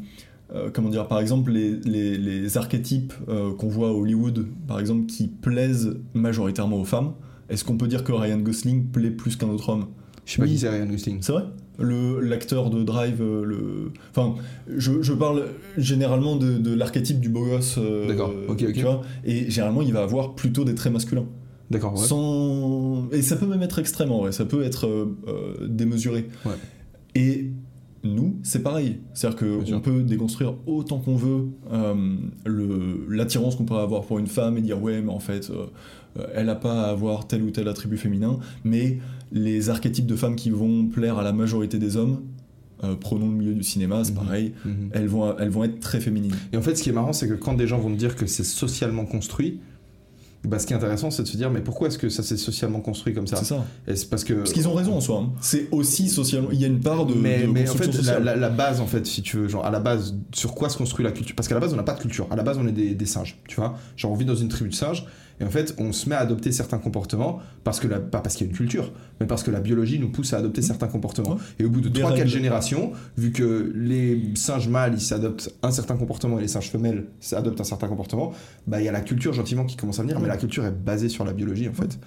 euh, 0.54 0.70
comment 0.72 0.89
dire, 0.89 1.08
par 1.08 1.20
exemple, 1.20 1.52
les, 1.52 1.78
les, 1.80 2.16
les 2.18 2.58
archétypes 2.58 3.14
euh, 3.28 3.54
qu'on 3.56 3.70
voit 3.70 3.88
à 3.89 3.91
Hollywood, 3.91 4.46
par 4.68 4.80
exemple, 4.80 5.08
qui 5.08 5.28
plaisent 5.28 5.98
majoritairement 6.14 6.80
aux 6.80 6.86
femmes, 6.86 7.14
est-ce 7.54 7.64
qu'on 7.64 7.78
peut 7.78 7.88
dire 7.88 8.04
que 8.04 8.12
Ryan 8.12 8.38
Gosling 8.39 8.86
plaît 8.88 9.12
plus 9.12 9.36
qu'un 9.36 9.49
autre 9.49 9.70
homme? 9.70 9.86
Je 10.26 10.34
sais 10.34 10.38
pas 10.38 10.43
Oui. 10.45 10.51
qui 10.51 10.58
c'est 10.60 10.70
Ryan 10.70 10.86
Gosling. 10.88 11.18
c'est 11.22 11.32
vrai? 11.34 11.43
Le 11.80 12.20
L'acteur 12.22 12.70
de 12.70 12.84
Drive, 12.84 13.22
euh, 13.22 13.43
le... 13.43 13.91
Enfin, 14.16 14.36
je, 14.78 15.01
je 15.01 15.14
parle 15.14 15.45
généralement 15.78 16.36
de, 16.36 16.54
de 16.58 16.74
l'archétype 16.74 17.20
du 17.20 17.30
beau 17.30 17.45
gosse. 17.45 17.76
euh, 17.78 18.08
D'accord, 18.08 18.32
ok, 18.47 18.64
ok. 18.68 18.74
Tu 18.74 18.82
vois? 18.82 19.01
Et 19.26 19.49
généralement, 19.49 19.82
il 19.82 19.91
va 19.91 20.04
avoir 20.04 20.36
plutôt 20.36 20.64
des 20.66 20.76
traits 20.76 20.93
masculins. 20.93 21.26
D'accord, 21.72 21.93
ouais. 21.99 22.06
Sans... 22.06 23.10
Et 23.12 23.22
ça 23.24 23.36
peut 23.38 23.47
même 23.47 23.64
être 23.64 23.80
extrême, 23.80 24.12
en 24.12 24.20
vrai. 24.20 24.32
Ça 24.32 24.45
peut 24.45 24.64
être 24.64 24.86
euh, 24.88 25.68
démesuré. 25.68 26.28
Ouais. 26.45 26.54
Et 27.16 27.49
nous, 28.04 28.36
c'est 28.43 28.62
pareil. 28.62 28.99
C'est-à-dire 29.14 29.39
sûr. 29.66 29.76
qu'on 29.78 29.82
peut 29.82 30.04
déconstruire 30.04 30.54
autant 30.68 30.99
qu'on 30.99 31.16
veut 31.16 31.47
euh, 31.72 31.95
l'attirance 33.10 33.56
qu'on 33.56 33.66
pourrait 33.66 33.82
avoir 33.82 34.04
pour 34.04 34.20
une 34.20 34.28
femme 34.28 34.58
et 34.58 34.62
dire 34.62 34.82
ouais, 34.82 35.01
mais 35.01 35.12
en 35.12 35.20
fait, 35.20 35.51
elle 36.36 36.45
n'a 36.47 36.55
pas 36.55 36.84
à 36.84 36.89
avoir 36.91 37.28
tel 37.28 37.41
ou 37.43 37.51
tel 37.51 37.68
attribut 37.68 37.97
féminin. 37.97 38.39
Mais 38.64 38.99
les 39.32 39.70
archétypes 39.70 40.05
de 40.05 40.16
femmes 40.16 40.36
qui 40.36 40.49
vont 40.49 40.86
plaire 40.88 41.18
à 41.18 41.24
la 41.24 41.34
majorité 41.34 41.80
des 41.80 41.97
hommes, 41.97 42.22
euh, 42.84 42.95
prenons 42.95 43.28
le 43.30 43.36
milieu 43.36 43.53
du 43.53 43.64
cinéma, 43.64 44.03
c'est 44.03 44.11
Mhm. 44.11 44.18
pareil, 44.18 44.53
Mhm. 44.66 44.89
elles, 44.91 45.07
vont, 45.07 45.38
elles 45.38 45.49
vont 45.49 45.64
être 45.64 45.80
très 45.80 45.99
féminines. 46.01 46.36
Et 46.51 46.57
en 46.57 46.61
fait, 46.61 46.76
ce 46.76 46.84
qui 46.84 46.89
est 46.89 46.93
marrant, 46.93 47.14
c'est 47.14 47.28
que 47.28 47.34
quand 47.34 47.53
des 47.53 47.66
gens 47.68 47.80
vont 47.80 47.89
te 47.91 47.97
dire 47.97 48.16
que 48.16 48.28
c'est 48.28 48.43
socialement 48.43 49.05
construit, 49.05 49.59
bah, 50.45 50.59
ce 50.59 50.68
qui 50.68 50.74
est 50.74 50.76
intéressant, 50.76 51.09
c'est 51.09 51.24
de 51.24 51.28
se 51.30 51.38
dire, 51.38 51.49
mais 51.49 51.61
pourquoi 51.61 51.88
est-ce 51.88 51.97
que 51.97 52.09
ça 52.09 52.22
s'est 52.22 52.36
socialement 52.36 52.82
construit 52.82 53.14
comme 53.14 53.28
ça 53.28 53.38
C'est 53.38 53.45
ça. 53.45 53.66
Et 53.88 53.95
c'est 53.95 54.09
parce 54.09 54.26
que. 54.26 54.34
Parce 54.34 54.51
qu'ils 54.51 54.68
ont 54.68 54.74
raison 54.74 54.93
en 54.93 54.99
soi. 54.99 55.20
hein. 55.26 55.32
C'est 55.39 55.70
aussi 55.72 56.09
socialement. 56.09 56.49
Il 56.51 56.59
y 56.59 56.66
a 56.66 56.68
une 56.68 56.82
part 56.82 57.05
de. 57.05 57.14
mais, 57.14 57.43
de 57.43 57.47
mais 57.47 57.70
en 57.70 57.74
fait, 57.74 57.88
la, 57.88 57.93
sociale. 57.93 58.24
la- 58.26 58.36
la 58.36 58.49
base, 58.49 58.82
en 58.82 58.86
fait, 58.86 59.05
si 59.07 59.22
tu 59.22 59.38
veux, 59.38 59.47
genre 59.47 59.66
à 59.66 59.72
la 59.72 59.80
base, 59.80 60.18
sur 60.34 60.53
quoi 60.53 60.68
se 60.68 60.78
construit 60.78 61.05
la 61.05 61.14
culture? 61.14 61.34
Parce 61.38 61.47
qu'à 61.47 61.53
la 61.55 61.61
base, 61.61 61.72
on 61.74 61.78
n'a 61.78 61.84
pas 61.84 61.93
de 61.95 62.01
culture. 62.01 62.28
À 62.30 62.36
la 62.36 62.43
base, 62.43 62.57
on 62.57 62.68
est 62.68 62.74
des, 62.74 62.93
des 62.93 63.05
singes, 63.05 63.39
tu 63.47 63.55
vois? 63.55 63.78
Genre, 63.95 64.11
on 64.11 64.16
vit 64.16 64.26
dans 64.26 64.36
une 64.36 64.49
tribu 64.49 64.70
de 64.70 64.76
singes, 64.76 65.05
et 65.40 65.44
en 65.44 65.50
fait, 65.50 65.76
on 65.78 65.92
se 65.92 66.08
met 66.10 66.16
à 66.16 66.20
adopter 66.20 66.52
certains 66.52 66.78
comportements, 66.78 67.40
parce 67.64 67.80
que 67.80 67.88
la, 67.88 68.00
pas 68.00 68.20
parce 68.20 68.36
qu'il 68.36 68.46
y 68.46 68.50
a 68.50 68.52
une 68.52 68.58
culture, 68.58 68.92
mais 69.20 69.26
parce 69.26 69.44
que 69.44 69.52
la 69.52 69.60
biologie 69.60 70.00
nous 70.00 70.10
pousse 70.10 70.34
à 70.34 70.38
adopter 70.38 70.62
certains 70.62 70.88
comportements. 70.88 71.38
Et 71.60 71.66
au 71.66 71.70
bout 71.70 71.82
de 71.82 71.90
Des 71.90 72.02
3-4 72.02 72.14
règles. 72.14 72.28
générations, 72.28 72.92
vu 73.18 73.32
que 73.32 73.72
les 73.76 74.22
singes 74.36 74.68
mâles, 74.68 74.94
ils 74.96 75.02
s'adoptent 75.02 75.54
un 75.64 75.72
certain 75.72 75.96
comportement, 75.96 76.40
et 76.40 76.42
les 76.42 76.48
singes 76.48 76.70
femelles 76.70 77.06
s'adoptent 77.20 77.62
un 77.62 77.66
certain 77.66 77.88
comportement, 77.88 78.34
bah, 78.68 78.82
il 78.82 78.86
y 78.86 78.90
a 78.90 78.92
la 78.92 79.02
culture 79.02 79.34
gentiment 79.34 79.66
qui 79.66 79.76
commence 79.76 80.00
à 80.00 80.04
venir, 80.04 80.20
mais 80.20 80.28
la 80.28 80.38
culture 80.38 80.66
est 80.66 80.72
basée 80.72 81.10
sur 81.10 81.26
la 81.26 81.34
biologie, 81.34 81.68
en 81.68 81.74
fait. 81.74 82.00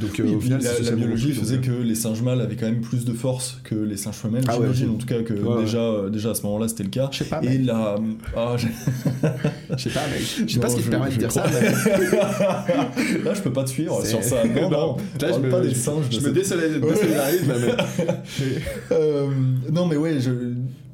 Donc, 0.00 0.20
euh, 0.20 0.24
Oui, 0.24 0.34
au 0.34 0.40
final, 0.40 0.60
la, 0.62 0.90
biologie 0.92 1.32
faisait 1.32 1.56
donc, 1.56 1.66
que 1.66 1.72
les 1.72 1.94
singes 1.94 2.22
mâles 2.22 2.40
avaient 2.40 2.56
quand 2.56 2.66
même 2.66 2.80
plus 2.80 3.04
de 3.04 3.12
force 3.12 3.58
que 3.64 3.74
les 3.74 3.96
singes 3.96 4.14
femelles. 4.16 4.44
Ah 4.48 4.54
J'imagine 4.54 4.90
en 4.90 4.94
tout 4.94 5.06
cas 5.06 5.22
que 5.22 5.34
Ouais, 5.34 5.56
ouais. 5.56 5.64
déjà, 5.64 5.78
euh, 5.78 6.10
déjà 6.10 6.30
à 6.30 6.34
ce 6.34 6.42
moment-là 6.42 6.68
c'était 6.68 6.84
le 6.84 6.90
cas. 6.90 7.08
Je 7.12 7.18
sais 7.18 7.24
pas, 7.24 7.40
Et 7.42 7.58
la. 7.58 7.96
Ah, 8.36 8.56
je... 8.56 8.66
Sais 9.76 9.90
pas, 9.90 10.00
mec. 10.08 10.22
Je 10.46 10.52
sais 10.54 10.60
pas 10.60 10.68
ce 10.68 10.76
qui 10.76 10.82
te 10.82 10.88
permet 10.90 11.10
de 11.10 11.16
dire 11.16 11.30
ça, 11.32 11.44
mais. 11.52 11.70
Là 13.24 13.34
je 13.34 13.40
peux 13.42 13.52
pas 13.52 13.64
te 13.64 13.70
suivre 13.70 14.04
sur 14.04 14.22
ça. 14.22 14.36
Non, 14.58 14.70
non. 14.70 14.96
Là, 15.20 15.32
je 15.32 15.38
me- 15.38 15.50
pas 15.50 15.60
des 15.60 15.74
singes. 15.74 16.04
Je 16.10 16.20
me 16.20 16.30
désolidarise 16.32 17.42
mais. 17.46 17.54
Euh, 18.92 19.26
non 19.70 19.86
mais 19.86 19.96
ouais, 19.96 20.20
je... 20.20 20.30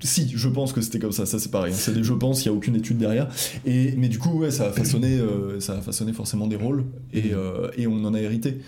si, 0.07 0.30
je 0.34 0.48
pense 0.48 0.72
que 0.72 0.80
c'était 0.80 0.98
comme 0.98 1.12
ça, 1.12 1.26
ça 1.26 1.38
c'est 1.38 1.50
pareil. 1.50 1.72
hein. 1.72 1.76
C'est 1.78 1.94
des 1.94 2.02
je 2.05 2.12
pense, 2.12 2.44
il 2.44 2.48
n'y 2.48 2.55
a 2.55 2.57
aucune 2.57 2.76
étude 2.76 2.98
derrière. 2.98 3.28
Et, 3.64 3.94
mais 3.96 4.09
du 4.09 4.18
coup, 4.18 4.38
ouais, 4.40 4.50
ça 4.50 4.66
a 4.68 4.72
façonné, 4.72 5.18
euh, 5.18 5.59
ça 5.61 5.78
a 5.78 5.80
façonné 5.80 6.12
forcément 6.12 6.46
des 6.46 6.57
rôles 6.57 6.84
et, 7.12 7.32
euh, 7.32 7.70
et 7.76 7.86
on 7.86 8.05
en 8.05 8.14
a 8.14 8.20
hérité. 8.20 8.59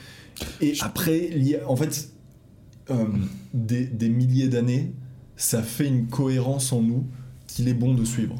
Et 0.61 0.75
après, 0.81 1.31
a- 1.63 1.69
en 1.71 1.77
fait, 1.77 2.11
euh, 2.91 3.05
des, 3.55 3.85
des 3.85 4.09
milliers 4.09 4.49
d'années, 4.49 4.93
ça 5.37 5.63
fait 5.63 5.87
une 5.87 6.07
cohérence 6.07 6.73
en 6.73 6.83
nous 6.83 7.07
qu'il 7.47 7.69
est 7.69 7.75
bon 7.75 7.95
de 7.95 8.05
suivre. 8.05 8.35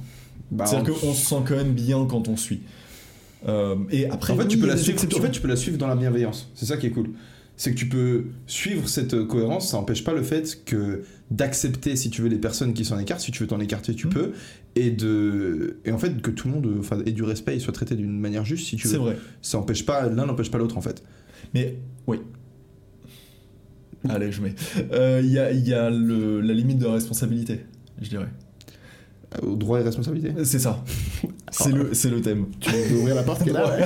Bah, 0.51 0.65
C'est-à-dire 0.67 0.95
qu'on 0.99 1.13
se 1.15 1.27
sent 1.27 1.43
quand 1.47 1.57
même 1.57 1.73
bien 1.75 2.07
quand 2.07 2.29
on 2.29 2.37
suit. 2.37 2.61
Euh, 3.49 3.77
et 3.91 4.07
après, 4.07 4.33
En 4.33 4.37
fait, 4.37 4.49
tu 4.49 4.59
peux 4.59 4.67
la 4.67 4.77
suivre. 4.77 4.99
En 5.17 5.21
fait, 5.21 5.31
tu 5.31 5.41
peux 5.41 5.49
la 5.49 5.57
suivre 5.57 5.79
dans 5.79 5.87
la 5.89 5.97
bienveillance. 5.97 6.51
C'est 6.55 6.67
ça 6.67 6.77
qui 6.77 6.87
est 6.87 6.91
cool. 6.91 7.11
C'est 7.59 7.71
que 7.73 7.77
tu 7.77 7.89
peux 7.89 8.25
suivre 8.47 8.87
cette 8.89 9.25
cohérence. 9.27 9.71
Ça 9.71 9.79
n'empêche 9.79 10.05
pas 10.05 10.13
le 10.13 10.23
fait 10.23 10.63
que 10.67 11.03
d'accepter, 11.31 11.97
si 11.97 12.11
tu 12.11 12.21
veux, 12.23 12.29
les 12.29 12.37
personnes 12.39 12.75
qui 12.75 12.85
s'en 12.85 12.99
écartent. 12.99 13.21
Si 13.23 13.31
tu 13.33 13.43
veux 13.43 13.47
t'en 13.47 13.61
écarter, 13.61 13.95
tu 13.95 14.07
Mhm. 14.09 14.13
peux. 14.13 14.33
Et 14.75 14.91
de, 14.91 15.79
et 15.87 15.91
en 15.91 15.97
fait, 15.99 16.21
que 16.21 16.31
tout 16.31 16.49
le 16.49 16.55
monde, 16.55 16.71
enfin, 16.79 16.99
ait 17.07 17.13
du 17.13 17.23
respect 17.23 17.57
et 17.57 17.59
soit 17.59 17.73
traité 17.73 17.95
d'une 17.97 18.19
manière 18.21 18.45
juste, 18.45 18.67
si 18.69 18.77
tu 18.77 18.89
c'est 18.89 18.95
veux. 18.97 19.01
vrai. 19.05 19.17
Ça 19.41 19.57
n'empêche 19.57 19.87
pas. 19.87 20.07
L'un 20.11 20.27
n'empêche 20.27 20.51
pas 20.51 20.59
l'autre, 20.59 20.77
en 20.77 20.83
fait. 20.83 21.03
Mais 21.55 21.79
oui. 22.07 22.19
Allez, 24.09 24.31
je 24.33 24.43
mets. 24.43 24.55
Euh, 24.93 25.21
Il 25.25 25.33
y 25.33 25.39
a, 25.39 25.51
il 25.51 25.67
y 25.67 25.73
a 25.75 25.91
le- 25.91 26.41
la 26.41 26.53
limite 26.55 26.79
de 26.79 26.87
responsabilité, 26.87 27.61
je 28.01 28.09
dirais. 28.11 28.29
Euh, 29.43 29.47
Au 29.47 29.57
droit 29.57 29.81
et 29.81 29.83
responsabilité. 29.83 30.33
C'est 30.45 30.59
ça. 30.59 30.85
C'est 31.51 31.73
le, 31.73 31.95
c'est 31.95 32.11
le 32.11 32.21
thème. 32.21 32.47
Tu 32.61 32.71
veux 32.71 32.99
ouvrir 33.01 33.15
la 33.15 33.23
porte 33.23 33.43
qui 33.43 33.51
est 33.51 33.53
là 33.53 33.77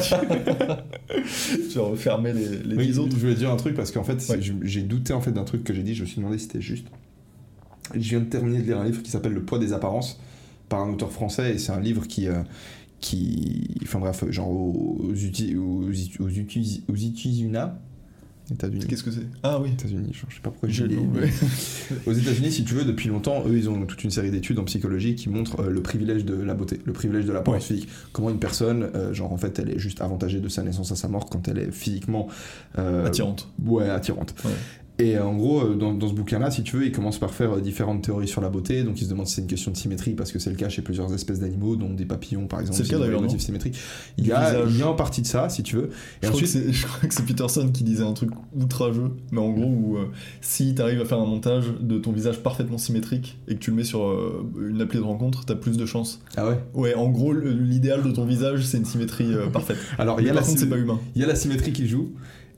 Tu 1.70 1.78
vas 1.78 1.82
refermer 1.84 2.32
les, 2.32 2.58
les 2.64 2.76
Oui, 2.76 2.86
dix 2.88 2.98
autres. 2.98 3.12
Je 3.16 3.20
voulais 3.20 3.34
dire 3.34 3.50
un 3.50 3.56
truc 3.56 3.74
parce 3.74 3.90
qu'en 3.90 4.04
fait, 4.04 4.20
Ouais. 4.30 4.38
j'ai 4.62 4.82
douté 4.82 5.12
en 5.12 5.20
fait 5.20 5.32
d'un 5.32 5.44
truc 5.44 5.64
que 5.64 5.72
j'ai 5.74 5.82
dit. 5.82 5.94
Je 5.94 6.02
me 6.02 6.06
suis 6.06 6.18
demandé 6.18 6.38
si 6.38 6.44
c'était 6.46 6.60
juste. 6.60 6.86
Je 7.94 7.98
viens 8.10 8.20
de 8.20 8.24
terminer 8.26 8.58
de 8.58 8.64
lire 8.64 8.78
un 8.78 8.84
livre 8.84 9.02
qui 9.02 9.10
s'appelle 9.10 9.32
Le 9.32 9.42
poids 9.42 9.58
des 9.58 9.72
apparences 9.72 10.20
par 10.68 10.80
un 10.80 10.90
auteur 10.92 11.10
français 11.10 11.54
et 11.54 11.58
c'est 11.58 11.72
un 11.72 11.80
livre 11.80 12.06
qui 12.06 12.28
euh, 12.28 12.42
qui 13.00 13.74
enfin 13.82 13.98
bref 13.98 14.24
genre 14.30 14.48
aux 14.50 15.00
aux 15.02 15.12
aux 15.12 15.88
aux 16.20 16.28
aux 16.28 16.94
États-Unis 18.52 18.84
Qu'est-ce 18.88 19.02
que 19.02 19.10
c'est? 19.10 19.26
Ah 19.42 19.58
oui. 19.60 19.70
États-Unis 19.70 20.10
je 20.12 20.34
sais 20.34 20.40
pas 20.42 20.50
pourquoi 20.50 20.68
nom, 20.68 21.08
mais- 21.14 21.20
ouais. 21.20 21.30
aux 22.06 22.12
États-Unis 22.12 22.52
si 22.52 22.64
tu 22.64 22.74
veux 22.74 22.84
depuis 22.84 23.08
longtemps 23.08 23.44
eux 23.46 23.56
ils 23.56 23.68
ont 23.70 23.84
toute 23.86 24.02
une 24.04 24.10
série 24.10 24.30
d'études 24.30 24.58
en 24.58 24.64
psychologie 24.64 25.14
qui 25.14 25.28
montrent 25.28 25.60
euh, 25.60 25.70
le 25.70 25.80
privilège 25.82 26.24
de 26.24 26.34
la 26.34 26.54
beauté 26.54 26.80
le 26.84 26.92
privilège 26.92 27.24
de 27.26 27.32
l'apparence 27.32 27.64
physique 27.66 27.88
comment 28.12 28.30
une 28.30 28.38
personne 28.40 28.90
euh, 28.94 29.12
genre 29.14 29.32
en 29.32 29.36
fait 29.38 29.58
elle 29.58 29.70
est 29.70 29.78
juste 29.78 30.00
avantagée 30.00 30.40
de 30.40 30.48
sa 30.48 30.62
naissance 30.62 30.92
à 30.92 30.96
sa 30.96 31.08
mort 31.08 31.26
quand 31.30 31.48
elle 31.48 31.58
est 31.58 31.70
physiquement 31.72 32.28
euh, 32.78 33.06
Attirante. 33.06 33.48
Ouais, 33.64 33.88
attirante. 33.88 34.34
Ouais. 34.44 34.50
Et 35.00 35.16
euh, 35.16 35.24
en 35.24 35.34
gros, 35.34 35.60
euh, 35.62 35.74
dans, 35.74 35.94
dans 35.94 36.08
ce 36.08 36.14
bouquin-là, 36.14 36.50
si 36.50 36.62
tu 36.62 36.76
veux, 36.76 36.86
il 36.86 36.92
commence 36.92 37.18
par 37.18 37.30
faire 37.32 37.56
euh, 37.56 37.60
différentes 37.60 38.02
théories 38.02 38.28
sur 38.28 38.40
la 38.40 38.48
beauté. 38.50 38.82
Donc 38.82 39.00
il 39.00 39.04
se 39.04 39.10
demande 39.10 39.26
si 39.26 39.34
c'est 39.36 39.40
une 39.40 39.46
question 39.46 39.70
de 39.70 39.76
symétrie, 39.76 40.12
parce 40.14 40.32
que 40.32 40.38
c'est 40.38 40.50
le 40.50 40.56
cas 40.56 40.68
chez 40.68 40.82
plusieurs 40.82 41.12
espèces 41.14 41.40
d'animaux, 41.40 41.76
dont 41.76 41.90
des 41.92 42.04
papillons 42.04 42.46
par 42.46 42.60
exemple. 42.60 42.76
C'est 42.76 42.84
le 42.84 42.88
cas 42.88 42.98
d'ailleurs, 42.98 43.40
symétriques. 43.40 43.76
Il 44.18 44.26
y, 44.26 44.32
a, 44.32 44.64
il 44.68 44.76
y 44.76 44.82
a 44.82 44.88
en 44.88 44.94
partie 44.94 45.22
de 45.22 45.26
ça, 45.26 45.48
si 45.48 45.62
tu 45.62 45.76
veux. 45.76 45.90
Et 46.22 46.26
Je 46.26 46.28
crois, 46.28 46.40
que 46.40 46.44
ensuite, 46.44 46.48
c'est, 46.48 46.72
je 46.72 46.86
crois 46.86 47.08
que 47.08 47.14
c'est 47.14 47.24
Peterson 47.24 47.70
qui 47.72 47.84
disait 47.84 48.04
un 48.04 48.12
truc 48.12 48.30
outrageux, 48.54 49.10
mais 49.32 49.40
en 49.40 49.50
gros, 49.50 49.64
où 49.66 49.96
euh, 49.96 50.06
si 50.40 50.74
t'arrives 50.74 51.00
à 51.00 51.04
faire 51.04 51.18
un 51.18 51.26
montage 51.26 51.66
de 51.80 51.98
ton 51.98 52.12
visage 52.12 52.40
parfaitement 52.42 52.78
symétrique 52.78 53.38
et 53.48 53.54
que 53.54 53.60
tu 53.60 53.70
le 53.70 53.76
mets 53.76 53.84
sur 53.84 54.04
euh, 54.06 54.44
une 54.68 54.80
appli 54.80 54.98
de 54.98 55.04
rencontre, 55.04 55.44
t'as 55.44 55.54
plus 55.54 55.76
de 55.76 55.86
chances. 55.86 56.20
ah 56.36 56.48
ouais. 56.48 56.58
Ouais, 56.74 56.94
en 56.94 57.08
gros, 57.08 57.32
l'idéal 57.32 58.02
de 58.02 58.10
ton 58.10 58.24
visage, 58.24 58.64
c'est 58.66 58.78
une 58.78 58.84
symétrie 58.84 59.32
euh, 59.34 59.48
parfaite. 59.48 59.78
Alors 59.98 60.20
il 60.20 60.26
y, 60.26 60.30
a 60.30 60.34
la 60.34 60.40
contre, 60.40 60.58
c'est 60.58 60.66
symé- 60.66 60.70
pas 60.70 60.76
humain. 60.78 61.00
il 61.14 61.20
y 61.20 61.24
a 61.24 61.26
la 61.26 61.34
symétrie 61.34 61.72
qui 61.72 61.86
joue. 61.88 62.10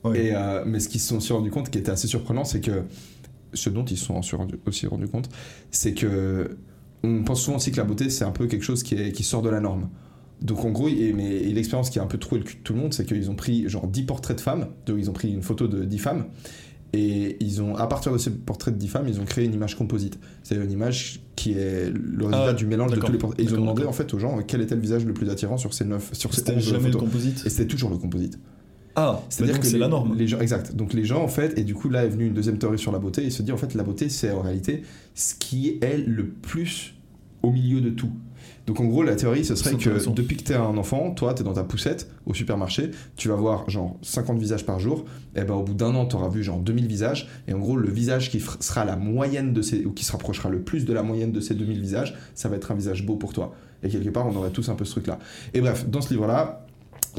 Ouais. 0.04 0.26
Et, 0.26 0.34
euh, 0.34 0.64
mais 0.66 0.80
ce 0.80 0.88
qu'ils 0.88 1.00
se 1.00 1.08
sont 1.08 1.16
aussi 1.18 1.32
rendu 1.32 1.50
compte, 1.50 1.70
qui 1.70 1.78
était 1.78 1.90
assez 1.92 2.08
surprenant, 2.08 2.44
c'est 2.44 2.60
que 2.60 2.82
ce 3.54 3.70
dont 3.70 3.84
ils 3.84 3.96
se 3.98 4.06
sont 4.06 4.16
aussi 4.18 4.34
rendu, 4.34 4.54
aussi 4.66 4.86
rendu 4.86 5.06
compte, 5.06 5.28
c'est 5.70 5.94
que 5.94 6.56
on 7.04 7.22
pense 7.24 7.42
souvent 7.42 7.56
aussi 7.56 7.70
que 7.72 7.76
la 7.76 7.84
beauté 7.84 8.10
c'est 8.10 8.24
un 8.24 8.30
peu 8.30 8.46
quelque 8.46 8.64
chose 8.64 8.82
qui, 8.82 8.94
est, 8.94 9.12
qui 9.12 9.22
sort 9.24 9.42
de 9.42 9.48
la 9.50 9.60
norme. 9.60 9.88
Donc 10.40 10.64
en 10.64 10.70
gros, 10.70 10.88
et, 10.88 11.12
mais, 11.12 11.36
et 11.36 11.52
l'expérience 11.52 11.90
qui 11.90 11.98
a 11.98 12.02
un 12.02 12.06
peu 12.06 12.18
troué 12.18 12.38
le 12.38 12.44
cul 12.44 12.56
de 12.56 12.62
tout 12.62 12.72
le 12.72 12.80
monde, 12.80 12.92
c'est 12.94 13.04
qu'ils 13.06 13.30
ont 13.30 13.34
pris 13.36 13.68
genre 13.68 13.86
10 13.86 14.02
portraits 14.04 14.36
de 14.36 14.40
femmes, 14.40 14.68
donc 14.86 14.96
ils 14.98 15.08
ont 15.08 15.12
pris 15.12 15.32
une 15.32 15.42
photo 15.42 15.68
de 15.68 15.84
10 15.84 15.98
femmes, 15.98 16.24
Et 16.94 17.36
ils 17.40 17.62
ont, 17.62 17.76
à 17.76 17.86
partir 17.86 18.12
de 18.12 18.18
ces 18.18 18.30
portraits 18.30 18.74
de 18.74 18.78
10 18.78 18.88
femmes, 18.88 19.06
ils 19.08 19.20
ont 19.20 19.24
créé 19.24 19.44
une 19.44 19.54
image 19.54 19.76
composite. 19.76 20.18
C'est 20.42 20.56
une 20.56 20.70
image 20.70 21.20
qui 21.36 21.52
est 21.52 21.90
le 21.90 22.24
résultat 22.26 22.46
Ah, 22.48 22.52
du 22.52 22.66
mélange 22.66 22.90
de 22.92 22.96
tous 23.00 23.12
les 23.12 23.18
portraits. 23.18 23.40
Et 23.40 23.44
ils 23.44 23.54
ont 23.54 23.60
demandé 23.60 23.84
en 23.84 23.92
fait 23.92 24.12
aux 24.14 24.18
gens 24.18 24.38
quel 24.46 24.60
était 24.60 24.74
le 24.74 24.80
visage 24.80 25.04
le 25.04 25.14
plus 25.14 25.30
attirant 25.30 25.56
sur 25.58 25.72
ces 25.74 25.84
9 25.84 26.10
sur 26.12 26.34
ces 26.34 26.40
C'était 26.40 26.56
11 26.56 26.62
jamais 26.62 26.86
le 26.86 26.92
photos. 26.92 27.00
composite. 27.02 27.42
Et 27.46 27.50
c'était 27.50 27.66
toujours 27.68 27.90
le 27.90 27.96
composite. 27.98 28.38
Ah, 28.94 29.20
C'est-à-dire 29.28 29.54
donc 29.54 29.62
que 29.62 29.68
c'est 29.68 29.78
la 29.78 29.88
norme. 29.88 30.14
les 30.16 30.26
gens, 30.26 30.40
exact. 30.40 30.74
Donc 30.74 30.92
les 30.92 31.04
gens 31.04 31.22
en 31.22 31.28
fait, 31.28 31.58
et 31.58 31.64
du 31.64 31.74
coup 31.74 31.88
là 31.88 32.04
est 32.04 32.08
venue 32.08 32.26
une 32.26 32.34
deuxième 32.34 32.58
théorie 32.58 32.78
sur 32.78 32.92
la 32.92 32.98
beauté. 32.98 33.22
Il 33.24 33.32
se 33.32 33.42
dit 33.42 33.52
en 33.52 33.56
fait 33.56 33.74
la 33.74 33.82
beauté 33.82 34.08
c'est 34.08 34.30
en 34.30 34.42
réalité 34.42 34.82
ce 35.14 35.34
qui 35.34 35.78
est 35.80 36.04
le 36.06 36.26
plus 36.28 36.94
au 37.42 37.50
milieu 37.50 37.80
de 37.80 37.90
tout. 37.90 38.10
Donc 38.66 38.78
en 38.80 38.84
gros 38.84 39.02
la 39.02 39.16
théorie 39.16 39.44
ce 39.44 39.56
serait 39.56 39.74
que 39.74 40.10
depuis 40.10 40.36
que 40.36 40.44
t'es 40.44 40.54
un 40.54 40.76
enfant, 40.76 41.10
toi 41.10 41.34
t'es 41.34 41.42
dans 41.42 41.54
ta 41.54 41.64
poussette 41.64 42.10
au 42.26 42.34
supermarché, 42.34 42.90
tu 43.16 43.28
vas 43.28 43.34
voir 43.34 43.68
genre 43.68 43.96
50 44.02 44.38
visages 44.38 44.64
par 44.64 44.78
jour. 44.78 45.04
Et 45.34 45.42
ben 45.42 45.54
au 45.54 45.62
bout 45.62 45.74
d'un 45.74 45.94
an 45.94 46.06
t'auras 46.06 46.28
vu 46.28 46.42
genre 46.44 46.58
2000 46.60 46.86
visages. 46.86 47.28
Et 47.48 47.54
en 47.54 47.58
gros 47.58 47.76
le 47.76 47.90
visage 47.90 48.30
qui 48.30 48.40
sera 48.60 48.84
la 48.84 48.96
moyenne 48.96 49.52
de 49.52 49.62
ces 49.62 49.84
ou 49.84 49.92
qui 49.92 50.04
se 50.04 50.12
rapprochera 50.12 50.48
le 50.48 50.60
plus 50.60 50.84
de 50.84 50.92
la 50.92 51.02
moyenne 51.02 51.32
de 51.32 51.40
ces 51.40 51.54
2000 51.54 51.80
visages, 51.80 52.14
ça 52.34 52.48
va 52.48 52.56
être 52.56 52.70
un 52.70 52.74
visage 52.74 53.04
beau 53.04 53.16
pour 53.16 53.32
toi. 53.32 53.54
Et 53.82 53.88
quelque 53.88 54.10
part 54.10 54.26
on 54.26 54.36
aurait 54.36 54.50
tous 54.50 54.68
un 54.68 54.74
peu 54.74 54.84
ce 54.84 54.92
truc 54.92 55.06
là. 55.08 55.18
Et 55.54 55.60
bref 55.60 55.88
dans 55.88 56.00
ce 56.00 56.10
livre 56.10 56.26
là 56.26 56.66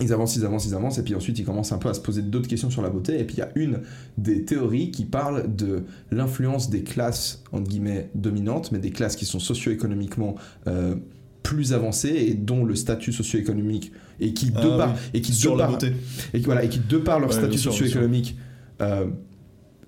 ils 0.02 0.12
avancent, 0.12 0.36
ils 0.36 0.44
avancent, 0.46 0.66
ils 0.66 0.74
avancent, 0.74 0.98
et 0.98 1.04
puis 1.04 1.14
ensuite 1.16 1.38
ils 1.38 1.46
commencent 1.46 1.72
un 1.72 1.78
peu 1.78 1.90
à 1.90 1.94
se 1.94 2.00
poser 2.00 2.22
d'autres 2.24 2.48
questions 2.48 2.70
sur 2.72 2.82
la 2.82 2.90
beauté. 2.90 3.20
Et 3.20 3.24
puis 3.26 3.36
il 3.36 3.40
y 3.40 3.44
a 3.44 3.52
une 3.56 3.82
des 4.18 4.44
théories 4.44 4.90
qui 4.92 5.06
parle 5.06 5.56
de 5.56 5.84
l'influence 6.12 6.70
des 6.70 6.84
classes, 6.84 7.44
entre 7.52 7.70
guillemets, 7.70 8.10
dominantes, 8.16 8.72
mais 8.72 8.80
des 8.80 8.90
classes 8.92 9.16
qui 9.16 9.26
sont 9.26 9.40
socio-économiquement 9.40 10.36
euh, 10.68 10.96
plus 11.44 11.74
avancées 11.74 12.10
et 12.30 12.34
dont 12.34 12.64
le 12.66 12.74
statut 12.76 13.12
socio-économique, 13.14 13.92
et 14.20 14.34
qui, 14.34 14.50
de 14.52 14.58
Ah 14.58 14.78
par, 14.78 14.90
oui. 14.94 15.00
et 15.14 15.22
qui, 15.22 15.32
de 15.32 15.36
Sur 15.36 15.56
la 15.56 15.66
par- 15.66 15.74
beauté. 15.74 15.94
et 16.34 16.40
qui, 16.40 16.46
voilà, 16.46 16.64
et 16.64 16.70
qui 16.70 16.80
de 16.80 16.98
par 16.98 17.20
leur 17.20 17.30
Ouais, 17.30 17.36
statut 17.36 17.58
socio-économique 17.60 18.38
euh, 18.82 19.08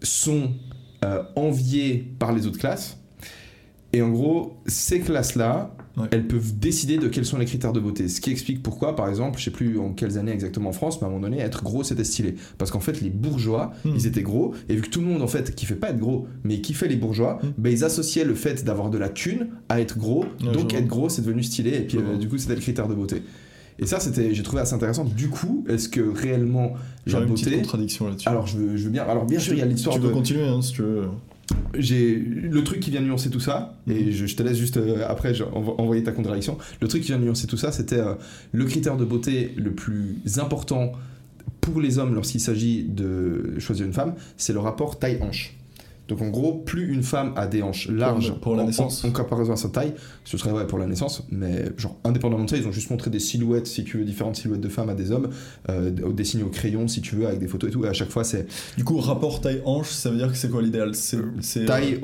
sont 0.04 0.52
euh, 1.04 1.24
enviés 1.36 2.14
par 2.20 2.32
les 2.34 2.46
autres 2.46 2.60
classes. 2.60 2.98
Et 3.94 4.02
en 4.02 4.10
gros, 4.10 4.58
ces 4.68 5.00
classes-là, 5.00 5.76
Ouais. 5.98 6.08
elles 6.12 6.28
peuvent 6.28 6.58
décider 6.60 6.98
de 6.98 7.08
quels 7.08 7.26
sont 7.26 7.38
les 7.38 7.46
critères 7.46 7.72
de 7.72 7.80
beauté. 7.80 8.10
Ce 8.10 8.20
qui 8.20 8.30
explique 8.30 8.62
pourquoi, 8.62 8.96
par 8.98 9.08
exemple, 9.08 9.40
je 9.40 9.46
sais 9.46 9.52
plus 9.52 9.80
en 9.80 9.92
quelles 9.94 10.18
années 10.18 10.34
exactement 10.34 10.70
en 10.70 10.74
France, 10.74 11.00
mais 11.00 11.06
à 11.06 11.10
un 11.10 11.14
moment 11.14 11.22
donné, 11.30 11.40
être 11.42 11.64
gros 11.64 11.84
c'était 11.84 12.04
stylé. 12.04 12.36
Parce 12.58 12.70
qu'en 12.72 12.82
fait, 12.82 13.00
les 13.02 13.10
bourgeois, 13.10 13.72
Hmm. 13.86 13.92
ils 13.96 14.06
étaient 14.08 14.22
gros, 14.24 14.54
et 14.68 14.76
vu 14.76 14.82
que 14.82 14.90
tout 14.90 15.00
le 15.00 15.06
monde 15.08 15.22
en 15.22 15.28
fait 15.28 15.56
kiffait 15.56 15.76
pas 15.76 15.92
être 15.92 16.00
gros, 16.00 16.28
mais 16.44 16.60
kiffait 16.60 16.88
les 16.90 16.98
bourgeois, 16.98 17.40
ben, 17.58 17.72
ils 17.72 17.84
associaient 17.86 18.26
le 18.26 18.36
fait 18.36 18.66
d'avoir 18.66 18.90
de 18.90 18.98
la 18.98 19.08
thune 19.10 19.48
à 19.70 19.80
être 19.80 19.98
gros. 19.98 20.26
Ouais, 20.44 20.52
donc 20.52 20.74
être 20.74 20.88
gros, 20.88 21.08
c'est 21.10 21.22
devenu 21.22 21.44
stylé, 21.44 21.72
et 21.78 21.82
puis 21.82 21.98
euh, 21.98 22.18
du 22.18 22.28
coup, 22.28 22.38
c'était 22.38 22.56
le 22.56 22.62
critère 22.62 22.88
de 22.90 22.94
beauté. 22.94 23.22
Et 23.80 23.86
ça, 23.86 24.00
c'était, 24.00 24.34
j'ai 24.34 24.42
trouvé 24.44 24.62
assez 24.62 24.74
intéressant. 24.74 25.04
Du 25.04 25.28
coup, 25.30 25.66
est-ce 25.68 25.90
que 25.90 26.00
réellement 26.00 26.74
la 26.74 26.80
J'aurais 27.08 27.24
une 27.24 27.30
beauté 27.30 27.56
contradiction 27.58 28.08
là-dessus. 28.08 28.28
alors 28.30 28.48
je 28.48 28.58
veux, 28.58 28.78
je 28.78 28.86
veux 28.86 28.90
bien. 28.90 29.04
Alors 29.04 29.26
bien 29.26 29.40
sûr, 29.40 29.54
il 29.54 29.60
y 29.60 29.62
a 29.62 29.66
l'histoire 29.66 29.96
Tu 29.96 30.02
de. 30.02 30.08
peux 30.08 30.14
continuer 30.14 30.44
hein, 30.48 30.62
si 30.62 30.72
tu 30.74 30.82
veux. 30.82 31.04
J'ai 31.78 32.16
le 32.16 32.64
truc 32.64 32.80
qui 32.80 32.90
vient 32.90 33.02
nuancer 33.02 33.30
tout 33.30 33.40
ça, 33.40 33.78
et 33.88 34.12
je, 34.12 34.26
je 34.26 34.36
te 34.36 34.42
laisse 34.44 34.58
juste 34.58 34.78
euh, 34.78 35.06
après 35.08 35.34
je- 35.34 35.44
envo- 35.44 35.76
envoyer 35.80 36.04
ta 36.04 36.12
contradiction. 36.12 36.58
Le 36.82 36.88
truc 36.88 37.02
qui 37.04 37.10
vient 37.10 37.20
nuancer 37.20 37.48
tout 37.48 37.58
ça, 37.58 37.72
c'était 37.72 38.00
euh, 38.00 38.16
le 38.52 38.66
critère 38.66 38.98
de 38.98 39.06
beauté 39.06 39.52
le 39.58 39.72
plus 39.72 40.18
important 40.38 40.94
pour 41.62 41.82
les 41.82 41.98
hommes 42.00 42.16
lorsqu'il 42.16 42.40
s'agit 42.42 42.84
de 42.84 43.56
choisir 43.60 43.86
une 43.86 43.94
femme, 43.94 44.16
c'est 44.38 44.54
le 44.54 44.60
rapport 44.60 44.98
taille-hanche. 45.00 45.56
Donc 46.08 46.22
en 46.22 46.30
gros, 46.30 46.54
plus 46.54 46.94
une 46.94 47.02
femme 47.04 47.34
a 47.36 47.48
des 47.48 47.62
hanches 47.64 47.88
larges 47.90 48.34
pour 48.42 48.56
la 48.56 48.64
en- 48.64 48.66
naissance. 48.68 49.04
en, 49.04 49.08
en 49.10 49.12
comparaison 49.12 49.54
à 49.54 49.56
sa 49.56 49.70
taille, 49.70 49.94
ce 50.24 50.38
serait 50.38 50.52
ouais 50.52 50.68
pour 50.68 50.78
la 50.78 50.86
naissance, 50.86 51.24
mais 51.32 51.66
genre 51.78 51.98
indépendamment 52.04 52.44
de 52.46 52.50
ça, 52.50 52.58
ils 52.58 52.68
ont 52.68 52.72
juste 52.72 52.92
montré 52.92 53.10
des 53.10 53.20
silhouettes, 53.20 53.68
si 53.68 53.84
tu 53.84 53.98
veux, 53.98 54.06
différentes 54.06 54.36
silhouettes 54.36 54.62
de 54.62 54.70
femmes 54.70 54.90
à 54.90 54.94
des 54.94 55.12
hommes, 55.12 55.30
euh, 55.70 55.90
dessinées 56.12 56.44
au 56.44 56.50
crayon, 56.50 56.88
si 56.88 57.02
tu 57.02 57.16
veux, 57.16 57.26
avec 57.28 57.40
des 57.40 57.48
photos 57.48 57.70
et 57.70 57.74
tout. 57.74 57.86
Et 57.86 57.88
à 57.90 57.94
chaque 57.94 58.10
fois, 58.12 58.24
c'est 58.24 58.46
Du 58.78 58.84
coup, 58.84 58.98
rapport 59.00 59.42
taille-hanche, 59.42 59.90
ça 59.90 60.10
veut 60.12 60.18
dire 60.18 60.32
que 60.32 60.38
c'est 60.38 60.50
quoi 60.50 60.62
l'idéal? 60.62 60.94
C'est 60.96 61.18
euh, 61.18 61.66
taille 61.66 62.00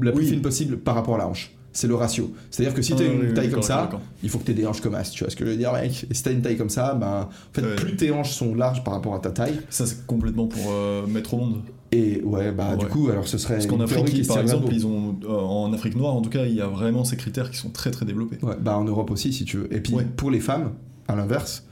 la 0.00 0.12
plus 0.12 0.24
oui. 0.24 0.28
fine 0.30 0.42
possible 0.42 0.76
par 0.78 0.94
rapport 0.96 1.14
à 1.14 1.18
la 1.18 1.28
hanche. 1.28 1.55
C'est 1.76 1.86
le 1.88 1.94
ratio. 1.94 2.32
C'est-à-dire 2.50 2.74
que 2.74 2.80
si 2.80 2.94
ah, 2.94 2.96
tu 2.96 3.02
as 3.02 3.06
oui, 3.10 3.26
une 3.28 3.34
taille 3.34 3.50
comme 3.50 3.60
ça, 3.62 3.90
il 4.22 4.30
faut 4.30 4.38
que 4.38 4.44
tu 4.44 4.52
aies 4.52 4.54
des 4.54 4.66
hanches 4.66 4.80
comme 4.80 4.94
as, 4.94 5.10
tu 5.10 5.22
vois 5.22 5.30
ce 5.30 5.36
que 5.36 5.44
je 5.44 5.50
veux 5.50 5.56
dire, 5.58 5.72
mec 5.74 6.06
Et 6.10 6.14
si 6.14 6.22
tu 6.22 6.28
as 6.30 6.32
une 6.32 6.40
taille 6.40 6.56
comme 6.56 6.70
ça, 6.70 6.94
ben, 6.94 7.28
en 7.28 7.52
fait, 7.52 7.60
Ouais. 7.62 7.76
plus 7.76 7.96
tes 7.96 8.10
hanches 8.10 8.32
sont 8.32 8.54
larges 8.54 8.82
par 8.82 8.94
rapport 8.94 9.14
à 9.14 9.18
ta 9.18 9.30
taille, 9.30 9.60
Ça, 9.68 9.84
c'est 9.84 10.06
complètement 10.06 10.46
pour 10.46 10.62
euh, 10.70 11.06
mettre 11.06 11.34
au 11.34 11.36
monde. 11.38 11.60
et 11.92 12.22
ouais, 12.22 12.50
bah 12.50 12.76
du 12.76 12.86
coup, 12.86 13.10
alors 13.10 13.28
ce 13.28 13.36
serait. 13.36 13.54
Parce 13.56 13.66
qu'en 13.66 13.80
Afrique, 13.80 14.06
qui 14.06 14.22
par 14.22 14.38
exemple, 14.40 14.64
beau. 14.66 14.72
ils 14.72 14.86
ont, 14.86 15.16
euh, 15.24 15.28
en 15.28 15.70
Afrique 15.74 15.96
noire, 15.96 16.14
en 16.14 16.22
tout 16.22 16.30
cas, 16.30 16.46
il 16.46 16.54
y 16.54 16.62
a 16.62 16.66
vraiment 16.66 17.04
ces 17.04 17.16
critères 17.18 17.50
qui 17.50 17.58
sont 17.58 17.68
très 17.70 17.90
très 17.90 18.06
développés. 18.06 18.38
Ouais, 18.42 18.56
bah 18.58 18.78
en 18.78 18.84
Europe 18.84 19.10
aussi, 19.10 19.32
si 19.34 19.44
tu 19.44 19.58
veux. 19.58 19.72
Et 19.74 19.80
puis 19.80 19.92
Ouais. 19.94 20.06
pour 20.16 20.30
les 20.30 20.40
femmes, 20.40 20.72
à 21.08 21.14
l'inverse, 21.14 21.64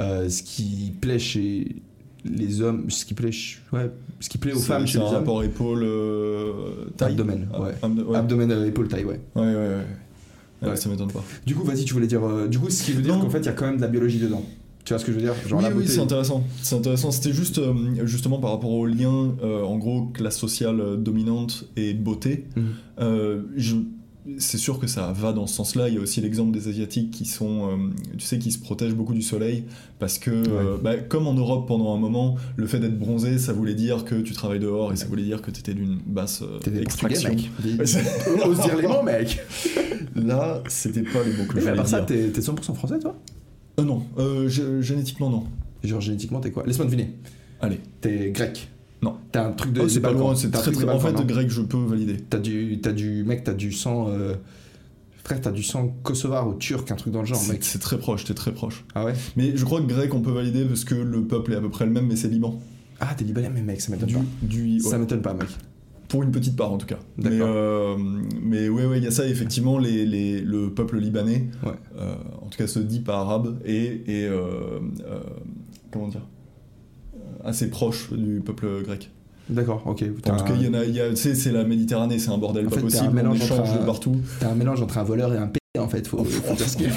euh, 0.00 0.28
ce 0.28 0.42
qui 0.42 0.92
plaît 1.00 1.20
chez 1.20 1.76
les 2.24 2.60
hommes, 2.62 2.90
ce 2.90 3.04
qui 3.04 3.14
plaît, 3.14 3.30
ouais, 3.72 3.90
ce 4.20 4.28
qui 4.28 4.38
plaît 4.38 4.52
aux 4.52 4.58
femmes 4.58 4.86
chez 4.86 4.94
c'est 4.94 4.98
les 4.98 5.04
hommes, 5.10 5.14
rapport 5.14 5.42
épaule 5.42 5.82
euh, 5.82 6.52
taille. 6.96 7.12
abdomen, 7.12 7.46
Ah, 7.52 7.60
ouais. 7.62 7.72
ouais. 8.06 8.16
abdomen, 8.16 8.50
euh, 8.50 8.66
épaule, 8.66 8.88
taille, 8.88 9.04
ouais. 9.04 9.20
Ouais, 9.34 9.42
ouais, 9.42 9.54
ouais. 9.54 10.68
Ouais. 10.70 10.76
Ça 10.76 10.88
m'étonne 10.88 11.12
pas. 11.12 11.22
Du 11.46 11.54
coup, 11.54 11.62
vas-y, 11.64 11.84
tu 11.84 11.92
voulais 11.92 12.06
dire. 12.06 12.24
euh, 12.24 12.48
du 12.48 12.58
coup, 12.58 12.70
ce 12.70 12.82
qui 12.84 12.92
veut 12.92 13.02
dire 13.02 13.18
qu'en 13.18 13.28
fait, 13.28 13.40
il 13.40 13.46
y 13.46 13.48
a 13.48 13.52
quand 13.52 13.66
même 13.66 13.76
de 13.76 13.82
la 13.82 13.88
biologie 13.88 14.18
dedans. 14.18 14.42
Tu 14.86 14.92
vois 14.92 14.98
ce 14.98 15.04
que 15.04 15.12
je 15.12 15.16
veux 15.16 15.22
dire? 15.22 15.34
Genre 15.46 15.58
oui, 15.60 15.64
la 15.68 15.74
oui, 15.74 15.84
c'est 15.86 16.00
intéressant. 16.00 16.44
C'est 16.62 16.76
intéressant. 16.76 17.10
C'était 17.10 17.32
juste 17.32 17.60
justement 18.04 18.38
par 18.38 18.50
rapport 18.52 18.70
au 18.70 18.86
lien, 18.86 19.34
en 19.42 19.76
gros, 19.78 20.06
classe 20.14 20.38
sociale 20.38 20.82
dominante 20.98 21.66
et 21.76 21.92
beauté. 21.94 22.44
Mhm. 22.56 23.44
Je- 23.56 23.76
c'est 24.38 24.56
sûr 24.58 24.78
que 24.78 24.86
ça 24.86 25.12
va 25.12 25.32
dans 25.32 25.46
ce 25.46 25.54
sens-là. 25.54 25.88
Il 25.88 25.94
y 25.94 25.98
a 25.98 26.00
aussi 26.00 26.20
l'exemple 26.20 26.50
des 26.52 26.68
asiatiques 26.68 27.10
qui 27.10 27.24
sont, 27.26 27.68
euh, 27.70 27.76
tu 28.16 28.24
sais, 28.24 28.38
qui 28.38 28.50
se 28.52 28.58
protègent 28.58 28.94
beaucoup 28.94 29.12
du 29.14 29.22
soleil 29.22 29.64
parce 29.98 30.18
que, 30.18 30.30
euh, 30.30 30.76
bah, 30.82 30.96
comme 30.96 31.26
en 31.26 31.34
Europe 31.34 31.68
pendant 31.68 31.94
un 31.94 31.98
moment, 31.98 32.36
le 32.56 32.66
fait 32.66 32.78
d'être 32.80 32.98
bronzé, 32.98 33.38
ça 33.38 33.52
voulait 33.52 33.74
dire 33.74 34.04
que 34.04 34.14
tu 34.16 34.32
travailles 34.32 34.60
dehors 34.60 34.92
et 34.92 34.96
ça 34.96 35.06
voulait 35.06 35.22
dire 35.24 35.42
que 35.42 35.50
tu 35.50 35.60
étais 35.60 35.74
d'une 35.74 35.98
basse 36.06 36.42
euh, 36.42 36.80
extraction. 36.80 37.30
mec. 37.30 37.50
Ose 38.46 38.60
dire 38.60 38.76
les 38.80 38.88
mots, 38.88 39.02
mec. 39.02 39.40
Là, 40.16 40.62
c'était 40.68 41.02
pas 41.02 41.22
les 41.24 41.32
mots 41.36 41.44
que 41.48 41.54
Mais 41.56 41.60
je 41.60 41.68
à 41.68 41.74
part 41.74 41.88
ça, 41.88 42.00
t'es 42.02 42.28
t'es 42.30 42.40
100% 42.40 42.74
français, 42.74 42.98
toi? 42.98 43.16
Euh, 43.78 43.82
non, 43.84 44.04
euh, 44.18 44.48
gé- 44.48 44.80
génétiquement 44.80 45.28
non. 45.28 45.44
Genre 45.82 46.00
génétiquement, 46.00 46.40
t'es 46.40 46.50
quoi? 46.50 46.64
Laisse-moi 46.64 46.86
deviner. 46.86 47.10
Allez. 47.60 47.80
T'es 48.00 48.30
grec. 48.30 48.68
Non. 49.04 49.16
T'as 49.32 49.46
un 49.48 49.52
truc 49.52 49.72
de. 49.72 49.80
Oh, 49.82 49.88
c'est 49.88 50.00
pas 50.00 50.12
loin, 50.12 50.34
c'est 50.34 50.50
très 50.50 50.62
truc 50.62 50.74
très. 50.76 50.84
des 50.84 50.90
En 50.90 50.98
fait, 50.98 51.12
non 51.12 51.24
grec, 51.24 51.48
je 51.50 51.60
peux 51.62 51.76
valider. 51.78 52.16
T'as 52.28 52.38
du, 52.38 52.80
t'as 52.80 52.92
du, 52.92 53.22
mec, 53.24 53.44
t'as 53.44 53.52
du 53.54 53.70
sang. 53.72 54.08
euh, 54.08 54.34
Frère, 55.24 55.40
t'as 55.40 55.52
du 55.52 55.62
sang 55.62 55.94
kosovar 56.02 56.46
ou 56.48 56.54
turc, 56.54 56.90
un 56.90 56.96
truc 56.96 57.12
dans 57.12 57.20
le 57.20 57.26
genre, 57.26 57.38
C'est 57.38 57.52
mec. 57.52 57.64
c'est 57.64 57.78
très 57.78 57.96
proche, 57.98 58.24
t'es 58.24 58.34
très 58.34 58.52
proche. 58.52 58.84
Ah 58.94 59.04
ouais? 59.06 59.14
Mais 59.36 59.56
je 59.56 59.64
crois 59.64 59.80
que 59.80 59.86
grec, 59.86 60.12
on 60.12 60.20
peut 60.20 60.30
valider 60.32 60.64
parce 60.66 60.84
que 60.84 60.94
le 60.94 61.22
peuple 61.24 61.52
est 61.54 61.56
à 61.56 61.60
peu 61.62 61.70
près 61.70 61.86
le 61.86 61.92
même, 61.92 62.06
mais 62.06 62.16
c'est 62.16 62.28
Liban. 62.28 62.60
Ah, 63.00 63.14
t'es 63.16 63.24
libanais, 63.24 63.50
mais 63.52 63.62
mec, 63.62 63.80
ça 63.80 63.90
m'étonne 63.90 64.08
Du, 64.08 64.14
pas. 64.16 64.22
du, 64.42 64.80
Ça 64.80 64.98
m'étonne 64.98 65.22
pas, 65.22 65.32
mec. 65.34 65.48
Pour 66.08 66.22
une 66.22 66.30
petite 66.30 66.54
part 66.56 66.70
en 66.72 66.76
tout 66.78 66.86
cas. 66.86 66.98
Mais, 67.16 67.30
D'accord. 67.30 67.48
euh, 67.50 67.96
mais 68.42 68.68
ouais, 68.68 68.84
ouais, 68.84 68.98
il 68.98 69.04
y 69.04 69.06
a 69.06 69.10
ça, 69.10 69.26
effectivement, 69.26 69.78
les, 69.78 70.04
les- 70.04 70.42
le 70.42 70.70
peuple 70.74 70.98
libanais, 70.98 71.48
Ouais. 71.64 71.72
euh, 71.98 72.14
en 72.42 72.46
tout 72.48 72.58
cas 72.58 72.66
se 72.66 72.78
dit 72.78 73.00
pas 73.00 73.16
arabe, 73.20 73.58
et, 73.64 74.02
et 74.06 74.26
euh, 74.26 74.78
euh, 75.06 75.20
comment 75.90 76.08
dire? 76.08 76.20
Assez 77.44 77.68
proche 77.70 78.12
du 78.12 78.40
peuple 78.40 78.66
grec. 78.84 79.10
D'accord, 79.50 79.82
ok. 79.84 80.02
En 80.30 80.36
tout 80.36 80.44
cas, 80.44 80.54
il 80.58 80.62
y 80.64 80.68
en 80.68 80.74
a, 80.74 80.84
y 80.84 81.00
a- 81.00 81.14
c'est 81.14 81.52
la 81.52 81.64
Méditerranée, 81.64 82.18
c'est 82.18 82.30
un 82.30 82.38
bordel 82.38 82.66
En 82.66 82.70
pas 82.70 82.76
fait, 82.76 82.82
t'as 82.88 83.00
un 83.02 83.10
possible, 83.10 83.28
on 83.28 83.34
échange 83.34 83.68
un- 83.70 83.80
de 83.80 83.84
partout. 83.84 84.16
T'as 84.40 84.48
un 84.50 84.54
mélange 84.54 84.80
entre 84.80 84.96
un 84.98 85.04
voleur 85.04 85.34
et 85.34 85.36
un 85.36 85.48
p, 85.48 85.58
en 85.78 85.86
fait. 85.88 86.06
Faut, 86.08 86.24
faut 86.24 86.54
dire 86.54 86.66
ce 86.68 86.76
qu'il 86.78 86.86
y 86.88 86.90
a. 86.90 86.92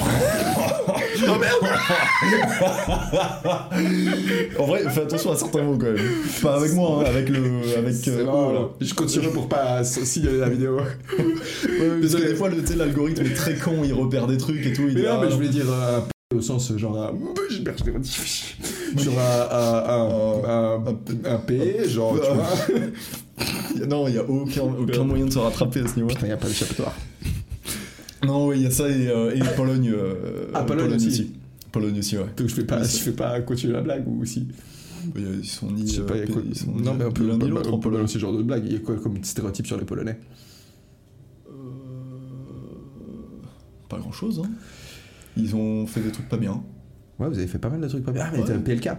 En 4.60 4.66
vrai, 4.66 4.84
fais 4.90 5.02
attention 5.02 5.32
à 5.32 5.36
certains 5.36 5.64
mots 5.64 5.78
quand 5.78 5.88
même. 5.92 5.98
Pas 6.42 6.56
avec 6.56 6.74
moi, 6.74 7.02
hein, 7.02 7.10
avec 7.10 7.30
le. 7.30 7.62
Avec, 7.78 7.94
C'est 7.96 8.12
euh, 8.12 8.26
marrant, 8.26 8.50
eux, 8.50 8.54
là. 8.54 8.60
là. 8.62 8.68
Je 8.82 8.94
continue 8.94 9.28
pour 9.30 9.48
pas 9.50 9.84
signaler 9.84 10.38
la 10.40 10.50
vidéo. 10.50 10.78
Parce 11.18 12.14
que 12.16 12.28
des 12.30 12.36
fois, 12.36 12.50
l'algorithme 12.78 13.24
est 13.26 13.34
très 13.36 13.56
con, 13.56 13.82
il 13.84 13.94
repère 13.94 14.28
des 14.28 14.38
trucs 14.38 14.66
et 14.66 14.74
tout. 14.74 14.84
Il 14.88 14.94
Mais 14.96 15.02
dit, 15.02 15.08
non, 15.08 15.14
ah, 15.14 15.20
mais 15.24 15.30
je 15.30 15.36
voulais 15.36 15.50
dire 15.50 15.66
euh, 15.70 16.00
au 16.36 16.42
sens 16.42 16.72
euh, 16.72 16.78
genre. 16.78 16.94
Genre 16.96 17.14
un, 19.20 19.48
un, 19.52 19.90
un, 19.90 20.88
un, 20.88 20.96
un 21.34 21.38
p, 21.38 21.88
genre, 21.88 22.20
tu 22.20 22.34
vois. 22.34 22.46
Non, 23.88 24.08
il 24.08 24.14
n'y 24.14 24.18
a 24.18 24.28
aucun, 24.28 24.64
aucun 24.80 25.04
moyen 25.04 25.26
de 25.26 25.32
se 25.32 25.38
rattraper 25.40 25.82
à 25.82 25.88
ce 25.88 25.96
niveau. 25.96 26.08
Putain, 26.08 26.28
y 26.28 26.32
a 26.32 26.38
pas 26.38 26.48
d'échappatoire. 26.48 26.94
Non, 28.26 28.48
oui, 28.48 28.58
il 28.58 28.64
y 28.64 28.66
a 28.66 28.72
ça 28.72 28.90
et, 28.90 29.08
euh, 29.08 29.34
et 29.36 29.40
Pologne. 29.56 29.92
euh, 29.96 30.48
Ah, 30.54 30.64
Pologne 30.64 30.96
aussi. 30.96 31.32
Pologne 31.72 32.00
aussi, 32.00 32.18
ouais. 32.18 32.26
Donc 32.36 32.48
je 32.48 32.56
fais 32.56 32.64
pas, 32.66 32.80
Oui, 32.82 32.88
je 32.92 32.98
fais 32.98 33.12
pas 33.12 33.40
continuer 33.42 33.74
la 33.74 33.82
blague 33.82 34.08
ou 34.08 34.22
aussi. 34.24 34.48
Il 35.16 35.24
a- 35.26 35.30
Ils 35.38 35.46
sont 35.46 35.70
ni. 35.72 35.88
Je 35.88 35.94
sais 35.94 36.00
euh, 36.02 36.06
pas, 36.06 36.18
y 36.18 36.22
a 36.24 36.26
quoi. 36.26 36.42
ils 36.44 36.58
sont 36.58 36.72
Non, 36.72 36.96
mais 36.96 37.06
un 37.06 37.12
peu 37.12 37.24
l'un 37.26 37.38
ni 37.38 37.48
l'autre 37.48 37.72
en 37.72 37.78
Pologne. 37.78 38.08
ce 38.08 38.18
genre 38.18 38.34
de 38.36 38.42
blague. 38.42 38.64
Il 38.66 38.74
y 38.74 38.76
a 38.76 38.80
quoi 38.80 38.96
comme 38.96 39.24
stéréotype 39.24 39.68
sur 39.68 39.78
les 39.78 39.86
Polonais? 39.86 40.18
Euh, 41.48 41.52
Pas 43.88 44.00
grand 44.00 44.12
chose, 44.12 44.42
hein. 44.44 44.50
Ils 45.38 45.56
ont 45.56 45.86
fait 45.88 46.02
des 46.02 46.12
trucs 46.12 46.28
pas 46.30 46.38
bien. 46.38 46.64
Ouais, 47.20 47.28
vous 47.28 47.38
avez 47.38 47.48
fait 47.48 47.58
pas 47.60 47.70
mal 47.70 47.82
de 47.82 47.88
trucs 47.88 48.04
pas 48.04 48.12
bien. 48.12 48.24
Ah, 48.26 48.32
mais 48.34 48.42
Ouais. 48.44 48.58
PLK. 48.60 48.90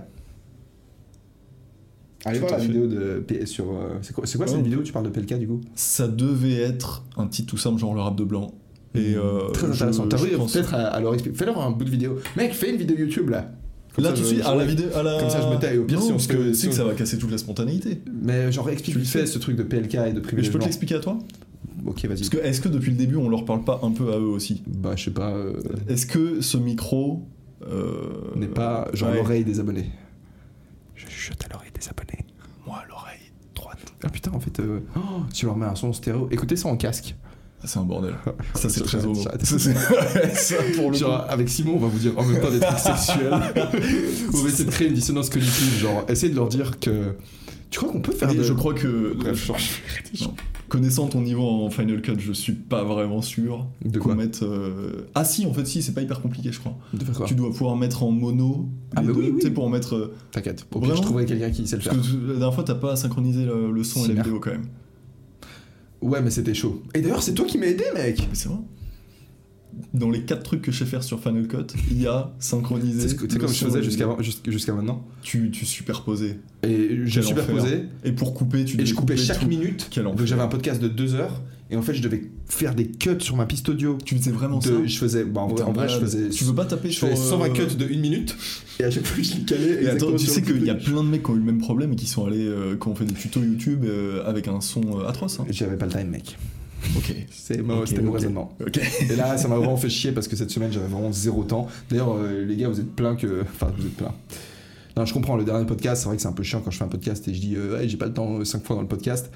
Allez 2.24 2.40
voir 2.40 2.52
à 2.52 2.56
la 2.56 2.62
fait. 2.62 2.68
vidéo 2.68 2.86
de 2.88 3.20
P- 3.20 3.46
sur. 3.46 3.64
euh, 3.70 3.98
C'est 4.02 4.12
quoi, 4.12 4.26
c'est 4.26 4.38
quoi 4.38 4.46
cette 4.48 4.62
vidéo 4.62 4.80
où 4.80 4.82
tu 4.82 4.92
parles 4.92 5.04
de 5.04 5.10
PLK 5.10 5.38
du 5.38 5.46
coup? 5.46 5.60
Ça 5.76 6.08
devait 6.08 6.54
être 6.60 7.04
un 7.16 7.26
titre 7.28 7.50
tout 7.50 7.56
simple, 7.56 7.78
genre 7.78 7.94
le 7.94 8.00
rap 8.00 8.16
de 8.16 8.24
blanc. 8.24 8.52
Et, 8.94 9.14
euh, 9.14 9.48
Très 9.52 9.70
intéressant. 9.70 10.08
T'as 10.08 10.16
peut-être 10.18 10.74
à, 10.74 10.86
à 10.88 11.00
leur 11.00 11.14
expliquer. 11.14 11.36
Fais-leur 11.38 11.60
un 11.60 11.70
bout 11.70 11.84
de 11.84 11.90
vidéo. 11.90 12.18
Mec, 12.36 12.52
fais 12.54 12.70
une 12.70 12.76
vidéo 12.76 12.96
YouTube 12.96 13.28
là. 13.30 13.52
Comme 13.94 14.04
Là 14.04 14.10
ça, 14.10 14.16
tout 14.16 14.22
de 14.22 14.26
suite, 14.26 14.42
à 14.44 14.54
la 14.54 14.64
vidéo, 14.64 14.86
à 14.94 15.02
la. 15.02 15.18
Comme 15.20 15.30
ça, 15.30 15.40
je 15.40 15.46
me 15.54 15.60
tais. 15.60 15.74
Et 15.74 15.78
au 15.78 15.84
pire, 15.84 15.98
non, 15.98 16.04
si 16.06 16.10
on 16.10 16.14
parce 16.14 16.26
que 16.26 16.52
c'est 16.52 16.60
si 16.60 16.68
que 16.68 16.74
ça 16.74 16.84
va 16.84 16.94
casser 16.94 17.18
toute 17.18 17.30
la 17.30 17.38
spontanéité. 17.38 18.00
Mais 18.22 18.50
genre 18.50 18.68
explique 18.70 18.94
Tu 18.94 18.98
le 18.98 19.04
vite 19.04 19.12
fait 19.12 19.20
fais. 19.20 19.26
ce 19.26 19.38
truc 19.38 19.56
de 19.56 19.62
PLK 19.62 19.94
et 19.94 19.98
de 20.12 20.14
Mais 20.16 20.20
privilège 20.20 20.46
je 20.46 20.52
peux 20.52 20.58
te 20.58 20.64
l'expliquer 20.64 20.96
à 20.96 21.00
toi? 21.00 21.18
Ok, 21.86 22.04
vas-y. 22.06 22.16
Parce 22.18 22.28
que 22.28 22.36
est-ce 22.38 22.60
que 22.60 22.68
depuis 22.68 22.90
le 22.90 22.96
début 22.96 23.16
on 23.16 23.28
leur 23.28 23.44
parle 23.44 23.64
pas 23.64 23.80
un 23.82 23.90
peu 23.92 24.12
à 24.12 24.18
eux 24.18 24.22
aussi? 24.28 24.62
Bah, 24.66 24.92
je 24.96 25.04
sais 25.04 25.10
pas. 25.10 25.30
euh, 25.30 25.54
Est-ce 25.88 26.06
que 26.06 26.40
ce 26.40 26.56
micro 26.56 27.22
euh, 27.66 28.32
n'est 28.36 28.46
pas 28.48 28.88
genre 28.94 29.10
ouais. 29.10 29.16
l'oreille 29.16 29.44
des 29.44 29.60
abonnés? 29.60 29.90
Je 30.94 31.06
chuchote 31.06 31.44
à 31.44 31.52
l'oreille 31.52 31.70
des 31.78 31.88
abonnés. 31.88 32.24
Moi 32.66 32.78
l'oreille 32.88 33.30
droite. 33.54 33.78
Ah 34.04 34.08
putain, 34.08 34.32
en 34.32 34.40
fait, 34.40 34.60
euh, 34.60 34.80
oh, 34.96 35.00
tu 35.32 35.46
leur 35.46 35.56
mets 35.56 35.66
un 35.66 35.74
son 35.74 35.92
stéréo. 35.92 36.28
Écoutez 36.30 36.56
ça 36.56 36.68
en 36.68 36.76
casque. 36.76 37.14
Ah, 37.60 37.66
c'est 37.66 37.78
un 37.80 37.82
bordel. 37.84 38.14
Ça 38.54 38.68
c'est 38.68 38.82
très 38.82 39.04
homo. 39.04 39.16
ça, 39.16 39.32
Ça, 39.42 39.58
c'est- 39.58 39.74
ça, 40.34 40.54
pour 40.76 40.92
le 40.92 40.96
Genre, 40.96 41.24
coup. 41.26 41.32
avec 41.32 41.48
Simon, 41.48 41.72
on 41.74 41.78
va 41.80 41.88
vous 41.88 41.98
dire 41.98 42.12
en 42.16 42.24
même 42.24 42.40
temps 42.40 42.50
des 42.52 42.60
trucs 42.60 42.78
sexuels. 42.78 43.32
on 43.32 44.36
va 44.36 44.48
essayer 44.48 44.64
de 44.64 44.70
créer 44.70 44.86
une 44.88 44.94
dissonance 44.94 45.28
cognitive. 45.28 45.78
Genre, 45.80 46.04
essayer 46.08 46.30
de 46.30 46.36
leur 46.36 46.48
dire 46.48 46.78
que. 46.78 47.16
Tu 47.70 47.78
crois 47.80 47.90
qu'on 47.92 48.00
peut 48.00 48.12
faire 48.12 48.28
Mais 48.28 48.36
de... 48.36 48.42
je 48.44 48.52
crois 48.52 48.74
que 48.74 49.12
Bref, 49.14 49.44
genre. 49.44 49.56
connaissant 50.68 51.06
ton 51.08 51.20
niveau 51.22 51.42
en 51.46 51.70
Final 51.70 52.00
Cut, 52.02 52.14
je 52.18 52.32
suis 52.32 52.52
pas 52.52 52.84
vraiment 52.84 53.22
sûr 53.22 53.66
De 53.84 53.98
qu'on 53.98 54.06
quoi 54.06 54.14
mette. 54.14 54.42
euh, 54.42 55.02
Ah 55.14 55.24
si, 55.24 55.46
en 55.46 55.52
fait 55.52 55.66
si, 55.66 55.82
c'est 55.82 55.92
pas 55.92 56.02
hyper 56.02 56.20
compliqué, 56.20 56.52
je 56.52 56.60
crois. 56.60 56.76
De 56.92 57.04
faire 57.04 57.14
quoi 57.16 57.26
Tu 57.26 57.34
dois 57.34 57.50
pouvoir 57.50 57.76
mettre 57.76 58.02
en 58.02 58.10
mono 58.10 58.68
Ah, 58.94 59.00
bah 59.02 59.06
deux, 59.08 59.12
oui, 59.12 59.30
oui. 59.32 59.40
tu 59.40 59.46
sais, 59.46 59.50
pour 59.52 59.64
en 59.64 59.68
mettre. 59.70 59.94
euh, 59.96 60.14
T'inquiète. 60.32 60.66
Ok, 60.72 60.82
Vraiment 60.82 60.96
je 60.96 61.02
trouverai 61.02 61.24
quelqu'un 61.26 61.50
qui 61.50 61.66
sait 61.66 61.76
le 61.76 61.82
Parce 61.82 61.96
faire. 61.96 62.04
que 62.20 62.26
la 62.26 62.32
dernière 62.34 62.54
fois, 62.54 62.64
t'as 62.64 62.74
pas 62.74 62.96
synchronisé 62.96 63.44
le, 63.44 63.70
le 63.72 63.84
son 63.84 64.04
et 64.04 64.08
la 64.08 64.22
vidéo 64.22 64.40
quand 64.40 64.50
même. 64.50 64.66
Ouais, 66.00 66.20
mais 66.22 66.30
c'était 66.30 66.54
chaud. 66.54 66.82
Et 66.94 67.00
d'ailleurs, 67.00 67.22
c'est 67.22 67.34
toi 67.34 67.44
qui 67.44 67.58
m'as 67.58 67.66
aidé, 67.66 67.84
mec. 67.94 68.18
Mais 68.20 68.34
c'est 68.34 68.48
vrai. 68.48 68.58
Dans 69.94 70.10
les 70.10 70.22
quatre 70.22 70.42
trucs 70.42 70.62
que 70.62 70.72
je 70.72 70.78
sais 70.78 70.84
faire 70.86 71.02
sur 71.02 71.20
Final 71.20 71.46
Cut, 71.46 71.74
il 71.90 72.00
y 72.02 72.06
a 72.06 72.32
synchroniser. 72.38 73.00
C'est 73.02 73.08
ce 73.08 73.14
que- 73.14 73.26
comme 73.38 73.48
je 73.48 73.64
faisais 73.64 73.82
jusqu'à 73.82 74.06
jusqu'à 74.50 74.72
maintenant. 74.74 75.04
Tu, 75.22 75.50
tu 75.50 75.64
superposais. 75.66 76.38
Et 76.62 77.00
je 77.04 77.20
superposais. 77.20 77.86
Et 78.04 78.12
pour 78.12 78.34
couper, 78.34 78.64
tu 78.64 78.80
Et 78.80 78.86
je 78.86 78.94
coupais 78.94 79.16
chaque 79.16 79.40
tout. 79.40 79.46
minute. 79.48 79.90
Donc 80.02 80.22
j'avais 80.24 80.42
un 80.42 80.48
podcast 80.48 80.80
de 80.82 80.88
deux 80.88 81.14
heures. 81.14 81.42
Et 81.70 81.76
en 81.76 81.82
fait, 81.82 81.92
je 81.92 82.00
devais 82.00 82.22
faire 82.46 82.74
des 82.74 82.86
cuts 82.86 83.10
sur 83.20 83.36
ma 83.36 83.44
piste 83.44 83.68
audio. 83.68 83.98
Tu 84.02 84.16
faisais 84.16 84.30
vraiment 84.30 84.58
De- 84.58 84.64
ça 84.64 84.72
je 84.86 84.96
faisais. 84.98 85.24
Bah, 85.24 85.42
en 85.42 85.48
vrai, 85.48 85.56
Putain, 85.56 85.68
en 85.68 85.72
vrai, 85.74 85.86
je 85.86 85.98
faisais. 85.98 86.30
Tu 86.30 86.44
veux 86.44 86.54
pas 86.54 86.64
taper 86.64 86.88
Je 86.90 86.94
sur. 86.96 87.08
faisais 87.08 87.20
120 87.20 87.44
euh, 87.50 87.52
cuts 87.52 87.76
de 87.76 87.86
une 87.86 88.00
minute. 88.00 88.34
Et 88.80 88.84
à 88.84 88.90
chaque 88.90 89.04
fois, 89.04 89.22
je 89.22 89.34
les 89.34 89.42
calais. 89.44 89.84
Et 89.84 89.88
attends, 89.88 90.12
tu 90.16 90.24
sais 90.26 90.40
qu'il 90.40 90.64
y 90.64 90.70
a 90.70 90.74
plein 90.74 91.04
de 91.04 91.08
mecs 91.08 91.22
qui 91.24 91.30
ont 91.30 91.34
eu 91.34 91.40
le 91.40 91.44
même 91.44 91.58
problème 91.58 91.92
et 91.92 91.96
qui 91.96 92.06
sont 92.06 92.24
allés, 92.24 92.46
euh, 92.46 92.76
qui 92.80 92.88
ont 92.88 92.94
fait 92.94 93.04
des 93.04 93.12
tutos 93.12 93.42
YouTube 93.42 93.84
euh, 93.84 94.24
avec 94.24 94.48
un 94.48 94.62
son 94.62 94.80
euh, 95.00 95.06
atroce. 95.08 95.40
hein. 95.40 95.46
J'avais 95.50 95.76
pas 95.76 95.84
le 95.84 95.92
time, 95.92 96.08
mec. 96.08 96.38
Ok. 96.96 97.14
C'est 97.30 97.62
mon- 97.62 97.80
raisonnement. 98.12 98.56
Et 99.10 99.16
là, 99.16 99.36
ça 99.36 99.48
m'a 99.48 99.56
vraiment 99.56 99.76
fait 99.76 99.88
chier 99.88 100.12
parce 100.12 100.28
que 100.28 100.36
cette 100.36 100.50
semaine, 100.50 100.72
j'avais 100.72 100.86
vraiment 100.86 101.12
zéro 101.12 101.44
temps. 101.44 101.66
D'ailleurs, 101.90 102.14
euh, 102.14 102.44
les 102.44 102.56
gars, 102.56 102.68
vous 102.68 102.80
êtes 102.80 102.94
pleins 102.94 103.16
que. 103.16 103.42
Enfin, 103.42 103.72
vous 103.76 103.86
êtes 103.86 103.96
pleins. 103.96 104.14
Non, 104.96 105.04
je 105.04 105.12
comprends, 105.14 105.36
le 105.36 105.44
dernier 105.44 105.66
podcast, 105.66 106.02
c'est 106.02 106.08
vrai 106.08 106.16
que 106.16 106.22
c'est 106.22 106.28
un 106.28 106.32
peu 106.32 106.42
chiant 106.42 106.60
quand 106.60 106.70
je 106.70 106.78
fais 106.78 106.84
un 106.84 106.88
podcast 106.88 107.26
et 107.28 107.34
je 107.34 107.40
dis, 107.40 107.54
euh, 107.56 107.76
ouais, 107.78 107.88
j'ai 107.88 107.96
pas 107.96 108.06
le 108.06 108.12
temps 108.12 108.44
5 108.44 108.64
fois 108.64 108.76
dans 108.76 108.82
le 108.82 108.88
podcast. 108.88 109.30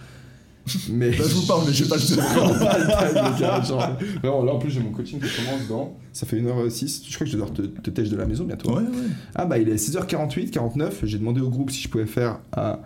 Mais. 0.90 1.10
Là, 1.10 1.16
je 1.28 1.34
vous 1.34 1.46
parle, 1.46 1.62
mais 1.66 1.72
j'ai 1.72 1.84
pas 1.86 1.96
le 1.96 2.16
temps. 2.16 3.82
vraiment 4.22 4.44
là, 4.44 4.52
en 4.54 4.58
plus, 4.58 4.70
j'ai 4.70 4.80
mon 4.80 4.90
coaching 4.92 5.20
qui 5.20 5.26
commence 5.44 5.68
dans. 5.68 5.96
Ça 6.12 6.26
fait 6.26 6.40
1h06. 6.40 7.02
Je 7.08 7.14
crois 7.14 7.24
que 7.26 7.32
je 7.32 7.36
dois 7.36 7.48
te, 7.48 7.62
te 7.62 7.90
tèche 7.90 8.08
de 8.08 8.16
la 8.16 8.26
maison 8.26 8.44
bientôt. 8.44 8.70
Ouais, 8.70 8.82
ouais. 8.82 8.88
Ah, 9.34 9.46
bah, 9.46 9.58
il 9.58 9.68
est 9.68 9.76
6h48, 9.76 10.50
49. 10.50 11.00
J'ai 11.04 11.18
demandé 11.18 11.40
au 11.40 11.48
groupe 11.48 11.70
si 11.70 11.82
je 11.82 11.88
pouvais 11.88 12.06
faire 12.06 12.38
à 12.52 12.80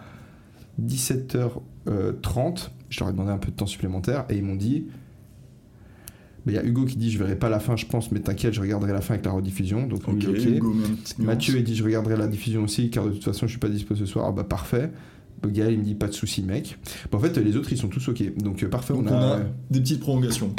17h30. 0.83 2.69
Je 2.91 3.01
leur 3.01 3.09
ai 3.09 3.13
demandé 3.13 3.31
un 3.31 3.39
peu 3.39 3.51
de 3.51 3.57
temps 3.57 3.67
supplémentaire 3.67 4.25
et 4.31 4.37
ils 4.37 4.43
m'ont 4.45 4.55
dit. 4.57 4.87
bah, 6.45 6.53
Il 6.53 6.55
y 6.55 6.59
a 6.59 6.65
Hugo 6.65 6.85
qui 6.85 6.97
dit 6.97 7.11
je 7.11 7.19
verrai 7.19 7.37
pas 7.37 7.49
la 7.49 7.59
fin, 7.61 7.77
je 7.77 7.87
pense, 7.87 8.13
mais 8.13 8.21
t'inquiète, 8.21 8.55
je 8.55 8.61
regarderai 8.61 8.93
la 8.93 9.01
fin 9.01 9.15
avec 9.15 9.27
la 9.27 9.33
rediffusion. 9.33 9.87
Donc, 9.87 10.07
Ok, 10.09 10.23
lui, 10.23 10.29
ok. 10.29 10.45
Hugo. 10.57 10.75
Mathieu, 11.19 11.57
il 11.59 11.65
dit 11.65 11.75
je 11.77 11.85
regarderai 11.85 12.17
la 12.17 12.27
diffusion 12.29 12.65
aussi, 12.65 12.91
car 12.91 13.05
de 13.07 13.11
toute 13.11 13.25
façon, 13.25 13.47
je 13.47 13.51
suis 13.53 13.61
pas 13.61 13.69
dispo 13.69 13.95
ce 13.95 14.07
soir. 14.07 14.27
Ah, 14.29 14.33
bah, 14.33 14.45
parfait. 14.45 14.91
Gaël, 15.47 15.75
il 15.75 15.79
me 15.81 15.85
dit 15.85 15.95
pas 15.95 16.07
de 16.09 16.13
soucis, 16.13 16.43
mec. 16.43 16.79
Bah, 17.13 17.19
en 17.19 17.21
fait, 17.21 17.37
les 17.37 17.57
autres, 17.57 17.71
ils 17.73 17.79
sont 17.79 17.89
tous 17.89 18.09
ok. 18.09 18.37
Donc, 18.39 18.63
euh, 18.63 18.69
parfait, 18.69 18.95
Donc 18.95 19.07
on 19.09 19.13
on 19.15 19.17
a. 19.17 19.41
des 19.71 19.81
petites 19.81 20.01
prolongations. 20.01 20.55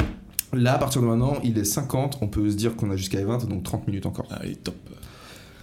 Là, 0.54 0.74
à 0.74 0.78
partir 0.78 1.02
de 1.02 1.06
maintenant, 1.06 1.34
il 1.44 1.58
est 1.58 1.64
50. 1.64 2.18
On 2.22 2.28
peut 2.28 2.48
se 2.50 2.56
dire 2.56 2.74
qu'on 2.76 2.90
a 2.90 2.96
jusqu'à 2.96 3.22
20, 3.24 3.48
donc 3.48 3.64
30 3.64 3.86
minutes 3.88 4.06
encore. 4.06 4.26
Allez, 4.30 4.54
top. 4.56 4.76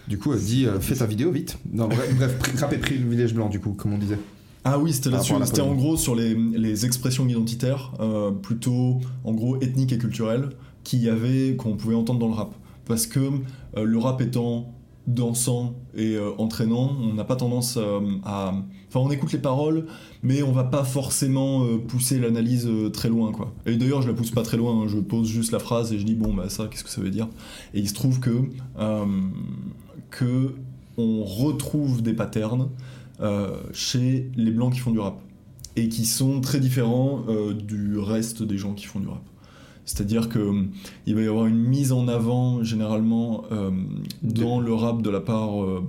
Du 0.07 0.19
coup, 0.19 0.33
elle 0.33 0.39
dit 0.39 0.67
euh, 0.67 0.79
fais 0.79 0.95
ta 0.95 1.07
vidéo 1.07 1.31
vite. 1.31 1.57
Non, 1.73 1.87
bref, 1.87 2.13
bref 2.15 2.59
rap 2.59 2.71
et 2.73 2.77
privilège 2.77 3.33
blanc, 3.33 3.49
du 3.49 3.59
coup, 3.59 3.71
comme 3.71 3.93
on 3.93 3.97
disait. 3.97 4.19
Ah 4.67 4.79
oui, 4.79 4.91
c'était 4.93 5.11
là-dessus. 5.11 5.35
C'était 5.45 5.61
en 5.61 5.75
gros 5.75 5.95
sur 5.95 6.15
les, 6.15 6.33
les 6.33 6.87
expressions 6.87 7.27
identitaires, 7.27 7.93
euh, 7.99 8.31
plutôt 8.31 8.99
en 9.23 9.31
gros 9.31 9.61
ethniques 9.61 9.93
et 9.93 9.99
culturelles, 9.99 10.49
qu'il 10.83 11.03
y 11.03 11.09
avait, 11.09 11.55
qu'on 11.55 11.75
pouvait 11.77 11.93
entendre 11.93 12.19
dans 12.19 12.27
le 12.27 12.33
rap. 12.33 12.55
Parce 12.85 13.05
que 13.05 13.19
euh, 13.19 13.83
le 13.83 13.97
rap 13.99 14.21
étant 14.21 14.73
dansant 15.05 15.75
et 15.95 16.15
euh, 16.15 16.31
entraînant, 16.39 16.97
on 16.99 17.13
n'a 17.13 17.23
pas 17.23 17.35
tendance 17.35 17.77
à... 18.23 18.53
Enfin, 18.87 18.99
on 18.99 19.11
écoute 19.11 19.31
les 19.33 19.39
paroles, 19.39 19.85
mais 20.23 20.41
on 20.41 20.51
va 20.51 20.63
pas 20.63 20.83
forcément 20.83 21.63
pousser 21.87 22.17
l'analyse 22.17 22.67
très 22.91 23.09
loin, 23.09 23.31
quoi. 23.31 23.53
Et 23.67 23.75
d'ailleurs, 23.75 24.01
je 24.01 24.07
la 24.07 24.15
pousse 24.15 24.31
pas 24.31 24.41
très 24.41 24.57
loin, 24.57 24.81
hein. 24.81 24.87
je 24.87 24.97
pose 24.97 25.27
juste 25.27 25.51
la 25.51 25.59
phrase 25.59 25.93
et 25.93 25.99
je 25.99 26.05
dis, 26.05 26.15
bon, 26.15 26.33
bah 26.33 26.49
ça, 26.49 26.67
qu'est-ce 26.71 26.83
que 26.83 26.89
ça 26.89 27.01
veut 27.01 27.11
dire? 27.11 27.27
Et 27.75 27.81
il 27.81 27.87
se 27.87 27.93
trouve 27.93 28.19
que... 28.19 28.49
que 30.09 30.55
on 30.97 31.23
retrouve 31.23 32.01
des 32.01 32.13
patterns 32.13 32.69
chez 33.73 34.29
les 34.35 34.51
blancs 34.51 34.73
qui 34.73 34.79
font 34.79 34.91
du 34.91 34.99
rap 34.99 35.19
et 35.75 35.89
qui 35.89 36.05
sont 36.05 36.41
très 36.41 36.59
différents 36.59 37.23
euh, 37.27 37.53
du 37.53 37.97
reste 37.97 38.43
des 38.43 38.57
gens 38.57 38.73
qui 38.73 38.85
font 38.85 38.99
du 38.99 39.07
rap. 39.07 39.23
C'est-à-dire 39.85 40.29
que 40.29 40.39
hum, 40.39 40.69
il 41.05 41.15
va 41.15 41.21
y 41.21 41.27
avoir 41.27 41.45
une 41.45 41.57
mise 41.59 41.91
en 41.91 42.07
avant 42.07 42.63
généralement 42.63 43.43
euh, 43.51 43.69
dans 44.23 44.59
le 44.59 44.73
rap 44.73 45.01
de 45.01 45.09
la 45.09 45.21
part 45.21 45.63
euh, 45.63 45.81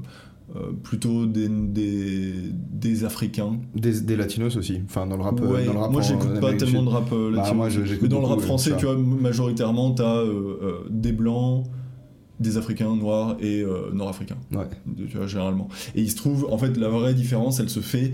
euh, 0.55 0.72
plutôt 0.83 1.27
des, 1.27 1.49
des, 1.49 2.33
des 2.72 3.05
Africains. 3.05 3.59
Des, 3.74 4.01
des 4.03 4.16
latinos 4.16 4.57
aussi. 4.57 4.81
Enfin, 4.85 5.07
dans 5.07 5.16
le 5.16 5.22
rap. 5.22 5.41
euh, 5.41 5.47
Ouais, 5.53 5.64
dans 5.64 5.72
le 5.72 5.79
rap 5.79 5.91
moi 5.93 6.03
j'écoute 6.03 6.41
pas 6.41 6.53
tellement 6.55 6.83
de 6.83 6.89
rap 6.91 7.11
euh, 7.12 7.31
Bah, 7.31 7.37
latino. 7.39 7.57
moi, 7.57 7.68
mais 8.03 8.09
dans 8.09 8.20
le 8.20 8.27
rap 8.27 8.41
français, 8.41 8.72
euh, 8.72 8.77
tu 8.77 8.85
vois, 8.87 8.97
majoritairement, 8.97 9.93
t'as 9.93 10.18
euh, 10.18 10.59
euh, 10.62 10.72
des 10.91 11.12
blancs, 11.12 11.64
des 12.39 12.57
africains 12.59 12.95
noirs 12.95 13.37
et 13.41 13.62
euh, 13.62 13.91
nord-africains 13.93 14.37
Ouais. 14.53 14.66
généralement. 15.26 15.68
Et 15.95 16.03
il 16.03 16.11
se 16.11 16.16
trouve, 16.16 16.47
en 16.51 16.59
fait, 16.59 16.76
la 16.76 16.89
vraie 16.89 17.14
différence, 17.14 17.61
elle 17.61 17.70
se 17.70 17.80
fait 17.80 18.12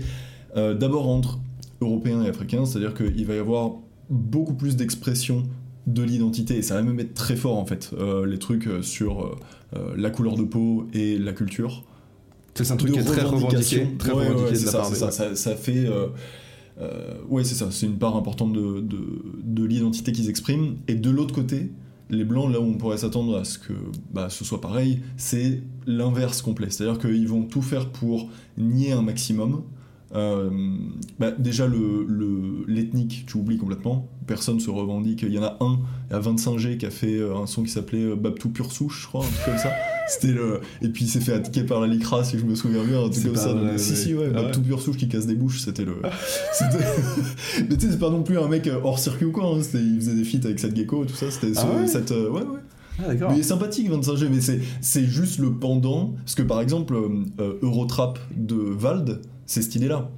euh, 0.55 0.73
d'abord 0.73 1.09
entre 1.09 1.39
Européens 1.81 2.23
et 2.23 2.29
Africains, 2.29 2.65
c'est-à-dire 2.65 2.93
qu'il 2.93 3.25
va 3.25 3.35
y 3.35 3.39
avoir 3.39 3.73
beaucoup 4.09 4.53
plus 4.53 4.75
d'expression 4.77 5.43
de 5.87 6.01
l'identité, 6.03 6.55
et 6.57 6.61
ça 6.61 6.75
va 6.75 6.83
même 6.83 6.99
être 7.01 7.13
très 7.13 7.35
fort, 7.35 7.57
en 7.57 7.65
fait, 7.65 7.91
euh, 7.97 8.25
les 8.25 8.39
trucs 8.39 8.69
sur 8.81 9.37
la 9.97 10.09
couleur 10.11 10.35
de 10.35 10.43
peau 10.43 10.87
et 10.93 11.17
la 11.17 11.33
culture. 11.33 11.83
C'est 12.53 12.71
un 12.71 12.77
truc 12.77 12.91
qui 12.93 12.99
est 12.99 13.03
très 13.03 13.23
revendiqué. 13.23 13.87
Très 13.97 14.11
Ouais, 14.13 14.27
revendiqué 14.27 14.43
ouais, 14.45 14.51
de 14.51 14.55
c'est 14.55 14.65
la 14.65 14.71
ça, 14.71 14.77
part 14.77 14.89
des. 14.91 14.95
ça, 14.95 15.11
ça, 15.11 15.35
ça 15.35 15.55
fait... 15.55 15.89
ouais, 17.29 17.43
c'est 17.43 17.55
ça, 17.55 17.69
c'est 17.71 17.87
une 17.87 17.97
part 17.97 18.15
importante 18.15 18.53
de, 18.53 18.79
de, 18.81 18.99
de 19.43 19.63
l'identité 19.65 20.11
qu'ils 20.11 20.29
expriment. 20.29 20.75
Et 20.87 20.95
de 20.95 21.09
l'autre 21.09 21.33
côté, 21.33 21.71
les 22.09 22.23
blancs, 22.23 22.51
là 22.51 22.59
où 22.59 22.65
on 22.65 22.73
pourrait 22.73 22.97
s'attendre 22.97 23.37
à 23.37 23.45
ce 23.45 23.57
que 23.57 23.73
bah, 24.11 24.29
ce 24.29 24.43
soit 24.43 24.61
pareil, 24.61 25.01
c'est 25.17 25.61
l'inverse 25.85 26.41
complet. 26.41 26.69
C'est-à-dire 26.69 26.99
qu'ils 26.99 27.27
vont 27.27 27.43
tout 27.43 27.61
faire 27.61 27.89
pour 27.89 28.29
nier 28.57 28.91
un 28.91 29.01
maximum. 29.01 29.63
Euh, 30.15 30.49
bah, 31.19 31.31
déjà, 31.31 31.65
le- 31.67 32.05
le- 32.07 32.63
l'ethnique, 32.67 33.25
tu 33.27 33.37
oublies 33.37 33.57
complètement. 33.57 34.07
Personne 34.27 34.59
se 34.59 34.69
revendique. 34.69 35.23
Il 35.23 35.33
y 35.33 35.39
en 35.39 35.43
a 35.43 35.57
un, 35.59 35.79
a 36.11 36.19
25G 36.19 36.77
qui 36.77 36.85
a 36.85 36.91
fait 36.91 37.15
euh, 37.17 37.35
un 37.35 37.47
son 37.47 37.63
qui 37.63 37.69
s'appelait 37.71 38.03
euh, 38.03 38.15
Babtou 38.15 38.49
Pure 38.49 38.71
Souche, 38.71 39.01
je 39.01 39.07
crois, 39.07 39.21
un 39.25 39.27
truc 39.29 39.45
comme 39.45 39.57
ça. 39.57 39.71
C'était 40.07 40.33
le... 40.33 40.61
Et 40.81 40.89
puis 40.89 41.05
il 41.05 41.07
s'est 41.07 41.19
fait 41.19 41.33
attaquer 41.33 41.63
par 41.63 41.81
la 41.81 41.87
Licra, 41.87 42.23
si 42.23 42.37
je 42.37 42.45
me 42.45 42.53
souviens 42.55 42.83
bien, 42.83 43.03
un 43.03 43.09
truc 43.09 43.23
comme 43.25 43.35
ça. 43.35 43.53
vrai, 43.53 43.77
si, 43.77 43.91
ouais. 43.91 43.95
si, 43.97 44.13
ouais, 44.13 44.27
Ah 44.35 44.43
Babtou 44.43 44.61
Pure 44.61 44.81
Souche 44.81 44.97
qui 44.97 45.07
casse 45.07 45.25
des 45.25 45.35
bouches, 45.35 45.61
c'était 45.61 45.85
le. 45.85 45.95
Mais 47.69 47.75
tu 47.77 47.85
sais, 47.85 47.91
c'est 47.91 47.99
pas 47.99 48.09
non 48.09 48.23
plus 48.23 48.37
un 48.37 48.47
mec 48.47 48.69
hors 48.83 48.99
circuit 48.99 49.25
ou 49.25 49.31
quoi. 49.31 49.45
hein. 49.45 49.61
Il 49.73 49.95
faisait 49.99 50.15
des 50.15 50.23
feats 50.23 50.45
avec 50.45 50.59
cette 50.59 50.75
gecko, 50.75 51.05
tout 51.05 51.15
ça. 51.15 51.29
C'était 51.31 51.53
Ah 51.57 51.61
ce- 51.61 51.81
ouais 51.81 51.87
cette. 51.87 52.11
ouais, 52.11 52.17
ouais. 52.29 52.41
Ah. 52.99 53.05
Mais 53.29 53.35
il 53.35 53.39
est 53.39 53.43
sympathique 53.43 53.89
25G, 53.89 54.27
mais 54.29 54.39
c'est, 54.81 55.03
juste 55.05 55.39
le 55.39 55.53
pendant. 55.53 56.13
Parce 56.17 56.35
que 56.35 56.43
par 56.43 56.61
exemple, 56.61 56.95
euh, 57.39 57.53
Eurotrap 57.63 58.19
de 58.37 58.55
Vald, 58.55 59.21
c'est 59.45 59.61
cette 59.61 59.75
idée-là. 59.75 60.09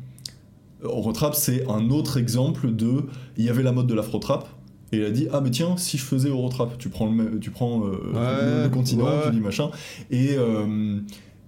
Eurotrap, 0.82 1.36
c'est 1.36 1.68
un 1.68 1.90
autre 1.90 2.18
exemple 2.18 2.72
de. 2.72 3.04
Il 3.38 3.46
y 3.46 3.50
avait 3.50 3.64
la 3.64 3.72
mode 3.72 3.88
de 3.88 3.94
l'afro-trap. 3.94 4.48
Et 4.92 4.98
il 4.98 5.04
a 5.04 5.10
dit 5.10 5.28
Ah, 5.32 5.42
mais 5.42 5.50
tiens, 5.52 5.78
si 5.78 5.98
je 5.98 6.04
faisais 6.04 6.30
Eurotrap, 6.30 6.78
tu 6.78 6.90
prends 6.90 7.12
le, 7.12 7.40
tu 7.40 7.50
prends, 7.50 7.86
euh, 7.86 8.60
le, 8.60 8.64
le 8.64 8.70
continent, 8.70 9.06
ouais. 9.06 9.24
tu 9.26 9.32
dis 9.32 9.40
machin. 9.42 9.70
Et 10.12 10.36
euh, 10.38 11.00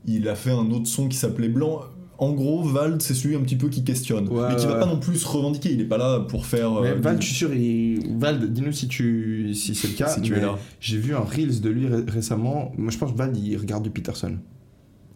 il 0.05 0.27
a 0.27 0.35
fait 0.35 0.51
un 0.51 0.71
autre 0.71 0.87
son 0.87 1.07
qui 1.07 1.17
s'appelait 1.17 1.49
Blanc. 1.49 1.81
En 2.19 2.31
gros, 2.33 2.63
Vald, 2.63 2.99
c'est 3.03 3.13
celui 3.13 3.35
un 3.35 3.41
petit 3.41 3.57
peu 3.57 3.69
qui 3.69 3.83
questionne. 3.83 4.27
Ouais, 4.29 4.47
mais 4.49 4.55
qui 4.55 4.65
va 4.65 4.75
pas 4.79 4.87
non 4.87 4.97
plus 4.97 5.17
se 5.17 5.27
revendiquer. 5.27 5.71
Il 5.71 5.81
est 5.81 5.85
pas 5.85 5.99
là 5.99 6.21
pour 6.21 6.47
faire. 6.47 6.71
Mais 6.81 6.89
euh, 6.89 6.95
Val, 6.99 7.17
du- 7.19 7.21
je 7.21 7.27
suis 7.27 7.35
sûr, 7.37 7.53
il... 7.53 8.17
Val, 8.17 8.51
dis-nous 8.51 8.71
si, 8.71 8.87
tu... 8.87 9.53
si 9.53 9.75
c'est 9.75 9.87
le 9.89 9.93
cas. 9.93 10.07
Si 10.07 10.21
tu 10.21 10.33
es 10.33 10.37
mais 10.37 10.41
là. 10.41 10.57
J'ai 10.79 10.97
vu 10.97 11.13
un 11.13 11.19
Reels 11.19 11.61
de 11.61 11.69
lui 11.69 11.85
ré- 11.85 12.01
récemment. 12.07 12.71
Moi, 12.75 12.89
je 12.91 12.97
pense 12.97 13.11
que 13.11 13.17
Val, 13.17 13.37
il 13.37 13.55
regarde 13.57 13.83
du 13.83 13.91
Peterson. 13.91 14.35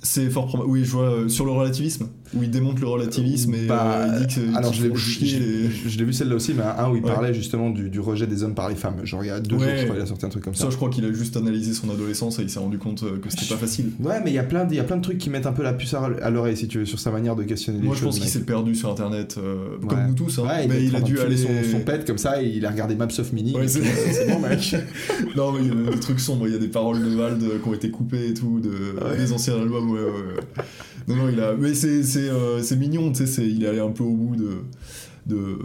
C'est 0.04 0.30
fort 0.30 0.46
probable. 0.46 0.70
Oui, 0.70 0.84
je 0.86 0.92
vois 0.92 1.10
euh, 1.12 1.28
sur 1.28 1.46
le 1.46 1.52
relativisme, 1.52 2.08
où 2.34 2.44
il 2.44 2.50
démonte 2.50 2.80
le 2.80 2.88
relativisme 2.88 3.54
et 3.56 3.66
Bah, 3.66 3.98
euh, 3.98 4.18
il 4.22 4.26
dit 4.28 4.36
que 4.36 4.58
alors 4.58 4.72
je 4.74 4.84
l'ai 4.88 4.96
je- 4.96 5.90
je- 5.90 6.04
vu 6.04 6.14
celle-là 6.14 6.36
aussi, 6.36 6.54
mais 6.54 6.64
un 6.64 6.90
où 6.90 6.96
il 6.96 7.04
Ouais. 7.04 7.12
parlait 7.12 7.34
justement 7.34 7.70
du, 7.70 7.90
du 7.90 8.00
rejet 8.00 8.26
des 8.28 8.44
hommes 8.44 8.56
par 8.56 8.70
les 8.70 8.76
femmes. 8.76 9.06
Genre 9.06 9.24
il 9.24 9.28
y 9.28 9.30
a 9.32 9.40
deux 9.40 9.56
Ouais. 9.58 9.62
jours, 9.70 9.78
je 9.80 9.84
crois, 9.86 9.96
il 9.98 10.02
a 10.02 10.06
sorti 10.06 10.26
un 10.26 10.30
truc 10.30 10.44
comme 10.44 10.56
ça. 10.56 10.64
Ça, 10.66 10.70
je 10.70 10.76
crois 10.78 10.90
qu'il 10.90 11.04
a 11.06 11.12
juste 11.12 11.36
analysé 11.38 11.74
son 11.74 11.90
adolescence 11.90 12.40
et 12.40 12.44
il 12.44 12.50
s'est 12.50 12.60
rendu 12.60 12.78
compte 12.78 13.04
euh, 13.04 13.18
que 13.20 13.30
c'était 13.30 13.54
pas 13.54 13.60
facile. 13.60 13.92
Ouais, 14.00 14.22
mais 14.24 14.32
il 14.32 14.34
y 14.36 14.40
a 14.40 14.44
plein 14.44 14.66
de, 14.66 14.74
il 14.74 14.78
y 14.78 14.80
a 14.80 14.84
plein 14.84 14.98
de 14.98 15.02
trucs 15.02 15.18
qui 15.18 15.30
mettent 15.30 15.46
un 15.48 15.52
peu 15.54 15.64
la 15.64 15.74
puce 15.74 15.94
à 15.94 16.30
l'oreille, 16.30 16.58
si 16.58 16.68
tu 16.68 16.80
veux, 16.80 16.86
sur 16.86 17.00
sa 17.00 17.12
manière 17.12 17.36
de 17.36 17.44
questionner 17.44 17.80
les 17.80 17.86
Moi, 17.86 17.96
choses. 17.96 18.02
je 18.02 18.06
pense 18.06 18.20
qu'il 18.20 18.30
s'est 18.30 18.46
perdu 18.46 18.76
sur 18.76 18.90
Internet, 18.92 19.36
euh, 19.38 19.78
Ouais. 19.82 19.88
comme 19.90 20.08
nous 20.08 20.14
tous. 20.14 20.40
hein. 20.40 20.44
Ouais, 20.44 20.68
mais 20.68 20.84
il, 20.86 20.96
a 20.96 21.02
dû 21.02 21.20
aller. 21.20 21.38
son, 21.38 21.48
son 21.70 21.80
pet 21.82 22.06
comme 22.06 22.18
ça 22.18 22.42
et 22.42 22.48
il 22.48 22.66
a 22.66 22.70
regardé 22.72 22.96
Maps 22.96 23.08
of 23.20 23.34
Mini. 23.34 23.56
C'est- 23.68 24.28
bon, 24.30 24.40
mec. 24.40 24.76
Non, 25.36 25.52
mais 25.52 25.60
il 25.64 25.68
y 25.68 25.88
a 25.88 25.92
des 25.92 26.00
trucs 26.00 26.20
sombres. 26.20 26.48
Il 26.48 26.54
y 26.54 26.56
a 26.56 26.60
des 26.60 26.68
paroles 26.68 27.00
de 27.04 27.10
Vald 27.16 27.42
qui 27.62 27.68
ont 27.70 27.74
été 27.74 27.90
coupées 27.92 28.30
et 28.30 28.34
tout, 28.34 28.60
de, 28.60 29.16
des 29.18 29.32
anciens 29.34 29.56
albums. 29.56 29.92
Ouais. 29.92 30.00
Non, 31.08 31.16
non, 31.16 31.30
il 31.30 31.40
a. 31.40 31.54
Mais 31.56 31.74
c'est 31.74 32.04
c'est, 32.04 32.30
euh, 32.30 32.62
c'est 32.62 32.76
mignon, 32.78 33.12
tu 33.12 33.26
sais. 33.28 33.48
Il 33.48 33.64
est 33.64 33.68
allé 33.68 33.80
un 33.80 33.92
peu 33.92 34.04
au 34.04 34.14
bout 34.16 34.36
de. 34.36 34.58
De, 35.28 35.56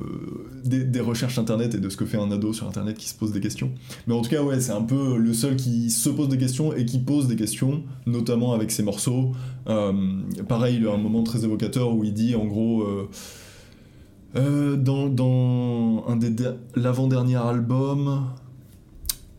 des, 0.65 1.01
recherches 1.01 1.39
internet 1.39 1.75
et 1.75 1.79
de 1.79 1.89
ce 1.89 1.97
que 1.97 2.05
fait 2.05 2.19
un 2.19 2.31
ado 2.31 2.53
sur 2.53 2.69
internet 2.69 2.95
qui 2.99 3.09
se 3.09 3.15
pose 3.15 3.33
des 3.33 3.41
questions. 3.41 3.71
Mais 4.07 4.13
en 4.13 4.21
tout 4.21 4.29
cas, 4.29 4.43
ouais, 4.43 4.61
c'est 4.61 4.73
un 4.73 4.83
peu 4.83 5.17
le 5.17 5.33
seul 5.33 5.57
qui 5.57 5.89
se 5.91 6.11
pose 6.11 6.29
des 6.29 6.37
questions 6.37 6.75
et 6.75 6.85
qui 6.85 6.99
pose 6.99 7.27
des 7.27 7.37
questions, 7.37 7.83
notamment 8.07 8.53
avec 8.53 8.71
ses 8.71 8.83
morceaux. 8.83 9.33
Euh, 9.67 9.93
pareil, 10.47 10.77
il 10.77 10.87
a 10.87 10.93
un 10.93 10.99
moment 10.99 11.23
très 11.23 11.45
évocateur 11.45 11.95
où 11.97 12.05
il 12.05 12.13
dit 12.13 12.35
en 12.35 12.45
gros. 12.45 12.83
euh, 14.37 14.77
dans, 14.77 15.09
dans 15.09 16.05
un 16.07 16.17
des 16.17 16.31
der- 16.31 16.57
l'avant-dernier 16.75 17.37
album, 17.37 18.27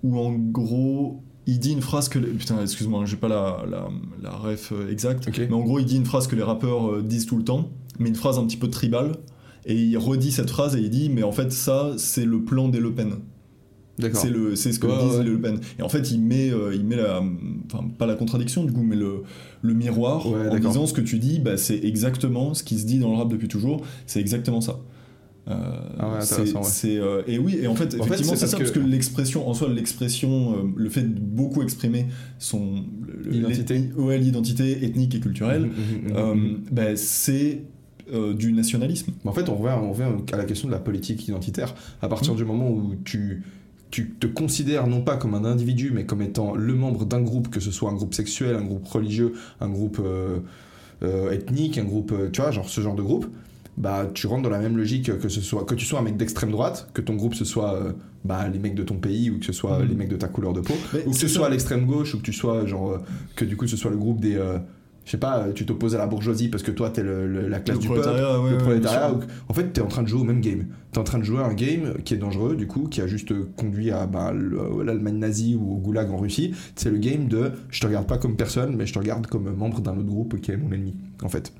où 0.01 0.17
en 0.17 0.31
gros, 0.33 1.21
il 1.47 1.59
dit 1.59 1.71
une 1.71 1.81
phrase 1.81 2.09
que. 2.09 2.19
les- 2.19 2.27
Putain, 2.27 2.61
excuse-moi, 2.61 3.05
j'ai 3.05 3.17
pas 3.17 3.27
la, 3.29 3.63
la, 3.69 3.87
la 4.21 4.31
ref 4.31 4.71
euh, 4.73 4.91
exacte. 4.91 5.27
Mais 5.37 5.53
en 5.53 5.61
gros, 5.61 5.79
il 5.79 5.85
dit 5.85 5.95
une 5.97 6.05
phrase 6.05 6.27
que 6.27 6.35
les 6.35 6.43
rappeurs 6.43 6.91
euh, 6.91 7.01
disent 7.01 7.25
tout 7.25 7.37
le 7.37 7.43
temps, 7.43 7.69
mais 7.99 8.09
une 8.09 8.15
phrase 8.15 8.37
un 8.37 8.45
petit 8.45 8.57
peu 8.57 8.69
tribale. 8.69 9.13
Et 9.65 9.75
il 9.75 9.97
redit 9.97 10.31
cette 10.31 10.49
phrase 10.49 10.75
et 10.75 10.79
il 10.79 10.89
dit 10.89 11.09
Mais 11.09 11.23
en 11.23 11.31
fait, 11.31 11.51
ça, 11.51 11.91
c'est 11.97 12.25
le 12.25 12.41
plan 12.43 12.69
des 12.69 12.79
Le 12.79 12.93
Pen. 12.93 13.15
C'est 14.13 14.29
le, 14.29 14.55
c'est 14.55 14.71
ce 14.73 14.79
que 14.79 14.85
Ouais, 14.85 14.93
disent 15.03 15.17
ouais. 15.17 15.23
les 15.23 15.31
Le 15.31 15.41
Pen. 15.41 15.59
Et 15.79 15.81
en 15.81 15.89
fait, 15.89 16.11
il 16.11 16.21
met, 16.21 16.51
euh, 16.51 16.71
il 16.75 16.85
met 16.85 16.95
la, 16.97 17.19
enfin 17.65 17.83
pas 17.97 18.05
la 18.05 18.13
contradiction 18.13 18.63
du 18.63 18.71
coup, 18.71 18.83
mais 18.83 18.95
le, 18.95 19.23
le 19.63 19.73
miroir 19.73 20.31
Ouais, 20.31 20.49
en 20.49 20.55
disant 20.59 20.85
ce 20.85 20.93
que 20.93 21.01
tu 21.01 21.17
dis, 21.17 21.39
bah, 21.39 21.57
c'est 21.57 21.79
exactement 21.83 22.53
ce 22.53 22.63
qui 22.63 22.77
se 22.77 22.85
dit 22.85 22.99
dans 22.99 23.09
le 23.09 23.17
rap 23.17 23.27
depuis 23.27 23.47
toujours. 23.47 23.81
C'est 24.05 24.19
exactement 24.19 24.61
ça. 24.61 24.77
Euh, 25.49 25.53
Ah 25.97 26.09
ouais, 26.09 26.21
c'est- 26.21 26.41
ouais. 26.99 26.99
euh, 26.99 27.21
et 27.25 27.39
oui, 27.39 27.57
et 27.61 27.67
en 27.67 27.75
fait, 27.75 27.95
En 27.99 28.05
effectivement, 28.05 28.33
c'est 28.35 28.47
ça, 28.47 28.57
parce 28.57 28.63
parce 28.63 28.71
que- 28.71 28.79
que 28.79 28.85
l'expression, 28.85 29.47
en 29.47 29.53
soi, 29.53 29.69
l'expression, 29.69 30.53
euh, 30.53 30.55
le 30.75 30.89
fait 30.89 31.03
de 31.03 31.19
beaucoup 31.19 31.61
exprimer 31.63 32.07
son. 32.37 32.83
L'identité. 33.25 33.89
Ouais, 33.97 34.17
l'identité 34.17 34.83
ethnique 34.83 35.15
et 35.15 35.19
culturelle, 35.21 35.63
mhm, 35.67 35.71
euh, 36.15 36.35
mhm. 36.35 36.57
bah, 36.71 36.95
c'est 36.95 37.61
euh, 38.13 38.33
du 38.33 38.53
nationalisme. 38.53 39.11
En 39.25 39.33
fait, 39.33 39.49
on 39.49 39.55
revient, 39.55 39.75
on 39.81 39.91
revient 39.91 40.09
à 40.31 40.37
la 40.37 40.45
question 40.45 40.67
de 40.69 40.73
la 40.73 40.79
politique 40.79 41.27
identitaire. 41.27 41.75
À 42.01 42.07
partir 42.07 42.35
du 42.35 42.45
moment 42.45 42.69
où 42.71 42.95
tu, 43.03 43.43
tu 43.91 44.11
te 44.11 44.27
considères 44.27 44.87
non 44.87 45.01
pas 45.01 45.17
comme 45.17 45.33
un 45.33 45.43
individu, 45.43 45.91
mais 45.93 46.05
comme 46.05 46.21
étant 46.21 46.55
le 46.55 46.73
membre 46.73 47.05
d'un 47.05 47.21
groupe, 47.21 47.49
que 47.49 47.59
ce 47.59 47.69
soit 47.71 47.89
un 47.89 47.95
groupe 47.95 48.13
sexuel, 48.13 48.55
un 48.55 48.63
groupe 48.63 48.85
religieux, 48.87 49.33
un 49.59 49.67
groupe 49.69 49.99
euh, 50.03 50.39
euh, 51.03 51.31
ethnique, 51.31 51.77
un 51.77 51.83
groupe, 51.83 52.13
tu 52.31 52.41
vois, 52.41 52.51
genre 52.51 52.69
ce 52.69 52.79
genre 52.79 52.95
de 52.95 53.01
groupe, 53.03 53.27
bah 53.77 54.07
tu 54.13 54.25
rentres 54.27 54.41
dans 54.43 54.49
la 54.49 54.59
même 54.59 54.75
logique 54.75 55.17
que 55.19 55.29
ce 55.29 55.39
soit 55.41 55.63
que 55.65 55.75
tu 55.75 55.85
sois 55.85 55.99
un 55.99 56.03
mec 56.03 56.17
d'extrême 56.17 56.51
droite, 56.51 56.89
que 56.93 57.01
ton 57.01 57.15
groupe 57.15 57.35
ce 57.35 57.45
soit 57.45 57.75
euh, 57.75 57.91
bah, 58.25 58.47
les 58.51 58.57
mecs 58.59 58.73
de 58.75 58.83
ton 58.83 58.95
pays 58.95 59.29
ou 59.29 59.39
que 59.39 59.45
ce 59.45 59.53
soit 59.53 59.79
Mhm. 59.79 59.87
les 59.89 59.95
mecs 59.95 60.09
de 60.09 60.15
ta 60.15 60.27
couleur 60.27 60.53
de 60.53 60.61
peau, 60.61 60.73
Mais 60.93 61.05
ou 61.05 61.11
que 61.11 61.15
ce 61.17 61.27
soit 61.27 61.43
ça. 61.43 61.47
à 61.47 61.51
l'extrême 61.51 61.85
gauche 61.85 62.15
ou 62.15 62.17
que 62.17 62.23
tu 62.23 62.33
sois 62.33 62.65
genre 62.65 62.91
euh, 62.93 62.97
que 63.35 63.45
du 63.45 63.55
coup 63.55 63.67
ce 63.67 63.77
soit 63.77 63.91
le 63.91 63.97
groupe 63.97 64.19
des 64.19 64.35
euh, 64.35 64.57
je 65.05 65.11
sais 65.11 65.17
pas, 65.17 65.45
tu 65.55 65.65
t'opposes 65.65 65.95
à 65.95 65.99
la 65.99 66.05
bourgeoisie 66.07 66.49
parce 66.49 66.63
que 66.63 66.71
toi 66.71 66.89
t'es 66.89 67.01
la 67.03 67.59
classe 67.61 67.77
Le 67.77 67.81
du 67.81 67.87
peuple, 67.87 68.09
ouais, 68.09 68.51
le 68.51 68.57
prolétariat. 68.57 69.13
ou- 69.13 69.19
En 69.47 69.53
fait, 69.53 69.71
t'es 69.71 69.79
en 69.79 69.87
train 69.87 70.03
de 70.03 70.07
jouer 70.09 70.19
au 70.19 70.25
même 70.25 70.41
game. 70.41 70.65
En 70.97 71.03
train 71.03 71.19
de 71.19 71.23
jouer 71.23 71.39
un 71.43 71.53
game 71.53 71.93
qui 72.03 72.15
est 72.15 72.17
dangereux, 72.17 72.55
du 72.55 72.65
coup, 72.65 72.87
qui 72.87 73.01
a 73.01 73.07
juste 73.07 73.31
conduit 73.55 73.91
à 73.91 74.07
bah, 74.07 74.31
le- 74.33 74.83
l'Allemagne 74.83 75.17
nazie 75.19 75.55
ou 75.55 75.73
au 75.73 75.77
goulag 75.77 76.09
en 76.09 76.17
Russie. 76.17 76.53
C'est 76.75 76.89
le 76.89 76.97
game 76.97 77.27
de 77.27 77.51
je 77.69 77.79
te 77.79 77.85
regarde 77.85 78.07
pas 78.07 78.17
comme 78.17 78.35
personne, 78.35 78.75
mais 78.75 78.85
je 78.87 78.93
te 78.93 78.99
regarde 78.99 79.27
comme 79.27 79.53
membre 79.55 79.79
d'un 79.81 79.93
autre 79.93 80.07
groupe 80.07 80.41
qui 80.41 80.51
est 80.51 80.57
mon 80.57 80.71
ennemi, 80.71 80.95
en 81.21 81.29
fait. 81.29 81.53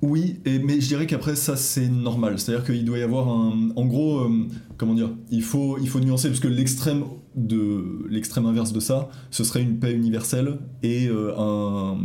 Oui, 0.00 0.40
et, 0.46 0.58
mais 0.58 0.80
je 0.80 0.88
dirais 0.88 1.06
qu'après 1.06 1.36
ça 1.36 1.56
c'est 1.56 1.88
normal. 1.88 2.38
C'est-à-dire 2.38 2.64
qu'il 2.64 2.84
doit 2.84 2.98
y 2.98 3.02
avoir 3.02 3.28
un. 3.28 3.70
En 3.76 3.84
gros, 3.84 4.20
euh, 4.20 4.46
comment 4.78 4.94
dire 4.94 5.10
il 5.30 5.42
faut, 5.42 5.76
il 5.78 5.88
faut 5.88 6.00
nuancer 6.00 6.28
parce 6.28 6.40
que 6.40 6.48
l'extrême 6.48 7.04
de 7.34 8.06
l'extrême 8.08 8.46
inverse 8.46 8.72
de 8.72 8.80
ça, 8.80 9.10
ce 9.30 9.44
serait 9.44 9.62
une 9.62 9.78
paix 9.78 9.92
universelle 9.92 10.58
et 10.82 11.08
euh, 11.08 11.34
un. 11.36 11.98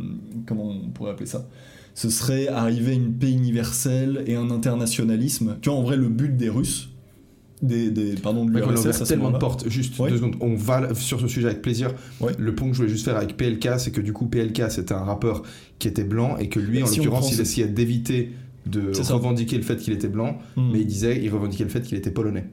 Comment 0.45 0.69
on 0.69 0.90
pourrait 0.90 1.11
appeler 1.11 1.28
ça? 1.28 1.48
Ce 1.93 2.09
serait 2.09 2.47
arriver 2.47 2.91
à 2.91 2.95
une 2.95 3.13
paix 3.13 3.31
universelle 3.31 4.23
et 4.27 4.35
un 4.35 4.49
internationalisme. 4.49 5.57
Tu 5.61 5.69
vois, 5.69 5.77
en 5.77 5.84
vrai, 5.84 5.97
le 5.97 6.07
but 6.09 6.35
des 6.38 6.49
Russes, 6.49 6.89
des, 7.61 7.91
des 7.91 8.15
pardon, 8.15 8.45
de 8.45 8.51
Mec, 8.51 8.63
on 8.65 8.69
a 8.69 8.73
tellement 8.76 9.05
de 9.05 9.15
moment-là- 9.15 9.39
portes. 9.39 9.69
Juste 9.69 9.99
Ouais. 9.99 10.09
deux 10.09 10.18
secondes. 10.18 10.35
On 10.41 10.55
va 10.55 10.95
sur 10.95 11.19
ce 11.19 11.27
sujet 11.27 11.47
avec 11.47 11.61
plaisir. 11.61 11.93
Ouais. 12.19 12.31
Le 12.39 12.55
point 12.55 12.68
que 12.69 12.73
je 12.73 12.80
voulais 12.80 12.89
juste 12.91 13.05
faire 13.05 13.18
avec 13.18 13.38
PLK, 13.38 13.77
c'est 13.80 13.91
que 13.91 14.01
du 14.01 14.13
coup, 14.13 14.26
PLK, 14.26 14.63
c'était 14.72 14.93
un 14.93 15.03
rappeur 15.03 15.43
qui 15.80 15.88
était 15.88 16.03
blanc 16.03 16.38
et 16.38 16.49
que 16.49 16.59
lui, 16.59 16.81
en 16.81 16.88
Si 16.88 16.97
l'occurrence, 16.97 17.31
il 17.34 17.39
essayait 17.41 17.68
d'éviter 17.68 18.31
de 18.65 18.91
revendiquer 19.11 19.57
le 19.57 19.63
fait 19.63 19.76
qu'il 19.77 19.93
était 19.93 20.07
blanc, 20.07 20.38
Hmm. 20.55 20.72
mais 20.72 20.80
il 20.81 20.88
disait, 20.88 21.19
il 21.22 21.30
revendiquait 21.30 21.63
le 21.65 21.69
fait 21.69 21.81
qu'il 21.81 21.97
était 21.97 22.11
polonais. 22.11 22.45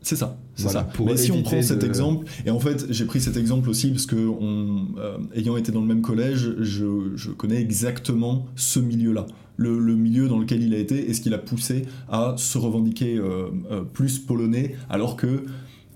C'est 0.00 0.16
ça, 0.16 0.38
c'est 0.54 0.62
Voilà, 0.64 0.80
ça. 0.80 0.84
pour 0.94 1.06
Mais 1.06 1.16
si 1.16 1.32
on 1.32 1.42
prend 1.42 1.60
cet 1.60 1.80
de- 1.80 1.86
exemple, 1.86 2.26
et 2.46 2.50
en 2.50 2.60
fait 2.60 2.86
j'ai 2.90 3.04
pris 3.04 3.20
cet 3.20 3.36
exemple 3.36 3.68
aussi 3.68 3.90
parce 3.90 4.06
que 4.06 4.16
on, 4.16 4.86
euh, 4.96 5.18
ayant 5.34 5.56
été 5.56 5.72
dans 5.72 5.80
le 5.80 5.86
même 5.86 6.02
collège, 6.02 6.54
je, 6.60 7.12
je 7.16 7.30
connais 7.32 7.60
exactement 7.60 8.46
ce 8.54 8.78
milieu-là. 8.80 9.26
Le, 9.56 9.78
le 9.80 9.96
milieu 9.96 10.28
dans 10.28 10.38
lequel 10.38 10.62
il 10.62 10.72
a 10.72 10.78
été 10.78 11.10
et 11.10 11.14
ce 11.14 11.20
qu'il 11.20 11.34
a 11.34 11.38
poussé 11.38 11.82
à 12.08 12.34
se 12.38 12.58
revendiquer 12.58 13.16
euh, 13.16 13.48
euh, 13.72 13.82
plus 13.82 14.20
polonais 14.20 14.76
alors 14.88 15.16
que 15.16 15.44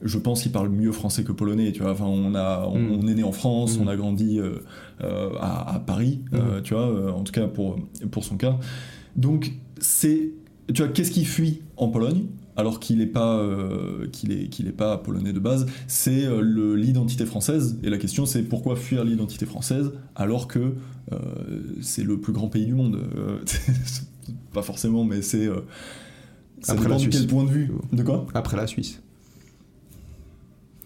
je 0.05 0.19
pense 0.19 0.43
qu'il 0.43 0.51
parle 0.51 0.69
mieux 0.69 0.91
français 0.91 1.23
que 1.23 1.31
polonais, 1.31 1.71
tu 1.71 1.83
vois. 1.83 1.93
Enfin, 1.93 2.07
on, 2.07 2.35
a, 2.35 2.67
on, 2.67 2.77
Mm. 2.77 2.99
on 3.01 3.07
est 3.07 3.15
né 3.15 3.23
en 3.23 3.31
France, 3.31 3.79
Mm. 3.79 3.83
on 3.83 3.87
a 3.87 3.95
grandi 3.97 4.41
euh, 4.41 4.55
euh, 5.01 5.31
à, 5.41 5.77
à 5.77 5.79
Paris, 5.79 6.23
euh, 6.35 6.61
tu 6.61 6.75
vois, 6.75 7.15
en 7.15 7.23
tout 7.23 7.31
cas 7.33 7.47
pour, 7.47 7.77
pour 8.11 8.25
son 8.25 8.37
cas. 8.37 8.59
Donc, 9.15 9.53
c'est. 9.79 10.31
Tu 10.75 10.83
vois, 10.83 10.91
qu'est-ce 10.91 11.13
qui 11.13 11.25
fuit 11.25 11.63
en 11.77 11.87
Pologne? 11.87 12.25
Alors 12.57 12.81
qu'il 12.81 12.99
n'est 12.99 13.07
pas, 13.07 13.39
euh, 13.39 14.07
qu'il 14.13 14.31
est, 14.33 14.49
qu'il 14.49 14.69
est 14.69 14.73
pas 14.73 14.99
polonais 14.99 15.33
de 15.33 15.39
base, 15.41 15.67
c'est 15.87 16.25
euh, 16.25 16.41
le- 16.43 16.77
l'identité 16.77 17.25
française. 17.27 17.79
Et 17.83 17.89
la 17.91 17.99
question, 17.99 18.27
c'est 18.27 18.43
pourquoi 18.43 18.77
fuir 18.77 19.05
l'identité 19.05 19.47
française 19.47 19.93
alors 20.17 20.49
que 20.49 20.75
euh, 21.13 21.19
c'est 21.81 22.05
le 22.05 22.21
plus 22.21 22.33
grand 22.33 22.49
pays 22.49 22.67
du 22.67 22.75
monde 22.75 22.99
Euh, 23.17 23.39
Pas 24.53 24.63
forcément, 24.63 25.03
mais 25.05 25.23
c'est. 25.23 25.47
euh, 25.47 25.61
ça 26.61 26.73
Après 26.73 26.85
dépend 26.85 26.91
la 26.91 26.97
de 26.99 27.03
Suisse. 27.11 27.17
quel 27.19 27.27
point 27.27 27.45
de 27.45 27.51
vue. 27.51 27.71
De 27.93 28.03
quoi? 28.03 28.27
Après 28.35 28.57
la 28.57 28.67
Suisse. 28.67 29.01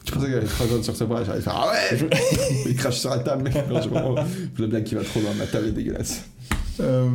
Je 0.07 0.13
pensais 0.13 0.27
qu'il 0.27 0.35
allait 0.37 0.47
trois 0.47 0.67
secondes 0.67 0.85
sur 0.85 0.95
ce 0.97 1.03
bras, 1.05 1.25
j'allais 1.25 1.41
faire 1.41 1.55
Ah 1.57 1.73
ouais 1.73 2.09
Il 2.67 2.77
crache 2.77 2.99
sur 3.01 3.11
la 3.11 3.19
table. 3.19 3.51
Non, 3.69 3.83
je 3.83 3.89
comprends. 3.89 4.15
La 4.59 4.67
blague 4.69 4.85
qui 4.85 4.95
va 4.95 5.03
trop 5.03 5.21
loin, 5.21 5.31
ma 5.37 5.47
table 5.47 5.67
est 5.67 5.73
dégueulasse. 5.73 6.25
Euh, 6.81 7.11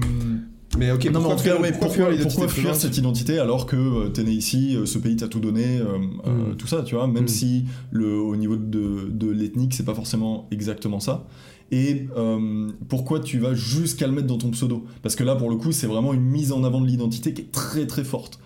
Mais 0.77 0.89
ok, 0.91 1.03
non, 1.06 1.11
mais 1.11 1.11
pourquoi 1.11 1.34
en 1.34 1.35
tout 1.38 1.43
cas, 1.43 1.49
fuir- 1.52 1.61
ouais, 1.61 1.72
pourquoi 1.72 1.88
pourquoi, 1.88 1.89
fuir 1.89 2.10
l'identité 2.10 2.30
pourquoi 2.30 2.48
fuir 2.48 2.64
fluente 2.64 2.76
cette 2.80 2.98
identité 2.98 3.39
alors 3.39 3.65
que 3.65 3.76
euh, 3.76 4.10
t'es 4.10 4.23
né 4.23 4.31
ici, 4.31 4.76
euh, 4.77 4.85
ce 4.85 4.98
pays 4.99 5.15
t'a 5.18 5.27
tout 5.27 5.39
donné, 5.41 5.80
euh, 5.80 5.98
euh, 6.27 6.53
Mm. 6.53 6.56
tout 6.57 6.68
ça, 6.68 6.81
tu 6.84 6.95
vois, 6.95 7.07
même 7.07 7.26
Mm. 7.26 7.27
si 7.27 7.65
le, 7.91 8.15
au 8.15 8.35
niveau 8.38 8.56
de, 8.56 9.10
de 9.10 9.30
l'ethnique, 9.30 9.73
c'est 9.73 9.84
pas 9.85 9.93
forcément 9.95 10.48
exactement 10.52 10.99
ça. 11.02 11.27
Et 11.72 12.07
euh, 12.18 12.69
pourquoi 12.89 13.19
tu 13.19 13.39
vas 13.39 13.53
jusqu'à 13.53 14.07
le 14.07 14.14
mettre 14.14 14.27
dans 14.27 14.38
ton 14.38 14.52
pseudo? 14.52 14.85
Parce 15.03 15.15
que 15.15 15.23
là, 15.23 15.35
pour 15.35 15.49
le 15.49 15.56
coup, 15.57 15.72
c'est 15.72 15.88
vraiment 15.88 16.14
une 16.14 16.22
mise 16.23 16.52
en 16.52 16.64
avant 16.64 16.81
de 16.81 16.88
l'identité 16.88 17.34
qui 17.34 17.41
est 17.41 17.52
très 17.52 17.85
très 17.88 18.03
forte. 18.03 18.39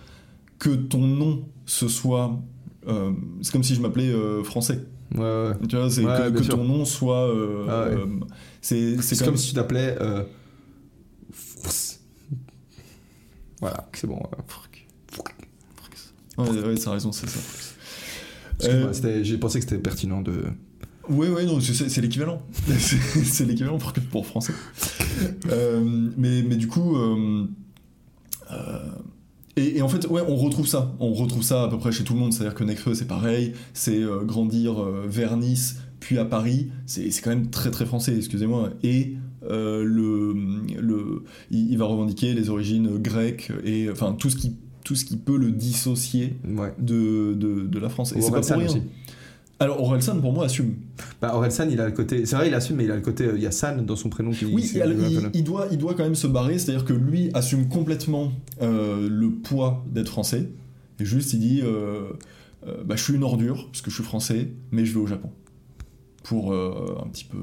Que 0.58 0.70
ton 0.70 1.00
nom, 1.06 1.44
ce 1.64 1.86
soit... 1.88 2.38
euh, 2.88 3.10
c'est 3.42 3.52
comme 3.52 3.62
si 3.64 3.74
je 3.74 3.80
m'appelais 3.80 4.08
euh, 4.10 4.42
français. 4.44 4.84
Ouais, 5.14 5.20
ouais. 5.22 5.52
Tu 5.68 5.76
vois, 5.76 5.90
c'est 5.90 6.04
Ouais, 6.04 6.30
que, 6.32 6.38
que 6.38 6.44
ton 6.44 6.64
nom 6.64 6.84
soit... 6.84 7.28
euh, 7.28 7.66
Ah 7.68 7.88
ouais. 7.88 7.96
euh, 7.96 8.06
c'est 8.60 9.00
C'est 9.02 9.24
comme 9.24 9.36
si 9.36 9.48
tu 9.48 9.54
t'appelais. 9.54 9.96
euh, 10.00 10.22
Frs. 11.32 11.98
Voilà, 13.60 13.88
c'est 13.94 14.06
bon. 14.06 14.18
euh, 14.18 14.42
Ouais, 16.38 16.50
ouais, 16.50 16.74
t'as 16.74 16.90
raison, 16.92 17.12
c'est 17.12 17.28
ça. 17.28 17.38
Euh, 18.64 18.92
J'ai 19.22 19.38
pensé 19.38 19.58
que 19.58 19.64
c'était 19.64 19.78
pertinent 19.80 20.20
de. 20.22 20.44
Ouais, 21.08 21.28
ouais, 21.28 21.46
non, 21.46 21.60
c'est- 21.60 22.00
l'équivalent. 22.00 22.42
c'est 22.78 23.44
l'équivalent 23.44 23.78
pour, 23.78 23.92
pour 24.10 24.26
français. 24.26 24.52
Euh, 25.50 25.82
mais, 26.18 26.42
mais 26.42 26.56
du 26.56 26.68
coup. 26.68 26.94
euh, 26.96 27.46
et, 29.56 29.78
et 29.78 29.82
en 29.82 29.88
fait, 29.88 30.06
ouais, 30.08 30.20
on 30.28 30.36
retrouve 30.36 30.66
ça. 30.66 30.94
On 31.00 31.14
retrouve 31.14 31.42
ça 31.42 31.62
à 31.64 31.68
peu 31.68 31.78
près 31.78 31.90
chez 31.90 32.04
tout 32.04 32.12
le 32.12 32.18
monde. 32.20 32.34
C'est-à-dire 32.34 32.54
que 32.54 32.64
Nekfeu, 32.64 32.92
c'est 32.94 33.06
pareil. 33.06 33.54
C'est 33.72 34.02
grandir 34.24 34.74
vers 35.06 35.38
Nice, 35.38 35.76
puis 36.00 36.18
à 36.18 36.26
Paris. 36.26 36.70
C'est 36.84 37.10
c'est 37.10 37.22
quand 37.22 37.30
même 37.30 37.48
très, 37.48 37.70
très 37.70 37.86
français, 37.86 38.14
excusez-moi. 38.14 38.70
Et. 38.82 39.16
Euh, 39.50 39.84
le, 39.84 40.34
le, 40.80 41.22
il, 41.50 41.76
va 41.78 41.84
revendiquer 41.86 42.34
les 42.34 42.48
origines 42.50 42.98
grecques 42.98 43.50
et 43.64 43.88
enfin 43.90 44.14
tout 44.18 44.30
ce 44.30 44.36
qui, 44.36 44.54
tout 44.84 44.94
ce 44.94 45.04
qui 45.04 45.16
peut 45.16 45.36
le 45.36 45.50
dissocier 45.50 46.36
Ouais. 46.48 46.72
de, 46.78 47.34
de, 47.34 47.66
de 47.66 47.78
la 47.78 47.88
France. 47.88 48.12
Et 48.16 48.20
c'est 48.20 48.30
pas 48.30 48.40
pour 48.40 48.56
rien. 48.56 48.66
aussi. 48.66 48.82
Alors 49.58 49.82
Orelsan 49.82 50.20
pour 50.20 50.32
moi 50.34 50.44
assume. 50.44 50.74
Bah, 51.22 51.34
Orelsan, 51.34 51.68
il 51.70 51.80
a 51.80 51.86
le 51.86 51.92
côté. 51.92 52.26
C'est 52.26 52.36
vrai, 52.36 52.48
il 52.48 52.54
assume, 52.54 52.76
mais 52.76 52.84
il 52.84 52.90
a 52.90 52.94
le 52.96 53.00
côté. 53.00 53.24
euh, 53.24 53.32
Il 53.36 53.42
y 53.42 53.46
a 53.46 53.50
San 53.50 53.86
dans 53.86 53.96
son 53.96 54.10
prénom 54.10 54.30
qui. 54.30 54.44
Oui, 54.44 54.70
il, 54.74 54.96
il- 55.10 55.30
il 55.32 55.44
doit, 55.44 55.68
il 55.72 55.78
doit 55.78 55.94
quand 55.94 56.04
même 56.04 56.14
se 56.14 56.26
barrer, 56.26 56.58
c'est-à-dire 56.58 56.84
que 56.84 56.92
lui 56.92 57.30
assume 57.32 57.66
complètement 57.68 58.32
euh, 58.60 59.08
le 59.10 59.30
poids 59.30 59.82
d'être 59.90 60.10
français, 60.10 60.50
et 61.00 61.04
juste 61.06 61.32
il 61.32 61.38
dit 61.40 61.60
euh, 61.64 62.02
euh, 62.68 62.84
bah, 62.84 62.96
Je 62.96 63.02
suis 63.02 63.14
une 63.14 63.22
ordure, 63.24 63.66
parce 63.68 63.80
que 63.80 63.88
je 63.90 63.94
suis 63.94 64.04
français, 64.04 64.48
mais 64.72 64.84
je 64.84 64.92
vais 64.92 65.00
au 65.00 65.06
Japon. 65.06 65.30
Pour 66.28 66.52
euh, 66.52 66.98
un 67.04 67.08
petit 67.08 67.24
peu. 67.24 67.38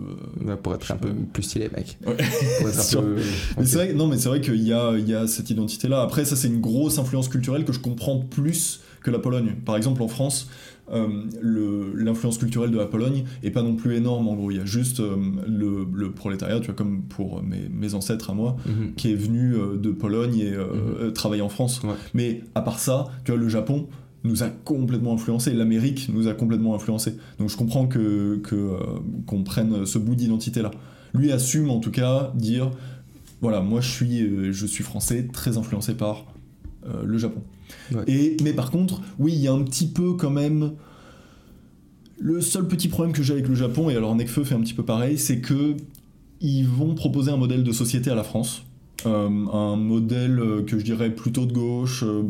euh, 0.50 0.56
pour 0.58 0.74
être 0.76 0.92
un 0.92 0.98
peu 0.98 1.10
plus 1.32 1.44
stylé, 1.44 1.70
mec. 1.76 1.98
Ouais. 2.06 2.18
Pour 2.60 2.70
être 2.70 2.80
un 2.80 2.82
Sûr. 2.84 3.02
peu. 3.04 3.16
Mais 3.58 3.66
c'est 3.66 3.76
vrai, 3.78 3.94
non, 3.94 4.08
mais 4.08 4.18
c'est 4.18 4.30
vrai 4.30 4.42
qu'il 4.42 4.62
y 4.62 4.74
a, 4.74 4.98
il 4.98 5.08
y 5.08 5.14
a 5.16 5.26
cette 5.28 5.50
identité-là. 5.50 6.02
Après, 6.02 6.26
ça, 6.26 6.36
c'est 6.36 6.48
une 6.50 6.60
grosse 6.62 7.00
influence 7.00 7.30
culturelle 7.30 7.64
que 7.66 7.72
je 7.74 7.80
comprends 7.80 8.20
plus 8.20 8.82
que 9.02 9.12
la 9.12 9.20
Pologne. 9.20 9.56
Par 9.66 9.76
exemple, 9.78 10.02
en 10.02 10.08
France, 10.08 10.50
euh, 10.92 11.08
l'influence 11.96 12.38
culturelle 12.38 12.72
de 12.72 12.78
la 12.78 12.86
Pologne 12.86 13.24
est 13.42 13.52
pas 13.52 13.62
non 13.62 13.76
plus 13.76 13.96
énorme. 13.96 14.28
En 14.28 14.36
gros, 14.36 14.52
il 14.52 14.58
y 14.58 14.60
a 14.60 14.66
juste 14.66 15.00
le, 15.00 15.86
le 15.94 16.12
prolétariat, 16.12 16.60
tu 16.60 16.68
vois, 16.68 16.76
comme 16.76 17.04
pour 17.04 17.42
mes, 17.44 17.70
mes 17.70 17.94
ancêtres 17.94 18.30
à 18.30 18.34
moi, 18.34 18.56
Mhm. 18.66 18.94
qui 18.96 19.12
est 19.12 19.16
venu 19.16 19.56
de 19.78 19.92
Pologne 19.92 20.38
et 20.40 20.54
euh, 20.54 21.12
travailler 21.12 21.42
en 21.42 21.50
France. 21.50 21.82
Ouais. 21.84 21.94
Mais 22.14 22.42
à 22.56 22.62
part 22.62 22.80
ça, 22.80 23.06
tu 23.24 23.32
vois, 23.32 23.40
le 23.40 23.48
Japon 23.50 23.88
nous 24.24 24.44
a 24.44 24.50
complètement 24.50 25.14
influencé, 25.14 25.54
l'Amérique 25.54 26.10
nous 26.14 26.28
a 26.28 26.34
complètement 26.34 26.76
influencé. 26.76 27.16
Donc 27.40 27.50
je 27.50 27.58
comprends 27.58 27.88
que 27.88 28.42
euh, 28.54 28.78
qu'on 29.26 29.44
prenne 29.44 29.86
ce 29.86 29.98
bout 29.98 30.16
d'identité 30.16 30.62
là. 30.62 30.72
Lui 31.14 31.32
assume 31.32 31.70
en 31.70 31.80
tout 31.80 31.92
cas 31.92 32.32
dire 32.36 32.72
voilà, 33.42 33.60
moi 33.60 33.82
je 33.82 33.90
suis 33.90 34.22
euh, 34.22 34.52
je 34.52 34.66
suis 34.66 34.84
français, 34.84 35.28
très 35.32 35.58
influencé 35.58 35.96
par 35.96 36.26
euh, 36.88 37.04
le 37.04 37.18
Japon. 37.18 37.42
Ouais. 37.94 38.04
Et 38.08 38.38
mais 38.44 38.54
par 38.54 38.72
contre, 38.72 39.02
oui, 39.20 39.34
il 39.34 39.42
y 39.42 39.48
a 39.48 39.54
un 39.54 39.64
petit 39.64 39.88
peu 39.88 40.14
quand 40.14 40.30
même 40.30 40.74
le 42.20 42.40
seul 42.40 42.68
petit 42.68 42.88
problème 42.88 43.14
que 43.14 43.22
j'ai 43.22 43.34
avec 43.34 43.50
le 43.50 43.56
Japon 43.56 43.90
et 43.90 43.96
alors 43.96 44.16
Nekfeu 44.16 44.46
fait 44.46 44.56
un 44.56 44.62
petit 44.62 44.74
peu 44.74 44.84
pareil, 44.84 45.18
c'est 45.18 45.42
que 45.42 45.76
ils 46.40 46.66
vont 46.68 46.96
proposer 46.96 47.32
un 47.32 47.38
modèle 47.38 47.64
de 47.64 47.72
société 47.72 48.10
à 48.10 48.16
la 48.16 48.24
France. 48.24 48.64
Euh, 49.06 49.28
un 49.28 49.76
modèle 49.76 50.64
que 50.66 50.80
je 50.80 50.84
dirais 50.84 51.10
plutôt 51.10 51.46
de 51.46 51.52
gauche, 51.52 52.04
euh, 52.04 52.24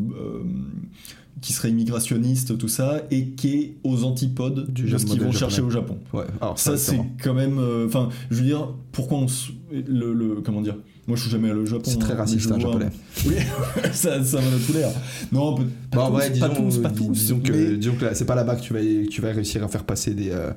qui 1.42 1.52
serait 1.54 1.70
immigrationniste, 1.72 2.58
tout 2.58 2.68
ça, 2.70 3.02
et 3.12 3.30
qui 3.32 3.54
est 3.54 3.76
aux 3.84 4.04
antipodes 4.06 4.72
Du 4.72 4.84
de 4.84 4.98
ce 4.98 5.06
qu'ils 5.06 5.22
vont 5.22 5.32
chercher 5.32 5.62
au 5.62 5.70
Japon. 5.70 5.98
Ouais, 6.14 6.24
alors 6.42 6.58
Ça, 6.58 6.78
c'est 6.78 7.00
quand 7.22 7.34
même. 7.34 7.58
euh, 7.60 7.86
Enfin, 7.88 8.10
je 8.32 8.38
veux 8.38 8.46
dire, 8.46 8.70
pourquoi 8.92 9.18
on. 9.20 9.28
Le, 9.72 10.14
le- 10.14 10.42
comment 10.42 10.62
dire 10.62 10.76
Moi, 11.08 11.18
je 11.18 11.24
suis 11.24 11.32
jamais 11.32 11.50
allé 11.50 11.60
au 11.60 11.66
Japon. 11.66 11.90
C'est 11.92 11.98
très 12.00 12.14
hein, 12.14 12.18
raciste, 12.18 12.50
un 12.52 12.58
vois- 12.58 12.72
japonais. 12.72 12.90
Oui, 13.26 13.34
ça, 13.92 14.24
ça 14.24 14.40
m'en 14.40 14.48
a 14.48 14.60
tout 14.66 14.74
l'air. 14.74 14.90
Non, 15.32 15.56
peut- 15.56 15.64
pas 15.92 15.98
Bah, 15.98 16.04
en 16.04 16.12
tous, 16.12 16.40
pas 16.40 16.50
disons, 16.50 16.70
tous, 16.70 16.78
pas 16.78 16.90
dis- 16.90 17.06
tous. 17.08 17.12
disons 17.12 17.40
que, 17.40 17.52
mais- 17.52 17.78
disons 17.78 17.96
que 17.96 18.14
c'est 18.14 18.26
pas 18.26 18.36
là-bas 18.36 18.56
que 18.56 18.62
tu 18.62 18.74
vas, 18.74 18.80
tu 19.10 19.20
vas 19.22 19.32
réussir 19.32 19.64
à 19.64 19.68
faire 19.68 19.84
passer 19.84 20.14
des, 20.14 20.30
euh, 20.30 20.52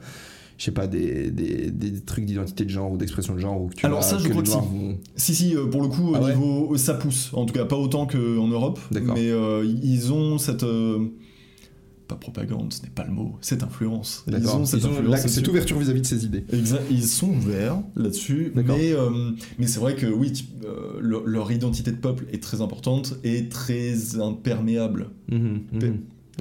je 0.58 0.64
sais 0.64 0.70
pas, 0.72 0.86
des, 0.86 1.30
des, 1.30 1.70
des 1.70 2.00
trucs 2.00 2.24
d'identité 2.24 2.64
de 2.64 2.70
genre 2.70 2.90
ou 2.92 2.96
d'expression 2.96 3.34
de 3.34 3.38
genre 3.40 3.60
ou 3.60 3.66
que 3.68 3.74
tu 3.74 3.84
Alors 3.86 4.02
ça, 4.02 4.18
je 4.18 4.28
crois 4.28 4.42
que 4.42 4.48
si. 4.48 4.54
vont- 4.54 4.98
Si, 5.16 5.34
si, 5.34 5.54
euh, 5.56 5.66
pour 5.66 5.82
le 5.82 5.88
coup, 5.88 6.10
au 6.12 6.14
Ah 6.14 6.20
ouais 6.22 6.34
niveau. 6.34 6.76
Ça 6.76 6.94
pousse. 6.94 7.30
En 7.34 7.44
tout 7.44 7.52
cas, 7.54 7.64
pas 7.64 7.76
autant 7.76 8.06
qu'en 8.06 8.48
Europe. 8.48 8.80
Mais 8.90 9.30
euh, 9.30 9.64
ils 9.82 10.12
ont 10.12 10.38
cette. 10.38 10.62
euh, 10.62 11.06
pas 12.08 12.14
propagande, 12.14 12.72
ce 12.72 12.82
n'est 12.82 12.88
pas 12.90 13.04
le 13.04 13.10
mot, 13.12 13.34
cette 13.40 13.64
influence. 13.64 14.24
Ils 14.28 14.34
ont 14.48 14.64
cette 14.64 14.80
Ils 14.80 14.86
influence. 14.86 15.48
ouverture 15.48 15.76
vis-à-vis 15.80 16.02
de 16.02 16.06
ces 16.06 16.24
idées. 16.24 16.44
Exact, 16.52 16.84
ils 16.88 17.02
sont 17.04 17.30
ouverts 17.30 17.80
là-dessus, 17.96 18.52
mais, 18.54 18.92
euh, 18.92 19.10
mais 19.58 19.66
c'est 19.66 19.80
vrai 19.80 19.96
que 19.96 20.06
oui, 20.06 20.32
euh, 20.64 21.00
leur, 21.00 21.50
identité 21.50 21.90
de 21.90 21.96
peuple 21.96 22.26
est 22.32 22.40
très 22.40 22.60
importante 22.60 23.16
et 23.24 23.48
très 23.48 24.20
imperméable. 24.20 25.10
Pe- 25.28 25.34
mhm. 25.34 25.60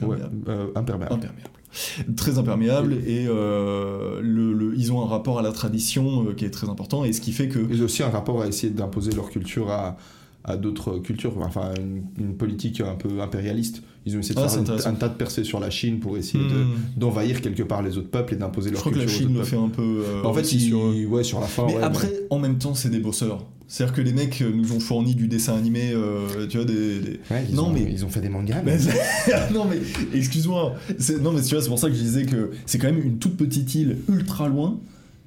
Ouais, 0.03 0.17
Imperméable. 0.17 0.35
euh, 0.49 0.67
imperméable. 0.75 1.13
Imperméable. 1.15 1.49
Très 2.15 2.37
imperméable 2.37 2.93
et 3.05 3.25
euh, 3.27 4.19
le, 4.21 4.53
le- 4.53 4.73
ils 4.77 4.91
ont 4.93 5.01
un 5.03 5.07
rapport 5.07 5.39
à 5.39 5.41
la 5.41 5.51
tradition 5.51 6.27
euh, 6.29 6.33
qui 6.33 6.45
est 6.45 6.49
très 6.51 6.69
important 6.69 7.03
et 7.05 7.13
ce 7.13 7.21
qui 7.21 7.31
fait 7.33 7.47
que 7.49 7.59
Ils 7.71 7.81
ont 7.81 7.85
aussi 7.85 8.03
un 8.03 8.09
rapport 8.09 8.41
à 8.41 8.47
essayer 8.47 8.71
d'imposer 8.71 9.11
leur 9.11 9.29
culture 9.29 9.69
à, 9.71 9.97
à 10.43 10.57
d'autres 10.57 10.99
cultures, 10.99 11.33
enfin 11.39 11.73
une, 11.79 12.03
une 12.23 12.35
politique 12.35 12.79
un 12.81 12.95
peu 12.95 13.19
impérialiste. 13.21 13.81
Ils 14.05 14.15
ont 14.15 14.19
essayé 14.19 14.35
de 14.35 14.39
Ah, 14.41 14.47
faire 14.47 14.87
un, 14.87 14.93
tas 14.93 15.09
de 15.09 15.15
percées 15.15 15.43
sur 15.43 15.59
la 15.59 15.71
Chine 15.71 15.99
pour 15.99 16.15
essayer 16.17 16.43
Hmm, 16.43 16.75
d'envahir 16.97 17.41
quelque 17.41 17.63
part 17.63 17.81
les 17.81 17.97
autres 17.97 18.09
peuples 18.11 18.35
et 18.35 18.37
d'imposer 18.37 18.69
je 18.69 18.73
leur 18.75 18.81
crois 18.81 18.91
que 18.91 18.99
culture 18.99 19.11
la 19.13 19.17
Chine 19.25 19.37
le 19.39 19.43
fait 19.43 19.57
un 19.57 19.69
peu. 19.69 19.81
euh, 20.05 20.21
Bah, 20.21 20.29
en 20.29 20.33
fait, 20.33 20.51
ils- 20.53 20.61
sur- 20.61 20.93
ouais, 21.11 21.23
sur 21.23 21.39
la 21.39 21.47
fin. 21.47 21.65
mais 21.65 21.73
ouais, 21.75 21.81
après, 21.81 22.13
en 22.29 22.37
même 22.39 22.57
temps, 22.59 22.75
c'est 22.75 22.89
des 22.89 22.99
bosseurs. 22.99 23.43
C'est-à-dire 23.67 23.95
que 23.95 24.01
les 24.01 24.13
mecs 24.13 24.41
euh, 24.41 24.51
nous 24.53 24.73
ont 24.73 24.79
fourni 24.79 25.15
du 25.15 25.27
dessin 25.27 25.55
animé, 25.57 25.91
euh, 25.93 26.45
tu 26.47 26.57
vois, 26.57 26.65
des- 26.65 26.99
des, 26.99 27.19
Ouais, 27.31 27.45
ils 27.49 27.55
Non, 27.55 27.65
ont, 27.67 27.69
mais- 27.73 27.87
ils 27.91 28.05
ont 28.05 28.09
fait 28.09 28.21
des 28.21 28.29
mangas. 28.29 28.61
Mais 28.63 28.77
non 29.53 29.65
mais 29.65 29.77
excuse-moi. 30.17 30.75
Non 31.21 31.31
mais 31.31 31.41
tu 31.41 31.55
vois 31.55 31.61
c'est 31.63 31.69
pour 31.69 31.79
ça 31.79 31.87
que 31.89 31.95
je 31.95 31.99
disais 32.01 32.25
que 32.25 32.51
c'est 32.65 32.77
quand 32.77 32.87
même 32.87 33.01
une 33.01 33.17
toute 33.17 33.37
petite 33.37 33.73
île 33.75 33.97
ultra 34.07 34.47
loin 34.49 34.79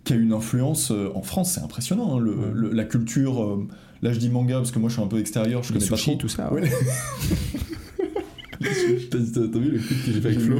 qui 0.04 0.12
a 0.12 0.16
une 0.16 0.32
influence 0.32 0.90
euh, 0.92 1.10
en 1.14 1.22
France. 1.22 1.52
C'est 1.54 1.60
impressionnant 1.62 2.16
hein, 2.16 2.20
le- 2.20 2.30
Ouais. 2.36 2.46
le- 2.54 2.72
la 2.72 2.84
culture. 2.84 3.42
euh, 3.42 3.66
là 4.02 4.12
je 4.12 4.18
dis 4.20 4.28
manga 4.30 4.54
parce 4.58 4.70
que 4.70 4.78
moi 4.78 4.88
je 4.88 4.94
suis 4.94 5.02
un 5.02 5.08
peu 5.08 5.18
extérieur, 5.18 5.62
je 5.64 5.72
connais 5.72 5.84
pas 5.86 5.96
trop. 5.96 6.14
tout 6.14 6.28
ça. 6.28 6.52
Ouais. 6.52 6.70
T'as 9.10 9.58
vu 9.58 9.70
le 9.70 9.78
clip 9.78 10.04
que 10.06 10.12
j'ai 10.12 10.20
fait 10.20 10.28
avec 10.28 10.40
Flo. 10.40 10.56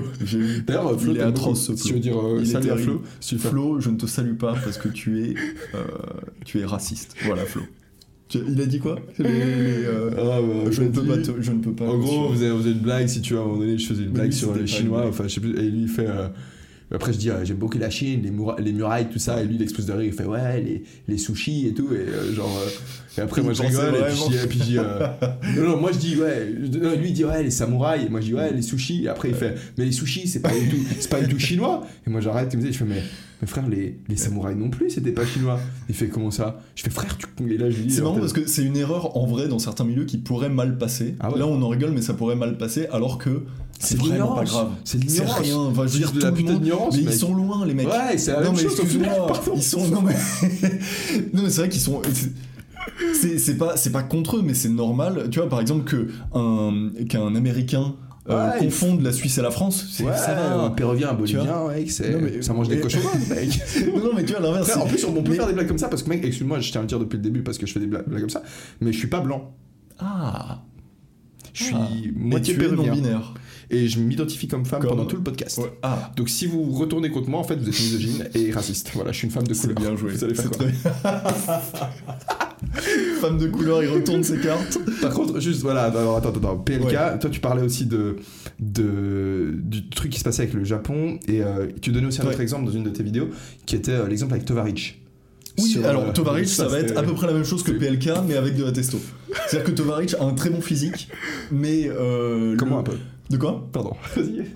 D'ailleurs, 0.66 1.00
Flo, 1.00 1.12
Il 1.12 1.18
est 1.18 1.22
atroce, 1.22 1.74
Si 1.74 1.88
tu 1.88 1.94
veux 1.94 2.00
dire 2.00 2.18
euh, 2.18 2.44
salut 2.44 2.70
à. 2.70 2.76
Flo, 2.76 3.02
si 3.20 3.36
tu 3.36 3.40
fais- 3.40 3.48
Flo, 3.48 3.80
je 3.80 3.90
ne 3.90 3.96
te 3.96 4.06
salue 4.06 4.34
pas 4.34 4.54
parce 4.64 4.78
que 4.78 4.88
tu 4.88 5.22
es 5.24 5.34
euh, 5.74 5.78
tu 6.44 6.58
es 6.60 6.64
raciste. 6.64 7.14
Voilà 7.24 7.44
Flo. 7.44 7.62
Il 8.34 8.60
a 8.60 8.66
dit 8.66 8.78
quoi? 8.78 8.98
Les- 9.18 9.24
les, 9.24 9.30
euh, 9.86 10.10
Ah, 10.18 10.40
bah, 10.42 10.70
je, 10.70 10.82
ne 10.82 10.88
peux 10.90 11.02
pas 11.04 11.16
te- 11.16 11.40
je 11.40 11.50
ne 11.50 11.60
peux 11.60 11.72
pas. 11.72 11.86
En 11.86 11.96
gros, 11.98 12.28
vous 12.28 12.42
avez, 12.42 12.50
vous 12.52 12.60
avez 12.60 12.72
une 12.72 12.80
blague, 12.80 13.06
si 13.08 13.22
tu 13.22 13.32
veux, 13.32 13.38
à 13.38 13.42
un 13.42 13.46
moment 13.46 13.58
donné, 13.60 13.78
je 13.78 13.86
faisais 13.86 14.02
une 14.02 14.10
blague 14.10 14.32
sur 14.32 14.54
les 14.54 14.66
Chinois, 14.66 15.06
enfin, 15.08 15.24
je 15.26 15.34
sais 15.34 15.40
plus, 15.40 15.56
et 15.58 15.62
lui, 15.70 15.82
il 15.82 15.88
fait. 15.88 16.06
Après, 16.96 17.12
je 17.12 17.18
dis, 17.18 17.30
euh, 17.30 17.44
j'aime 17.44 17.56
beaucoup 17.58 17.76
la 17.78 17.90
Chine, 17.90 18.20
les, 18.22 18.30
mura- 18.30 18.56
les 18.58 18.72
murailles, 18.72 19.08
tout 19.10 19.18
ça, 19.18 19.42
et 19.42 19.44
lui, 19.46 19.56
il 19.56 19.62
explose 19.62 19.86
de 19.86 19.92
rire, 19.92 20.06
il 20.06 20.12
fait, 20.12 20.24
ouais, 20.24 20.60
les, 20.62 20.82
les 21.06 21.18
sushis 21.18 21.66
et 21.66 21.74
tout, 21.74 21.88
et 21.92 21.96
euh, 21.98 22.34
genre. 22.34 22.50
euh, 22.64 22.70
et 23.18 23.20
après, 23.20 23.42
moi, 23.42 23.52
je 23.52 23.62
rigole, 23.62 23.94
et 23.96 24.04
puis, 24.28 24.36
et 24.36 24.46
puis 24.46 24.58
je 24.60 24.64
dis. 24.64 24.78
euh, 24.78 25.06
non, 25.56 25.62
non, 25.70 25.76
moi, 25.80 25.90
je 25.92 25.98
dis, 25.98 26.16
ouais. 26.16 26.50
non, 26.80 26.94
lui, 26.96 27.08
il 27.08 27.12
dit, 27.12 27.24
ouais, 27.24 27.42
les 27.42 27.50
samouraïs, 27.50 28.06
et 28.06 28.08
moi, 28.08 28.20
je 28.20 28.26
dis, 28.26 28.34
ouais, 28.34 28.52
les 28.52 28.62
sushis, 28.62 29.04
et 29.04 29.08
après, 29.08 29.28
il 29.28 29.34
fait, 29.34 29.54
mais 29.76 29.84
les 29.84 29.92
sushis, 29.92 30.26
c'est 30.28 30.40
pas, 30.40 30.50
du 30.50 30.68
tout- 30.68 30.84
c'est 30.98 31.10
pas 31.10 31.20
du 31.20 31.28
tout 31.28 31.38
chinois. 31.38 31.86
Et 32.06 32.10
moi, 32.10 32.20
j'arrête, 32.20 32.48
il 32.52 32.58
me 32.58 32.62
dit, 32.64 32.72
je 32.72 32.78
fais, 32.78 32.84
mais. 32.84 33.02
Mais 33.40 33.46
frère, 33.46 33.68
les, 33.68 34.00
les 34.08 34.16
samouraïs 34.16 34.56
non 34.58 34.68
plus, 34.68 34.90
c'était 34.90 35.12
pas 35.12 35.24
chinois. 35.24 35.60
Il 35.88 35.94
fait 35.94 36.08
comment 36.08 36.32
ça? 36.32 36.60
Je 36.74 36.82
fais 36.82 36.90
frère, 36.90 37.16
tu. 37.16 37.26
Et 37.54 37.56
là, 37.56 37.70
je 37.70 37.76
lui 37.76 37.84
dis. 37.84 37.94
C'est 37.94 38.02
marrant 38.02 38.18
parce 38.18 38.32
que 38.32 38.48
c'est 38.48 38.64
une 38.64 38.76
erreur 38.76 39.16
en 39.16 39.26
vrai 39.26 39.46
dans 39.46 39.60
certains 39.60 39.84
milieux 39.84 40.06
qui 40.06 40.18
pourrait 40.18 40.48
mal 40.48 40.76
passer. 40.76 41.14
Ah 41.20 41.30
ouais. 41.30 41.38
Là 41.38 41.46
on 41.46 41.62
en 41.62 41.68
rigole 41.68 41.92
mais 41.92 42.02
ça 42.02 42.14
pourrait 42.14 42.34
mal 42.34 42.58
passer 42.58 42.88
alors 42.90 43.16
que 43.16 43.44
c'est 43.78 43.94
de 43.96 44.00
vraiment 44.00 44.34
pas 44.34 44.42
l'ignorance. 44.44 44.50
grave. 44.50 44.68
C'est 44.84 44.98
de 44.98 45.08
C'est 45.08 45.18
l'ignorance. 45.20 45.40
rien. 45.40 45.56
Enfin, 45.58 45.86
je 45.86 45.92
veux 45.92 45.98
dire 45.98 46.12
de 46.12 46.20
la 46.20 46.32
putain 46.32 46.54
d'ignorance. 46.54 46.96
Mais 46.96 47.02
mec. 47.04 47.14
ils 47.14 47.18
sont 47.18 47.34
loin 47.34 47.66
les 47.66 47.74
mecs. 47.74 47.86
Ouais, 47.88 48.18
c'est 48.18 48.32
la 48.32 48.38
non 48.38 48.44
même 48.44 48.52
mais 48.56 48.62
chose 48.62 48.72
excuse-moi, 48.80 49.32
ils 49.56 49.62
sont 49.62 49.88
non 49.88 50.02
mais 50.02 50.14
non 51.34 51.42
mais 51.44 51.50
c'est 51.50 51.60
vrai 51.60 51.68
qu'ils 51.68 51.80
sont 51.80 52.02
c'est 53.14 53.38
c'est 53.38 53.56
pas 53.56 53.76
c'est 53.76 53.90
pas 53.92 54.02
contre 54.02 54.36
eux 54.38 54.42
mais 54.44 54.54
c'est 54.54 54.68
normal. 54.68 55.28
Tu 55.30 55.38
vois 55.38 55.48
par 55.48 55.60
exemple 55.60 55.84
qu'un 57.08 57.34
américain 57.36 57.94
euh, 58.30 58.50
Ouais, 58.52 58.58
confonde 58.58 59.00
la 59.00 59.10
Suisse 59.12 59.38
et 59.38 59.42
la 59.42 59.50
France, 59.50 59.86
c'est 59.90 60.04
Ouais, 60.04 60.14
ça 60.14 60.34
va. 60.34 60.60
un 60.64 60.68
péruvien, 60.70 61.08
un 61.08 61.14
bolivien, 61.14 61.66
mec, 61.68 61.90
c'est... 61.90 62.10
Non, 62.12 62.18
mais- 62.20 62.42
ça 62.42 62.52
mange 62.52 62.68
des 62.68 62.78
cochons 62.78 62.98
mec. 63.30 63.58
non, 63.94 64.10
mais 64.14 64.22
tu 64.22 64.32
vois 64.34 64.42
l'inverse. 64.42 64.76
En 64.76 64.82
c'est- 64.82 64.88
plus, 64.90 65.04
on 65.06 65.14
peut 65.22 65.30
mais- 65.30 65.36
faire 65.36 65.46
des 65.46 65.54
blagues 65.54 65.66
comme 65.68 65.78
ça 65.78 65.88
parce 65.88 66.02
que, 66.02 66.10
mec, 66.10 66.22
excuse-moi, 66.22 66.60
je 66.60 66.70
tiens 66.70 66.80
à 66.80 66.84
le 66.84 66.88
dire 66.88 66.98
depuis 66.98 67.16
le 67.16 67.22
début 67.22 67.42
parce 67.42 67.56
que 67.56 67.64
je 67.66 67.72
fais 67.72 67.80
des 67.80 67.86
blagues, 67.86 68.06
blagues 68.06 68.20
comme 68.20 68.28
ça, 68.28 68.42
mais 68.82 68.92
je 68.92 68.98
suis 68.98 69.06
pas 69.08 69.20
blanc. 69.20 69.54
Ah. 69.98 70.58
Je 71.54 71.64
suis 71.64 71.74
Ah. 71.74 71.88
moitié 72.14 72.52
péruvien. 72.54 72.92
binaire. 72.92 73.32
Et 73.70 73.86
je 73.86 74.00
m'identifie 74.00 74.48
comme 74.48 74.64
femme 74.64 74.80
Comme- 74.80 74.90
pendant 74.90 75.04
tout 75.04 75.16
le 75.16 75.22
podcast. 75.22 75.58
Ouais. 75.58 75.70
Ah. 75.82 76.10
Donc 76.16 76.30
si 76.30 76.46
vous 76.46 76.62
retournez 76.72 77.10
contre 77.10 77.28
moi, 77.28 77.38
en 77.40 77.44
fait, 77.44 77.56
vous 77.56 77.68
êtes 77.68 77.78
misogyne 77.78 78.26
et 78.34 78.50
raciste. 78.50 78.90
Voilà, 78.94 79.12
je 79.12 79.18
suis 79.18 79.26
une 79.26 79.32
femme 79.32 79.46
de 79.46 79.52
C'est 79.52 79.74
couleur. 79.74 79.90
bien 79.92 79.96
joué. 79.96 80.10
Vous 80.12 80.24
allez 80.24 80.34
faire 80.34 80.50
quoi 80.50 80.66
très- 80.66 80.72
Femme 83.20 83.38
de 83.38 83.48
couleur, 83.48 83.82
il 83.82 83.88
retourne 83.90 84.22
ses 84.22 84.38
cartes. 84.38 84.78
Par 85.00 85.12
contre, 85.12 85.40
juste 85.40 85.62
voilà, 85.62 85.84
alors 85.84 86.16
attends, 86.16 86.30
attends, 86.30 86.38
attends. 86.40 86.56
PLK, 86.58 87.18
toi 87.20 87.30
tu 87.30 87.40
parlais 87.40 87.62
aussi 87.62 87.86
de, 87.86 88.16
de 88.60 89.52
du 89.54 89.88
truc 89.88 90.12
qui 90.12 90.18
se 90.18 90.24
passait 90.24 90.42
avec 90.42 90.54
le 90.54 90.64
Japon 90.64 91.18
et 91.28 91.42
euh, 91.42 91.66
tu 91.80 91.90
donnais 91.90 92.06
aussi 92.06 92.20
un 92.20 92.24
Ouais. 92.24 92.30
autre 92.30 92.40
exemple 92.40 92.66
dans 92.66 92.72
une 92.72 92.84
de 92.84 92.90
tes 92.90 93.02
vidéos 93.02 93.28
qui 93.66 93.76
était 93.76 93.92
euh, 93.92 94.08
l'exemple 94.08 94.34
avec 94.34 94.44
Tovarich. 94.44 95.00
Oui, 95.58 95.70
Sur, 95.70 95.84
alors 95.86 96.04
euh, 96.04 96.12
Tovarich, 96.12 96.48
ça, 96.48 96.68
va 96.68 96.78
être 96.80 96.96
à 96.96 97.02
peu 97.02 97.14
près 97.14 97.26
la 97.26 97.32
même 97.32 97.44
chose 97.44 97.62
que 97.64 97.72
PLK, 97.72 98.10
mais 98.26 98.36
avec 98.36 98.56
de 98.56 98.64
la 98.64 98.70
testo. 98.72 98.98
C'est-à-dire 99.48 99.72
que 99.72 99.76
Tovarich 99.76 100.14
a 100.14 100.24
un 100.24 100.34
très 100.34 100.50
bon 100.50 100.60
physique, 100.60 101.08
mais. 101.50 101.88
Euh, 101.88 102.56
Comment 102.56 102.76
le- 102.76 102.80
un 102.80 102.84
peu 102.84 102.92
De 103.30 103.36
quoi 103.36 103.68
Pardon, 103.72 103.92
vas-y. 104.16 104.46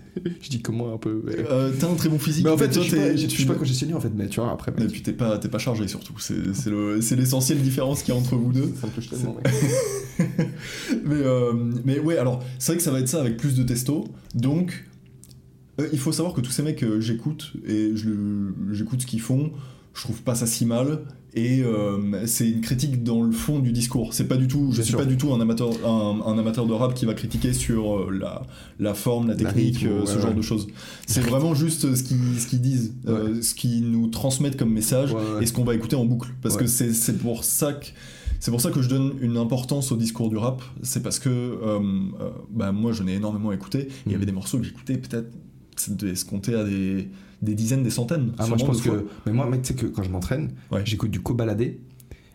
Je 0.40 0.48
dis 0.48 0.62
comment 0.62 0.94
un 0.94 0.98
peu. 0.98 1.20
Mais, 1.24 1.34
euh, 1.38 1.70
T'as 1.78 1.90
un 1.90 1.94
très 1.94 2.08
bon 2.08 2.18
physique, 2.18 2.44
mais 2.44 2.50
en 2.50 2.56
fait, 2.56 2.70
toi, 2.70 2.82
je 2.82 2.88
suis 2.88 2.96
t'es- 2.96 3.10
pas, 3.10 3.16
je 3.16 3.26
suis 3.26 3.44
pas 3.44 3.54
congestionné 3.54 3.92
en 3.92 4.00
fait, 4.00 4.10
mais 4.14 4.28
tu 4.28 4.40
vois, 4.40 4.50
après. 4.50 4.72
Et 4.76 4.80
mec, 4.80 4.90
puis 4.90 5.02
t'es 5.02 5.12
pas, 5.12 5.36
t'es 5.38 5.48
pas 5.48 5.58
chargé 5.58 5.86
surtout. 5.88 6.14
C'est 6.18 6.54
c'est 6.54 6.70
le- 6.70 7.02
c'est 7.02 7.16
l'essentielle 7.16 7.58
différence 7.60 8.02
qu'il 8.02 8.14
y 8.14 8.16
a 8.16 8.20
entre 8.20 8.34
vous 8.36 8.50
deux. 8.52 8.72
Ça 8.80 8.86
me 8.86 8.92
touche 8.92 9.10
tellement, 9.10 9.34
mec. 9.36 9.52
Mais, 11.04 11.14
euh, 11.16 11.52
mais 11.84 11.98
ouais, 11.98 12.16
alors 12.16 12.42
c'est 12.58 12.72
vrai 12.72 12.76
que 12.78 12.82
ça 12.82 12.90
va 12.90 13.00
être 13.00 13.08
ça 13.08 13.20
avec 13.20 13.36
plus 13.36 13.54
de 13.54 13.62
testo. 13.62 14.04
Donc, 14.34 14.86
euh, 15.80 15.88
il 15.92 15.98
faut 15.98 16.12
savoir 16.12 16.34
que 16.34 16.40
tous 16.40 16.50
ces 16.50 16.62
mecs, 16.62 16.82
euh, 16.82 17.00
j'écoute 17.00 17.52
et 17.66 17.92
je 17.94 18.08
le- 18.10 18.54
j'écoute 18.72 19.02
ce 19.02 19.06
qu'ils 19.06 19.20
font. 19.20 19.52
Je 19.94 20.00
trouve 20.02 20.22
pas 20.22 20.34
ça 20.34 20.46
si 20.46 20.64
mal. 20.64 21.00
Et 21.34 21.62
euh, 21.62 22.26
c'est 22.26 22.48
une 22.50 22.60
critique 22.60 23.02
dans 23.02 23.22
le 23.22 23.32
fond 23.32 23.58
du 23.58 23.72
discours. 23.72 24.12
C'est 24.12 24.28
pas 24.28 24.36
du 24.36 24.48
tout, 24.48 24.66
je 24.70 24.76
Bien 24.76 24.82
suis 24.84 24.90
sûr. 24.90 24.98
pas 24.98 25.04
du 25.06 25.16
tout 25.16 25.32
un 25.32 25.40
amateur, 25.40 25.70
un, 25.86 26.20
un 26.26 26.38
amateur 26.38 26.66
de 26.66 26.72
rap 26.74 26.94
qui 26.94 27.06
va 27.06 27.14
critiquer 27.14 27.52
sur 27.54 27.96
euh, 28.00 28.10
la, 28.20 28.42
la 28.78 28.92
forme, 28.94 29.28
la 29.28 29.34
technique, 29.34 29.78
rythme, 29.78 29.88
euh, 29.92 30.06
ce 30.06 30.16
ouais. 30.16 30.22
genre 30.22 30.34
de 30.34 30.42
choses. 30.42 30.66
C'est 31.06 31.22
vraiment 31.22 31.54
juste 31.54 31.94
ce 31.94 32.02
qu'ils 32.02 32.38
ce 32.38 32.56
disent, 32.56 32.94
euh, 33.08 33.40
ce 33.40 33.54
qu'ils 33.54 33.90
nous 33.90 34.08
transmettent 34.08 34.56
comme 34.58 34.72
message 34.72 35.14
et 35.40 35.46
ce 35.46 35.52
qu'on 35.52 35.64
va 35.64 35.74
écouter 35.74 35.96
en 35.96 36.04
boucle. 36.04 36.28
Parce 36.42 36.56
que 36.56 36.66
c'est 36.66 37.18
pour 37.18 37.44
ça 37.44 37.72
que 37.72 37.86
c'est 38.40 38.50
pour 38.50 38.60
ça 38.60 38.70
que 38.72 38.82
je 38.82 38.88
donne 38.88 39.12
une 39.20 39.36
importance 39.36 39.92
au 39.92 39.96
discours 39.96 40.28
du 40.28 40.36
rap. 40.36 40.62
C'est 40.82 41.00
parce 41.02 41.18
que 41.20 41.28
euh, 41.30 41.78
bah, 42.50 42.72
moi, 42.72 42.90
je 42.92 43.04
n'ai 43.04 43.14
énormément 43.14 43.52
écouté. 43.52 43.86
Il 44.04 44.10
y 44.10 44.14
Mhm. 44.14 44.16
avait 44.16 44.26
des 44.26 44.32
morceaux 44.32 44.58
que 44.58 44.64
j'écoutais 44.64 44.98
peut-être, 44.98 45.30
ça 45.76 45.92
devait 45.92 46.16
se 46.16 46.24
compter 46.24 46.54
à 46.56 46.64
des, 46.64 47.08
des 47.42 47.54
dizaines, 47.54 47.82
des 47.82 47.90
centaines. 47.90 48.32
Ah, 48.38 48.46
moi, 48.46 48.56
je 48.58 48.64
pense 48.64 48.80
que. 48.80 48.88
fois. 48.88 49.02
Mais 49.26 49.32
moi, 49.32 49.46
mec, 49.50 49.62
tu 49.62 49.68
sais 49.68 49.74
que 49.74 49.86
quand 49.86 50.02
je 50.02 50.10
m'entraîne, 50.10 50.52
Ouais. 50.70 50.82
j'écoute 50.84 51.10
du 51.10 51.20
cobaladé. 51.20 51.64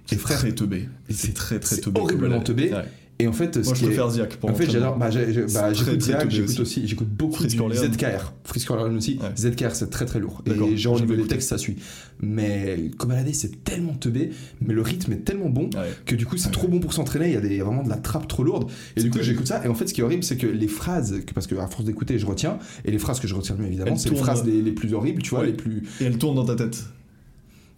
Et 0.09 0.15
C'est 0.15 0.17
très 0.17 0.51
teubé. 0.53 0.87
c'est- 1.09 1.27
C'est 1.27 1.33
très 1.33 1.59
très 1.59 1.77
teubé. 1.77 1.99
horriblement 1.99 2.39
teubé. 2.41 2.71
Et 3.19 3.27
en 3.27 3.33
fait, 3.33 3.55
ce 3.63 3.69
Moi, 3.69 3.73
je 3.73 3.81
est- 3.83 3.87
préfère 3.87 4.09
Ziak. 4.11 4.37
Pour 4.37 4.51
En 4.51 4.53
fait, 4.53 4.69
j'adore. 4.69 4.95
Bah, 4.95 5.09
bah, 5.09 5.73
j'écoute 5.73 5.99
teubé 5.99 6.29
j'écoute 6.29 6.59
aussi. 6.59 6.87
J'écoute 6.87 7.07
beaucoup 7.09 7.33
Frisk 7.37 7.57
du. 7.57 7.75
ZKR. 7.75 8.33
Frisk 8.43 8.69
aussi. 8.71 9.19
Ouais. 9.19 9.29
ZKR, 9.51 9.73
c'est 9.75 9.89
très 9.89 10.05
très 10.05 10.19
lourd. 10.19 10.43
Et 10.45 10.77
genre, 10.77 10.95
au 10.95 10.99
niveau 10.99 11.15
des 11.15 11.25
textes, 11.25 11.49
ça 11.49 11.57
suit. 11.57 11.77
Mais 12.21 12.91
Cobaladé, 12.97 13.33
c'est 13.33 13.63
tellement 13.63 13.93
teubé, 13.93 14.31
mais 14.61 14.73
le 14.73 14.81
rythme 14.81 15.13
est 15.13 15.23
tellement 15.25 15.49
bon 15.49 15.69
Ouais. 15.75 15.91
que 16.05 16.15
du 16.15 16.25
coup, 16.25 16.37
c'est 16.37 16.47
Ouais. 16.47 16.51
trop 16.51 16.67
bon 16.67 16.79
pour 16.79 16.93
s'entraîner. 16.93 17.27
Il 17.27 17.33
y, 17.33 17.37
a 17.37 17.41
des, 17.41 17.47
il 17.49 17.57
y 17.57 17.61
a 17.61 17.63
vraiment 17.63 17.83
de 17.83 17.89
la 17.89 17.97
trappe 17.97 18.27
trop 18.27 18.43
lourde. 18.43 18.69
Et 18.95 19.01
du 19.03 19.09
coup, 19.09 19.19
j'écoute 19.21 19.47
ça. 19.47 19.63
Et 19.65 19.67
en 19.67 19.73
fait, 19.75 19.87
ce 19.87 19.93
qui 19.93 20.01
est 20.01 20.03
horrible, 20.03 20.23
c'est 20.23 20.37
que 20.37 20.47
les 20.47 20.67
phrases, 20.67 21.15
que, 21.25 21.33
parce 21.33 21.47
que 21.47 21.55
à 21.55 21.67
force 21.67 21.85
d'écouter, 21.85 22.19
je 22.19 22.25
retiens. 22.25 22.59
Et 22.85 22.91
les 22.91 22.99
phrases 22.99 23.19
que 23.19 23.27
je 23.27 23.33
retiens, 23.35 23.55
bien 23.55 23.65
évidemment, 23.67 23.91
Elles 23.91 23.99
c'est 23.99 24.09
les 24.09 24.15
tournent. 24.15 24.25
phrases 24.25 24.45
les, 24.45 24.61
les 24.61 24.71
plus 24.71 24.93
horribles, 24.93 25.21
tu 25.23 25.31
vois, 25.31 25.45
les 25.45 25.53
plus. 25.53 25.83
Et 26.01 26.05
elle 26.05 26.17
tourne 26.19 26.35
dans 26.35 26.45
ta 26.45 26.55
tête. 26.55 26.83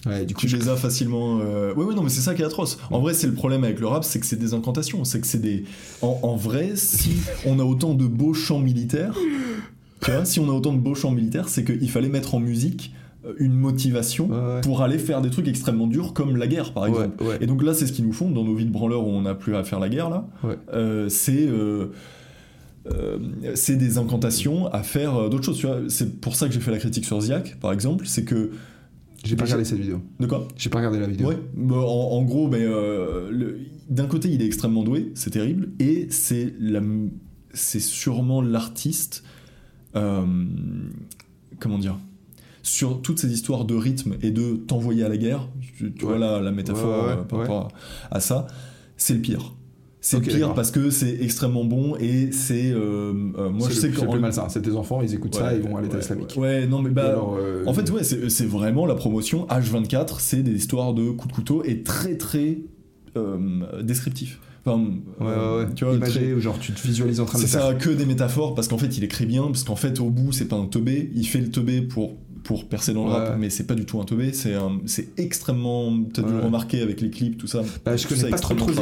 Ouais, 0.05 0.25
du 0.25 0.33
coup, 0.33 0.41
Tu 0.41 0.47
je- 0.47 0.55
les 0.57 0.69
as 0.69 0.75
facilement. 0.77 1.39
euh, 1.41 1.73
Ouais, 1.73 1.83
ouais, 1.83 1.93
non, 1.95 2.03
mais 2.03 2.09
c'est 2.09 2.21
ça 2.21 2.33
qui 2.33 2.41
est 2.41 2.45
atroce. 2.45 2.77
En 2.89 2.99
vrai, 2.99 3.13
c'est 3.13 3.27
le 3.27 3.33
problème 3.33 3.63
avec 3.65 3.79
le 3.79 3.87
rap, 3.87 4.03
c'est 4.05 4.19
que 4.19 4.25
c'est 4.25 4.39
des 4.39 4.53
incantations. 4.53 5.03
C'est 5.03 5.19
que 5.19 5.27
c'est 5.27 5.41
des. 5.41 5.63
En, 6.01 6.19
en 6.23 6.35
vrai, 6.35 6.71
si 6.75 7.17
on 7.45 7.59
a 7.59 7.63
autant 7.63 7.93
de 7.95 8.05
beaux 8.07 8.33
chants 8.33 8.59
militaires, 8.59 9.13
tu 10.03 10.11
vois, 10.11 10.23
si 10.25 10.39
on 10.39 10.47
a 10.49 10.53
autant 10.53 10.71
de 10.73 10.79
beaux 10.79 10.95
chants 10.95 11.11
militaires, 11.11 11.49
c'est 11.49 11.65
qu'il 11.65 11.89
fallait 11.89 12.07
mettre 12.09 12.33
en 12.35 12.39
musique 12.39 12.93
euh, 13.25 13.33
une 13.39 13.53
motivation 13.53 14.29
Ouais, 14.29 14.35
ouais. 14.55 14.61
pour 14.61 14.81
aller 14.81 14.97
faire 14.99 15.21
des 15.21 15.29
trucs 15.29 15.49
extrêmement 15.49 15.85
durs 15.87 16.13
comme 16.13 16.37
la 16.37 16.47
guerre, 16.47 16.71
par 16.73 16.85
exemple. 16.85 17.21
Et 17.41 17.45
donc 17.47 17.61
là, 17.61 17.73
c'est 17.73 17.85
ce 17.85 17.91
qu'ils 17.91 18.05
nous 18.05 18.13
font 18.13 18.31
dans 18.31 18.45
nos 18.45 18.55
vies 18.55 18.65
de 18.65 18.71
branleurs 18.71 19.05
où 19.05 19.09
on 19.11 19.23
n'a 19.23 19.35
plus 19.35 19.57
à 19.57 19.65
faire 19.65 19.81
la 19.81 19.89
guerre, 19.89 20.09
là. 20.09 20.25
Euh, 20.73 21.09
c'est. 21.09 21.45
euh, 21.47 21.87
euh, 22.89 23.17
c'est 23.55 23.75
des 23.75 23.97
incantations 23.97 24.67
à 24.71 24.81
faire 24.83 25.15
euh, 25.17 25.29
d'autres 25.29 25.51
choses. 25.53 25.89
C'est 25.89 26.21
pour 26.21 26.35
ça 26.35 26.47
que 26.47 26.53
j'ai 26.53 26.61
fait 26.61 26.71
la 26.71 26.77
critique 26.79 27.03
sur 27.05 27.19
Ziak, 27.19 27.59
par 27.59 27.73
exemple. 27.73 28.05
C'est 28.07 28.23
que. 28.23 28.51
J'ai 29.23 29.35
pas 29.35 29.43
regardé 29.45 29.65
cette 29.65 29.79
vidéo. 29.79 30.01
De 30.19 30.25
quoi? 30.27 30.47
J'ai 30.55 30.69
pas 30.69 30.77
regardé 30.77 30.99
la 30.99 31.07
vidéo. 31.07 31.27
Ouais, 31.27 31.37
bah, 31.55 31.75
en, 31.75 32.11
en 32.11 32.21
gros, 32.23 32.49
euh, 32.53 33.29
le- 33.31 33.59
d'un 33.89 34.05
côté, 34.07 34.29
il 34.29 34.41
est 34.41 34.45
extrêmement 34.45 34.83
doué, 34.83 35.11
c'est 35.15 35.31
terrible, 35.31 35.69
et 35.79 36.07
c'est 36.09 36.53
la, 36.59 36.81
c'est 37.53 37.79
sûrement 37.81 38.41
l'artiste, 38.41 39.23
euh, 39.95 40.25
comment 41.59 41.77
dire, 41.79 41.97
sur 42.63 43.01
toutes 43.01 43.19
ces 43.19 43.31
histoires 43.33 43.65
de 43.65 43.73
rythme 43.75 44.15
et 44.21 44.31
de 44.31 44.55
t'envoyer 44.55 45.03
à 45.03 45.09
la 45.09 45.17
guerre, 45.17 45.47
tu, 45.61 45.91
tu 45.93 46.05
Ouais. 46.05 46.11
vois 46.11 46.19
la, 46.19 46.39
la 46.41 46.51
métaphore 46.51 47.03
Ouais, 47.05 47.09
ouais, 47.13 47.17
euh, 47.19 47.23
par 47.23 47.39
rapport 47.39 47.67
à, 48.11 48.17
à 48.17 48.19
ça, 48.19 48.47
c'est 48.95 49.13
le 49.15 49.21
pire. 49.21 49.55
C'est 50.01 50.15
Ok, 50.17 50.27
le 50.27 50.33
pire 50.33 50.53
parce 50.53 50.71
que 50.71 50.89
c'est 50.91 51.17
extrêmement 51.21 51.65
bon 51.65 51.95
et 51.99 52.31
c'est. 52.31 52.71
euh, 52.71 53.11
euh, 53.37 53.49
moi, 53.49 53.67
C'est 53.67 53.75
je 53.75 53.79
sais 53.79 53.81
c'est 53.91 53.95
que. 53.97 54.01
le 54.01 54.07
plus 54.11 54.19
malsain. 54.19 54.47
C'est 54.47 54.61
tes 54.61 54.71
enfants, 54.71 55.01
ils 55.01 55.13
écoutent 55.13 55.35
ça, 55.35 55.47
Ouais, 55.51 55.57
ils 55.57 55.61
vont 55.61 55.75
à 55.75 55.81
l'état 55.81 55.95
ouais, 55.95 55.99
islamique. 56.01 56.33
Ouais, 56.37 56.67
non, 56.67 56.81
mais 56.81 56.89
bah. 56.89 57.09
alors, 57.09 57.37
euh, 57.37 57.65
En 57.67 57.73
fait, 57.73 57.89
ouais, 57.91 58.03
c'est 58.05 58.29
c'est 58.29 58.45
vraiment 58.45 58.85
la 58.85 58.95
promotion 58.95 59.45
H24, 59.47 60.15
c'est 60.19 60.41
des 60.41 60.53
histoires 60.55 60.93
de 60.93 61.09
coups 61.11 61.27
de 61.27 61.33
couteau 61.35 61.63
et 61.65 61.83
très 61.83 62.15
très 62.17 62.59
descriptif. 63.81 64.39
Enfin, 64.65 64.81
Ouais, 65.19 65.25
ouais, 65.25 65.57
ouais. 65.65 65.65
Tu 65.75 65.85
vois, 65.85 65.95
Imagé, 65.95 66.31
très- 66.33 66.39
genre 66.41 66.59
tu 66.59 66.71
te 66.73 66.81
visualises 66.85 67.19
en 67.19 67.25
train 67.25 67.39
de 67.39 67.43
c'est 67.43 67.49
ça, 67.49 67.73
que 67.73 67.89
des 67.89 68.05
métaphores, 68.05 68.55
parce 68.55 68.67
qu'en 68.67 68.77
fait, 68.77 68.97
il 68.97 69.03
écrit 69.03 69.25
bien, 69.25 69.43
parce 69.47 69.63
qu'en 69.63 69.75
fait, 69.75 69.99
au 69.99 70.09
bout, 70.09 70.31
c'est 70.31 70.47
pas 70.47 70.57
un 70.57 70.65
teubé, 70.65 71.11
il 71.15 71.25
fait 71.25 71.39
le 71.39 71.49
teubé 71.49 71.81
pour, 71.81 72.15
pour 72.43 72.67
percer 72.67 72.93
dans 72.93 73.05
le 73.05 73.11
Ouais. 73.11 73.17
rap, 73.17 73.37
mais 73.39 73.49
c'est 73.49 73.65
pas 73.67 73.75
du 73.75 73.85
tout 73.85 73.99
un 73.99 74.05
teubé, 74.05 74.31
c'est 74.33 74.53
c'est 74.85 75.09
extrêmement. 75.17 75.93
T'as 76.13 76.21
dû 76.21 76.29
le 76.31 76.37
Ouais. 76.39 76.43
remarquer 76.45 76.81
avec 76.81 77.01
les 77.01 77.09
clips, 77.09 77.37
tout 77.37 77.47
ça. 77.47 77.61
Bah, 77.85 77.95
je 77.95 78.03
Tout 78.03 78.09
connais 78.09 78.21
ça 78.21 78.29
pas 78.29 78.37
trop 78.37 78.53
extrêmement 78.53 78.81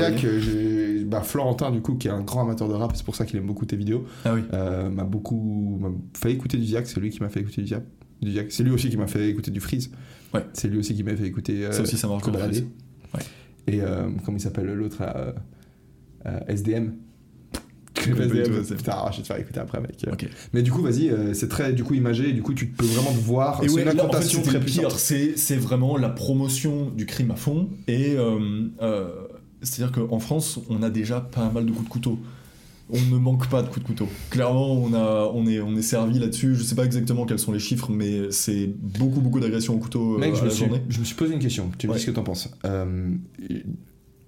euh, 1.08 1.10
Bah, 1.10 1.22
Florentin, 1.22 1.72
du 1.72 1.82
coup, 1.82 1.96
qui 1.96 2.08
est 2.08 2.12
un 2.12 2.22
grand 2.22 2.42
amateur 2.44 2.68
de 2.68 2.74
rap, 2.74 2.92
c'est 2.96 3.06
pour 3.06 3.16
ça 3.16 3.26
qu'il 3.26 3.38
aime 3.40 3.46
beaucoup 3.48 3.66
tes 3.66 3.76
vidéos, 3.76 4.06
Ah 4.26 4.34
oui. 4.34 4.42
euh, 4.54 4.90
m'a 4.90 5.04
beaucoup 5.04 5.78
m'a 5.82 5.90
fait 6.16 6.32
écouter 6.32 6.58
du 6.58 6.66
Ziak. 6.66 6.88
C'est 6.88 7.00
lui 7.00 7.10
qui 7.10 7.22
m'a 7.22 7.30
fait 7.30 7.40
écouter 7.42 7.62
du 7.62 7.68
Ziak. 7.68 7.84
Du 8.22 8.32
Ziak. 8.32 8.52
C'est 8.52 8.64
lui 8.64 8.72
aussi 8.72 8.90
qui 8.90 8.98
m'a 8.98 9.08
fait 9.08 9.30
écouter 9.30 9.52
du 9.52 9.60
Freeze. 9.60 9.92
Ouais. 10.34 10.46
C'est 10.54 10.68
lui 10.68 10.78
aussi 10.80 10.94
qui 10.96 11.04
m'a 11.04 11.16
fait 11.16 11.26
écouter. 11.28 11.66
euh, 11.66 11.72
Ça 11.72 11.82
aussi, 11.84 11.98
ça. 11.98 12.08
Freeze. 12.20 12.66
Ouais. 13.14 13.22
Et 13.68 13.82
euh, 13.82 14.08
comment 14.26 14.38
il 14.38 14.42
s'appelle 14.42 14.66
l'autre 14.66 14.98
là, 15.02 15.34
euh, 16.26 16.40
SDM. 16.48 16.94
Putain, 17.94 18.14
je 18.16 18.34
vais 18.34 18.44
te 19.24 19.28
faire 19.28 19.38
écouter 19.38 19.60
après, 19.60 19.82
mec. 19.82 20.06
Ok. 20.12 20.28
Mais 20.54 20.62
du 20.62 20.72
coup, 20.72 20.82
vas-y, 20.82 21.10
euh, 21.10 21.34
c'est 21.34 21.48
très 21.50 21.74
du 21.74 21.84
coup 21.84 21.94
imagé. 21.96 22.32
Du 22.32 22.42
coup, 22.42 22.54
tu 22.54 22.68
peux 22.68 22.86
vraiment 22.86 23.12
te 23.12 23.18
voir. 23.18 23.64
Et 23.64 23.68
c'est 23.68 23.76
ouais, 23.76 23.82
une 23.92 24.00
en 24.00 24.12
fait, 24.12 24.42
très 24.44 24.60
pire. 24.60 24.92
C'est, 24.92 25.36
c'est 25.38 25.56
vraiment 25.58 25.98
la 25.98 26.10
promotion 26.10 26.90
du 26.92 27.06
crime 27.06 27.32
à 27.32 27.36
fond. 27.36 27.70
Et 27.88 28.16
euh, 28.16 28.68
euh, 28.82 29.27
c'est-à-dire 29.62 29.92
qu'en 29.92 30.20
France, 30.20 30.60
on 30.70 30.84
a 30.84 30.90
déjà 30.90 31.20
pas 31.22 31.50
mal 31.50 31.66
de 31.66 31.72
coups 31.72 31.86
de 31.86 31.90
couteau. 31.90 32.20
On 32.90 33.02
ne 33.14 33.18
manque 33.18 33.50
pas 33.50 33.62
de 33.64 33.68
coups 33.68 33.82
de 33.82 33.88
couteau. 33.88 34.08
Clairement, 34.30 34.72
on, 34.74 34.94
a, 34.94 35.30
on, 35.34 35.46
est, 35.46 35.60
on 35.60 35.76
est 35.76 35.82
servi 35.82 36.20
là-dessus. 36.20 36.56
Je 36.56 36.64
sais 36.64 36.76
pas 36.76 36.86
exactement 36.86 37.26
quels 37.26 37.38
sont 37.40 37.52
les 37.52 37.60
chiffres, 37.60 37.92
mais 37.92 38.32
c'est 38.32 38.68
beaucoup, 38.68 39.20
beaucoup 39.20 39.42
d'agressions 39.42 39.76
au 39.76 39.78
couteau 39.78 40.16
euh, 40.16 40.20
Mec, 40.20 40.32
à 40.34 40.36
je 40.38 40.42
me, 40.44 40.48
la 40.48 40.54
suis, 40.54 40.66
journée. 40.66 40.82
je 40.88 41.00
me 41.00 41.04
suis 41.04 41.16
posé 41.16 41.34
une 41.34 41.40
question. 41.42 41.70
Tu 41.78 41.88
me 41.90 41.94
dis 41.94 42.00
ce 42.00 42.06
que 42.06 42.12
t'en 42.12 42.24
penses. 42.24 42.50
Euh, 42.64 43.10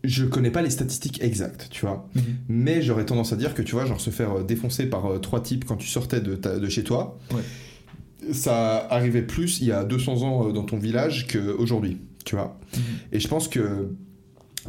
je 0.04 0.26
connais 0.26 0.52
pas 0.52 0.62
les 0.62 0.70
statistiques 0.70 1.22
exactes, 1.24 1.68
tu 1.72 1.86
vois. 1.86 2.10
Mhm. 2.16 2.24
Mais 2.50 2.82
j'aurais 2.82 3.06
tendance 3.06 3.32
à 3.32 3.38
dire 3.38 3.54
que, 3.54 3.62
tu 3.62 3.74
vois, 3.76 3.86
genre 3.86 4.02
se 4.02 4.10
faire 4.10 4.40
euh, 4.40 4.44
défoncer 4.44 4.88
par 4.88 5.06
euh, 5.06 5.20
trois 5.20 5.42
types 5.42 5.64
quand 5.66 5.78
tu 5.78 5.88
sortais 5.88 6.20
de, 6.20 6.36
ta- 6.36 6.58
de 6.60 6.68
chez 6.70 6.84
toi, 6.84 7.18
Ouais. 7.34 8.34
ça 8.34 8.88
arrivait 8.90 9.22
plus 9.22 9.62
il 9.62 9.68
y 9.68 9.72
a 9.72 9.84
200 9.86 10.22
ans 10.24 10.48
euh, 10.48 10.52
dans 10.52 10.64
ton 10.64 10.78
village 10.78 11.28
qu'aujourd'hui, 11.28 11.98
tu 12.26 12.36
vois. 12.36 12.60
Mhm. 12.76 12.82
Et 13.14 13.20
je 13.22 13.28
pense 13.30 13.48
que. 13.48 13.90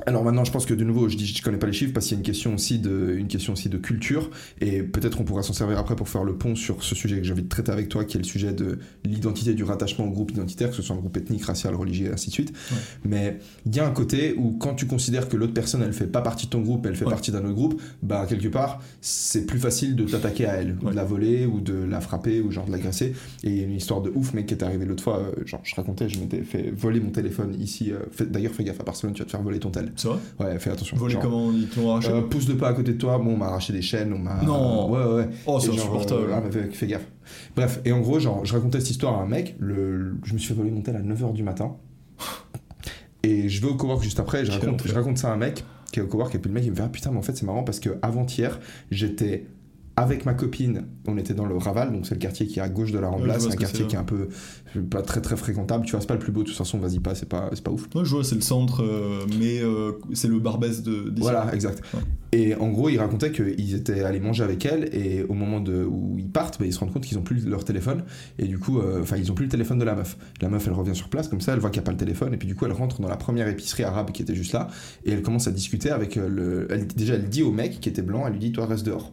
Alors 0.07 0.25
maintenant, 0.25 0.45
je 0.45 0.53
pense 0.53 0.67
que 0.67 0.75
de 0.75 0.85
nouveau, 0.85 1.09
je 1.09 1.17
dis, 1.17 1.27
je 1.27 1.43
connais 1.43 1.59
pas 1.59 1.67
les 1.67 1.73
chiffres 1.73 1.93
parce 1.93 2.07
qu'il 2.07 2.15
y 2.15 2.19
a 2.19 2.21
une 2.21 2.25
question 2.27 2.55
aussi 2.55 2.79
de, 2.79 3.15
une 3.19 3.27
question 3.29 3.53
aussi 3.55 3.69
de 3.69 3.77
culture 3.79 4.31
et 4.61 4.83
peut-être 4.83 5.21
on 5.21 5.25
pourra 5.25 5.43
s'en 5.43 5.53
servir 5.53 5.79
après 5.79 5.97
pour 5.97 6.09
faire 6.09 6.25
le 6.25 6.35
pont 6.37 6.55
sur 6.55 6.83
ce 6.83 6.95
sujet 6.95 7.19
que 7.19 7.25
j'ai 7.25 7.33
envie 7.33 7.43
de 7.43 7.49
traiter 7.49 7.73
avec 7.73 7.89
toi, 7.89 8.05
qui 8.05 8.17
est 8.17 8.21
le 8.21 8.25
sujet 8.27 8.53
de 8.53 8.79
l'identité 9.05 9.55
du 9.55 9.65
rattachement 9.65 10.07
au 10.07 10.11
groupe 10.11 10.31
identitaire, 10.31 10.71
que 10.71 10.77
ce 10.77 10.83
soit 10.83 10.95
un 10.95 10.99
groupe 11.01 11.17
ethnique, 11.17 11.45
racial, 11.45 11.75
religieux, 11.75 12.07
et 12.09 12.13
ainsi 12.13 12.29
de 12.29 12.35
suite. 12.35 12.53
Ouais. 12.71 12.77
Mais 13.05 13.39
il 13.67 13.75
y 13.75 13.81
a 13.81 13.87
un 13.87 13.91
côté 13.91 14.35
où 14.37 14.53
quand 14.53 14.75
tu 14.75 14.87
considères 14.87 15.29
que 15.29 15.37
l'autre 15.37 15.55
personne, 15.55 15.83
elle 15.83 15.93
fait 15.93 16.07
pas 16.07 16.23
partie 16.23 16.47
de 16.47 16.51
ton 16.51 16.61
groupe, 16.61 16.87
elle 16.87 16.95
fait 16.97 17.05
Ouais. 17.05 17.11
partie 17.11 17.33
d'un 17.33 17.45
autre 17.45 17.55
groupe, 17.55 17.81
bah 18.03 18.27
quelque 18.29 18.49
part, 18.49 18.83
c'est 19.01 19.45
plus 19.47 19.59
facile 19.59 19.97
de 19.97 20.05
t'attaquer 20.05 20.47
à 20.47 20.55
elle, 20.55 20.77
ou 20.83 20.91
de 20.91 20.95
la 20.95 21.05
voler, 21.05 21.47
ou 21.47 21.61
de 21.61 21.75
la 21.75 22.01
frapper, 22.01 22.41
ou 22.41 22.51
genre 22.53 22.67
de 22.67 22.73
l'agresser. 22.73 23.15
Et 23.43 23.63
une 23.63 23.75
histoire 23.75 24.01
de 24.03 24.11
ouf, 24.15 24.35
mec, 24.35 24.47
qui 24.47 24.55
est 24.55 24.63
arrivée 24.63 24.85
l'autre 24.85 25.03
fois. 25.03 25.19
euh, 25.21 25.45
genre, 25.47 25.61
je 25.65 25.75
racontais, 25.75 26.09
je 26.09 26.21
m'étais 26.21 26.43
fait 26.43 26.71
voler 26.77 27.01
mon 27.01 27.11
téléphone 27.11 27.57
ici. 27.61 27.91
euh, 27.93 27.99
D'ailleurs, 28.27 28.53
fais 28.53 28.65
gaffe 28.65 28.81
à 28.81 28.85
Barcelone, 28.85 29.15
tu 29.15 29.21
vas 29.23 29.27
te 29.27 29.31
faire 29.31 29.43
voler 29.43 29.59
ton 29.59 29.71
tel. 29.81 29.93
C'est 29.97 30.09
vrai 30.09 30.19
Ouais, 30.39 30.59
fais 30.59 30.71
attention. 30.71 30.97
Voler 30.97 31.15
Genre, 31.15 31.23
comment 31.23 31.51
ils 31.53 31.69
te 31.69 31.79
l'ont 31.81 31.91
arraché 31.93 32.11
euh, 32.11 32.23
pousse 32.23 32.49
le 32.49 32.57
pas 32.57 32.69
à 32.69 32.73
côté 32.75 32.93
de 32.93 32.99
toi, 32.99 33.19
bon, 33.19 33.35
on 33.35 33.37
m'a 33.37 33.47
arraché 33.47 33.73
des 33.73 33.83
chaînes, 33.83 34.13
on 34.13 34.19
m'a. 34.19 34.41
Non. 34.43 34.91
Ouais, 34.91 35.15
ouais. 35.23 35.29
Oh, 35.47 35.59
c'est 35.61 35.71
insupportable. 35.71 36.31
euh, 36.31 36.35
ah, 36.35 36.43
fais, 36.51 36.71
fais 36.71 36.87
gaffe. 36.87 37.07
Bref, 37.57 37.81
et 37.85 37.93
en 37.93 38.01
gros, 38.01 38.19
genre, 38.19 38.45
je 38.45 38.53
racontais 38.55 38.81
cette 38.81 38.91
histoire 38.91 39.19
à 39.19 39.23
un 39.23 39.27
mec, 39.27 39.57
le, 39.59 39.97
le- 39.97 40.17
je 40.25 40.33
me 40.35 40.39
suis 40.39 40.49
fait 40.49 40.55
voler 40.55 40.71
mon 40.71 40.81
tel 40.83 40.97
à 40.97 41.01
9h 41.01 41.33
du 41.33 41.43
matin. 41.43 41.77
Et 43.23 43.49
je 43.49 43.61
vais 43.61 43.69
au 43.69 43.75
cowork 43.75 44.03
juste 44.03 44.19
après, 44.19 44.45
je 44.47 44.51
raconte, 44.51 44.87
je 44.87 44.95
raconte 44.95 45.19
ça 45.19 45.31
à 45.31 45.35
un 45.35 45.37
mec 45.37 45.63
qui 45.93 45.99
est 46.01 46.03
au 46.03 46.07
cowork, 46.07 46.35
et 46.35 46.39
puis 46.39 46.49
le 46.49 46.55
mec 46.55 46.65
il 46.65 46.71
me 46.71 46.77
fait 46.77 46.83
Ah 46.85 46.89
putain, 46.89 47.11
mais 47.11 47.19
en 47.19 47.23
fait 47.23 47.37
c'est 47.37 47.45
marrant 47.45 47.65
parce 47.65 47.81
que 47.81 47.91
avant-hier, 48.01 48.59
j'étais 48.91 49.47
avec 50.01 50.25
ma 50.25 50.35
copine, 50.35 50.85
on 51.07 51.17
était 51.19 51.35
dans 51.35 51.47
le 51.47 51.57
Raval, 51.57 51.93
donc 51.93 52.07
c'est 52.07 52.15
le 52.15 52.21
quartier 52.21 52.47
qui 52.47 52.59
est 52.59 52.63
à 52.63 52.69
gauche 52.69 52.93
de 52.93 52.99
la 52.99 53.09
Ouais, 53.09 53.15
Rambla, 53.17 53.33
vois 53.35 53.41
c'est 53.41 53.49
ce 53.51 53.53
un 53.53 53.57
quartier 53.57 53.87
qui 53.87 53.95
est 53.97 53.99
un 53.99 54.05
peu 54.05 54.29
pas 54.91 55.03
très 55.03 55.21
très 55.21 55.37
fréquentable, 55.37 55.85
tu 55.85 55.93
vois, 55.93 56.01
c'est 56.01 56.07
pas 56.07 56.15
le 56.15 56.21
plus 56.21 56.33
beau, 56.33 56.43
de 56.43 56.49
toute 56.49 56.57
façon, 56.57 56.79
vas-y 56.79 57.01
pas, 57.01 57.15
c'est 57.15 57.29
pas, 57.29 57.51
pas 57.63 57.71
ouf. 57.71 57.89
Ouais, 57.95 58.05
je 58.05 58.11
vois, 58.11 58.25
c'est 58.25 58.37
le 58.37 58.41
centre, 58.41 58.83
euh, 58.83 59.27
mais 59.39 59.61
euh, 59.63 59.93
c'est 60.13 60.29
le 60.29 60.39
Barbès 60.39 60.83
de. 60.83 61.13
Voilà, 61.19 61.53
exact. 61.55 61.83
Ouais. 61.93 62.01
Et 62.33 62.55
en 62.55 62.69
gros, 62.69 62.89
il 62.89 62.99
racontait 62.99 63.33
qu'ils 63.33 63.75
étaient 63.75 64.03
allés 64.05 64.21
manger 64.21 64.45
avec 64.45 64.65
elle 64.65 64.89
et 64.95 65.25
au 65.29 65.35
moment 65.35 65.59
de, 65.61 65.85
où 65.85 66.17
ils 66.17 66.29
partent, 66.31 66.61
bah, 66.61 66.67
ils 66.67 66.73
se 66.73 66.79
rendent 66.79 66.93
compte 66.93 67.05
qu'ils 67.05 67.19
ont 67.19 67.23
plus 67.23 67.45
leur 67.47 67.65
téléphone 67.65 68.05
et 68.39 68.47
du 68.47 68.59
coup, 68.59 68.79
euh, 68.79 69.01
enfin, 69.03 69.17
ils 69.17 69.33
ont 69.33 69.35
plus 69.35 69.47
le 69.47 69.51
téléphone 69.51 69.79
de 69.79 69.85
la 69.85 69.97
meuf. 69.97 70.17
La 70.41 70.49
meuf, 70.49 70.65
elle 70.69 70.75
revient 70.75 70.95
sur 70.95 71.09
place 71.09 71.27
comme 71.27 71.41
ça, 71.41 71.53
elle 71.55 71.59
voit 71.59 71.71
qu'il 71.71 71.81
n'y 71.81 71.85
a 71.85 71.87
pas 71.87 71.93
le 71.93 71.99
téléphone 71.99 72.33
et 72.33 72.37
puis 72.37 72.47
du 72.47 72.55
coup, 72.55 72.67
elle 72.67 72.73
rentre 72.73 73.01
dans 73.01 73.09
la 73.09 73.17
première 73.17 73.49
épicerie 73.49 73.83
arabe 73.83 74.13
qui 74.13 74.23
était 74.23 74.37
juste 74.37 74.53
là 74.53 74.69
et 75.05 75.11
elle 75.11 75.23
commence 75.23 75.49
à 75.49 75.51
discuter 75.51 75.91
avec 75.91 76.15
le. 76.15 76.69
elle- 76.71 76.87
déjà, 76.87 77.15
elle 77.15 77.29
dit 77.29 77.43
au 77.43 77.51
mec 77.51 77.81
qui 77.81 77.89
était 77.89 78.03
blanc, 78.03 78.23
elle 78.27 78.35
lui 78.35 78.39
dit, 78.41 78.53
toi, 78.53 78.67
reste 78.67 78.87
dehors. 78.87 79.11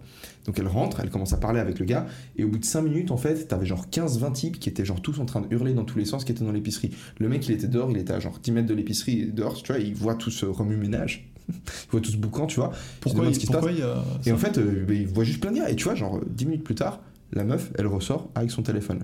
Donc 0.48 0.58
elle 0.60 0.68
rentre, 0.68 1.02
elle 1.02 1.10
commence 1.10 1.34
à 1.34 1.38
parler 1.38 1.60
avec 1.60 1.78
le 1.78 1.86
gars 1.86 2.08
et 2.38 2.46
au 2.46 2.48
bout 2.48 2.58
de 2.58 2.66
5 2.66 2.82
minutes, 2.82 3.12
en 3.12 3.18
fait, 3.18 3.48
t'avais 3.48 3.66
genre 3.66 3.86
15-20 3.92 4.32
types 4.32 4.60
qui 4.60 4.70
étaient 4.70 4.86
genre 4.86 5.02
tous 5.02 5.20
en 5.20 5.26
train 5.26 5.42
de 5.42 5.54
hurler 5.54 5.74
dans 5.74 5.84
tous 5.84 6.00
les 6.00 6.06
sens 6.06 6.24
qui 6.24 6.32
étaient 6.32 6.46
dans 6.46 6.54
l'épicerie. 6.54 6.92
Le 7.20 7.28
mec, 7.28 7.48
il 7.48 7.54
était 7.54 7.68
dehors, 7.68 7.92
il 7.92 7.98
était 7.98 8.14
à 8.14 8.20
genre 8.20 8.40
10 8.42 8.52
mètres 8.54 8.68
de 8.68 8.74
l'épicerie 8.74 9.28
dehors, 9.28 9.62
tu 9.62 9.74
vois, 9.74 9.82
il 9.82 9.94
voit 9.94 10.16
tout 10.16 10.32
ce 10.32 10.46
remue-ménage. 10.46 11.30
il 11.50 11.92
voit 11.92 12.02
tout 12.02 12.12
ce 12.12 12.18
boucan, 12.18 12.48
tu 12.48 12.60
vois. 12.62 12.72
Pourquoi, 13.02 13.26
il, 13.26 13.36
ce 13.36 13.40
qui 13.40 13.46
se 13.46 13.52
pourquoi 13.52 13.72
y 13.74 13.82
a. 13.82 14.04
Et 14.26 14.32
en 14.32 14.38
fait, 14.38 14.58
euh, 14.58 14.86
bah, 14.88 14.94
il 14.94 15.08
voit 15.08 15.26
juste 15.26 15.42
plein 15.42 15.52
de 15.52 15.58
gars. 15.58 15.70
Et 15.70 15.76
tu 15.76 15.84
vois, 15.84 15.96
genre, 15.96 16.22
10 16.26 16.46
minutes 16.46 16.64
plus 16.64 16.76
tard, 16.76 17.02
la 17.34 17.44
meuf, 17.44 17.72
elle 17.78 17.88
ressort 17.88 18.30
avec 18.36 18.52
son 18.52 18.64
téléphone. 18.64 19.04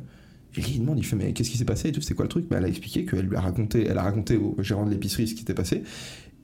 Et 0.55 0.61
il 0.61 0.79
demande, 0.81 0.99
il 0.99 1.05
fait 1.05 1.15
mais 1.15 1.33
qu'est-ce 1.33 1.49
qui 1.49 1.57
s'est 1.57 1.65
passé 1.65 1.89
et 1.89 1.91
tout, 1.91 2.01
c'est 2.01 2.13
quoi 2.13 2.25
le 2.25 2.29
truc? 2.29 2.47
Bah, 2.47 2.57
Elle 2.59 2.65
a 2.65 2.67
expliqué 2.67 3.05
qu'elle 3.05 3.25
lui 3.25 3.35
a 3.35 3.41
raconté, 3.41 3.87
elle 3.89 3.97
a 3.97 4.03
raconté 4.03 4.37
au 4.37 4.55
gérant 4.59 4.85
de 4.85 4.91
l'épicerie 4.91 5.27
ce 5.27 5.33
qui 5.33 5.39
s'était 5.39 5.53
passé. 5.53 5.83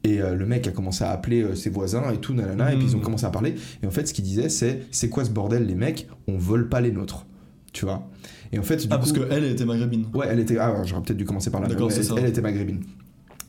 Et 0.05 0.21
euh, 0.21 0.33
le 0.35 0.45
mec 0.45 0.65
a 0.67 0.71
commencé 0.71 1.03
à 1.03 1.09
appeler 1.11 1.41
euh, 1.43 1.55
ses 1.55 1.69
voisins 1.69 2.09
et 2.11 2.17
tout, 2.17 2.33
nanana, 2.33 2.73
et 2.73 2.77
puis 2.77 2.85
ils 2.87 2.95
ont 2.95 2.99
Mhm. 2.99 3.03
commencé 3.03 3.25
à 3.25 3.29
parler. 3.31 3.55
Et 3.83 3.87
en 3.87 3.91
fait, 3.91 4.07
ce 4.07 4.13
qu'il 4.13 4.23
disait, 4.23 4.47
c'est 4.49 4.83
c'est 4.91 5.09
quoi 5.09 5.25
ce 5.25 5.29
bordel, 5.29 5.65
les 5.65 5.75
mecs? 5.75 6.07
On 6.27 6.37
vole 6.37 6.69
pas 6.69 6.79
les 6.81 6.91
nôtres. 6.91 7.25
Tu 7.73 7.85
vois? 7.85 8.07
Et 8.51 8.57
en 8.59 8.63
fait, 8.63 8.77
du 8.77 8.87
Ah, 8.89 8.97
parce 8.97 9.11
qu'elle 9.11 9.43
était 9.43 9.65
maghrébine. 9.65 10.05
Ouais, 10.13 10.25
elle 10.29 10.39
était. 10.39 10.57
Ah, 10.57 10.81
j'aurais 10.85 11.01
peut-être 11.03 11.17
dû 11.17 11.25
commencer 11.25 11.51
par 11.51 11.61
là. 11.61 11.67
D'accord, 11.67 11.91
elle, 11.91 12.05
elle 12.17 12.25
était 12.29 12.41
maghrébine. 12.41 12.79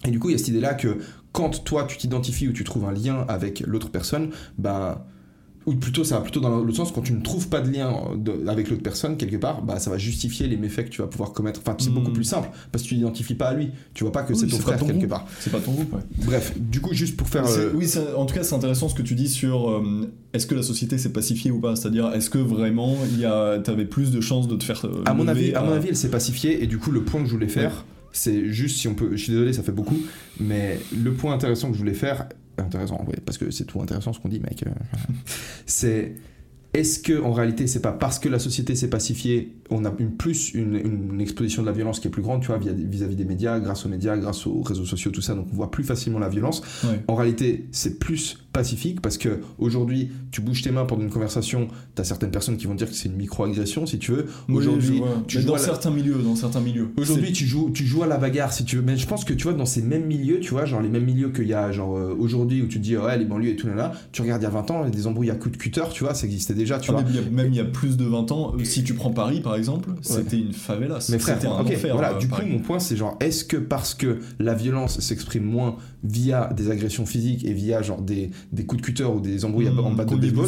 Et 0.04 0.10
du 0.10 0.18
coup, 0.18 0.28
il 0.28 0.32
y 0.32 0.34
a 0.34 0.38
cette 0.38 0.48
idée-là 0.48 0.74
que 0.74 0.98
quand 1.32 1.62
toi, 1.64 1.84
tu 1.84 1.96
t'identifies 1.98 2.48
ou 2.48 2.52
tu 2.52 2.64
trouves 2.64 2.84
un 2.84 2.92
lien 2.92 3.24
avec 3.28 3.60
l'autre 3.66 3.90
personne, 3.90 4.30
bah. 4.58 5.06
Ou 5.66 5.74
plutôt, 5.74 6.04
ça 6.04 6.16
va 6.16 6.22
plutôt 6.22 6.40
dans 6.40 6.58
l'autre 6.58 6.76
sens, 6.76 6.90
quand 6.90 7.02
tu 7.02 7.12
ne 7.12 7.20
trouves 7.20 7.48
pas 7.48 7.60
de 7.60 7.70
lien 7.70 7.92
de- 8.16 8.46
avec 8.48 8.70
l'autre 8.70 8.82
personne, 8.82 9.18
quelque 9.18 9.36
part, 9.36 9.60
bah, 9.62 9.78
ça 9.78 9.90
va 9.90 9.98
justifier 9.98 10.48
les 10.48 10.56
méfaits 10.56 10.86
que 10.86 10.90
tu 10.90 11.02
vas 11.02 11.06
pouvoir 11.06 11.32
commettre. 11.32 11.60
Enfin, 11.64 11.76
c'est 11.78 11.90
beaucoup 11.92 12.12
plus 12.12 12.24
simple, 12.24 12.48
parce 12.72 12.82
que 12.82 12.88
tu 12.88 12.94
t'identifies 12.94 13.34
pas 13.34 13.48
à 13.48 13.54
lui. 13.54 13.70
Tu 13.92 14.02
vois 14.02 14.12
pas 14.12 14.22
que 14.22 14.32
Oui, 14.32 14.38
c'est 14.38 14.46
ton 14.46 14.56
frère, 14.58 14.78
ton 14.78 14.86
quelque 14.86 14.98
groupe. 15.00 15.10
part. 15.10 15.26
C'est 15.38 15.50
pas 15.52 15.60
ton 15.60 15.72
groupe, 15.72 15.92
ouais. 15.92 16.00
Bref, 16.24 16.54
du 16.58 16.80
coup, 16.80 16.94
juste 16.94 17.14
pour 17.16 17.28
faire. 17.28 17.46
Euh, 17.46 17.72
Oui, 17.74 17.86
en 18.16 18.24
tout 18.24 18.34
cas, 18.34 18.42
c'est 18.42 18.54
intéressant 18.54 18.88
ce 18.88 18.94
que 18.94 19.02
tu 19.02 19.14
dis 19.14 19.28
sur 19.28 19.70
euh, 19.70 20.10
est-ce 20.32 20.46
que 20.46 20.54
la 20.54 20.62
société 20.62 20.96
s'est 20.96 21.12
pacifiée 21.12 21.50
ou 21.50 21.60
pas? 21.60 21.76
C'est-à-dire, 21.76 22.10
est-ce 22.14 22.30
que 22.30 22.38
vraiment 22.38 22.96
il 23.12 23.20
y 23.20 23.26
a, 23.26 23.58
t'avais 23.58 23.84
plus 23.84 24.10
de 24.12 24.22
chances 24.22 24.48
de 24.48 24.56
te 24.56 24.64
faire. 24.64 24.82
euh, 24.86 25.02
À 25.04 25.12
mon, 25.12 25.28
avis, 25.28 25.52
à 25.54 25.62
mon 25.62 25.72
avis, 25.72 25.88
elle 25.88 25.96
s'est 25.96 26.08
pacifiée 26.10 26.64
et 26.64 26.66
du 26.66 26.78
coup, 26.78 26.90
le 26.90 27.02
point 27.04 27.20
que 27.20 27.26
je 27.26 27.32
voulais 27.32 27.48
faire, 27.48 27.84
c'est 28.12 28.46
juste 28.48 28.78
si 28.78 28.88
on 28.88 28.94
peut. 28.94 29.10
Je 29.12 29.22
suis 29.22 29.32
désolé, 29.32 29.52
ça 29.52 29.62
fait 29.62 29.72
beaucoup, 29.72 29.98
mais 30.40 30.80
le 30.96 31.12
point 31.12 31.34
intéressant 31.34 31.68
que 31.68 31.74
je 31.74 31.78
voulais 31.80 31.94
faire, 31.94 32.28
intéressant, 32.60 33.04
parce 33.24 33.38
que 33.38 33.50
c'est 33.50 33.64
tout 33.64 33.80
intéressant 33.80 34.12
ce 34.12 34.20
qu'on 34.20 34.28
dit, 34.28 34.40
mec. 34.40 34.64
euh, 34.66 34.70
c'est 35.66 36.14
est-ce 36.72 37.00
que 37.00 37.20
en 37.20 37.32
réalité, 37.32 37.66
c'est 37.66 37.82
pas 37.82 37.92
parce 37.92 38.20
que 38.20 38.28
la 38.28 38.38
société 38.38 38.76
s'est 38.76 38.90
pacifiée, 38.90 39.56
on 39.70 39.84
a 39.84 39.92
une 39.98 40.12
plus 40.12 40.54
une, 40.54 40.76
une 40.76 41.20
exposition 41.20 41.62
de 41.62 41.66
la 41.66 41.72
violence 41.72 41.98
qui 41.98 42.06
est 42.06 42.10
plus 42.10 42.22
grande, 42.22 42.42
tu 42.42 42.46
vois, 42.46 42.58
vis-à-vis 42.58 43.16
des 43.16 43.24
médias, 43.24 43.58
grâce 43.58 43.86
aux 43.86 43.88
médias, 43.88 44.16
grâce 44.16 44.46
aux 44.46 44.62
réseaux 44.62 44.84
sociaux, 44.84 45.10
tout 45.10 45.20
ça, 45.20 45.34
donc 45.34 45.48
on 45.52 45.56
voit 45.56 45.72
plus 45.72 45.82
facilement 45.82 46.20
la 46.20 46.28
violence. 46.28 46.62
Ouais. 46.84 47.02
En 47.08 47.16
réalité, 47.16 47.66
c'est 47.72 47.98
plus 47.98 48.38
pacifique 48.52 49.00
parce 49.00 49.18
que 49.18 49.40
aujourd'hui, 49.58 50.10
tu 50.30 50.40
bouges 50.40 50.62
tes 50.62 50.70
mains 50.70 50.84
pendant 50.84 51.02
une 51.02 51.10
conversation, 51.10 51.68
t'as 51.94 52.04
certaines 52.04 52.30
personnes 52.30 52.56
qui 52.56 52.66
vont 52.66 52.74
dire 52.74 52.88
que 52.88 52.94
c'est 52.94 53.08
une 53.08 53.16
micro-agression, 53.16 53.86
si 53.86 53.98
tu 53.98 54.12
veux. 54.12 54.26
Aujourd'hui, 54.48 55.00
tu 55.26 55.36
Mais 55.36 55.42
joues 55.42 55.48
dans 55.48 55.54
à 55.54 55.58
la- 55.58 55.64
certains 55.64 55.90
milieux, 55.90 56.16
dans 56.22 56.36
certains 56.36 56.60
milieux. 56.60 56.88
Aujourd'hui, 56.96 57.32
tu 57.32 57.46
joues, 57.46 57.70
tu 57.72 57.86
joues 57.86 58.02
à 58.02 58.06
la 58.06 58.16
bagarre 58.16 58.52
si 58.52 58.64
tu 58.64 58.76
veux, 58.76 58.82
mais 58.82 58.96
je 58.96 59.06
pense 59.06 59.24
que 59.24 59.32
tu 59.32 59.44
vois 59.44 59.52
dans 59.52 59.66
ces 59.66 59.82
mêmes 59.82 60.06
milieux, 60.06 60.40
tu 60.40 60.50
vois, 60.50 60.64
genre 60.64 60.80
les 60.80 60.88
mêmes 60.88 61.04
milieux 61.04 61.30
qu'il 61.30 61.46
y 61.46 61.54
a 61.54 61.70
genre 61.72 61.96
euh, 61.96 62.16
aujourd'hui 62.18 62.62
où 62.62 62.66
tu 62.66 62.78
te 62.78 62.82
dis 62.84 62.96
ouais 62.96 63.16
les 63.18 63.24
banlieues 63.24 63.50
et 63.50 63.56
tout 63.56 63.66
là, 63.68 63.74
là 63.74 63.92
tu 64.12 64.22
regardes 64.22 64.42
il 64.42 64.44
y 64.44 64.48
a 64.48 64.50
20 64.50 64.70
ans 64.70 64.88
des 64.88 65.06
embrouilles 65.06 65.30
à 65.30 65.34
coups 65.34 65.52
de 65.56 65.62
cutter, 65.62 65.82
tu 65.92 66.04
vois, 66.04 66.14
ça 66.14 66.26
existait 66.26 66.54
déjà, 66.54 66.78
tu 66.78 66.90
Ah, 66.90 66.94
vois. 66.94 67.04
mais 67.04 67.30
même 67.44 67.52
il 67.52 67.56
y 67.56 67.60
a 67.60 67.64
plus 67.64 67.96
de 67.96 68.04
20 68.04 68.30
ans, 68.32 68.54
euh, 68.58 68.64
si 68.64 68.82
tu 68.84 68.94
prends 68.94 69.10
Paris 69.10 69.40
par 69.40 69.54
exemple, 69.56 69.90
c'était 70.02 70.38
une 70.38 70.52
favelas. 70.52 71.08
Mais 71.10 71.18
frère, 71.18 71.38
un 71.44 71.60
ok, 71.62 71.72
enfer. 71.72 71.92
voilà, 71.94 72.14
euh, 72.14 72.18
du 72.18 72.28
coup, 72.28 72.42
mon 72.46 72.58
point, 72.58 72.78
c'est 72.78 72.96
genre, 72.96 73.16
est-ce 73.20 73.44
que 73.44 73.56
parce 73.56 73.94
que 73.94 74.18
la 74.38 74.54
violence 74.54 75.00
s'exprime 75.00 75.44
moins 75.44 75.76
via 76.02 76.52
des 76.56 76.70
agressions 76.70 77.06
physiques 77.06 77.44
et 77.44 77.52
via 77.52 77.82
genre 77.82 78.02
des, 78.02 78.30
des 78.52 78.64
coups 78.64 78.80
de 78.82 78.86
cutter 78.86 79.04
ou 79.04 79.20
des 79.20 79.44
embrouilles 79.44 79.68
en 79.68 79.90
Hmm, 79.90 79.96
bas 79.96 80.04
de 80.04 80.16
baseball, 80.16 80.46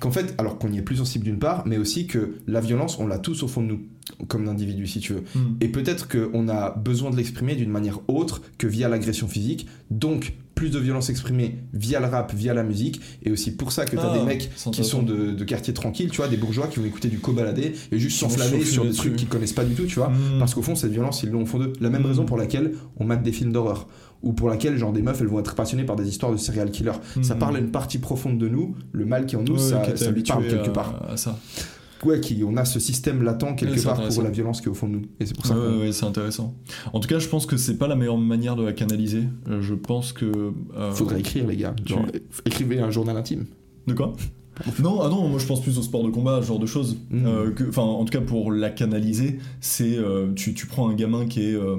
qu'en 0.00 0.10
fait, 0.10 0.34
alors 0.38 0.58
qu'on 0.58 0.70
y 0.72 0.78
est 0.78 0.82
plus 0.82 0.96
sensible 0.96 1.24
d'une 1.24 1.38
part, 1.38 1.66
mais 1.66 1.78
aussi 1.78 2.06
que 2.06 2.34
la 2.46 2.60
violence, 2.60 2.98
on 2.98 3.06
l'a 3.06 3.18
tous 3.18 3.42
au 3.42 3.48
fond 3.48 3.62
de 3.62 3.66
nous, 3.68 3.80
comme 4.28 4.48
individu, 4.48 4.86
si 4.86 5.00
tu 5.00 5.14
veux. 5.14 5.24
Hmm. 5.34 5.56
Et 5.60 5.68
peut-être 5.68 6.08
qu'on 6.08 6.48
a 6.48 6.70
besoin 6.70 7.10
de 7.10 7.16
l'exprimer 7.16 7.54
d'une 7.54 7.70
manière 7.70 8.00
autre 8.08 8.42
que 8.58 8.66
via 8.66 8.88
l'agression 8.88 9.28
physique. 9.28 9.66
Donc, 9.90 10.34
plus 10.54 10.70
de 10.70 10.78
violence 10.78 11.10
exprimée 11.10 11.56
via 11.72 11.98
le 11.98 12.06
rap, 12.06 12.32
via 12.32 12.54
la 12.54 12.62
musique. 12.62 13.00
Et 13.24 13.32
aussi 13.32 13.50
pour 13.56 13.72
ça 13.72 13.84
que 13.84 13.96
t'as 13.96 14.12
Ah, 14.12 14.18
des 14.18 14.24
mecs 14.24 14.50
qui 14.72 14.84
sont 14.84 15.02
de, 15.02 15.32
de 15.32 15.44
quartiers 15.44 15.74
tranquilles, 15.74 16.10
tu 16.10 16.18
vois, 16.18 16.28
des 16.28 16.36
bourgeois 16.36 16.68
qui 16.68 16.78
vont 16.78 16.86
écouter 16.86 17.08
du 17.08 17.18
co-baladé 17.18 17.72
et 17.90 17.98
juste 17.98 18.18
s'enflammer 18.18 18.64
sur 18.64 18.84
des 18.84 18.92
trucs 18.92 19.16
qu'ils 19.16 19.28
connaissent 19.28 19.52
pas 19.52 19.64
du 19.64 19.74
tout, 19.74 19.86
tu 19.86 19.96
vois. 19.96 20.10
Hmm. 20.10 20.38
Parce 20.38 20.54
qu'au 20.54 20.62
fond, 20.62 20.76
cette 20.76 20.92
violence, 20.92 21.22
ils 21.24 21.30
l'ont 21.30 21.42
au 21.42 21.46
fond 21.46 21.58
d'eux. 21.58 21.72
La 21.80 21.90
même 21.90 22.06
raison 22.06 22.24
pour 22.24 22.36
laquelle 22.36 22.74
on 22.98 23.04
mate 23.04 23.22
des 23.22 23.32
films 23.32 23.52
d'horreur. 23.52 23.88
Ou 24.24 24.32
pour 24.32 24.48
laquelle, 24.48 24.76
genre, 24.76 24.92
des 24.92 25.02
meufs, 25.02 25.20
elles 25.20 25.26
vont 25.28 25.38
être 25.38 25.54
passionnées 25.54 25.84
par 25.84 25.96
des 25.96 26.08
histoires 26.08 26.32
de 26.32 26.36
serial 26.36 26.70
killers. 26.70 26.92
Ça 27.22 27.34
Mm. 27.34 27.38
parle 27.38 27.56
à 27.56 27.58
une 27.60 27.70
partie 27.70 27.98
profonde 27.98 28.38
de 28.38 28.48
nous, 28.48 28.74
le 28.92 29.04
mal 29.04 29.26
qui 29.26 29.36
est 29.36 29.38
en 29.38 29.42
nous, 29.42 29.52
Ouais, 29.54 29.58
ça, 29.58 29.96
ça 29.96 30.10
lui 30.10 30.22
parle 30.22 30.46
quelque 30.48 30.70
à- 30.70 30.72
part. 30.72 31.02
à 31.10 31.16
ça. 31.16 31.38
Ouais, 32.04 32.20
qui, 32.20 32.42
on 32.46 32.56
a 32.58 32.64
ce 32.66 32.80
système 32.80 33.22
latent 33.22 33.54
quelque 33.56 33.82
part 33.82 34.06
pour 34.08 34.22
la 34.22 34.30
violence 34.30 34.60
qui 34.60 34.66
est 34.66 34.70
au 34.70 34.74
fond 34.74 34.88
de 34.88 34.92
nous. 34.94 35.02
Et 35.20 35.24
c'est 35.26 35.34
pour 35.34 35.46
ça 35.46 35.56
Ouais, 35.58 35.90
c'est 35.92 36.04
intéressant. 36.04 36.54
En 36.92 37.00
tout 37.00 37.08
cas, 37.08 37.18
je 37.18 37.28
pense 37.28 37.46
que 37.46 37.56
c'est 37.56 37.78
pas 37.78 37.86
la 37.88 37.96
meilleure 37.96 38.18
manière 38.18 38.56
de 38.56 38.62
la 38.64 38.72
canaliser. 38.74 39.22
Euh, 39.48 39.62
Je 39.62 39.72
pense 39.74 40.12
que. 40.12 40.26
euh, 40.76 40.92
Faudrait 40.92 41.20
écrire, 41.20 41.46
les 41.46 41.56
gars. 41.56 41.74
Genre, 41.86 42.04
écrivez 42.44 42.78
un 42.80 42.90
journal 42.90 43.16
intime. 43.16 43.46
De 43.86 43.94
quoi? 43.94 44.12
Non, 44.82 45.00
ah 45.02 45.08
non, 45.08 45.28
moi 45.28 45.38
je 45.38 45.46
pense 45.46 45.60
plus 45.62 45.78
au 45.78 45.82
sport 45.82 46.04
de 46.04 46.10
combat, 46.10 46.40
ce 46.42 46.46
genre 46.46 46.58
de 46.60 46.66
choses. 46.66 46.96
Mm. 47.10 47.26
Euh, 47.26 47.50
Enfin, 47.68 47.82
en 47.82 48.04
tout 48.04 48.12
cas, 48.12 48.20
pour 48.24 48.52
la 48.52 48.70
canaliser, 48.70 49.38
c'est. 49.60 49.96
euh, 49.96 50.32
tu, 50.36 50.54
tu 50.54 50.66
prends 50.66 50.88
un 50.88 50.94
gamin 50.94 51.26
qui 51.26 51.42
est, 51.42 51.54
euh, 51.54 51.76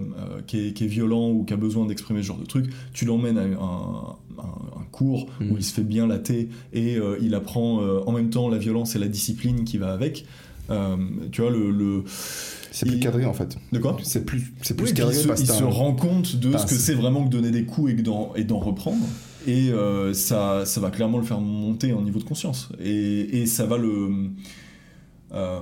qui, 0.48 0.68
est, 0.68 0.74
qui 0.74 0.84
est 0.84 0.88
violent 0.88 1.30
ou 1.30 1.44
qui 1.46 1.54
a 1.54 1.58
besoin 1.58 1.86
d'exprimer 1.86 2.22
ce 2.22 2.28
genre 2.28 2.38
de 2.40 2.46
truc, 2.46 2.66
tu 2.94 3.06
l'emmènes 3.06 3.38
à 3.38 3.44
un, 3.44 3.54
un- 3.54 4.80
un 4.80 4.86
cours 4.92 5.28
Mm. 5.40 5.52
où 5.52 5.58
il 5.58 5.64
se 5.64 5.74
fait 5.74 5.84
bien 5.84 6.08
latter 6.08 6.50
et 6.74 6.96
euh, 6.98 7.18
il 7.22 7.34
apprend 7.36 7.82
euh, 7.82 8.02
en 8.06 8.12
même 8.12 8.30
temps 8.30 8.50
la 8.50 8.58
violence 8.58 8.96
et 8.96 9.00
la 9.00 9.08
discipline 9.08 9.64
qui 9.64 9.78
va 9.78 9.94
avec. 9.94 10.26
Euh, 10.70 10.96
tu 11.32 11.42
vois, 11.42 11.52
le. 11.52 11.72
le... 11.72 12.04
C'est 12.72 12.86
plus 12.86 12.96
Il- 12.96 13.00
cadré 13.02 13.24
en 13.26 13.34
fait. 13.34 13.58
De 13.72 13.80
quoi? 13.80 13.96
C'est 14.04 14.26
plus, 14.26 14.54
c'est 14.62 14.76
plus 14.76 14.88
Oui, 14.88 14.94
cadré 14.94 15.14
il 15.16 15.22
se, 15.22 15.28
parce 15.28 15.40
il 15.42 15.48
se 15.48 15.64
rend 15.64 15.94
compte 15.94 16.36
de 16.36 16.58
ce 16.58 16.66
que 16.66 16.76
c'est 16.76 16.94
vraiment 16.96 17.24
que 17.24 17.30
donner 17.30 17.52
des 17.52 17.64
coups 17.64 17.92
et 17.92 17.94
d'en, 17.94 18.34
et 18.36 18.44
d'en 18.44 18.60
reprendre. 18.60 19.06
Et 19.46 19.70
euh, 19.72 20.14
ça, 20.14 20.66
ça 20.66 20.82
va 20.82 20.90
clairement 20.90 21.18
le 21.18 21.24
faire 21.24 21.40
monter 21.40 21.94
en 21.94 22.02
niveau 22.02 22.20
de 22.20 22.24
conscience. 22.24 22.70
Et, 22.80 23.42
et 23.42 23.46
ça 23.46 23.66
va 23.66 23.78
le. 23.78 24.10
euh, 25.34 25.60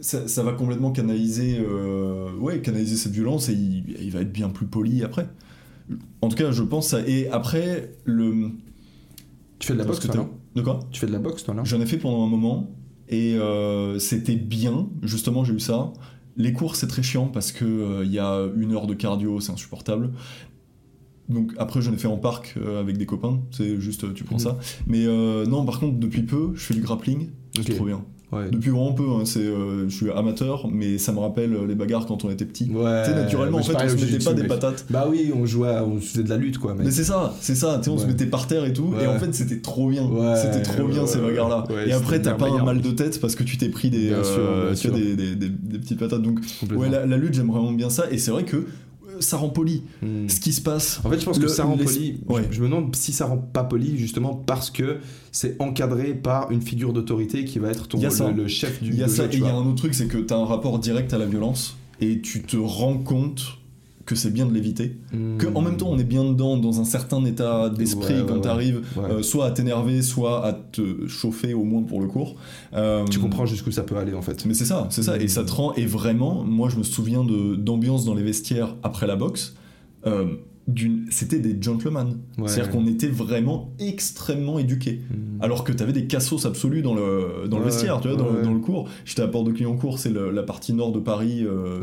ça, 0.00 0.26
ça 0.28 0.42
va 0.42 0.52
complètement 0.52 0.90
canaliser, 0.90 1.58
euh, 1.58 2.32
ouais, 2.36 2.60
canaliser 2.60 2.96
cette 2.96 3.12
violence 3.12 3.48
et 3.48 3.52
il, 3.52 3.96
il 4.00 4.10
va 4.10 4.20
être 4.20 4.32
bien 4.32 4.48
plus 4.48 4.66
poli 4.66 5.02
après. 5.02 5.28
En 6.20 6.28
tout 6.28 6.36
cas, 6.36 6.50
je 6.52 6.62
pense 6.62 6.88
ça. 6.88 7.00
Et 7.06 7.28
après, 7.28 7.94
le. 8.04 8.50
Tu 9.58 9.68
fais 9.68 9.74
de 9.74 9.78
la 9.78 9.84
boxe, 9.84 10.00
toi, 10.00 10.14
non? 10.16 10.30
De 10.54 10.62
quoi? 10.62 10.80
Tu 10.90 11.00
fais 11.00 11.06
de 11.06 11.12
la 11.12 11.18
boxe, 11.18 11.44
toi, 11.44 11.54
non? 11.54 11.64
J'en 11.64 11.80
ai 11.80 11.86
fait 11.86 11.98
pendant 11.98 12.24
un 12.24 12.28
moment 12.28 12.70
et 13.08 13.36
c'était 13.98 14.36
bien, 14.36 14.88
justement 15.02 15.44
j'ai 15.44 15.54
eu 15.54 15.60
ça. 15.60 15.92
Les 16.36 16.54
cours 16.54 16.76
c'est 16.76 16.86
très 16.86 17.02
chiant 17.02 17.26
parce 17.26 17.52
que 17.52 17.64
euh, 17.64 18.04
il 18.06 18.10
y 18.10 18.18
a 18.18 18.48
une 18.56 18.72
heure 18.72 18.86
de 18.86 18.94
cardio, 18.94 19.38
c'est 19.40 19.52
insupportable. 19.52 20.12
Donc 21.28 21.52
après 21.56 21.80
j'en 21.80 21.92
ai 21.92 21.96
fait 21.98 22.08
en 22.08 22.16
parc 22.18 22.54
euh, 22.56 22.80
avec 22.80 22.98
des 22.98 23.06
copains, 23.06 23.40
c'est 23.52 23.80
juste 23.80 24.04
euh, 24.04 24.12
tu 24.14 24.24
prends 24.24 24.36
Mhm. 24.36 24.40
ça. 24.40 24.58
Mais 24.86 25.06
euh, 25.06 25.46
non 25.46 25.64
par 25.64 25.78
contre 25.80 25.98
depuis 25.98 26.22
peu 26.22 26.50
je 26.54 26.60
fais 26.64 26.74
du 26.74 26.80
grappling, 26.80 27.28
c'est 27.54 27.60
Ok. 27.70 27.76
trop 27.76 27.84
bien. 27.86 28.02
Ouais. 28.32 28.48
Depuis 28.50 28.70
vraiment 28.70 28.92
peu, 28.94 29.04
hein, 29.10 29.24
c'est, 29.26 29.40
euh, 29.40 29.86
je 29.90 29.94
suis 29.94 30.10
amateur 30.10 30.66
mais 30.72 30.96
ça 30.96 31.12
me 31.12 31.18
rappelle 31.18 31.54
les 31.68 31.74
bagarres 31.74 32.06
quand 32.06 32.24
on 32.24 32.30
était 32.30 32.46
petit. 32.46 32.64
Ouais. 32.70 33.02
tu 33.04 33.10
sais 33.10 33.14
naturellement 33.16 33.58
en 33.58 33.62
fait 33.62 33.74
on 33.76 33.88
se 33.90 33.94
mettait 33.94 34.24
pas 34.24 34.32
des 34.32 34.44
patates. 34.44 34.86
Bah 34.88 35.06
oui, 35.10 35.30
on 35.36 35.44
jouait, 35.44 35.68
on 35.86 36.00
faisait 36.00 36.22
de 36.22 36.30
la 36.30 36.38
lutte, 36.38 36.56
quoi. 36.56 36.72
mec. 36.74 36.86
Mais 36.86 36.90
c'est 36.90 37.04
ça, 37.04 37.34
c'est 37.42 37.54
ça, 37.54 37.76
tu 37.78 37.84
sais, 37.84 37.90
on 37.90 37.98
se 37.98 38.06
mettait 38.06 38.24
par 38.24 38.46
terre 38.46 38.64
et 38.64 38.72
tout, 38.72 38.94
et 39.02 39.06
en 39.06 39.18
fait 39.18 39.34
c'était 39.34 39.60
trop 39.60 39.90
bien, 39.90 40.08
c'était 40.36 40.62
trop 40.62 40.88
bien 40.88 41.06
ces 41.06 41.18
bagarres-là. 41.18 41.66
et 41.86 41.92
après 41.92 42.20
t'as 42.22 42.32
pas 42.34 42.48
un 42.50 42.64
mal 42.64 42.80
de 42.80 42.90
tête 42.90 43.20
parce 43.20 43.36
que 43.36 43.44
tu 43.44 43.58
t'es 43.58 43.68
pris 43.68 43.90
des, 43.90 44.08
Bien 44.08 44.24
sûr, 44.24 44.36
bien 44.38 44.54
tu 44.60 44.66
vois, 44.66 44.74
sûr. 44.76 44.92
des, 44.92 45.14
des- 45.16 45.36
des- 45.36 45.48
des 45.50 45.78
petites 45.78 45.98
patates. 45.98 46.22
Donc 46.22 46.40
ouais, 46.74 46.88
la, 46.88 47.04
la 47.06 47.16
lutte 47.18 47.34
j'aime 47.34 47.48
vraiment 47.48 47.72
bien 47.72 47.90
ça, 47.90 48.10
et 48.10 48.16
c'est 48.18 48.30
vrai 48.30 48.44
que 48.44 48.66
ça 49.20 49.36
rend 49.36 49.48
poli. 49.50 49.82
Hmm. 50.02 50.28
Ce 50.28 50.40
qui 50.40 50.52
se 50.52 50.60
passe. 50.60 51.00
En 51.04 51.10
fait, 51.10 51.18
je 51.20 51.24
pense 51.24 51.38
Le- 51.38 51.46
que 51.46 51.50
ça 51.50 51.64
rend 51.64 51.76
poli. 51.76 52.20
ouais. 52.28 52.42
Je, 52.50 52.56
je 52.56 52.60
me 52.62 52.66
demande 52.68 52.94
si 52.96 53.12
ça 53.12 53.26
rend 53.26 53.38
pas 53.38 53.64
poli, 53.64 53.96
justement, 53.98 54.34
parce 54.34 54.70
que 54.70 54.98
c'est 55.30 55.60
encadré 55.60 56.14
par 56.14 56.50
une 56.50 56.62
figure 56.62 56.92
d'autorité 56.92 57.44
qui 57.44 57.58
va 57.58 57.70
être 57.70 57.88
ton, 57.88 57.98
le, 58.00 58.32
le 58.32 58.48
chef 58.48 58.82
du 58.82 58.90
Il 58.90 58.98
y 58.98 59.02
a 59.02 59.08
ça, 59.08 59.24
et 59.26 59.28
tu 59.30 59.38
il 59.38 59.42
y 59.44 59.46
a 59.46 59.52
un 59.54 59.58
autre 59.66 59.74
truc, 59.76 59.94
c'est 59.94 60.06
que 60.06 60.18
t'as 60.18 60.36
un 60.36 60.44
rapport 60.44 60.78
direct 60.78 61.12
à 61.14 61.18
la 61.18 61.26
violence, 61.26 61.76
et 62.00 62.20
tu 62.20 62.42
te 62.42 62.56
rends 62.56 62.98
compte 62.98 63.58
que 64.04 64.14
c'est 64.14 64.30
bien 64.32 64.46
de 64.46 64.52
l'éviter. 64.52 64.96
Hmm. 65.12 65.36
Que 65.38 65.46
en 65.54 65.60
même 65.60 65.76
temps 65.76 65.88
on 65.90 65.98
est 65.98 66.04
bien 66.04 66.24
dedans, 66.24 66.56
dans 66.56 66.80
un 66.80 66.84
certain 66.84 67.24
état 67.24 67.70
d'esprit 67.70 68.14
Ouais, 68.14 68.20
ouais, 68.20 68.26
quand 68.26 68.40
t'arrives 68.40 68.82
Ouais. 68.96 69.04
euh, 69.10 69.22
soit 69.22 69.46
à 69.46 69.50
t'énerver, 69.52 70.02
soit 70.02 70.44
à 70.44 70.52
te 70.52 71.06
chauffer 71.06 71.54
au 71.54 71.64
moins 71.64 71.82
pour 71.82 72.00
le 72.00 72.08
cours. 72.08 72.34
Euh, 72.74 73.04
Tu 73.06 73.18
comprends 73.18 73.46
jusqu'où 73.46 73.70
ça 73.70 73.82
peut 73.82 73.96
aller, 73.96 74.14
en 74.14 74.22
fait. 74.22 74.44
Mais 74.46 74.54
c'est 74.54 74.64
ça, 74.64 74.86
c'est 74.90 75.02
ça. 75.02 75.16
Et 75.18 75.28
ça 75.28 75.44
te 75.44 75.52
rend. 75.52 75.72
Et 75.74 75.86
vraiment, 75.86 76.42
moi, 76.44 76.68
je 76.68 76.76
me 76.76 76.82
souviens 76.82 77.24
de 77.24 77.54
d'ambiance 77.56 78.04
dans 78.04 78.14
les 78.14 78.22
vestiaires 78.22 78.74
après 78.82 79.06
la 79.06 79.16
boxe. 79.16 79.54
Euh, 80.06 80.26
C'était 81.10 81.40
des 81.40 81.56
gentlemen. 81.60 82.18
Ouais. 82.38 82.46
C'est-à-dire 82.48 82.70
qu'on 82.70 82.86
était 82.86 83.08
vraiment 83.08 83.72
extrêmement 83.80 84.58
éduqués. 84.60 85.00
Hmm. 85.10 85.42
Alors 85.42 85.64
que 85.64 85.72
t'avais 85.72 85.92
des 85.92 86.06
cassos 86.06 86.46
absolus 86.46 86.82
dans 86.82 86.94
le, 86.94 87.48
dans 87.48 87.58
le 87.58 87.64
vestiaire, 87.64 88.00
tu 88.00 88.08
vois, 88.08 88.16
dans, 88.16 88.30
le 88.52 88.58
cours. 88.60 88.88
J'étais 89.04 89.22
à 89.22 89.28
Port 89.28 89.42
de 89.42 89.50
Clignancourt, 89.50 89.98
c'est 89.98 90.12
la 90.12 90.42
partie 90.44 90.72
nord 90.72 90.92
de 90.92 91.00
Paris. 91.00 91.42
euh, 91.44 91.80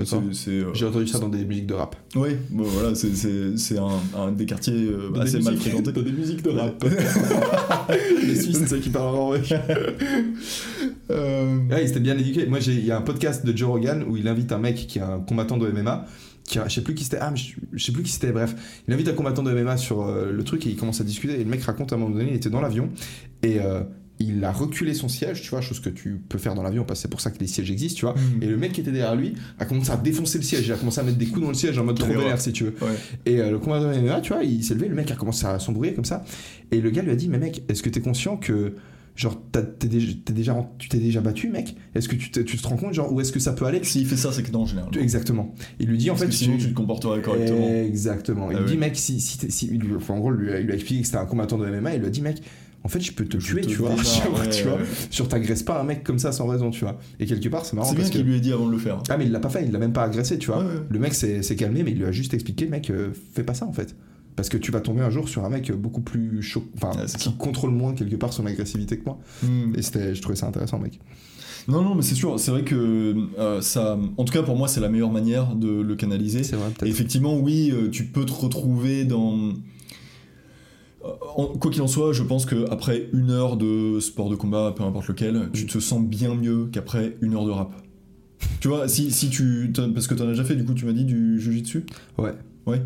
euh, 0.48 0.72
J'ai 0.74 0.86
entendu 0.86 1.08
ça 1.08 1.20
dans 1.20 1.28
des 1.30 1.44
musiques 1.44 1.68
de 1.68 1.74
rap. 1.74 1.98
Oui, 2.16 2.30
bon, 2.50 2.64
voilà, 2.64 2.96
c'est- 2.96 3.78
un, 3.78 4.20
un 4.20 4.32
des 4.32 4.46
quartiers 4.46 4.74
euh, 4.74 5.10
Dans 5.14 5.24
des 5.24 5.36
assez 5.36 5.40
mal 5.44 5.54
musiques- 5.56 5.68
fréquentés. 5.74 5.92
dans 5.92 6.02
des 6.02 6.12
musiques 6.12 6.42
de 6.44 6.50
rap. 6.50 6.84
Les 8.26 8.36
Suisses, 8.36 8.60
c'est 8.60 8.68
ça 8.68 8.78
qui 8.78 8.90
parlent 8.90 9.16
en 9.16 9.28
vrai. 9.30 9.42
Euh, 11.12 11.58
Ouais, 11.72 11.84
il 11.84 11.90
était 11.90 12.00
bien 12.00 12.18
éduqué. 12.18 12.46
Moi, 12.46 12.60
j'ai- 12.60 12.74
il 12.76 12.86
y 12.86 12.92
a 12.92 12.98
un 12.98 13.02
podcast 13.02 13.44
de 13.46 13.56
Joe 13.58 13.68
Rogan 13.70 14.06
où 14.08 14.16
il 14.16 14.28
invite 14.28 14.52
un 14.52 14.60
mec 14.60 14.76
qui 14.88 15.00
est 15.00 15.02
un 15.02 15.20
combattant 15.20 15.58
de 15.58 15.68
MMA. 15.68 16.06
Qui 16.50 16.58
je 16.68 16.74
sais 16.74 16.82
plus 16.82 16.96
qui 16.96 17.04
c'était. 17.04 17.20
Ah, 17.22 17.30
mais 17.30 17.38
je, 17.38 17.56
je 17.74 17.84
sais 17.86 17.92
plus 17.92 18.02
qui 18.02 18.12
c'était. 18.12 18.32
Bref, 18.32 18.56
il 18.88 18.94
invite 18.94 19.08
un 19.08 19.14
combattant 19.14 19.44
de 19.44 19.54
MMA 19.54 19.78
sur 19.78 20.02
euh, 20.02 20.32
le 20.32 20.44
truc 20.44 20.66
et 20.66 20.70
il 20.70 20.76
commence 20.76 21.00
à 21.00 21.04
discuter. 21.04 21.36
Et 21.36 21.44
le 21.44 21.50
mec 21.50 21.62
raconte 21.62 21.94
à 21.94 21.96
un 21.96 22.00
moment 22.00 22.16
donné, 22.16 22.32
il 22.32 22.36
était 22.36 22.50
dans 22.50 22.60
l'avion 22.60 22.90
et 23.44 23.60
euh, 23.60 23.84
il 24.20 24.44
a 24.44 24.52
reculé 24.52 24.96
son 24.96 25.08
siège, 25.08 25.44
tu 25.44 25.50
vois, 25.50 25.62
chose 25.62 25.80
que 25.80 25.90
tu 25.90 26.22
peux 26.28 26.40
faire 26.40 26.56
dans 26.56 26.64
l'avion, 26.64 26.84
parce 26.84 27.00
que 27.00 27.02
c'est 27.04 27.08
pour 27.08 27.22
ça 27.22 27.30
que 27.30 27.40
les 27.40 27.46
sièges 27.46 27.70
existent, 27.70 28.00
tu 28.00 28.06
vois. 28.06 28.16
Mm. 28.16 28.44
Et 28.44 28.48
le 28.48 28.58
mec 28.58 28.72
qui 28.74 28.82
était 28.82 28.92
derrière 28.92 29.16
lui 29.16 29.36
a 29.60 29.66
commencé 29.66 29.92
à 29.92 29.98
défoncer 29.98 30.40
le 30.40 30.44
siège, 30.44 30.66
il 30.66 30.74
a 30.74 30.76
commencé 30.76 31.00
à 31.00 31.04
mettre 31.04 31.18
des 31.18 31.28
coups 31.28 31.42
dans 31.42 31.50
le 31.50 31.54
siège 31.54 31.78
en 31.78 31.86
mode 31.86 32.00
trop 32.00 32.08
vénère, 32.08 32.42
si 32.42 32.52
tu 32.52 32.66
veux. 32.66 32.76
Ouais. 32.82 32.96
Et 33.26 33.40
euh, 33.40 33.52
le 33.52 33.60
combattant 33.60 33.88
MMA, 33.88 34.22
tu 34.22 34.34
vois, 34.34 34.44
il 34.44 34.64
s'est 34.64 34.74
levé, 34.74 34.88
le 34.90 34.96
mec 34.96 35.10
a 35.12 35.16
commencé 35.16 35.46
à 35.46 35.60
s'embrouiller 35.60 35.94
comme 35.94 36.06
ça. 36.06 36.26
Et 36.72 36.82
le 36.82 36.90
gars 36.90 37.02
lui 37.02 37.12
a 37.12 37.16
dit, 37.16 37.30
mais 37.30 37.38
mec, 37.38 37.64
est-ce 37.70 37.82
que 37.82 37.90
t'es 37.90 38.02
conscient 38.02 38.36
que, 38.36 38.76
genre, 39.20 39.38
t'as- 39.52 39.62
t'es 39.64 39.88
déjà, 39.88 40.14
déjà, 40.32 40.70
tu 40.78 40.88
t'es 40.88 40.98
déjà 40.98 41.20
battu, 41.20 41.50
mec 41.50 41.76
Est-ce 41.94 42.08
que 42.08 42.16
tu 42.16 42.32
te, 42.32 42.40
tu 42.40 42.58
te 42.58 42.66
rends 42.68 42.78
compte, 42.78 42.94
genre, 42.94 43.12
où 43.12 43.20
est-ce 43.20 43.34
que 43.34 43.40
ça 43.40 43.52
peut 43.52 43.66
aller? 43.66 43.84
S'il 43.84 44.06
fait 44.06 44.16
ça, 44.16 44.32
c'est 44.32 44.44
que 44.44 44.52
général. 44.66 44.90
Exactement. 44.98 45.54
Il 45.80 45.88
lui 45.88 45.98
dit, 45.98 46.10
en 46.10 46.16
fait, 46.16 46.28
que 46.28 46.32
sinon, 46.32 46.58
tu 46.58 46.70
te 46.70 46.74
comporterais 46.74 47.22
correctement. 47.22 47.68
Exactement. 47.70 48.50
Il 48.52 48.58
Ah 48.58 48.62
lui 48.62 48.72
dit, 48.72 48.78
mec, 48.78 48.96
si, 48.96 49.20
si, 49.20 49.38
t'es- 49.38 49.50
si- 49.50 49.68
il 49.72 49.80
lui- 49.80 49.96
enfin, 49.96 50.14
en 50.14 50.20
gros, 50.20 50.34
il 50.34 50.38
lui, 50.40 50.52
a- 50.54 50.60
il 50.62 50.66
lui 50.66 50.72
a 50.72 50.76
expliqué 50.76 51.02
que 51.02 51.08
c'était 51.08 51.18
un 51.20 51.26
combattant 51.26 51.58
de 51.58 51.66
MMA, 51.66 51.96
il 51.96 52.00
lui 52.00 52.08
a 52.08 52.10
dit, 52.10 52.22
mec, 52.22 52.42
en 52.84 52.88
fait, 52.88 53.02
je 53.02 53.12
peux 53.12 53.26
te 53.26 53.38
Je 53.40 53.46
tuer, 53.46 53.62
te 53.62 53.68
tu 53.72 53.76
vois. 53.76 53.94
Genre, 53.96 54.40
ouais, 54.40 54.50
tu 54.50 54.64
vois. 54.64 54.76
ouais. 54.78 54.84
Sur 55.10 55.28
t'agresses 55.28 55.64
pas 55.64 55.82
un 55.82 55.84
mec 55.84 56.02
comme 56.04 56.18
ça 56.20 56.32
sans 56.32 56.48
raison, 56.48 56.70
tu 56.70 56.86
vois. 56.86 56.98
Et 57.20 57.26
quelque 57.26 57.50
part, 57.50 57.66
c'est 57.66 57.76
marrant 57.76 57.90
C'est 57.90 57.96
bien 57.98 58.08
qu'il 58.10 58.24
lui 58.24 58.38
ait 58.38 58.40
dit 58.40 58.54
avant 58.54 58.68
de 58.68 58.72
le 58.72 58.78
faire. 58.78 59.04
Ah, 59.10 59.18
mais 59.18 59.26
il 59.26 59.32
l'a 59.34 59.42
pas 59.42 59.50
fait, 59.50 59.66
il 59.66 59.72
l'a 59.74 59.80
même 59.80 59.92
pas 59.92 60.04
agressé, 60.04 60.38
tu 60.38 60.48
vois. 60.48 60.64
Le 60.90 61.00
mec 61.00 61.14
s'est 61.14 61.44
s'est 61.44 61.58
calmé, 61.58 61.84
mais 61.84 61.92
il 61.92 61.98
lui 61.98 62.06
a 62.06 62.12
juste 62.14 62.34
expliqué, 62.34 62.68
mec, 62.68 62.90
euh, 62.90 63.10
fais 63.34 63.44
pas 63.44 63.54
ça 63.54 63.66
en 63.66 63.74
fait. 63.74 63.96
Parce 64.40 64.48
que 64.48 64.56
tu 64.58 64.72
vas 64.72 64.80
tomber 64.80 65.02
un 65.02 65.10
jour 65.10 65.28
sur 65.28 65.44
un 65.44 65.50
mec 65.50 65.70
beaucoup 65.74 66.00
plus 66.00 66.42
chaud, 66.42 66.64
enfin, 66.78 66.92
c'est 67.08 67.18
qui 67.18 67.26
ça. 67.26 67.34
contrôle 67.38 67.72
moins 67.72 67.94
quelque 67.94 68.16
part 68.16 68.32
son 68.32 68.46
agressivité 68.46 68.98
que 68.98 69.04
moi. 69.04 69.20
Mm. 69.44 69.74
Et 69.76 69.82
c'était, 69.82 70.16
je 70.16 70.22
trouvais 70.22 70.38
ça 70.38 70.48
intéressant, 70.48 70.80
mec. 70.80 70.98
Non, 71.68 71.82
non, 71.84 71.94
mais 71.94 72.04
c'est 72.04 72.16
sûr, 72.16 72.40
c'est 72.40 72.52
vrai 72.52 72.64
que 72.64 73.16
euh, 73.38 73.60
ça. 73.60 74.00
En 74.16 74.24
tout 74.24 74.32
cas, 74.32 74.42
pour 74.42 74.56
moi, 74.56 74.70
c'est 74.70 74.80
la 74.80 74.88
meilleure 74.88 75.12
manière 75.12 75.56
de 75.58 75.82
le 75.82 75.96
canaliser. 75.98 76.44
C'est 76.44 76.56
vrai, 76.56 76.70
Et 76.84 76.88
effectivement, 76.88 77.38
oui, 77.38 77.70
euh, 77.74 77.90
tu 77.90 78.06
peux 78.06 78.26
te 78.26 78.32
retrouver 78.32 79.04
dans. 79.04 79.50
Euh, 81.04 81.08
en- 81.36 81.48
Quoi 81.48 81.70
qu'il 81.70 81.82
en 81.82 81.88
soit, 81.88 82.14
je 82.14 82.24
pense 82.24 82.46
qu'après 82.46 83.10
une 83.12 83.32
heure 83.32 83.58
de 83.58 84.00
sport 84.00 84.30
de 84.30 84.36
combat, 84.36 84.74
peu 84.76 84.84
importe 84.84 85.10
lequel, 85.10 85.50
tu 85.54 85.66
te 85.66 85.80
sens 85.80 86.02
bien 86.02 86.34
mieux 86.34 86.70
qu'après 86.72 87.18
une 87.22 87.34
heure 87.36 87.46
de 87.46 87.52
rap. 87.52 87.72
tu 88.62 88.70
vois, 88.70 88.88
si, 88.88 89.12
si 89.12 89.30
tu. 89.30 89.72
Parce 89.94 90.08
que 90.08 90.14
t'en 90.16 90.26
as 90.28 90.32
déjà 90.32 90.46
fait, 90.46 90.56
du 90.56 90.64
coup, 90.64 90.74
tu 90.74 90.86
m'as 90.86 90.94
dit 90.94 91.04
du 91.06 91.40
jujitsu 91.42 91.86
Ouais. 92.18 92.32
Ouais. 92.66 92.82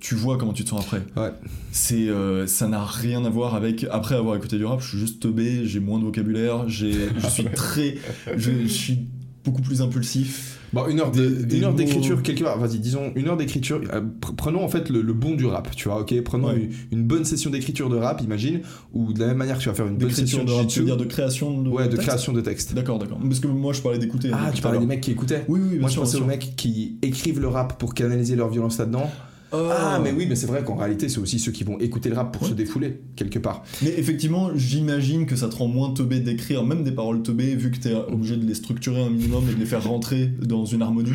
Tu 0.00 0.14
vois 0.14 0.38
comment 0.38 0.52
tu 0.54 0.64
te 0.64 0.70
sens 0.70 0.80
après. 0.82 1.02
Ouais. 1.16 1.30
C'est, 1.72 2.08
euh, 2.08 2.46
ça 2.46 2.66
n'a 2.68 2.82
rien 2.84 3.24
à 3.24 3.30
voir 3.30 3.54
avec. 3.54 3.86
Après 3.90 4.14
avoir 4.14 4.34
écouté 4.36 4.56
du 4.56 4.64
rap, 4.64 4.80
je 4.80 4.88
suis 4.88 4.98
juste 4.98 5.20
teubé, 5.20 5.66
j'ai 5.66 5.78
moins 5.80 5.98
de 5.98 6.04
vocabulaire, 6.04 6.68
j'ai, 6.68 6.92
je 7.18 7.26
suis 7.28 7.44
très. 7.54 7.96
Je, 8.36 8.50
je 8.62 8.66
suis 8.68 8.98
beaucoup 9.44 9.60
plus 9.62 9.82
impulsif. 9.82 10.56
Bon, 10.72 10.86
une 10.86 11.00
heure, 11.00 11.08
mots- 11.12 11.72
d'écriture, 11.76 12.22
quelque 12.22 12.44
part, 12.44 12.56
vas-y, 12.56 12.78
disons 12.78 13.10
une 13.16 13.26
heure 13.26 13.36
d'écriture. 13.36 13.80
euh, 13.92 14.00
pr- 14.00 14.34
prenons 14.36 14.62
en 14.64 14.68
fait 14.68 14.88
le, 14.88 15.02
le 15.02 15.12
bon 15.12 15.34
du 15.34 15.44
rap, 15.44 15.74
tu 15.74 15.88
vois, 15.88 16.00
ok 16.00 16.14
Prenons 16.22 16.48
Ouais. 16.50 16.70
une, 16.92 16.98
une 17.00 17.04
bonne 17.04 17.24
session 17.24 17.50
d'écriture 17.50 17.88
de 17.90 17.96
rap, 17.96 18.22
imagine, 18.22 18.60
ou 18.92 19.12
de 19.12 19.18
la 19.20 19.26
même 19.26 19.36
manière 19.38 19.58
que 19.58 19.62
tu 19.62 19.68
vas 19.68 19.74
faire 19.74 19.88
une 19.88 19.96
bonne 19.96 20.10
session 20.12 20.44
de 20.44 20.52
rap, 20.52 20.66
tu 20.68 20.78
veux 20.80 20.84
dire 20.86 20.96
de 20.96 21.04
création 21.04 21.60
de. 21.60 21.68
Ouais, 21.68 21.86
de 21.86 21.90
texte 21.96 22.06
création 22.06 22.32
de 22.32 22.40
texte. 22.40 22.72
D'accord, 22.74 22.98
d'accord. 23.00 23.18
Parce 23.18 23.40
que 23.40 23.48
moi, 23.48 23.72
je 23.72 23.80
parlais 23.80 23.98
d'écouter. 23.98 24.30
Ah, 24.32 24.50
tu 24.54 24.62
parlais 24.62 24.78
des 24.78 24.86
mecs 24.86 25.00
qui 25.00 25.10
écoutaient 25.10 25.44
Oui, 25.48 25.58
oui, 25.60 25.68
bien 25.70 25.80
Moi, 25.80 25.90
je 25.90 25.96
pensais 25.96 26.18
aux 26.18 26.24
mecs 26.24 26.54
qui 26.56 26.96
écrivent 27.02 27.40
le 27.40 27.48
rap 27.48 27.76
pour 27.78 27.92
canaliser 27.92 28.36
leur 28.36 28.48
violence 28.48 28.78
là-dedans. 28.78 29.10
Ah, 29.52 30.00
mais 30.02 30.12
oui, 30.12 30.26
mais 30.28 30.36
c'est 30.36 30.46
vrai 30.46 30.62
qu'en 30.64 30.76
réalité, 30.76 31.08
c'est 31.08 31.18
aussi 31.18 31.38
ceux 31.38 31.50
qui 31.52 31.64
vont 31.64 31.78
écouter 31.78 32.08
le 32.08 32.14
rap 32.16 32.32
pour 32.32 32.42
Ouais. 32.42 32.48
se 32.50 32.54
défouler, 32.54 33.00
quelque 33.16 33.38
part. 33.38 33.64
Mais 33.82 33.92
effectivement, 33.98 34.50
j'imagine 34.54 35.26
que 35.26 35.34
ça 35.36 35.48
te 35.48 35.56
rend 35.56 35.66
moins 35.68 35.90
teubé 35.92 36.20
d'écrire 36.20 36.64
même 36.64 36.84
des 36.84 36.92
paroles 36.92 37.22
teubées, 37.22 37.54
vu 37.56 37.70
que 37.70 37.78
t'es 37.78 37.94
obligé 37.94 38.36
de 38.36 38.46
les 38.46 38.54
structurer 38.54 39.02
un 39.02 39.10
minimum 39.10 39.44
et 39.50 39.54
de 39.54 39.58
les 39.58 39.66
faire 39.66 39.82
rentrer 39.84 40.28
dans 40.40 40.64
une 40.64 40.82
harmonie. 40.82 41.10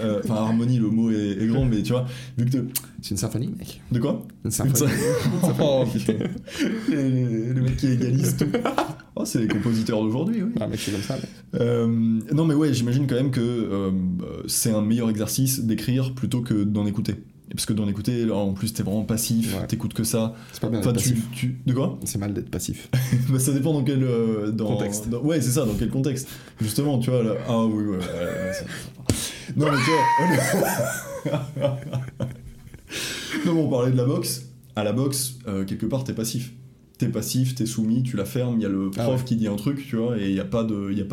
Euh, 0.00 0.20
Enfin, 0.24 0.34
harmonie, 0.36 0.78
le 0.78 0.88
mot 0.88 1.10
est, 1.10 1.36
est 1.42 1.46
grand, 1.46 1.64
mais 1.66 1.82
tu 1.82 1.92
vois, 1.92 2.06
vu 2.38 2.44
que 2.46 2.50
t'es- 2.50 2.62
C'est 3.02 3.10
une 3.10 3.16
symphonie, 3.18 3.52
mec. 3.58 3.80
De 3.92 3.98
quoi? 3.98 4.24
Une 4.44 4.46
Une 4.46 4.50
symphonie. 4.50 4.90
sy- 4.90 5.48
Oh 5.60 5.84
putain. 5.92 6.14
les 6.88 7.60
mecs 7.60 7.76
qui 7.76 7.88
égalisent 7.88 8.36
tout. 8.36 8.46
Oh, 9.14 9.24
c'est 9.24 9.40
les 9.40 9.48
compositeurs 9.48 10.02
d'aujourd'hui, 10.02 10.42
oui. 10.42 10.50
Ah, 10.60 10.66
mec, 10.66 10.78
c'est 10.80 10.92
comme 10.92 11.00
ça. 11.02 11.14
mec. 11.16 11.24
Euh, 11.60 11.86
non, 12.32 12.44
mais 12.44 12.54
ouais, 12.54 12.72
j'imagine 12.74 13.06
quand 13.06 13.14
même 13.14 13.30
que 13.30 13.40
euh, 13.40 13.90
c'est 14.46 14.70
un 14.72 14.82
meilleur 14.82 15.08
exercice 15.10 15.60
d'écrire 15.60 16.14
plutôt 16.14 16.40
que 16.42 16.64
d'en 16.64 16.86
écouter. 16.86 17.14
Parce 17.50 17.64
que 17.64 17.72
d'en 17.72 17.86
écouter, 17.88 18.24
là, 18.26 18.34
en 18.34 18.52
plus, 18.54 18.72
t'es 18.74 18.82
vraiment 18.82 19.04
passif, 19.04 19.54
Ouais. 19.56 19.66
t'écoutes 19.66 19.94
que 19.94 20.02
ça. 20.04 20.34
C'est 20.52 20.60
pas 20.60 20.68
bien 20.68 20.80
Enfin, 20.80 20.92
tu, 20.92 21.14
tu- 21.32 21.58
De 21.64 21.72
quoi? 21.72 21.98
C'est 22.04 22.18
mal 22.18 22.34
d'être 22.34 22.50
passif. 22.50 22.88
bah, 23.30 23.38
Ça 23.38 23.52
dépend 23.52 23.72
dans 23.72 23.84
quel 23.84 24.02
euh, 24.02 24.50
dans, 24.50 24.66
Contexte. 24.76 25.08
dans- 25.08 25.20
ouais, 25.22 25.40
c'est 25.40 25.52
ça, 25.52 25.64
dans 25.64 25.74
quel 25.74 25.88
contexte. 25.90 26.28
Justement, 26.60 26.98
tu 26.98 27.10
vois, 27.10 27.22
là. 27.22 27.34
Ah 27.48 27.64
oui, 27.64 27.84
ouais, 27.84 27.90
ouais, 27.90 27.96
ouais, 27.98 28.52
ça- 28.52 28.64
ça- 29.14 29.52
Non, 29.56 29.66
mais 29.70 29.78
tu 29.84 31.30
vois. 31.30 31.40
non, 33.46 33.54
mais 33.54 33.60
on 33.60 33.68
parlait 33.70 33.92
de 33.92 33.96
la 33.96 34.04
boxe. 34.04 34.42
À 34.74 34.84
la 34.84 34.92
boxe, 34.92 35.36
euh, 35.48 35.64
quelque 35.64 35.86
part, 35.86 36.04
t'es 36.04 36.12
passif. 36.12 36.52
T'es 36.98 37.08
passif, 37.08 37.54
t'es 37.54 37.66
soumis, 37.66 38.02
tu 38.02 38.16
la 38.16 38.24
fermes, 38.24 38.56
il 38.58 38.62
y 38.62 38.64
a 38.64 38.70
le 38.70 38.88
prof 38.90 39.04
Ah 39.06 39.10
ouais. 39.10 39.16
qui 39.26 39.36
dit 39.36 39.48
un 39.48 39.56
truc, 39.56 39.86
tu 39.86 39.96
vois, 39.96 40.16
et 40.18 40.28
il 40.28 40.32
n'y 40.32 40.40
a 40.40 40.44
pas 40.46 40.64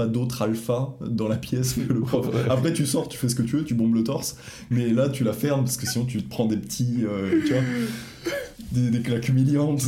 d'autre 0.08 0.42
alpha 0.42 0.96
dans 1.06 1.28
la 1.28 1.36
pièce 1.36 1.74
que 1.74 1.92
le 1.92 2.00
prof. 2.02 2.26
Après, 2.50 2.72
tu 2.72 2.86
sors, 2.86 3.10
tu 3.10 3.18
fais 3.18 3.28
ce 3.28 3.36
que 3.36 3.42
tu 3.44 3.58
veux, 3.58 3.66
tu 3.66 3.74
bombes 3.74 3.94
le 3.94 4.04
torse, 4.06 4.38
mais 4.70 4.92
là, 4.94 5.10
tu 5.10 5.26
la 5.26 5.34
fermes 5.34 5.66
parce 5.66 5.76
que 5.76 5.86
sinon, 5.86 6.06
tu 6.06 6.24
te 6.24 6.30
prends 6.30 6.46
des 6.46 6.56
petits, 6.56 7.00
euh, 7.04 7.42
tu 7.46 7.52
vois, 7.52 7.62
des, 8.72 8.92
des 8.92 9.02
claques 9.02 9.28
humiliantes. 9.28 9.82
J'ai 9.82 9.88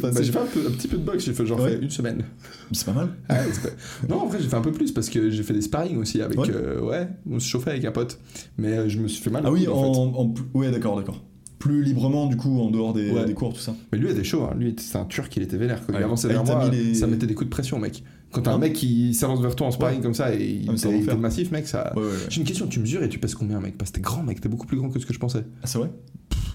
bah, 0.00 0.10
j'ai 0.22 0.32
fait 0.32 0.38
un, 0.38 0.46
peu- 0.46 0.66
un 0.66 0.70
petit 0.70 0.88
peu 0.88 0.96
de 0.96 1.02
boxe, 1.04 1.22
j'ai 1.26 1.34
fait 1.34 1.44
genre 1.44 1.60
Ouais. 1.60 1.72
fait 1.76 1.82
une 1.82 1.90
semaine. 1.90 2.24
C'est 2.72 2.86
pas 2.86 2.92
mal. 2.94 3.10
Ah 3.28 3.34
pas- 3.34 4.08
non, 4.08 4.22
en 4.22 4.26
vrai, 4.26 4.38
j'ai 4.40 4.48
fait 4.48 4.56
un 4.56 4.62
peu 4.62 4.72
plus 4.72 4.92
parce 4.92 5.10
que 5.10 5.28
j'ai 5.28 5.42
fait 5.42 5.52
des 5.52 5.60
sparring 5.60 5.98
aussi 5.98 6.22
avec. 6.22 6.38
Ouais. 6.38 6.48
euh, 6.50 6.80
Ouais, 6.80 7.08
on 7.30 7.38
se 7.38 7.46
chauffait 7.46 7.72
avec 7.72 7.84
un 7.84 7.92
pote. 7.92 8.18
Mais 8.56 8.68
euh, 8.78 8.88
je 8.88 8.98
me 8.98 9.06
suis 9.08 9.22
fait 9.22 9.28
mal. 9.30 9.42
Ah 9.44 9.52
oui, 9.52 9.68
en, 9.68 9.72
en 9.74 9.92
fait. 9.92 9.98
en 10.18 10.58
ouais, 10.58 10.70
d'accord, 10.70 10.96
d'accord. 10.96 11.22
Plus 11.58 11.82
librement, 11.82 12.26
du 12.26 12.36
coup, 12.36 12.60
en 12.60 12.70
dehors 12.70 12.92
des, 12.92 13.10
Ouais. 13.10 13.24
des 13.24 13.34
cours, 13.34 13.52
tout 13.52 13.60
ça. 13.60 13.74
Mais 13.92 13.98
lui 13.98 14.08
était 14.10 14.22
chaud, 14.24 14.44
hein. 14.44 14.54
lui 14.56 14.74
c'était 14.78 14.98
un 14.98 15.04
turc, 15.04 15.36
il 15.36 15.42
était 15.42 15.56
vénère. 15.56 15.84
Quand 15.84 15.92
il 15.92 15.96
Ouais. 15.98 16.04
avançait 16.04 16.28
Ah, 16.30 16.34
vers 16.34 16.42
il 16.42 16.46
t'a 16.46 16.54
moi, 16.56 16.68
mis 16.70 16.76
les- 16.76 16.94
ça 16.94 17.06
mettait 17.08 17.26
des 17.26 17.34
coups 17.34 17.46
de 17.46 17.50
pression, 17.50 17.78
mec. 17.78 18.04
Quand 18.30 18.42
t'as 18.42 18.52
un 18.52 18.58
mec 18.58 18.74
qui 18.74 19.14
s'avance 19.14 19.40
vers 19.40 19.56
toi 19.56 19.68
en 19.68 19.70
sparring 19.70 20.02
comme 20.02 20.12
ça 20.14 20.34
et 20.34 20.44
il 20.62 20.68
Ah, 20.70 20.74
était, 20.74 20.98
il 20.98 21.02
était 21.02 21.16
massif, 21.16 21.50
mec, 21.50 21.66
ça. 21.66 21.92
J'ai 22.28 22.40
une 22.42 22.46
question, 22.46 22.66
tu 22.66 22.78
mesures 22.78 23.02
et 23.02 23.08
tu 23.08 23.18
pèses 23.18 23.34
combien, 23.34 23.58
mec? 23.60 23.76
Parce 23.78 23.90
que 23.90 23.96
t'es 23.96 24.00
grand, 24.02 24.22
mec, 24.22 24.40
t'es 24.40 24.48
beaucoup 24.50 24.66
plus 24.66 24.76
grand 24.76 24.90
que 24.90 25.00
ce 25.00 25.06
que 25.06 25.14
je 25.14 25.18
pensais. 25.18 25.44
Ah, 25.62 25.66
c'est 25.66 25.78
vrai? 25.78 25.90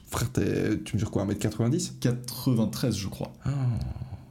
Frère, 0.07 0.31
t'es- 0.31 0.77
tu 0.85 0.95
mesures 0.95 1.09
quoi 1.09 1.23
1m90 1.23 1.97
93, 1.99 2.95
je 2.95 3.07
crois. 3.07 3.33
Ah. 3.43 3.49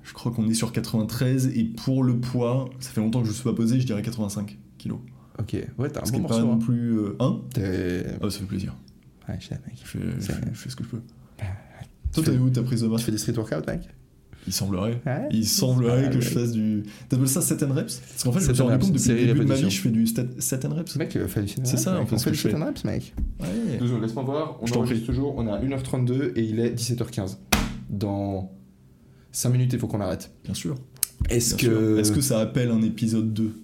Je 0.04 0.12
crois 0.14 0.30
qu'on 0.32 0.48
est 0.48 0.54
sur 0.54 0.72
93, 0.72 1.48
et 1.54 1.64
pour 1.64 2.02
le 2.04 2.18
poids, 2.18 2.70
ça 2.80 2.90
fait 2.90 3.00
longtemps 3.00 3.20
que 3.20 3.26
je 3.26 3.30
ne 3.30 3.34
suis 3.34 3.44
pas 3.44 3.52
posé, 3.54 3.80
je 3.80 3.86
dirais 3.86 4.02
85 4.02 4.56
kilos. 4.78 4.98
Ok, 5.38 5.56
ouais, 5.78 5.90
t'as 5.90 6.00
un 6.00 6.02
bon 6.02 6.08
est 6.08 6.12
pas 6.12 6.18
morceau. 6.20 6.40
non 6.46 6.52
hein. 6.54 6.58
plus. 6.58 6.98
hein 7.18 7.40
T'es. 7.54 8.04
Ah, 8.22 8.30
ça 8.30 8.38
fait 8.38 8.44
plaisir. 8.44 8.74
Ouais, 9.32 9.38
je 9.40 9.46
sais, 9.48 9.60
mec. 9.66 9.76
Je 9.82 9.88
fais, 9.88 9.98
je 10.20 10.32
je 10.52 10.58
fais 10.58 10.70
ce 10.70 10.76
que 10.76 10.84
je 10.84 10.88
peux. 10.88 11.00
Tu 11.38 11.44
Toi, 12.12 12.22
t'as 12.26 12.32
où 12.32 12.50
ta 12.50 12.62
prise 12.62 12.80
de 12.82 12.86
Tu 12.86 12.92
masse 12.92 13.02
fais 13.02 13.12
des 13.12 13.18
street 13.18 13.32
workouts, 13.36 13.66
mec 13.66 13.88
Il 14.46 14.52
semblerait. 14.52 15.00
Ouais. 15.06 15.28
Il 15.30 15.46
semblerait 15.46 16.08
Ouais, 16.08 16.10
que 16.14 16.20
je 16.20 16.28
ouais. 16.28 16.34
fasse 16.34 16.52
du. 16.52 16.82
T'appelles 17.08 17.28
ça 17.28 17.40
7 17.40 17.62
and 17.62 17.72
reps? 17.72 17.96
Parce 18.00 18.22
qu'en 18.24 18.32
fait, 18.32 18.40
je 18.40 18.44
me 18.44 18.48
7 18.48 18.54
suis 18.56 18.62
rendu 18.62 18.78
compte 18.78 18.92
depuis 18.92 19.08
le 19.10 19.26
début 19.26 19.40
de 19.40 19.44
ma 19.44 19.54
vie, 19.54 19.70
je 19.70 19.80
fais 19.80 19.90
du 19.90 20.06
7 20.06 20.64
and 20.66 20.74
reps. 20.74 20.96
Mec, 20.96 21.12
sit 21.12 21.60
C'est 21.64 21.76
ça, 21.78 21.98
en 22.00 22.06
fait, 22.06 22.14
on 22.14 22.18
fait 22.18 22.30
du 22.30 22.36
je 22.36 22.42
sit 22.42 22.50
fais. 22.50 22.56
and 22.56 22.64
reps, 22.66 22.84
mec. 22.84 23.14
Ouais. 23.40 23.78
Deux 23.78 23.86
secondes, 23.86 24.02
laisse-moi 24.02 24.24
voir. 24.24 24.58
On 24.60 24.66
Je 24.66 24.74
enregistre 24.74 25.06
toujours. 25.06 25.34
On 25.38 25.46
est 25.46 25.50
à 25.50 25.60
1h32 25.62 26.32
et 26.36 26.42
il 26.42 26.60
est 26.60 26.74
17h15. 26.74 27.38
Dans 27.88 28.50
5 29.32 29.48
minutes, 29.50 29.72
il 29.72 29.78
faut 29.78 29.86
qu'on 29.86 30.00
arrête. 30.00 30.30
Bien 30.44 30.54
sûr. 30.54 30.74
Est-ce 31.30 31.54
que. 31.54 31.66
sûr. 31.66 31.98
Est-ce 32.00 32.12
que 32.12 32.20
ça 32.20 32.40
appelle 32.40 32.70
un 32.70 32.82
épisode 32.82 33.32
2 33.32 33.44
C'est, 33.44 33.61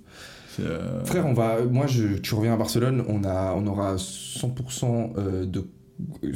euh, 0.60 1.04
Frère, 1.04 1.26
on 1.26 1.34
va. 1.34 1.64
Moi, 1.64 1.86
je, 1.86 2.18
tu 2.18 2.34
reviens 2.34 2.54
à 2.54 2.56
Barcelone, 2.56 3.04
on, 3.08 3.24
a, 3.24 3.54
on 3.54 3.66
aura 3.66 3.96
100% 3.96 5.12
euh, 5.16 5.46
de 5.46 5.64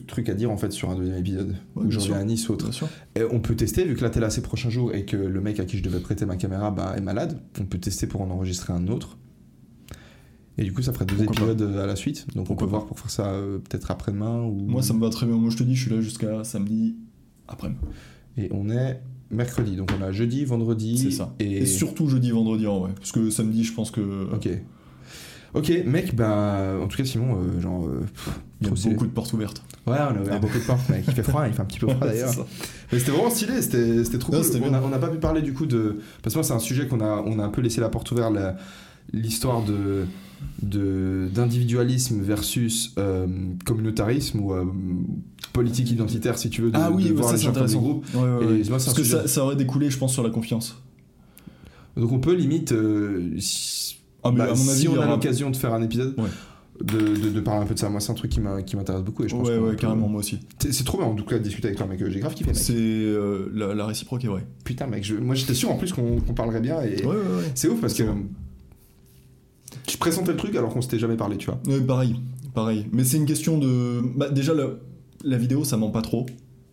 trucs 0.06 0.28
à 0.28 0.34
dire 0.34 0.50
en 0.50 0.56
fait 0.56 0.72
sur 0.72 0.90
un 0.90 0.96
deuxième 0.96 1.18
épisode. 1.18 1.54
Ouais, 1.76 1.86
Ou 1.86 1.90
je 1.90 1.98
reviens 1.98 2.18
à 2.18 2.24
Nice 2.24 2.48
ou 2.48 2.52
autre. 2.52 2.68
Et 3.14 3.22
on 3.30 3.40
peut 3.40 3.54
tester, 3.54 3.84
vu 3.84 3.94
que 3.94 4.02
là 4.02 4.10
t'es 4.10 4.20
là 4.20 4.30
ces 4.30 4.42
prochains 4.42 4.70
jours 4.70 4.92
et 4.94 5.04
que 5.04 5.16
le 5.16 5.40
mec 5.40 5.60
à 5.60 5.64
qui 5.64 5.78
je 5.78 5.82
devais 5.82 6.00
prêter 6.00 6.26
ma 6.26 6.36
caméra 6.36 6.70
bah, 6.70 6.94
est 6.96 7.00
malade, 7.00 7.40
on 7.60 7.64
peut 7.64 7.78
tester 7.78 8.06
pour 8.06 8.22
en 8.22 8.30
enregistrer 8.30 8.72
un 8.72 8.88
autre. 8.88 9.18
Et 10.58 10.64
du 10.64 10.72
coup, 10.72 10.82
ça 10.82 10.92
ferait 10.92 11.06
deux 11.06 11.16
Pourquoi 11.16 11.46
pas. 11.46 11.52
épisodes 11.52 11.76
à 11.76 11.86
la 11.86 11.96
suite. 11.96 12.26
Donc 12.34 12.46
Pourquoi 12.46 12.66
on 12.66 12.66
peut 12.66 12.70
voir 12.70 12.86
pour 12.86 12.98
faire 12.98 13.10
ça 13.10 13.32
euh, 13.32 13.58
peut-être 13.58 13.90
après-demain. 13.90 14.42
Ou... 14.42 14.66
Moi, 14.66 14.82
ça 14.82 14.92
me 14.92 15.00
va 15.00 15.08
très 15.08 15.26
bien. 15.26 15.36
Moi, 15.36 15.50
je 15.50 15.56
te 15.56 15.62
dis, 15.62 15.74
je 15.74 15.82
suis 15.82 15.94
là 15.94 16.00
jusqu'à 16.00 16.44
samedi 16.44 16.96
après. 17.48 17.70
Et 18.36 18.48
on 18.52 18.68
est 18.68 19.00
mercredi. 19.32 19.76
Donc 19.76 19.90
on 19.98 20.02
a 20.02 20.12
jeudi, 20.12 20.44
vendredi. 20.44 20.98
C'est 20.98 21.10
ça. 21.10 21.34
Et, 21.40 21.58
Et 21.58 21.66
surtout 21.66 22.08
jeudi, 22.08 22.30
vendredi 22.30 22.66
en 22.66 22.80
vrai. 22.80 22.90
Parce 22.98 23.12
que 23.12 23.30
samedi, 23.30 23.64
je 23.64 23.72
pense 23.72 23.90
que. 23.90 24.00
Ok. 24.32 24.48
Ok, 25.54 25.70
mec, 25.84 26.14
bah. 26.16 26.76
En 26.82 26.86
tout 26.86 26.96
cas, 26.96 27.04
Simon, 27.04 27.36
euh, 27.36 27.60
genre. 27.60 27.86
euh, 27.86 28.00
pff, 28.00 28.40
Il 28.62 28.68
y 28.68 28.70
a 28.72 28.76
stylé. 28.76 28.94
beaucoup 28.94 29.06
de 29.06 29.12
portes 29.12 29.32
ouvertes. 29.34 29.62
Ouais, 29.86 29.96
on 29.98 30.16
a 30.16 30.20
ouvert 30.22 30.40
beaucoup 30.40 30.58
de 30.58 30.64
portes, 30.64 30.88
mec. 30.88 31.04
Il 31.06 31.12
fait 31.12 31.22
froid, 31.22 31.46
il 31.46 31.52
fait 31.52 31.60
un 31.60 31.64
petit 31.66 31.78
peu 31.80 31.88
froid 31.88 31.98
d'ailleurs. 32.06 32.30
C'est 32.30 32.36
ça. 32.36 32.46
Mais 32.92 32.98
c'était 32.98 33.10
vraiment 33.10 33.28
stylé, 33.30 33.60
c'était 33.60 34.02
c'était 34.04 34.18
trop 34.18 34.32
Non, 34.32 34.40
cool. 34.40 34.60
on 34.84 34.88
n'a 34.88 34.98
pas 34.98 35.08
pu 35.08 35.18
parler 35.18 35.42
du 35.42 35.52
coup 35.52 35.66
de. 35.66 35.98
Parce 36.22 36.34
que 36.34 36.38
moi, 36.38 36.44
c'est 36.44 36.54
un 36.54 36.58
sujet 36.58 36.86
qu'on 36.88 37.00
a, 37.00 37.22
on 37.26 37.38
a 37.38 37.44
un 37.44 37.48
peu 37.50 37.60
laissé 37.60 37.80
la 37.82 37.90
porte 37.90 38.10
ouverte, 38.12 38.32
la- 38.32 38.56
l'histoire 39.12 39.62
de 39.64 40.04
d'individualisme 40.60 42.20
versus 42.20 42.92
euh, 42.98 43.26
communautarisme 43.64 44.40
ou 44.40 44.52
euh, 44.52 44.64
politique 45.52 45.90
identitaire, 45.90 46.38
si 46.38 46.50
tu 46.50 46.62
veux, 46.62 46.70
de, 46.70 46.76
ah 46.76 46.90
oui, 46.90 47.04
de 47.08 47.12
voir 47.14 47.26
ça 47.28 47.32
les 47.32 47.38
c'est 47.38 47.44
gens 47.46 47.52
comme 47.52 47.66
des 47.66 47.74
intéressant. 47.74 47.80
groupes. 47.80 48.06
Ouais, 48.14 48.20
ouais, 48.22 48.26
Et 48.58 48.62
ouais. 48.62 48.68
moi, 48.68 48.78
c'est 48.78 48.90
un 48.90 48.94
Parce 48.94 48.94
que 48.94 49.04
ça, 49.04 49.28
ça 49.28 49.44
aurait 49.44 49.56
découlé, 49.56 49.90
je 49.90 49.98
pense, 49.98 50.12
sur 50.12 50.22
la 50.22 50.30
confiance. 50.30 50.80
Donc 51.96 52.10
on 52.12 52.18
peut 52.20 52.34
limite. 52.34 52.72
euh, 52.72 53.30
si- 53.38 53.98
Ah, 54.24 54.30
bah, 54.30 54.44
à 54.44 54.46
mon 54.54 54.68
avis, 54.68 54.80
si 54.80 54.88
on 54.88 55.00
a 55.00 55.06
l'occasion 55.06 55.50
de 55.50 55.56
faire 55.56 55.72
un 55.74 55.82
épisode. 55.82 56.16
De, 56.82 56.98
de, 56.98 57.28
de 57.30 57.40
parler 57.40 57.62
un 57.62 57.66
peu 57.66 57.74
de 57.74 57.78
ça. 57.78 57.88
Moi, 57.90 58.00
c'est 58.00 58.10
un 58.10 58.14
truc 58.14 58.30
qui 58.32 58.40
m'intéresse 58.40 59.02
beaucoup 59.02 59.22
et 59.24 59.28
je 59.28 59.36
pense 59.36 59.46
Ouais, 59.46 59.56
qu'on 59.56 59.64
ouais, 59.64 59.70
peut- 59.72 59.76
carrément, 59.76 60.08
moi 60.08 60.18
aussi. 60.20 60.40
C'est 60.58 60.84
trop 60.84 60.98
bien 60.98 61.06
en 61.06 61.14
tout 61.14 61.24
cas 61.24 61.38
de 61.38 61.42
discuter 61.44 61.68
avec 61.68 61.78
toi, 61.78 61.86
mec. 61.86 62.02
J'ai 62.08 62.18
grave 62.18 62.34
kiffé. 62.34 62.54
C'est 62.54 62.72
euh, 62.74 63.50
la, 63.54 63.72
la 63.74 63.86
réciproque 63.86 64.24
est 64.24 64.28
vraie. 64.28 64.46
Putain, 64.64 64.86
mec, 64.88 65.04
je- 65.04 65.14
moi 65.14 65.34
j'étais 65.36 65.54
sûr 65.54 65.70
en 65.70 65.76
plus 65.76 65.92
qu'on 65.92 66.18
parlerait 66.34 66.60
bien 66.62 66.80
et 66.82 66.96
Ouais, 67.04 67.06
ouais, 67.06 67.14
ouais. 67.14 67.52
c'est 67.54 67.68
ouf 67.68 67.80
parce 67.80 67.94
que. 67.94 68.02
Je 69.90 69.96
présentais 69.96 70.32
le 70.32 70.36
truc 70.36 70.54
alors 70.56 70.72
qu'on 70.72 70.82
s'était 70.82 70.98
jamais 70.98 71.16
parlé, 71.16 71.36
tu 71.36 71.46
vois. 71.46 71.60
Ouais, 71.66 71.80
pareil, 71.80 72.16
pareil. 72.54 72.86
Mais 72.92 73.04
c'est 73.04 73.16
une 73.16 73.26
question 73.26 73.58
de. 73.58 74.00
Bah, 74.16 74.28
déjà, 74.30 74.54
la, 74.54 74.66
la 75.24 75.36
vidéo, 75.36 75.64
ça 75.64 75.76
ment 75.76 75.90
pas 75.90 76.02
trop. 76.02 76.26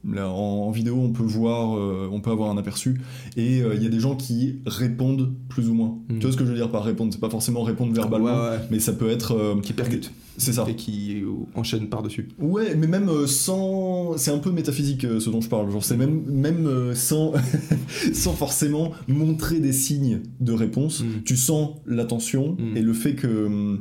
Là, 0.07 0.29
en, 0.29 0.33
en 0.67 0.71
vidéo, 0.71 0.95
on 0.97 1.11
peut 1.11 1.23
voir, 1.23 1.77
euh, 1.77 2.07
on 2.09 2.21
peut 2.21 2.31
avoir 2.31 2.49
un 2.49 2.57
aperçu, 2.57 3.01
et 3.35 3.61
euh, 3.61 3.75
il 3.75 3.83
y 3.83 3.85
a 3.85 3.89
des 3.89 3.99
gens 3.99 4.15
qui 4.15 4.59
répondent 4.65 5.33
plus 5.49 5.67
ou 5.69 5.73
moins. 5.73 5.97
Mm. 6.07 6.19
Tu 6.19 6.21
vois 6.21 6.31
ce 6.31 6.37
que 6.37 6.45
je 6.45 6.51
veux 6.51 6.55
dire 6.55 6.71
par 6.71 6.85
répondre? 6.85 7.11
C'est 7.11 7.19
pas 7.19 7.29
forcément 7.29 7.63
répondre 7.63 7.91
verbalement, 7.93 8.27
Ouais, 8.27 8.49
ouais. 8.51 8.59
mais 8.71 8.79
ça 8.79 8.93
peut 8.93 9.09
être. 9.09 9.33
euh, 9.33 9.59
Qui 9.59 9.73
percute 9.73 10.13
C'est 10.37 10.53
ça. 10.53 10.65
et 10.69 10.75
qui 10.77 11.21
enchaîne 11.53 11.89
par-dessus. 11.89 12.29
Ouais, 12.39 12.75
mais 12.75 12.87
même 12.87 13.09
sans. 13.27 14.15
C'est 14.17 14.31
un 14.31 14.37
peu 14.37 14.51
métaphysique 14.51 15.01
ce 15.19 15.29
dont 15.29 15.41
je 15.41 15.49
parle. 15.49 15.69
Genre, 15.69 15.83
c'est 15.83 15.97
même, 15.97 16.23
même 16.27 16.95
sans, 16.95 17.33
sans 18.13 18.31
forcément 18.33 18.91
montrer 19.09 19.59
des 19.59 19.73
signes 19.73 20.21
de 20.39 20.53
réponse. 20.53 21.01
Mm. 21.03 21.23
Tu 21.25 21.35
sens 21.35 21.71
l'attention 21.85 22.55
Mm. 22.57 22.77
et 22.77 22.81
le 22.81 22.93
fait 22.93 23.15
que 23.15 23.77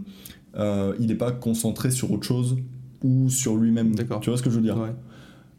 il 0.99 1.07
n'est 1.07 1.15
pas 1.15 1.31
concentré 1.31 1.93
sur 1.93 2.11
autre 2.11 2.25
chose 2.27 2.57
ou 3.05 3.29
sur 3.31 3.57
lui-même. 3.57 3.95
D'accord. 3.95 4.19
Tu 4.21 4.31
vois 4.31 4.37
ce 4.37 4.43
que 4.43 4.51
je 4.51 4.57
veux 4.57 4.63
dire? 4.63 4.77
Ouais. 4.77 4.89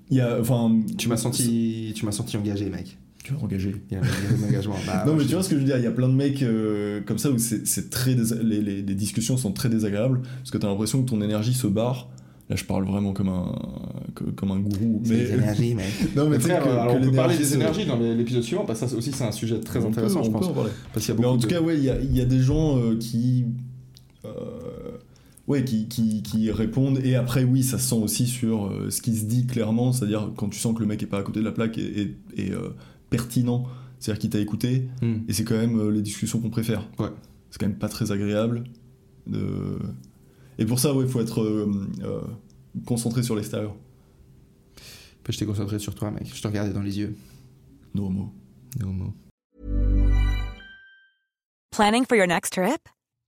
Il 0.09 0.17
y 0.17 0.21
a. 0.21 0.39
Enfin. 0.39 0.79
Tu 0.97 1.07
m'as 1.09 1.17
senti, 1.17 1.93
tu 1.95 2.05
m'as 2.05 2.11
senti 2.11 2.37
engagé, 2.37 2.69
mec. 2.69 2.97
Tu 3.23 3.33
vas 3.33 3.39
engager. 3.43 3.75
Il 3.91 3.97
y 3.97 3.97
a 3.99 4.01
un 4.03 4.47
engagement. 4.47 4.75
Bah, 4.87 5.03
non, 5.05 5.15
mais 5.15 5.23
tu 5.25 5.33
vois 5.33 5.43
ce 5.43 5.49
que 5.49 5.55
je 5.55 5.59
veux 5.61 5.65
dire 5.65 5.77
Il 5.77 5.83
y 5.83 5.87
a 5.87 5.91
plein 5.91 6.07
de 6.07 6.13
mecs 6.13 6.41
euh, 6.41 7.01
comme 7.05 7.17
ça 7.17 7.29
où 7.29 7.37
c'est 7.37 7.89
très. 7.89 8.15
désa- 8.15 8.41
Les, 8.41 8.61
les- 8.61 8.81
les 8.81 8.95
discussions 8.95 9.37
sont 9.37 9.51
très 9.51 9.69
désagréables 9.69 10.21
parce 10.39 10.51
que 10.51 10.57
t'as 10.57 10.67
l'impression 10.67 11.03
que 11.03 11.09
ton 11.09 11.21
énergie 11.21 11.53
se 11.53 11.67
barre. 11.67 12.09
Là, 12.49 12.55
je 12.55 12.63
parle 12.63 12.83
vraiment 12.85 13.13
comme 13.13 13.29
un, 13.29 13.53
comme 14.35 14.49
un 14.49 14.59
gourou. 14.59 15.01
C'est 15.05 15.13
les 15.17 15.31
énergies, 15.33 15.75
mec. 15.75 15.85
Non, 16.15 16.23
mais 16.23 16.37
Mais 16.37 16.39
frère, 16.39 16.63
que- 16.63 16.69
alors 16.69 16.93
que 16.95 16.97
on 17.05 17.09
peut 17.09 17.15
parler 17.15 17.37
des 17.37 17.43
se- 17.43 17.53
énergies 17.53 17.85
dans 17.85 17.99
l'épisode 17.99 18.41
suivant, 18.41 18.65
parce 18.65 18.79
que 18.79 18.87
ça 18.87 18.95
aussi 18.95 19.11
c'est 19.11 19.23
un 19.25 19.31
sujet 19.31 19.59
très 19.59 19.83
On 19.83 19.89
intéressant, 19.89 20.19
peut- 20.21 20.25
je 20.25 20.29
on 20.29 20.33
pense. 20.33 20.45
peut 20.47 20.51
en 20.51 20.55
parler. 20.55 20.71
Parce 20.91 21.05
qu'il 21.05 21.13
y 21.13 21.17
a 21.17 21.19
Mais 21.19 21.25
beaucoup 21.27 21.35
en 21.35 21.39
tout 21.39 21.47
de- 21.47 21.53
cas, 21.53 21.61
ouais, 21.61 21.77
il 21.77 21.83
y 21.83 21.89
a, 21.91 21.99
il 22.01 22.17
y 22.17 22.21
a 22.21 22.25
des 22.25 22.39
gens 22.39 22.77
euh, 22.79 22.97
qui, 22.97 23.45
euh, 24.25 24.29
ouais, 25.49 25.65
qui, 25.65 25.87
qui, 25.89 26.23
qui 26.23 26.49
répondent. 26.51 26.99
Et 27.03 27.15
après, 27.15 27.43
oui, 27.43 27.61
ça 27.63 27.77
se 27.77 27.89
sent 27.89 27.95
aussi 28.01 28.25
sur 28.27 28.67
euh, 28.67 28.89
ce 28.89 29.01
qui 29.01 29.17
se 29.17 29.25
dit 29.25 29.45
clairement. 29.47 29.91
C'est-à-dire 29.91 30.31
quand 30.37 30.47
tu 30.47 30.59
sens 30.59 30.73
que 30.73 30.79
le 30.79 30.85
mec 30.85 31.03
est 31.03 31.07
pas 31.07 31.19
à 31.19 31.23
côté 31.23 31.41
de 31.41 31.45
la 31.45 31.51
plaque 31.51 31.77
et, 31.77 32.01
et- 32.01 32.15
et, 32.37 32.51
euh, 32.51 32.69
pertinent. 33.09 33.65
C'est-à-dire 33.99 34.19
qu'il 34.21 34.29
t'a 34.29 34.39
écouté. 34.39 34.87
Hmm. 35.01 35.17
Et 35.27 35.33
c'est 35.33 35.43
quand 35.43 35.57
même 35.57 35.77
euh, 35.77 35.89
les 35.91 36.01
discussions 36.01 36.39
qu'on 36.39 36.49
préfère. 36.49 36.87
Ouais. 36.99 37.09
C'est 37.49 37.59
quand 37.59 37.67
même 37.67 37.77
pas 37.77 37.89
très 37.89 38.11
agréable. 38.13 38.63
De... 39.27 39.77
Et 40.57 40.65
pour 40.65 40.79
ça, 40.79 40.93
ouais, 40.93 41.03
il 41.03 41.09
faut 41.09 41.19
être 41.19 41.41
euh, 41.41 41.69
euh, 42.03 42.21
concentré 42.85 43.23
sur 43.23 43.35
l'extérieur. 43.35 43.75
Je 45.27 45.37
t'ai 45.37 45.45
concentré 45.45 45.77
sur 45.77 45.93
toi, 45.93 46.09
mec. 46.09 46.25
Je 46.33 46.41
te 46.41 46.47
regardais 46.47 46.73
dans 46.73 46.81
les 46.81 46.97
yeux. 46.97 47.15
No 47.93 48.07
homo. 48.07 48.33
No 48.79 48.87
homo. 48.87 49.13
Planning 51.71 52.05
for 52.05 52.17
your 52.17 52.25
next 52.27 52.53
trip? 52.53 52.89